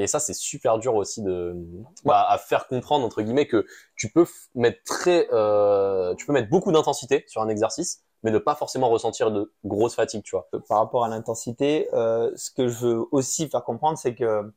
Et 0.00 0.06
ça, 0.06 0.20
c'est 0.20 0.32
super 0.34 0.78
dur 0.78 0.94
aussi 0.94 1.22
de, 1.22 1.56
bah, 2.04 2.24
à 2.28 2.38
faire 2.38 2.68
comprendre, 2.68 3.04
entre 3.04 3.20
guillemets, 3.20 3.48
que 3.48 3.66
tu 3.96 4.08
peux 4.12 4.24
mettre 4.54 4.78
très, 4.84 5.28
euh, 5.32 6.14
tu 6.14 6.24
peux 6.24 6.32
mettre 6.32 6.48
beaucoup 6.48 6.70
d'intensité 6.70 7.24
sur 7.26 7.42
un 7.42 7.48
exercice, 7.48 8.04
mais 8.22 8.30
ne 8.30 8.38
pas 8.38 8.54
forcément 8.54 8.88
ressentir 8.88 9.30
de 9.30 9.52
grosse 9.64 9.94
fatigue, 9.94 10.22
tu 10.24 10.32
vois. 10.36 10.48
par 10.68 10.78
rapport 10.78 11.04
à 11.04 11.08
l'intensité, 11.08 11.88
euh, 11.94 12.30
ce 12.36 12.50
que 12.50 12.68
je 12.68 12.86
veux 12.86 13.04
aussi 13.12 13.48
faire 13.48 13.64
comprendre, 13.64 13.98
c'est 13.98 14.14
que 14.14 14.52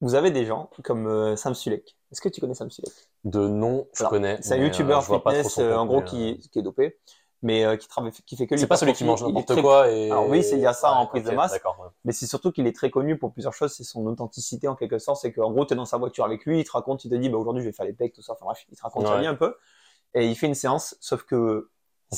vous 0.00 0.14
avez 0.14 0.30
des 0.30 0.46
gens 0.46 0.70
comme 0.82 1.06
euh, 1.06 1.36
Sam 1.36 1.54
Sulek. 1.54 1.96
Est-ce 2.10 2.20
que 2.20 2.28
tu 2.28 2.40
connais 2.40 2.54
Sam 2.54 2.70
Sulek? 2.70 2.90
De 3.24 3.46
nom, 3.48 3.86
je 3.92 4.00
Alors, 4.00 4.10
connais. 4.10 4.38
C'est 4.40 4.54
un 4.54 4.58
euh, 4.60 4.64
youtubeur 4.64 5.04
fitness, 5.04 5.58
euh, 5.58 5.74
en 5.76 5.86
gros, 5.86 6.00
contenu, 6.00 6.36
qui, 6.38 6.48
qui 6.48 6.58
est 6.58 6.62
dopé, 6.62 6.98
mais 7.42 7.64
euh, 7.66 7.76
qui 7.76 7.86
travaille, 7.86 8.10
qui 8.24 8.36
fait 8.36 8.46
que 8.46 8.56
C'est 8.56 8.66
pas 8.66 8.78
celui 8.78 8.94
qui 8.94 9.04
mange 9.04 9.22
n'importe 9.22 9.48
très- 9.48 9.60
quoi 9.60 9.90
et. 9.90 10.10
Alors 10.10 10.26
oui, 10.28 10.42
c'est- 10.42 10.56
il 10.56 10.60
y 10.60 10.66
a 10.66 10.72
ça 10.72 10.92
en 10.92 11.06
prise 11.06 11.24
de 11.24 11.32
masse. 11.32 11.52
Ouais. 11.52 11.60
Mais 12.04 12.12
c'est 12.12 12.26
surtout 12.26 12.50
qu'il 12.50 12.66
est 12.66 12.74
très 12.74 12.90
connu 12.90 13.18
pour 13.18 13.32
plusieurs 13.32 13.52
choses. 13.52 13.72
C'est 13.74 13.84
son 13.84 14.06
authenticité 14.06 14.68
en 14.68 14.74
quelque 14.74 14.98
sorte. 14.98 15.20
C'est 15.20 15.32
qu'en 15.32 15.50
gros, 15.52 15.66
tu 15.66 15.74
es 15.74 15.76
dans 15.76 15.84
sa 15.84 15.98
voiture 15.98 16.24
avec 16.24 16.46
lui, 16.46 16.60
il 16.60 16.64
te 16.64 16.72
raconte, 16.72 17.04
il 17.04 17.10
te 17.10 17.14
dit, 17.16 17.28
bah, 17.28 17.36
aujourd'hui, 17.36 17.62
je 17.62 17.68
vais 17.68 17.72
faire 17.74 17.86
les 17.86 17.92
pecs, 17.92 18.14
tout 18.14 18.22
ça. 18.22 18.32
Enfin 18.32 18.46
bref, 18.46 18.64
il 18.70 18.76
te 18.76 18.82
raconte 18.82 19.04
Ouais. 19.04 19.26
un 19.26 19.34
peu. 19.34 19.54
Et 20.14 20.26
il 20.26 20.34
fait 20.34 20.46
une 20.46 20.54
séance, 20.54 20.96
sauf 21.00 21.24
que 21.24 21.68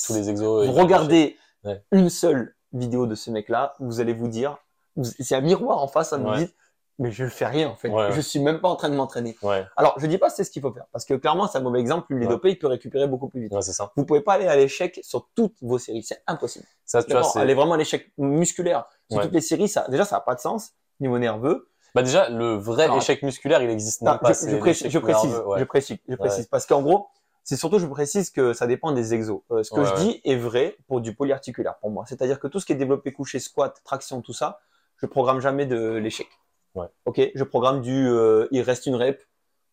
Tous 0.07 0.15
les 0.15 0.31
exos. 0.31 0.67
vous 0.67 0.73
regardez 0.73 1.37
Ouais. 1.65 1.81
une 1.93 2.09
seule 2.11 2.57
vidéo 2.73 3.07
de 3.07 3.15
ce 3.15 3.31
mec-là, 3.31 3.75
vous 3.79 4.01
allez 4.01 4.15
vous 4.15 4.27
dire, 4.29 4.59
c'est 5.21 5.35
un 5.37 5.41
miroir 5.41 5.79
en 5.83 5.87
face, 5.87 6.09
ça 6.11 6.17
vous 6.17 6.35
dites, 6.35 6.55
mais 6.99 7.11
je 7.13 7.25
ne 7.25 7.29
fais 7.29 7.47
rien 7.47 7.69
en 7.69 7.77
fait. 7.77 7.89
Ouais, 7.89 8.07
ouais. 8.09 8.13
Je 8.13 8.21
suis 8.21 8.41
même 8.41 8.61
pas 8.61 8.69
en 8.69 8.75
train 8.77 8.89
de 8.89 8.97
m'entraîner. 8.97 9.37
Ouais, 9.43 9.65
Alors, 9.77 9.95
je 9.99 10.07
dis 10.07 10.19
pas 10.19 10.29
c'est 10.31 10.43
ce 10.45 10.51
qu'il 10.51 10.61
faut 10.63 10.73
faire, 10.73 10.87
parce 10.93 11.05
que 11.05 11.15
clairement, 11.15 11.47
c'est 11.47 11.59
un 11.59 11.61
mauvais 11.61 11.79
exemple. 11.81 12.07
Lui, 12.11 12.21
il 12.21 12.23
est 12.25 12.27
Ouais. 12.27 12.33
dopé, 12.33 12.51
il 12.51 12.59
peut 12.59 12.67
récupérer 12.67 13.07
beaucoup 13.07 13.29
plus 13.29 13.43
vite. 13.43 13.53
c'est 13.61 13.73
ça. 13.73 13.93
Vous 13.97 14.05
pouvez 14.05 14.23
pas 14.23 14.33
aller 14.35 14.49
à 14.49 14.57
l'échec 14.57 14.99
sur 15.03 15.29
toutes 15.37 15.55
vos 15.63 15.79
séries, 15.79 16.03
c'est 16.03 16.23
impossible. 16.27 16.65
Ça, 16.85 17.03
tu 17.05 17.13
vois, 17.13 17.31
aller 17.41 17.55
vraiment 17.55 17.75
à 17.75 17.77
l'échec 17.77 18.11
musculaire 18.19 18.87
sur 19.11 19.21
toutes 19.21 19.33
les 19.33 19.41
séries, 19.41 19.69
ça, 19.69 19.87
déjà, 19.89 20.05
ça 20.05 20.17
n'a 20.17 20.21
pas 20.21 20.35
de 20.35 20.41
sens 20.41 20.73
niveau 21.01 21.19
nerveux. 21.19 21.69
Bah 21.95 22.03
déjà, 22.03 22.29
le 22.31 22.55
vrai 22.57 22.89
échec 22.97 23.23
musculaire, 23.23 23.63
il 23.63 23.69
existe 23.71 24.01
Non, 24.03 24.13
même 24.13 24.21
pas. 24.21 24.33
je, 24.33 24.57
précise, 24.57 24.89
je 24.89 24.99
précise, 24.99 25.31
nerveux, 25.31 25.59
je 25.59 25.65
précise, 25.65 25.99
je 26.09 26.13
Ouais. 26.13 26.17
précise, 26.19 26.47
parce 26.47 26.65
qu'en 26.65 26.81
gros, 26.83 27.09
c'est 27.45 27.57
surtout, 27.57 27.79
je 27.79 27.87
précise 27.87 28.31
que 28.31 28.53
ça 28.53 28.67
dépend 28.67 28.93
des 28.93 29.15
exos. 29.15 29.41
Euh, 29.51 29.63
ce 29.63 29.71
que 29.71 29.81
Ouais, 29.81 29.87
je 29.87 29.93
ouais. 29.95 29.99
dis 29.99 30.21
est 30.25 30.37
vrai 30.37 30.77
pour 30.89 31.01
du 31.01 31.15
polyarticulaire 31.15 31.77
pour 31.81 31.91
moi. 31.91 32.05
C'est-à-dire 32.07 32.39
que 32.39 32.47
tout 32.47 32.61
ce 32.61 32.67
qui 32.67 32.73
est 32.73 32.77
développé 32.77 33.13
couché, 33.13 33.39
squat, 33.41 33.81
traction, 33.85 34.21
tout 34.23 34.33
ça, 34.33 34.61
je 34.97 35.07
programme 35.07 35.41
jamais 35.41 35.67
de 35.67 35.95
l'échec. 35.95 36.29
Ouais. 36.75 36.87
Ok, 37.05 37.21
je 37.35 37.45
programme 37.45 37.81
du, 37.81 38.09
euh, 38.09 38.47
il 38.51 38.63
reste 38.63 38.87
une 38.87 38.95
rep. 38.97 39.21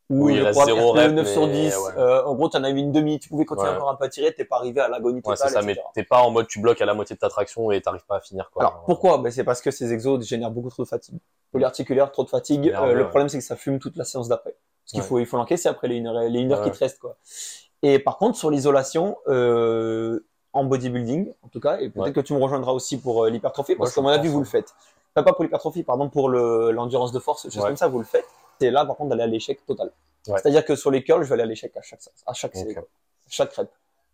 Ou 0.10 0.26
Oui, 0.26 0.34
il 0.38 0.42
reste 0.42 0.58
programme 0.58 0.76
zéro 0.76 0.92
RPE 0.94 0.98
rep, 1.00 1.12
9 1.12 1.28
sur 1.28 1.46
mais 1.48 1.54
10. 1.54 1.78
ouais. 1.78 1.92
Euh, 1.98 2.24
en 2.26 2.34
gros, 2.34 2.50
tu 2.50 2.58
en 2.58 2.64
as 2.64 2.72
eu 2.72 2.76
une 2.78 2.92
demi, 2.92 3.20
tu 3.20 3.30
pouvais 3.30 3.46
continuer 3.46 3.70
encore 3.70 3.92
un 3.92 3.96
peu 3.96 4.06
à 4.06 4.10
tirer, 4.10 4.34
t'es 4.34 4.44
pas 4.44 4.56
arrivé 4.56 4.82
à 4.82 4.88
l'agonie 4.88 5.22
Ouais, 5.24 5.36
c'est 5.36 5.44
totale, 5.44 5.52
ça, 5.52 5.62
mais 5.62 5.74
etc. 5.74 5.86
t'es 5.94 6.04
pas 6.04 6.22
en 6.24 6.32
mode 6.32 6.48
tu 6.48 6.60
bloques 6.60 6.82
à 6.82 6.86
la 6.88 6.96
moitié 6.96 7.16
de 7.16 7.20
ta 7.20 7.30
traction 7.30 7.70
et 7.70 7.80
t'arrives 7.80 8.06
pas 8.08 8.16
à 8.16 8.20
finir, 8.20 8.50
quoi. 8.52 8.64
Alors 8.64 8.84
pourquoi? 8.86 9.20
Ben, 9.20 9.32
C'est 9.32 9.44
parce 9.44 9.62
que 9.62 9.70
ces 9.70 9.94
exos 9.94 10.26
génèrent 10.26 10.50
beaucoup 10.50 10.70
trop 10.72 10.82
de 10.82 10.88
fatigue. 10.88 11.20
Polyarticulaire, 11.52 12.12
trop 12.12 12.24
de 12.24 12.30
fatigue. 12.30 12.74
Euh, 12.76 12.94
le 12.94 13.08
problème 13.08 13.30
c'est 13.30 13.38
que 13.38 13.44
ça 13.44 13.56
fume 13.56 13.78
toute 13.78 13.98
la 13.98 14.04
séance 14.04 14.28
d'après. 14.28 14.56
Parce 14.92 14.92
qu'il 14.94 15.02
Ouais. 15.02 15.08
faut 15.08 15.20
il 15.20 15.26
faut 15.28 15.38
l'encaisser 15.38 15.70
après 15.70 15.88
les 15.88 15.96
une 15.98 16.08
heure, 16.08 16.16
les 16.20 16.40
une 16.40 16.52
heure 16.52 16.60
Ouais. 16.62 16.66
qui 16.72 16.72
te 16.72 16.80
restent 16.84 17.00
quoi. 17.00 17.16
Et 17.84 18.00
par 18.00 18.18
contre 18.18 18.38
sur 18.38 18.50
l'isolation 18.50 19.18
euh, 19.28 20.26
en 20.54 20.64
bodybuilding 20.64 21.32
en 21.44 21.48
tout 21.50 21.60
cas 21.60 21.78
et 21.80 21.90
peut-être 21.90 22.06
Ouais. 22.08 22.14
que 22.14 22.20
tu 22.22 22.34
me 22.34 22.42
rejoindras 22.42 22.72
aussi 22.72 23.00
pour 23.00 23.24
euh, 23.26 23.30
l'hypertrophie 23.30 23.76
parce 23.76 23.94
qu'à 23.94 24.02
je 24.02 24.04
mon 24.04 24.10
avis 24.10 24.28
vous 24.30 24.40
le 24.40 24.46
faites. 24.46 24.74
Enfin, 25.16 25.24
pas 25.24 25.34
pour 25.34 25.44
l'hypertrophie 25.44 25.84
pardon 25.84 26.10
pour 26.10 26.28
le 26.30 26.72
l'endurance 26.72 27.12
de 27.12 27.20
force, 27.20 27.44
choses 27.50 27.64
comme 27.64 27.78
ça 27.78 27.88
vous 27.88 28.00
le 28.00 28.06
faites. 28.06 28.26
C'est 28.60 28.72
là 28.72 28.84
par 28.86 28.96
contre 28.98 29.12
d'aller 29.12 29.24
à 29.24 29.28
l'échec 29.28 29.64
total. 29.66 29.92
C'est-à-dire 30.26 30.66
que 30.66 30.76
sur 30.76 30.90
les 30.92 31.04
curls 31.04 31.24
je 31.24 31.28
vais 31.30 31.34
aller 31.36 31.44
à 31.44 31.46
l'échec 31.46 31.76
à 31.78 31.82
chaque 31.82 32.02
à 32.26 32.34
chaque 32.34 32.56
série. 32.56 32.76
À 32.76 32.82
chaque. 33.30 33.60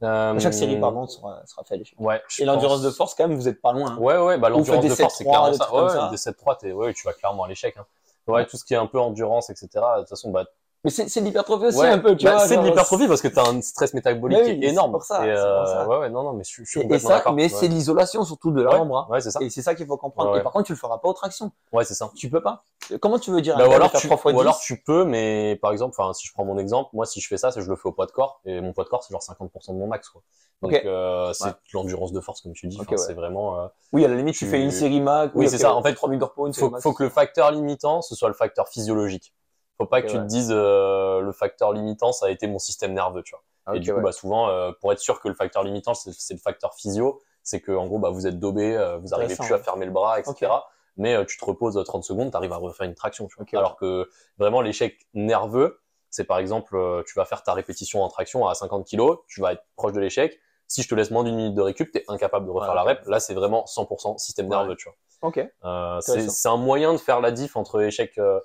Euh, 0.03 0.33
À 0.35 0.39
chaque 0.39 0.53
série 0.53 0.77
pardon 0.77 1.07
sera, 1.07 1.41
sera 1.45 1.63
fait 1.63 1.75
à 1.75 1.77
l'échec. 1.77 1.97
Ouais. 1.99 2.21
Et 2.39 2.43
l'endurance 2.43 2.79
pense- 2.79 2.85
de 2.85 2.89
force 2.91 3.15
quand 3.15 3.29
même 3.29 3.37
vous 3.37 3.47
êtes 3.47 3.61
pas 3.61 3.71
loin. 3.71 3.91
hein. 3.91 3.97
Ouais, 3.97 4.17
ouais, 4.17 4.37
bah 4.37 4.49
l'endurance 4.49 4.83
de 4.83 4.89
force, 4.93 5.15
c'est 5.17 5.23
7-3, 5.23 5.31
clairement 5.31 5.53
ça. 5.53 5.73
Ouais, 5.73 5.89
ça. 5.89 6.09
des 6.09 6.17
7-3, 6.17 6.57
t'es, 6.57 6.73
ouais, 6.73 6.93
tu 6.93 7.07
vas 7.07 7.13
clairement 7.13 7.45
à 7.45 7.47
l'échec, 7.47 7.75
hein. 7.77 7.85
Ouais. 8.27 8.45
tout 8.45 8.57
ce 8.57 8.65
qui 8.65 8.73
est 8.73 8.77
un 8.77 8.87
peu 8.87 8.99
endurance, 8.99 9.49
etc. 9.49 9.69
De 9.73 9.99
toute 10.01 10.09
façon, 10.09 10.31
bah, 10.31 10.43
Mais 10.85 10.91
c'est 10.91 11.19
de 11.19 11.25
l'hypertrophie 11.25 11.65
aussi 11.65 11.79
ouais, 11.79 11.87
un 11.89 11.99
peu, 11.99 12.15
tu 12.15 12.23
bah, 12.25 12.35
vois. 12.35 12.47
c'est 12.47 12.55
de 12.57 12.61
l'hypertrophie 12.63 13.07
parce 13.07 13.21
que 13.21 13.27
t'as 13.27 13.49
un 13.49 13.59
stress 13.61 13.93
métabolique 13.93 14.37
Mais 14.39 14.45
oui, 14.51 14.59
qui 14.59 14.65
est 14.65 14.69
énorme. 14.69 14.91
c'est 14.91 14.93
pour 14.93 15.03
ça, 15.03 15.27
Et, 15.27 15.31
pour 15.33 15.39
euh, 15.41 15.65
ça. 15.65 15.87
ouais, 15.87 15.97
ouais, 15.97 16.09
non, 16.09 16.23
non, 16.23 16.33
mais 16.33 16.43
je, 16.43 16.49
suis- 16.49 16.65
je 16.65 16.69
suis 16.69 16.81
Et, 16.81 16.93
et 16.93 16.99
ça, 16.99 17.09
d'accord. 17.09 17.33
mais 17.33 17.43
ouais. 17.43 17.49
c'est 17.49 17.67
l'isolation 17.67 18.23
surtout 18.23 18.51
de 18.51 18.61
l'avant-bras. 18.61 19.07
Ouais, 19.09 19.19
c'est 19.19 19.31
ça. 19.31 19.39
Et 19.41 19.49
c'est 19.49 19.61
ça 19.61 19.75
qu'il 19.75 19.85
faut 19.87 19.97
comprendre. 19.97 20.29
Ouais, 20.29 20.35
Et 20.35 20.39
ouais. 20.39 20.43
par 20.43 20.53
contre, 20.53 20.65
tu 20.67 20.71
le 20.73 20.77
feras 20.77 20.97
pas 20.99 21.09
aux 21.09 21.13
tractions. 21.13 21.51
Ouais, 21.73 21.83
c'est 21.83 21.95
ça. 21.95 22.11
Tu 22.15 22.29
peux 22.29 22.41
pas. 22.41 22.63
Comment 23.01 23.17
tu 23.19 23.31
veux 23.31 23.41
dire 23.41 23.57
Bah, 23.57 23.67
ou 23.67 23.71
alors 23.73 23.91
tu, 23.91 24.05
3 24.07 24.17
fois 24.17 24.31
ou 24.31 24.39
alors 24.39 24.57
10? 24.57 24.63
tu 24.63 24.81
peux, 24.83 25.05
mais 25.05 25.57
par 25.61 25.71
exemple, 25.71 25.95
enfin, 25.97 26.13
si 26.13 26.27
je 26.27 26.31
prends 26.33 26.45
mon 26.45 26.57
exemple, 26.59 26.91
moi, 26.93 27.05
si 27.05 27.19
je 27.19 27.27
fais 27.27 27.37
ça, 27.37 27.51
c'est 27.51 27.59
que 27.59 27.65
je 27.65 27.69
le 27.71 27.75
fais 27.75 27.89
au 27.89 27.91
poids 27.91 28.05
de 28.05 28.11
corps, 28.11 28.41
et 28.45 28.61
mon 28.61 28.73
poids 28.73 28.83
de 28.83 28.89
corps, 28.89 29.03
c'est 29.03 29.11
genre 29.11 29.23
50% 29.23 29.73
de 29.73 29.79
mon 29.79 29.87
max, 29.87 30.07
quoi. 30.09 30.21
Donc, 30.61 30.73
euh, 30.85 31.33
c'est 31.33 31.45
Ouais. 31.45 31.51
l'endurance 31.73 32.11
de 32.13 32.19
force, 32.21 32.41
comme 32.41 32.53
tu 32.53 32.67
dis. 32.67 32.77
Ok, 32.77 32.83
Enfin, 32.83 32.91
ouais. 32.93 32.97
C'est 33.07 33.13
vraiment, 33.13 33.59
euh, 33.59 33.67
Oui, 33.91 34.05
à 34.05 34.07
la 34.07 34.15
limite, 34.15 34.35
tu 34.35 34.45
tu- 34.45 34.51
fais 34.51 34.61
une 34.61 34.71
série 34.71 35.01
max. 35.01 35.31
Oui, 35.35 35.49
c'est 35.49 35.57
ça. 35.57 35.73
En 35.73 35.81
fait, 35.81 35.95
3000 35.95 36.19
corpo, 36.19 36.45
une 36.45 36.53
série 36.53 36.69
faut, 36.69 36.79
faut 36.79 36.93
que 36.93 37.03
le 37.03 37.09
facteur 37.09 37.51
limitant, 37.51 38.01
ce 38.03 38.13
soit 38.15 38.27
le 38.29 38.35
facteur 38.35 38.67
physiologique. 38.69 39.33
Faut 39.77 39.85
pas 39.85 40.01
que 40.01 40.07
tu 40.07 40.15
ouais. 40.15 40.21
te 40.21 40.27
dises, 40.27 40.51
euh, 40.51 41.19
le 41.19 41.31
facteur 41.33 41.73
limitant, 41.73 42.11
ça 42.11 42.27
a 42.27 42.29
été 42.29 42.47
mon 42.47 42.59
système 42.59 42.93
nerveux, 42.93 43.23
tu 43.23 43.33
vois. 43.33 43.75
Et 43.75 43.79
du 43.79 43.91
coup, 43.91 43.97
ouais. 43.97 44.03
bah, 44.03 44.11
souvent, 44.11 44.47
euh, 44.49 44.71
pour 44.79 44.93
être 44.93 44.99
sûr 44.99 45.19
que 45.19 45.27
le 45.27 45.33
facteur 45.33 45.63
limitant, 45.63 45.93
c'est 45.93 46.33
le 46.33 46.39
facteur 46.39 46.75
physio, 46.75 47.21
c'est 47.43 47.61
que 47.61 47.71
en 47.71 47.87
gros, 47.87 47.99
bah, 47.99 48.09
vous 48.09 48.27
êtes 48.27 48.39
dobé, 48.39 48.75
euh, 48.75 48.97
vous 48.97 49.13
arrivez 49.13 49.35
plus 49.35 49.53
à 49.53 49.59
fermer 49.59 49.85
le 49.85 49.91
bras, 49.91 50.19
etc. 50.19 50.51
Mais 50.97 51.15
euh, 51.15 51.25
tu 51.25 51.37
te 51.37 51.43
reposes 51.43 51.81
30 51.83 52.03
secondes, 52.03 52.31
tu 52.31 52.37
arrives 52.37 52.53
à 52.53 52.57
refaire 52.57 52.87
une 52.87 52.95
traction. 52.95 53.27
Tu 53.27 53.35
vois. 53.35 53.59
Alors 53.59 53.75
que 53.75 54.09
vraiment, 54.37 54.61
l'échec 54.61 55.07
nerveux, 55.13 55.81
c'est 56.09 56.23
par 56.23 56.39
exemple, 56.39 56.75
euh, 56.77 57.03
tu 57.05 57.13
vas 57.15 57.25
faire 57.25 57.43
ta 57.43 57.53
répétition 57.53 58.01
en 58.01 58.07
traction 58.07 58.47
à 58.47 58.55
50 58.55 58.87
kg, 58.87 59.17
tu 59.27 59.41
vas 59.41 59.53
être 59.53 59.63
proche 59.75 59.93
de 59.93 59.99
l'échec. 59.99 60.39
Si 60.67 60.81
je 60.81 60.87
te 60.87 60.95
laisse 60.95 61.11
moins 61.11 61.23
d'une 61.23 61.35
minute 61.35 61.53
de 61.53 61.61
récup, 61.61 61.91
tu 61.91 61.99
es 61.99 62.05
incapable 62.07 62.45
de 62.47 62.51
refaire 62.51 62.73
la 62.73 62.83
rep. 62.83 63.05
Là, 63.05 63.19
c'est 63.19 63.35
vraiment 63.35 63.65
100% 63.65 64.17
système 64.17 64.47
nerveux. 64.47 64.75
Tu 64.75 64.89
vois. 64.89 64.95
Ok. 65.21 65.39
Euh, 65.63 65.99
c'est 66.01 66.47
un 66.47 66.57
moyen 66.57 66.93
de 66.93 66.97
faire 66.97 67.21
la 67.21 67.31
diff 67.31 67.55
entre 67.55 67.81
échec 67.81 68.17
euh, 68.17 68.23
euh, 68.35 68.39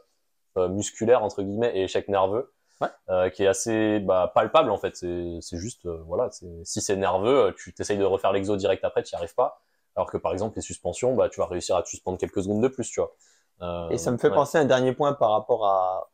musculaire 0.57 1.23
entre 1.25 1.43
guillemets 1.43 1.73
et 1.77 1.85
échec 1.85 2.09
nerveux, 2.09 2.53
Ouais. 2.81 2.89
euh, 3.11 3.31
qui 3.31 3.45
est 3.45 3.47
assez 3.47 4.01
bah, 4.01 4.31
palpable 4.35 4.71
en 4.71 4.79
fait. 4.79 4.97
C'est 4.97 5.57
juste 5.59 5.87
euh, 5.87 6.03
voilà, 6.07 6.31
si 6.65 6.81
c'est 6.81 6.97
nerveux, 6.97 7.47
euh, 7.49 7.53
tu 7.57 7.75
t'essayes 7.75 7.99
de 7.99 8.05
refaire 8.05 8.33
l'exo 8.33 8.57
direct 8.57 8.85
après, 8.85 9.03
tu 9.03 9.15
n'y 9.15 9.19
arrives 9.19 9.35
pas. 9.35 9.61
Alors 9.97 10.11
que 10.11 10.17
par 10.19 10.33
exemple 10.33 10.57
les 10.57 10.63
suspensions, 10.63 11.15
bah 11.15 11.29
tu 11.29 11.41
vas 11.41 11.47
réussir 11.47 11.77
à 11.77 11.83
te 11.83 11.89
suspendre 11.89 12.19
quelques 12.19 12.43
secondes 12.43 12.63
de 12.63 12.69
plus, 12.69 12.89
tu 12.91 13.01
vois. 13.01 13.15
Euh, 13.63 13.91
Et 13.91 13.99
ça 13.99 14.11
me 14.11 14.19
fait 14.19 14.29
ouais. 14.29 14.35
penser 14.35 14.59
à 14.59 14.63
un 14.63 14.65
dernier 14.65 14.93
point 14.95 15.13
par 15.15 15.31
rapport 15.33 15.67
à, 15.67 16.11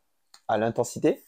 à 0.48 0.58
l'intensité. 0.58 1.24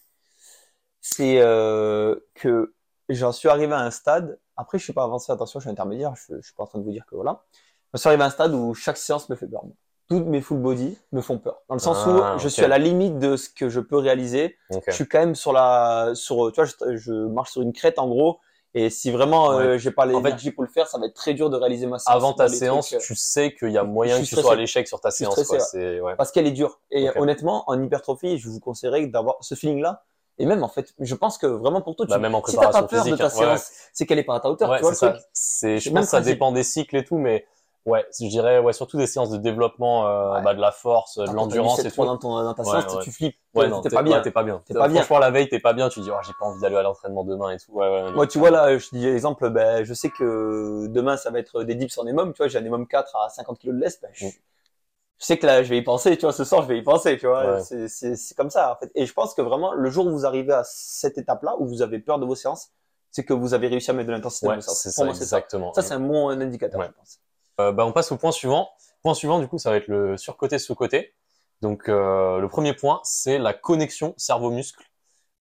C'est 1.01 1.41
euh, 1.41 2.17
que 2.35 2.75
j'en 3.09 3.33
suis 3.33 3.49
arrivé 3.49 3.73
à 3.73 3.79
un 3.81 3.91
stade. 3.91 4.39
Après, 4.57 4.79
je 4.79 4.85
suis 4.85 4.93
pas 4.93 5.05
avancé, 5.05 5.33
attention, 5.33 5.61
je 5.61 5.65
suis 5.65 5.71
intermédiaire. 5.71 6.15
Je, 6.17 6.37
je 6.37 6.43
suis 6.47 6.55
pas 6.55 6.65
en 6.65 6.67
train 6.67 6.79
de 6.79 6.85
vous 6.85 6.91
dire 6.93 7.07
que 7.07 7.15
voilà. 7.15 7.45
Je 7.95 7.99
suis 7.99 8.09
arrivé 8.09 8.23
à 8.25 8.27
un 8.27 8.31
stade 8.31 8.53
où 8.53 8.75
chaque 8.75 8.97
séance 8.99 9.29
me 9.29 9.37
fait 9.37 9.47
peur. 9.47 9.63
Toutes 10.09 10.27
mes 10.27 10.41
full 10.41 10.59
body 10.59 10.97
me 11.13 11.21
font 11.21 11.39
peur. 11.39 11.61
Dans 11.69 11.75
le 11.75 11.81
sens 11.81 11.99
Ah, 12.07 12.35
où 12.37 12.39
je 12.39 12.47
ok. 12.47 12.51
suis 12.53 12.65
à 12.65 12.69
la 12.69 12.79
limite 12.79 13.19
de 13.19 13.37
ce 13.37 13.51
que 13.51 13.69
je 13.69 13.81
peux 13.81 13.99
réaliser. 13.99 14.57
Je 14.87 14.93
suis 14.93 15.07
quand 15.07 15.19
même 15.19 15.35
sur 15.35 15.53
la, 15.53 16.13
sur, 16.15 16.51
tu 16.53 16.63
vois, 16.63 16.65
je, 16.65 16.97
je 16.97 17.13
marche 17.13 17.51
sur 17.53 17.63
une 17.63 17.73
crête 17.75 17.99
en 17.99 18.09
gros. 18.09 18.39
Et 18.75 18.91
si 18.91 19.11
vraiment 19.11 19.53
euh, 19.53 19.79
j'ai 19.79 19.91
pas 19.91 20.05
l'énergie 20.07 20.51
pour 20.51 20.63
le 20.63 20.69
faire, 20.69 20.87
ça 20.89 20.99
va 20.99 21.07
être 21.07 21.15
très 21.15 21.33
dur 21.35 21.49
de 21.51 21.57
réaliser 21.57 21.87
ma 21.87 21.99
séance. 21.99 22.15
Avant 22.15 22.33
ta 22.35 22.49
séance, 22.49 22.89
trucs, 22.89 23.01
euh, 23.01 23.05
tu 23.05 23.17
sais 23.17 23.55
qu'il 23.55 23.71
y 23.71 23.79
a 23.79 23.83
moyen 23.85 24.17
je 24.17 24.23
que 24.23 24.27
tu 24.27 24.37
sois 24.37 24.53
à 24.53 24.57
l'échec 24.57 24.87
sur 24.87 25.01
ta 25.01 25.09
Je 25.11 25.17
séance. 25.17 25.33
stressé, 25.33 25.49
quoi. 25.49 25.59
ouais. 25.59 25.65
C'est 25.71 26.01
ouais. 26.01 26.15
parce 26.17 26.33
qu'elle 26.33 26.47
est 26.47 26.53
dure. 26.53 26.79
Et 26.91 27.09
honnêtement, 27.19 27.65
en 27.67 27.83
hypertrophie, 27.83 28.39
je 28.39 28.49
vous 28.49 28.61
conseillerais 28.61 29.07
d'avoir 29.07 29.37
ce 29.41 29.55
feeling-là. 29.55 30.05
Et 30.39 30.47
même 30.47 30.63
en 30.63 30.69
fait, 30.69 30.95
je 31.01 31.15
pense 31.15 31.37
que 31.39 31.47
vraiment 31.47 31.81
pour 31.83 31.97
toi, 31.97 32.07
tu, 32.07 32.11
Bah, 32.11 32.19
même 32.19 32.35
en 32.35 32.43
si 32.47 32.57
t'as 32.57 32.71
pas 32.71 32.83
peur 32.85 33.05
de 33.05 33.17
ta 33.17 33.25
hein. 33.27 33.29
Séance, 33.31 33.71
c'est 33.93 34.07
qu'elle 34.07 34.21
est 34.21 34.25
pas 34.25 34.37
à 34.37 34.41
ta 34.41 34.49
hauteur. 34.51 34.73
Tu 34.77 34.83
vois 34.83 34.95
c'est 34.95 35.07
le 35.07 35.13
ça. 35.13 35.19
truc 35.19 35.23
C'est, 35.33 35.79
je 35.79 35.91
pense 35.91 36.05
que 36.05 36.11
ça 36.11 36.21
dépend 36.21 36.53
des 36.53 36.63
cycles 36.63 36.97
et 36.97 37.05
tout, 37.05 37.19
mais 37.19 37.45
ouais, 37.87 38.07
je 38.21 38.27
dirais 38.29 38.59
ouais, 38.59 38.73
surtout 38.73 38.97
des 38.99 39.07
séances 39.07 39.31
de 39.31 39.39
développement, 39.39 40.07
euh, 40.07 40.35
Ouais. 40.37 40.43
bah, 40.43 40.55
de 40.55 40.61
la 40.61 40.73
force, 40.73 41.19
de 41.19 41.27
Quand 41.27 41.33
l'endurance 41.33 41.77
t'as 41.77 41.83
du 41.83 41.89
et 41.89 41.91
7-3 41.91 42.19
tout. 42.19 42.55
ta 42.55 42.63
Ouais, 42.63 42.81
séance, 42.81 42.95
ouais. 42.97 43.03
tu 43.03 43.13
flippes. 43.13 43.37
Ouais, 43.55 43.71
T'es- 43.83 43.91
pas 43.91 44.03
bien. 44.03 44.21
T'es 44.21 44.31
pas 44.31 44.43
bien. 44.43 44.63
T'es 44.67 44.75
pas 44.75 44.89
bien. 44.89 45.03
Franchement, 45.03 45.19
la 45.19 45.31
veille, 45.31 45.49
t'es 45.49 45.59
pas 45.61 45.73
bien. 45.73 45.89
Tu 45.89 46.01
dis, 46.01 46.11
oh, 46.11 46.17
j'ai 46.25 46.33
pas 46.39 46.47
envie 46.47 46.61
d'aller 46.61 46.77
à 46.77 46.83
l'entraînement 46.83 47.25
demain 47.25 47.51
et 47.53 47.59
tout. 47.59 47.73
Ouais, 47.73 47.89
ouais. 47.89 48.13
Moi, 48.13 48.27
tu 48.27 48.39
vois 48.39 48.51
là, 48.51 48.77
je 48.79 48.89
dis 48.93 49.05
l'exemple, 49.05 49.49
ben, 49.51 49.85
je 49.85 49.95
sais 49.95 50.11
que 50.11 50.87
demain 50.89 51.17
ça 51.17 51.31
va 51.31 51.39
être 51.39 51.63
des 51.65 51.75
dips 51.75 51.97
en 51.99 52.07
EMOM, 52.07 52.33
tu 52.33 52.39
vois, 52.39 52.49
j'ai 52.49 52.59
un 52.59 52.65
EMOM 52.65 52.87
4 52.87 53.17
à 53.17 53.29
50 53.31 53.59
kg 53.59 53.69
de 53.69 53.81
lest, 53.81 54.01
ben, 54.03 54.11
je, 54.13 54.27
Mm. 54.27 54.31
je 55.21 55.25
sais 55.27 55.39
que 55.39 55.47
là, 55.47 55.63
je 55.65 55.69
vais 55.71 55.79
y 55.79 55.83
penser, 55.83 56.17
tu 56.17 56.23
vois, 56.27 56.33
ce 56.33 56.45
soir, 56.45 56.63
je 56.63 56.69
vais 56.69 56.79
y 56.79 56.83
penser, 56.83 57.17
tu 57.19 57.27
vois, 57.27 57.61
c'est, 57.61 57.89
comme 58.37 58.51
ça, 58.51 58.73
en 58.73 58.77
fait. 58.77 58.91
Et 58.95 59.07
je 59.07 59.13
pense 59.13 59.35
que 59.35 59.43
vraiment, 59.43 59.73
le 59.73 59.91
jour 59.91 60.07
où 60.07 60.11
vous 60.11 60.25
arrivez 60.27 60.53
à 60.53 60.63
cette 60.65 61.19
étape-là, 61.19 61.57
où 61.59 61.67
vous 61.67 61.83
avez 61.83 61.99
peur 61.99 62.19
de 62.21 62.27
vos 62.27 62.35
séances, 62.37 62.69
c'est 63.11 63.25
que 63.25 63.33
vous 63.33 63.55
avez 63.55 63.67
réussi 63.69 63.91
à 63.91 63.95
mettre 63.95 64.07
de 64.09 64.13
l'intensité 64.13 64.47
dans 64.47 64.51
Ouais, 64.51 64.57
vos 64.57 64.63
séances. 64.63 64.79
c'est 64.83 64.91
ça, 64.91 65.07
exactement. 65.07 65.73
Ça, 65.73 65.83
c'est 65.83 65.95
un 65.95 66.01
bon 66.01 66.29
indicateur, 66.29 66.83
je 66.83 66.91
pense. 66.93 67.19
Euh, 67.61 67.73
bah, 67.73 67.87
on 67.87 67.93
passe 67.93 68.13
au 68.13 68.17
point 68.17 68.33
suivant. 68.33 68.71
Point 69.03 69.15
suivant, 69.15 69.39
du 69.39 69.49
coup, 69.49 69.59
ça 69.59 69.71
va 69.71 69.77
être 69.77 69.89
le 69.89 70.17
surcoté 70.17 70.59
sous-côté. 70.59 71.15
Donc, 71.61 71.89
euh, 71.89 72.39
le 72.39 72.49
premier 72.49 72.75
point, 72.75 73.01
c'est 73.05 73.39
la 73.39 73.53
connexion 73.53 74.15
cerveau-muscle. 74.17 74.85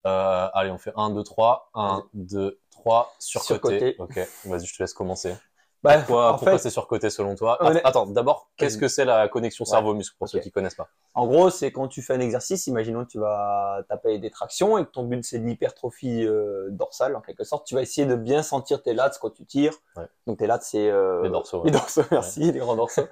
Euh, 0.07 0.49
allez, 0.55 0.71
on 0.71 0.79
fait 0.79 0.93
1, 0.97 1.11
2, 1.11 1.23
3. 1.23 1.71
1, 1.75 2.05
2, 2.15 2.61
3, 2.71 3.15
surcoté. 3.19 3.95
Surcoté. 3.97 3.97
Ok, 3.99 4.29
vas-y, 4.47 4.67
je 4.67 4.77
te 4.77 4.83
laisse 4.83 4.95
commencer. 4.95 5.35
Bah, 5.83 5.99
Pourquoi, 5.99 6.29
en 6.29 6.33
pourquoi 6.33 6.53
fait, 6.53 6.59
c'est 6.59 6.71
surcoté 6.71 7.11
selon 7.11 7.35
toi 7.35 7.59
Attends, 7.85 8.07
d'abord, 8.07 8.51
qu'est-ce 8.57 8.75
Vas-y. 8.75 8.81
que 8.81 8.89
c'est 8.89 9.05
la 9.05 9.29
connexion 9.29 9.65
cerveau-muscle 9.65 10.17
pour 10.19 10.29
ceux 10.29 10.41
qui 10.41 10.51
connaissent 10.51 10.75
pas? 10.75 10.89
En 11.15 11.27
gros, 11.27 11.51
c'est 11.51 11.71
quand 11.71 11.87
tu 11.87 12.03
fais 12.03 12.15
un 12.15 12.21
exercice, 12.21 12.67
imaginons 12.67 13.05
que 13.05 13.11
tu 13.11 13.19
vas 13.19 13.83
taper 13.89 14.19
des 14.19 14.31
tractions 14.31 14.79
et 14.79 14.85
que 14.85 14.91
ton 14.91 15.05
but 15.05 15.25
c'est 15.25 15.39
de 15.39 15.45
l'hypertrophie 15.47 16.25
euh, 16.25 16.69
dorsale 16.71 17.15
en 17.15 17.21
quelque 17.21 17.45
sorte, 17.45 17.67
tu 17.67 17.75
vas 17.75 17.83
essayer 17.83 18.07
de 18.07 18.17
bien 18.17 18.43
sentir 18.43 18.83
tes 18.83 18.95
lats 18.95 19.13
quand 19.21 19.31
tu 19.31 19.45
tires. 19.45 19.75
Ouais. 19.97 20.05
Donc 20.27 20.39
tes 20.39 20.47
lats 20.47 20.61
c'est 20.61 20.91
euh, 20.91 21.23
Les 21.23 21.31
dorsaux, 21.31 21.63
Les 21.65 21.71
dorsaux, 21.71 22.03
merci, 22.11 22.51
les 22.53 22.59
grands 22.59 22.77
dorsaux. 22.77 23.07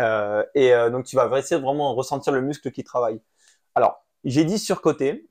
Euh, 0.00 0.44
et 0.54 0.72
euh, 0.74 0.90
donc 0.90 1.04
tu 1.04 1.16
vas 1.16 1.30
essayer 1.38 1.60
de 1.60 1.64
vraiment 1.64 1.94
ressentir 1.94 2.32
le 2.32 2.40
muscle 2.40 2.70
qui 2.70 2.84
travaille. 2.84 3.20
Alors, 3.74 4.04
j'ai 4.24 4.44
dit 4.44 4.58
surcoté. 4.58 5.28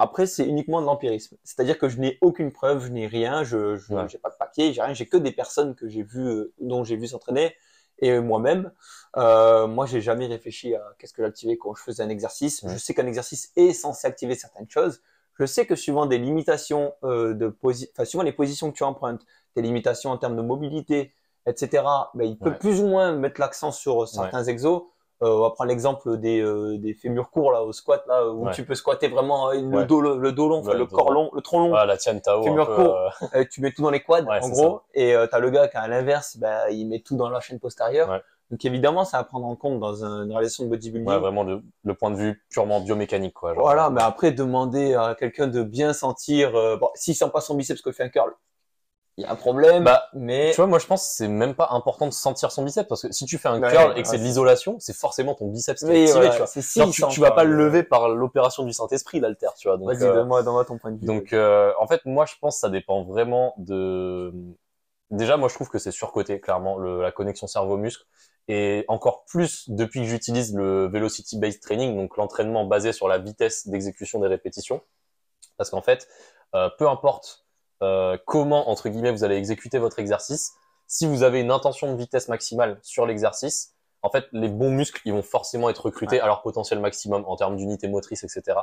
Après, 0.00 0.26
c'est 0.26 0.44
uniquement 0.46 0.80
de 0.80 0.86
l'empirisme. 0.86 1.36
C'est-à-dire 1.44 1.78
que 1.78 1.88
je 1.88 1.98
n'ai 1.98 2.16
aucune 2.22 2.52
preuve, 2.52 2.84
je 2.86 2.90
n'ai 2.90 3.06
rien, 3.06 3.44
je 3.44 3.76
je 3.76 3.92
Ouais. 3.94 4.06
pas 4.22 4.30
de 4.30 4.36
papier, 4.38 4.72
j'ai 4.72 4.80
rien, 4.82 4.94
j'ai 4.94 5.06
que 5.06 5.16
des 5.18 5.32
personnes 5.32 5.74
que 5.74 5.88
j'ai 5.88 6.02
vues, 6.02 6.26
euh, 6.26 6.52
dont 6.60 6.84
j'ai 6.84 6.96
vu 6.96 7.06
s'entraîner 7.06 7.54
et 7.98 8.18
moi-même. 8.18 8.72
Euh, 9.18 9.66
moi, 9.66 9.84
j'ai 9.84 10.00
jamais 10.00 10.26
réfléchi 10.26 10.74
à 10.74 10.82
qu'est-ce 10.98 11.12
que 11.12 11.22
j'activais 11.22 11.58
quand 11.58 11.74
je 11.74 11.82
faisais 11.82 12.02
un 12.02 12.08
exercice. 12.08 12.62
Ouais. 12.62 12.72
Je 12.72 12.78
sais 12.78 12.94
qu'un 12.94 13.06
exercice 13.06 13.52
est 13.56 13.72
censé 13.74 14.06
activer 14.06 14.34
certaines 14.36 14.70
choses. 14.70 15.02
Je 15.38 15.44
sais 15.44 15.66
que 15.66 15.74
suivant 15.76 16.06
des 16.06 16.18
limitations 16.18 16.94
euh, 17.04 17.34
de 17.34 17.48
posi 17.48 17.88
enfin 17.92 18.04
suivant 18.06 18.24
les 18.24 18.32
positions 18.32 18.70
que 18.70 18.76
tu 18.76 18.84
empruntes, 18.84 19.22
tes 19.54 19.60
limitations 19.62 20.10
en 20.10 20.16
termes 20.18 20.36
de 20.36 20.42
mobilité, 20.42 21.12
etc. 21.46 21.84
Ben, 22.14 22.24
il 22.26 22.38
peut 22.38 22.50
Ouais. 22.50 22.58
plus 22.58 22.80
ou 22.80 22.86
moins 22.86 23.12
mettre 23.12 23.38
l'accent 23.40 23.70
sur 23.72 24.08
certains 24.08 24.44
exos. 24.44 24.82
Euh, 25.22 25.28
on 25.28 25.40
va 25.40 25.50
prendre 25.50 25.68
l'exemple 25.68 26.16
des, 26.16 26.40
euh, 26.40 26.78
des 26.78 26.94
fémurs 26.94 27.30
courts 27.30 27.52
là 27.52 27.62
au 27.62 27.72
squat 27.72 28.02
là 28.08 28.26
où 28.26 28.46
Ouais. 28.46 28.52
tu 28.52 28.64
peux 28.64 28.74
squatter 28.74 29.08
vraiment 29.08 29.50
euh, 29.50 29.60
le 29.60 29.84
dos 29.84 30.00
le, 30.00 30.16
le 30.16 30.32
dos 30.32 30.48
long, 30.48 30.62
le 30.64 30.72
le 30.72 30.78
dos 30.78 30.86
corps 30.86 31.10
long. 31.12 31.24
long, 31.24 31.30
le 31.34 31.42
tronc 31.42 31.58
long. 31.60 31.68
Voilà, 31.68 31.84
la 31.84 31.96
Tian 31.98 32.18
Tao. 32.20 32.42
Fémur 32.42 32.74
court. 32.74 32.96
euh, 33.34 33.44
tu 33.50 33.60
mets 33.60 33.70
tout 33.72 33.82
dans 33.82 33.90
les 33.90 34.00
quads 34.02 34.24
en 34.26 34.48
gros 34.48 34.80
et 34.94 35.14
euh, 35.14 35.26
t'as 35.30 35.38
le 35.38 35.50
gars 35.50 35.68
qui 35.68 35.76
à 35.76 35.86
l'inverse 35.88 36.38
ben, 36.38 36.60
il 36.70 36.86
met 36.88 37.00
tout 37.00 37.16
dans 37.16 37.28
la 37.28 37.40
chaîne 37.40 37.58
postérieure 37.60 38.08
Ouais. 38.08 38.22
donc 38.50 38.64
évidemment 38.64 39.04
ça 39.04 39.18
à 39.18 39.24
prendre 39.24 39.44
en 39.46 39.56
compte 39.56 39.78
dans 39.78 40.04
un- 40.06 40.24
une 40.24 40.32
réalisation 40.32 40.64
de 40.64 40.70
bodybuilding 40.70 41.06
ouais, 41.10 41.18
vraiment 41.18 41.42
le, 41.44 41.62
le 41.84 41.94
point 41.94 42.10
de 42.10 42.16
vue 42.16 42.42
purement 42.48 42.80
biomécanique, 42.80 43.34
quoi. 43.34 43.52
genre. 43.54 43.62
voilà 43.62 43.90
mais 43.90 44.00
après 44.02 44.32
demander 44.32 44.94
à 44.94 45.14
quelqu'un 45.14 45.48
de 45.48 45.62
bien 45.62 45.92
sentir 45.92 46.56
euh, 46.56 46.78
bon 46.78 46.88
s'il 46.94 47.14
sent 47.14 47.28
pas 47.30 47.42
son 47.42 47.54
biceps 47.56 47.82
que 47.82 47.92
fait 47.92 48.04
un 48.04 48.08
curl 48.08 48.32
il 49.16 49.24
y 49.24 49.26
a 49.26 49.32
un 49.32 49.36
problème 49.36 49.84
Bah, 49.84 50.04
mais 50.14 50.50
Tu 50.50 50.56
vois, 50.56 50.66
moi, 50.66 50.78
je 50.78 50.86
pense 50.86 51.02
que 51.08 51.14
c'est 51.16 51.28
même 51.28 51.54
pas 51.54 51.68
important 51.72 52.06
de 52.06 52.12
sentir 52.12 52.50
son 52.52 52.62
biceps 52.64 52.88
parce 52.88 53.02
que 53.02 53.12
si 53.12 53.26
tu 53.26 53.38
fais 53.38 53.48
un 53.48 53.60
Ouais, 53.60 53.70
curl 53.70 53.98
et 53.98 54.02
que 54.02 54.08
c'est 54.08 54.18
de 54.18 54.22
l'isolation, 54.22 54.76
c'est 54.78 54.96
forcément 54.96 55.34
ton 55.34 55.48
biceps 55.48 55.80
qui 55.84 55.90
est 55.90 56.02
activé, 56.02 56.12
voilà, 56.12 56.30
tu 56.30 56.36
vois. 56.38 56.46
c'est 56.46 56.62
si 56.62 56.90
tu, 56.90 57.02
tu 57.08 57.20
vas 57.20 57.32
pas 57.32 57.44
le 57.44 57.54
lever 57.54 57.82
par 57.82 58.08
l'opération 58.08 58.64
du 58.64 58.72
Saint-Esprit, 58.72 59.20
l'alter, 59.20 59.48
tu 59.58 59.68
vois. 59.68 59.76
Vas-y 59.76 60.02
euh, 60.04 60.14
donne-moi 60.14 60.42
donne-moi 60.42 60.64
ton 60.64 60.78
point 60.78 60.92
de 60.92 60.98
vue 60.98 61.06
Donc, 61.06 61.32
euh, 61.32 61.72
en 61.78 61.86
fait, 61.86 62.00
moi, 62.06 62.24
je 62.26 62.34
pense 62.40 62.56
que 62.56 62.60
ça 62.60 62.68
dépend 62.70 63.04
vraiment 63.04 63.54
de. 63.58 64.32
Déjà, 65.10 65.36
moi, 65.36 65.48
je 65.48 65.54
trouve 65.54 65.68
que 65.68 65.78
c'est 65.78 65.90
surcoté, 65.90 66.40
clairement, 66.40 66.78
le, 66.78 67.02
la 67.02 67.10
connexion 67.10 67.46
cerveau-muscle. 67.46 68.04
Et 68.48 68.84
encore 68.88 69.24
plus 69.26 69.68
depuis 69.68 70.00
que 70.00 70.06
j'utilise 70.06 70.54
le 70.54 70.88
velocity-based 70.88 71.60
training, 71.60 71.96
donc 71.96 72.16
l'entraînement 72.16 72.64
basé 72.64 72.92
sur 72.92 73.06
la 73.06 73.18
vitesse 73.18 73.68
d'exécution 73.68 74.18
des 74.18 74.26
répétitions. 74.28 74.80
Parce 75.56 75.70
qu'en 75.70 75.82
fait, 75.82 76.08
euh, 76.54 76.68
peu 76.78 76.88
importe 76.88 77.44
euh, 77.82 78.16
comment, 78.26 78.70
entre 78.70 78.88
guillemets, 78.88 79.12
vous 79.12 79.24
allez 79.24 79.36
exécuter 79.36 79.78
votre 79.78 79.98
exercice, 79.98 80.52
si 80.86 81.06
vous 81.06 81.22
avez 81.22 81.40
une 81.40 81.50
intention 81.50 81.92
de 81.92 81.98
vitesse 81.98 82.28
maximale 82.28 82.78
sur 82.82 83.06
l'exercice, 83.06 83.74
en 84.02 84.10
fait, 84.10 84.26
les 84.32 84.48
bons 84.48 84.70
muscles, 84.70 85.00
ils 85.04 85.12
vont 85.12 85.22
forcément 85.22 85.70
être 85.70 85.86
recrutés 85.86 86.20
à 86.20 86.26
leur 86.26 86.42
potentiel 86.42 86.80
maximum 86.80 87.24
en 87.26 87.36
termes 87.36 87.56
d'unité 87.56 87.86
motrice, 87.86 88.24
etc. 88.24 88.58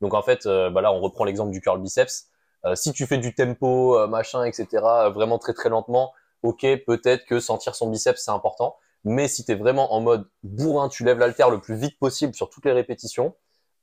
Donc 0.00 0.14
en 0.14 0.22
fait, 0.22 0.46
euh, 0.46 0.68
bah 0.70 0.80
là, 0.80 0.92
on 0.92 1.00
reprend 1.00 1.24
l'exemple 1.24 1.52
du 1.52 1.60
curl 1.60 1.80
biceps. 1.80 2.26
Euh, 2.64 2.74
si 2.74 2.92
tu 2.92 3.06
fais 3.06 3.18
du 3.18 3.34
tempo, 3.34 4.06
machin, 4.08 4.44
etc., 4.44 4.66
vraiment 5.14 5.38
très 5.38 5.54
très 5.54 5.68
lentement, 5.68 6.12
ok, 6.42 6.66
peut-être 6.86 7.24
que 7.24 7.40
sentir 7.40 7.74
son 7.74 7.88
biceps 7.88 8.22
c'est 8.22 8.30
important. 8.30 8.76
Mais 9.04 9.28
si 9.28 9.44
tu 9.44 9.52
es 9.52 9.54
vraiment 9.54 9.94
en 9.94 10.00
mode 10.00 10.28
bourrin, 10.42 10.88
tu 10.88 11.04
lèves 11.04 11.18
l'haltère 11.18 11.50
le 11.50 11.60
plus 11.60 11.76
vite 11.76 11.98
possible 11.98 12.34
sur 12.34 12.50
toutes 12.50 12.66
les 12.66 12.72
répétitions, 12.72 13.34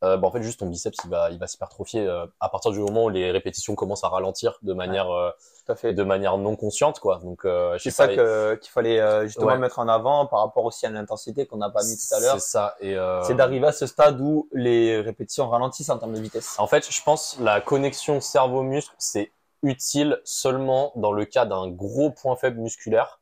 euh, 0.03 0.15
bah 0.17 0.27
en 0.27 0.31
fait 0.31 0.43
juste 0.43 0.59
ton 0.59 0.67
biceps 0.67 0.97
il 1.05 1.09
va 1.09 1.31
il 1.31 1.39
va 1.39 1.47
s'hypertrophier 1.47 2.05
euh, 2.05 2.25
à 2.39 2.49
partir 2.49 2.71
du 2.71 2.79
moment 2.79 3.05
où 3.05 3.09
les 3.09 3.31
répétitions 3.31 3.73
commencent 3.75 4.03
à 4.03 4.09
ralentir 4.09 4.59
de 4.61 4.73
manière 4.73 5.09
euh, 5.11 5.31
tout 5.65 5.71
à 5.71 5.75
fait 5.75 5.93
de 5.93 6.03
manière 6.03 6.37
non 6.37 6.55
consciente 6.55 6.99
quoi. 6.99 7.17
Donc 7.23 7.45
euh, 7.45 7.77
c'est 7.79 7.89
ça 7.89 8.07
que- 8.07 8.55
qu'il 8.55 8.71
fallait 8.71 8.99
euh, 8.99 9.23
justement 9.25 9.47
Ouais. 9.47 9.57
mettre 9.57 9.79
en 9.79 9.87
avant 9.87 10.27
par 10.27 10.41
rapport 10.41 10.65
aussi 10.65 10.85
à 10.85 10.89
l'intensité 10.91 11.45
qu'on 11.47 11.57
n'a 11.57 11.69
pas 11.71 11.81
mis 11.83 11.97
tout 11.97 12.13
à 12.15 12.19
l'heure 12.19 12.35
C'est 12.39 12.47
ça 12.47 12.75
et 12.79 12.95
euh, 12.95 13.23
c'est 13.23 13.33
d'arriver 13.33 13.67
à 13.67 13.71
ce 13.71 13.87
stade 13.87 14.21
où 14.21 14.47
les 14.53 15.01
répétitions 15.01 15.49
ralentissent 15.49 15.89
en 15.89 15.97
termes 15.97 16.13
de 16.13 16.19
vitesse 16.21 16.55
En 16.59 16.67
fait, 16.67 16.87
je 16.91 17.01
pense 17.01 17.37
la 17.39 17.59
connexion 17.59 18.21
cerveau-muscle, 18.21 18.93
c'est 18.99 19.31
utile 19.63 20.21
seulement 20.23 20.91
dans 20.95 21.11
le 21.11 21.25
cas 21.25 21.45
d'un 21.45 21.67
gros 21.69 22.11
point 22.11 22.35
faible 22.35 22.59
musculaire. 22.59 23.19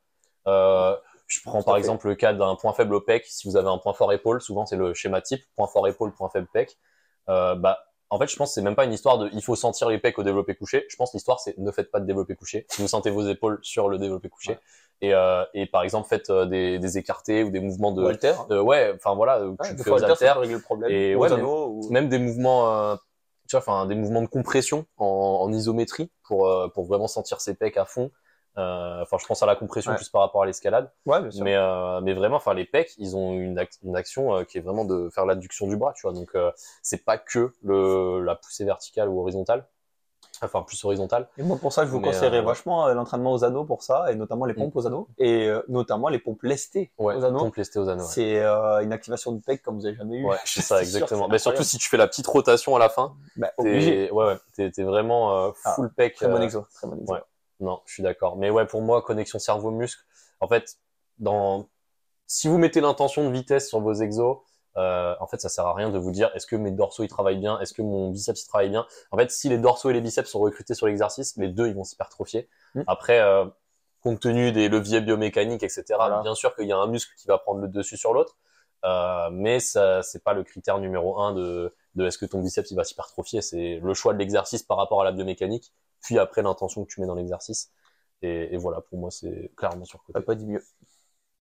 Je 1.28 1.40
prends 1.44 1.64
par 1.64 1.78
exemple 1.78 2.08
le 2.08 2.16
cas 2.16 2.34
d'un 2.34 2.56
point 2.56 2.74
faible 2.74 2.94
au 2.94 3.02
pec. 3.02 3.26
Si 3.26 3.48
vous 3.48 3.58
avez 3.58 3.68
un 3.68 3.78
point 3.78 3.94
fort 3.94 4.14
épaule, 4.14 4.42
souvent 4.42 4.66
c'est 4.66 4.76
le 4.76 4.94
schéma 4.94 5.22
type 5.22 5.44
point 5.56 5.68
fort 5.68 5.88
épaule, 5.88 6.14
point 6.14 6.30
faible 6.30 6.48
pec. 6.54 6.78
Euh, 7.30 7.56
bah, 7.56 7.80
en 8.12 8.20
fait, 8.20 8.28
je 8.28 8.36
pense 8.36 8.50
que 8.52 8.54
c'est 8.56 8.62
même 8.62 8.76
pas 8.76 8.86
une 8.86 8.94
histoire 8.94 9.18
de 9.18 9.30
il 9.34 9.44
faut 9.44 9.56
sentir 9.56 9.90
les 9.90 9.98
pecs 9.98 10.18
au 10.20 10.24
développé 10.24 10.56
couché. 10.56 10.86
Je 10.90 10.96
pense 10.96 11.12
que 11.12 11.18
l'histoire 11.18 11.40
c'est 11.40 11.58
ne 11.58 11.72
faites 11.72 11.90
pas 11.92 12.00
de 12.00 12.06
développé 12.06 12.36
couché. 12.36 12.68
Vous 12.78 12.88
sentez 12.88 13.10
vos 13.10 13.28
épaules 13.28 13.60
sur 13.64 13.90
le 13.90 13.98
développé 13.98 14.30
couché 14.30 14.52
Ouais. 14.52 14.60
et, 15.02 15.14
euh, 15.16 15.44
et 15.56 15.66
par 15.66 15.82
exemple 15.82 16.08
faites 16.08 16.30
euh, 16.30 16.46
des, 16.46 16.78
des 16.80 16.98
écartés 17.00 17.44
ou 17.44 17.50
des 17.50 17.60
mouvements 17.60 17.92
de 17.92 18.04
Walter 18.04 18.34
euh, 18.52 18.62
ouais, 18.62 18.94
enfin 18.96 19.16
voilà, 19.16 19.44
Ouais, 19.46 19.56
tu 19.76 19.84
fais 19.84 19.90
aux 19.90 20.04
haltères 20.04 20.40
le 20.40 20.60
problème 20.60 20.92
Et 20.92 21.16
ouais, 21.16 21.34
ou- 21.42 21.90
même 21.90 22.08
des 22.08 22.20
mouvements 22.20 22.92
euh, 22.92 22.96
tu 22.96 23.02
tu 23.50 23.56
vois, 23.58 23.60
enfin, 23.60 23.86
des 23.86 23.94
mouvements 23.96 24.22
de 24.24 24.28
compression 24.28 24.86
en, 24.98 25.06
en 25.42 25.52
isométrie 25.54 26.10
pour, 26.24 26.48
euh, 26.48 26.68
pour 26.68 26.86
vraiment 26.86 27.08
sentir 27.08 27.42
ses 27.42 27.54
pecs 27.56 27.78
à 27.78 27.86
fond. 27.86 28.10
Euh, 28.58 29.02
Enfin, 29.02 29.18
je 29.20 29.26
pense 29.26 29.44
à 29.44 29.46
la 29.46 29.56
compression 29.56 29.92
Ouais. 29.92 29.98
plus 29.98 30.10
par 30.10 30.22
rapport 30.22 30.44
à 30.44 30.46
l'escalade. 30.46 30.90
Ouais, 31.06 31.22
bien 31.22 31.32
sûr. 31.32 31.44
Mais, 31.44 31.56
euh, 31.56 32.02
mais 32.02 32.14
vraiment, 32.14 32.38
enfin, 32.38 32.54
les 32.54 32.66
pecs, 32.66 32.94
ils 32.98 33.16
ont 33.16 33.34
une, 33.34 33.60
ac- 33.60 33.78
une 33.84 33.96
action 33.96 34.36
euh, 34.36 34.44
qui 34.44 34.58
est 34.58 34.62
vraiment 34.62 34.86
de 34.86 35.10
faire 35.10 35.26
l'adduction 35.26 35.68
du 35.68 35.76
bras, 35.78 35.94
tu 35.94 36.04
vois. 36.04 36.14
Donc, 36.14 36.30
euh, 36.36 36.52
c'est 36.82 37.04
pas 37.04 37.18
que 37.18 37.54
le, 37.64 38.22
la 38.24 38.36
poussée 38.36 38.66
verticale 38.66 39.10
ou 39.10 39.20
horizontale. 39.20 39.68
Enfin, 40.42 40.64
plus 40.64 40.84
horizontale. 40.84 41.30
Et 41.38 41.44
moi, 41.44 41.58
pour 41.58 41.72
ça, 41.72 41.86
je 41.86 41.92
vous 41.92 42.02
conseillerais 42.02 42.40
euh, 42.40 42.42
Mm. 42.42 42.46
vachement 42.46 42.88
l'entraînement 42.94 43.32
aux 43.32 43.44
anneaux 43.46 43.64
pour 43.64 43.84
ça, 43.84 44.12
et 44.12 44.16
notamment 44.16 44.46
les 44.46 44.54
pompes 44.54 44.76
aux 44.76 44.86
anneaux, 44.86 45.08
et 45.18 45.48
euh, 45.48 45.62
notamment 45.70 46.10
les 46.10 46.20
pompes 46.20 46.44
lestées 46.44 46.92
Ouais, 46.98 47.16
aux 47.16 47.24
anneaux. 47.24 47.40
pompe 47.40 47.56
lestée 47.56 47.80
aux 47.80 47.88
anneaux. 47.88 48.04
ouais. 48.04 48.10
C'est 48.10 48.40
euh, 48.44 48.84
une 48.84 48.92
activation 48.92 49.32
de 49.32 49.40
pec 49.42 49.62
comme 49.62 49.76
vous 49.76 49.86
avez 49.86 49.96
jamais 49.96 50.18
eu. 50.18 50.26
Ouais, 50.26 50.36
c'est 50.46 50.62
ça, 50.62 50.78
sûr, 50.78 50.84
exactement. 50.84 51.30
Mais 51.30 51.38
surtout 51.38 51.64
si 51.64 51.78
tu 51.78 51.88
fais 51.88 51.96
la 51.98 52.08
petite 52.08 52.28
rotation 52.28 52.76
à 52.76 52.80
la 52.80 52.90
fin, 52.90 53.16
Bah, 53.38 53.52
obligé. 53.58 54.12
ouais, 54.12 54.38
ouais, 54.58 54.72
t'es, 54.72 54.84
vraiment 54.84 55.54
Ah, 55.64 55.74
full 55.76 55.94
pec. 55.94 56.16
Très 56.16 56.28
bon 56.28 56.42
exo. 56.42 56.66
Très 56.74 56.88
bon 56.88 56.98
exo. 57.00 57.14
ouais. 57.14 57.22
Non, 57.60 57.82
je 57.86 57.94
suis 57.94 58.04
d'accord. 58.04 58.38
Mais 58.38 58.50
ouais, 58.50 58.66
pour 58.66 58.82
moi, 58.82 59.02
connexion 59.02 59.40
cerveau-muscle, 59.40 60.04
en 60.40 60.48
fait, 60.48 60.78
dans 61.20 61.70
si 62.28 62.48
vous 62.48 62.58
mettez 62.58 62.82
l'intention 62.82 63.28
de 63.28 63.34
vitesse 63.34 63.70
sur 63.70 63.80
vos 63.80 63.94
exos, 63.94 64.38
euh, 64.78 65.16
en 65.20 65.28
fait, 65.28 65.40
ça 65.40 65.50
sert 65.50 65.66
à 65.66 65.74
rien 65.74 65.90
de 65.90 65.98
vous 65.98 66.12
dire 66.12 66.32
est-ce 66.36 66.48
que 66.48 66.56
mes 66.56 66.72
dorsaux 66.72 67.04
ils 67.04 67.08
travaillent 67.08 67.38
bien, 67.38 67.60
est-ce 67.60 67.74
que 67.74 67.82
mon 67.82 68.10
biceps 68.10 68.44
il 68.44 68.48
travaille 68.48 68.70
bien? 68.70 68.86
En 69.12 69.18
fait, 69.18 69.32
si 69.32 69.48
les 69.48 69.58
dorsaux 69.58 69.90
et 69.90 69.94
les 69.94 70.02
biceps 70.02 70.30
sont 70.30 70.40
recrutés 70.40 70.74
sur 70.74 70.88
l'exercice, 70.88 71.38
les 71.38 71.48
deux 71.48 71.68
ils 71.68 71.76
vont 71.76 71.84
s'hypertrophier. 71.84 72.50
Mm. 72.74 72.82
Après, 72.88 73.22
euh, 73.22 73.46
compte 74.02 74.20
tenu 74.20 74.52
des 74.52 74.68
leviers 74.68 75.02
biomécaniques, 75.02 75.64
etc. 75.64 75.84
Voilà. 75.96 76.22
Bien 76.22 76.36
sûr 76.36 76.56
qu'il 76.56 76.68
y 76.68 76.72
a 76.72 76.78
un 76.78 76.88
muscle 76.88 77.14
qui 77.18 77.28
va 77.28 77.38
prendre 77.38 77.62
le 77.62 77.68
dessus 77.68 77.98
sur 77.98 78.14
l'autre, 78.14 78.38
euh, 78.84 79.30
mais 79.32 79.60
ça 79.60 80.04
c'est 80.04 80.24
pas 80.24 80.34
le 80.34 80.44
critère 80.44 80.80
numéro 80.80 81.20
un 81.20 81.34
de, 81.34 81.74
de 81.96 82.06
est-ce 82.06 82.18
que 82.18 82.26
ton 82.26 82.42
biceps 82.42 82.70
il 82.70 82.76
va 82.76 82.84
s'hypertrophier. 82.84 83.42
C'est 83.42 83.80
le 83.82 83.94
choix 83.94 84.14
de 84.14 84.20
l'exercice 84.20 84.64
par 84.64 84.78
rapport 84.78 85.02
à 85.02 85.06
la 85.06 85.14
biomécanique, 85.14 85.74
puis 86.02 86.20
après 86.20 86.42
l'intention 86.42 86.86
que 86.86 86.92
tu 86.94 87.02
mets 87.02 87.08
dans 87.08 87.16
l'exercice. 87.16 87.72
Et, 88.22 88.54
et 88.54 88.58
voilà, 88.58 88.82
pour 88.82 88.98
moi, 89.00 89.12
c'est 89.12 89.52
clairement 89.56 89.86
surcoté. 89.86 90.22
Pas 90.22 90.36
dit 90.36 90.46
mieux. 90.46 90.64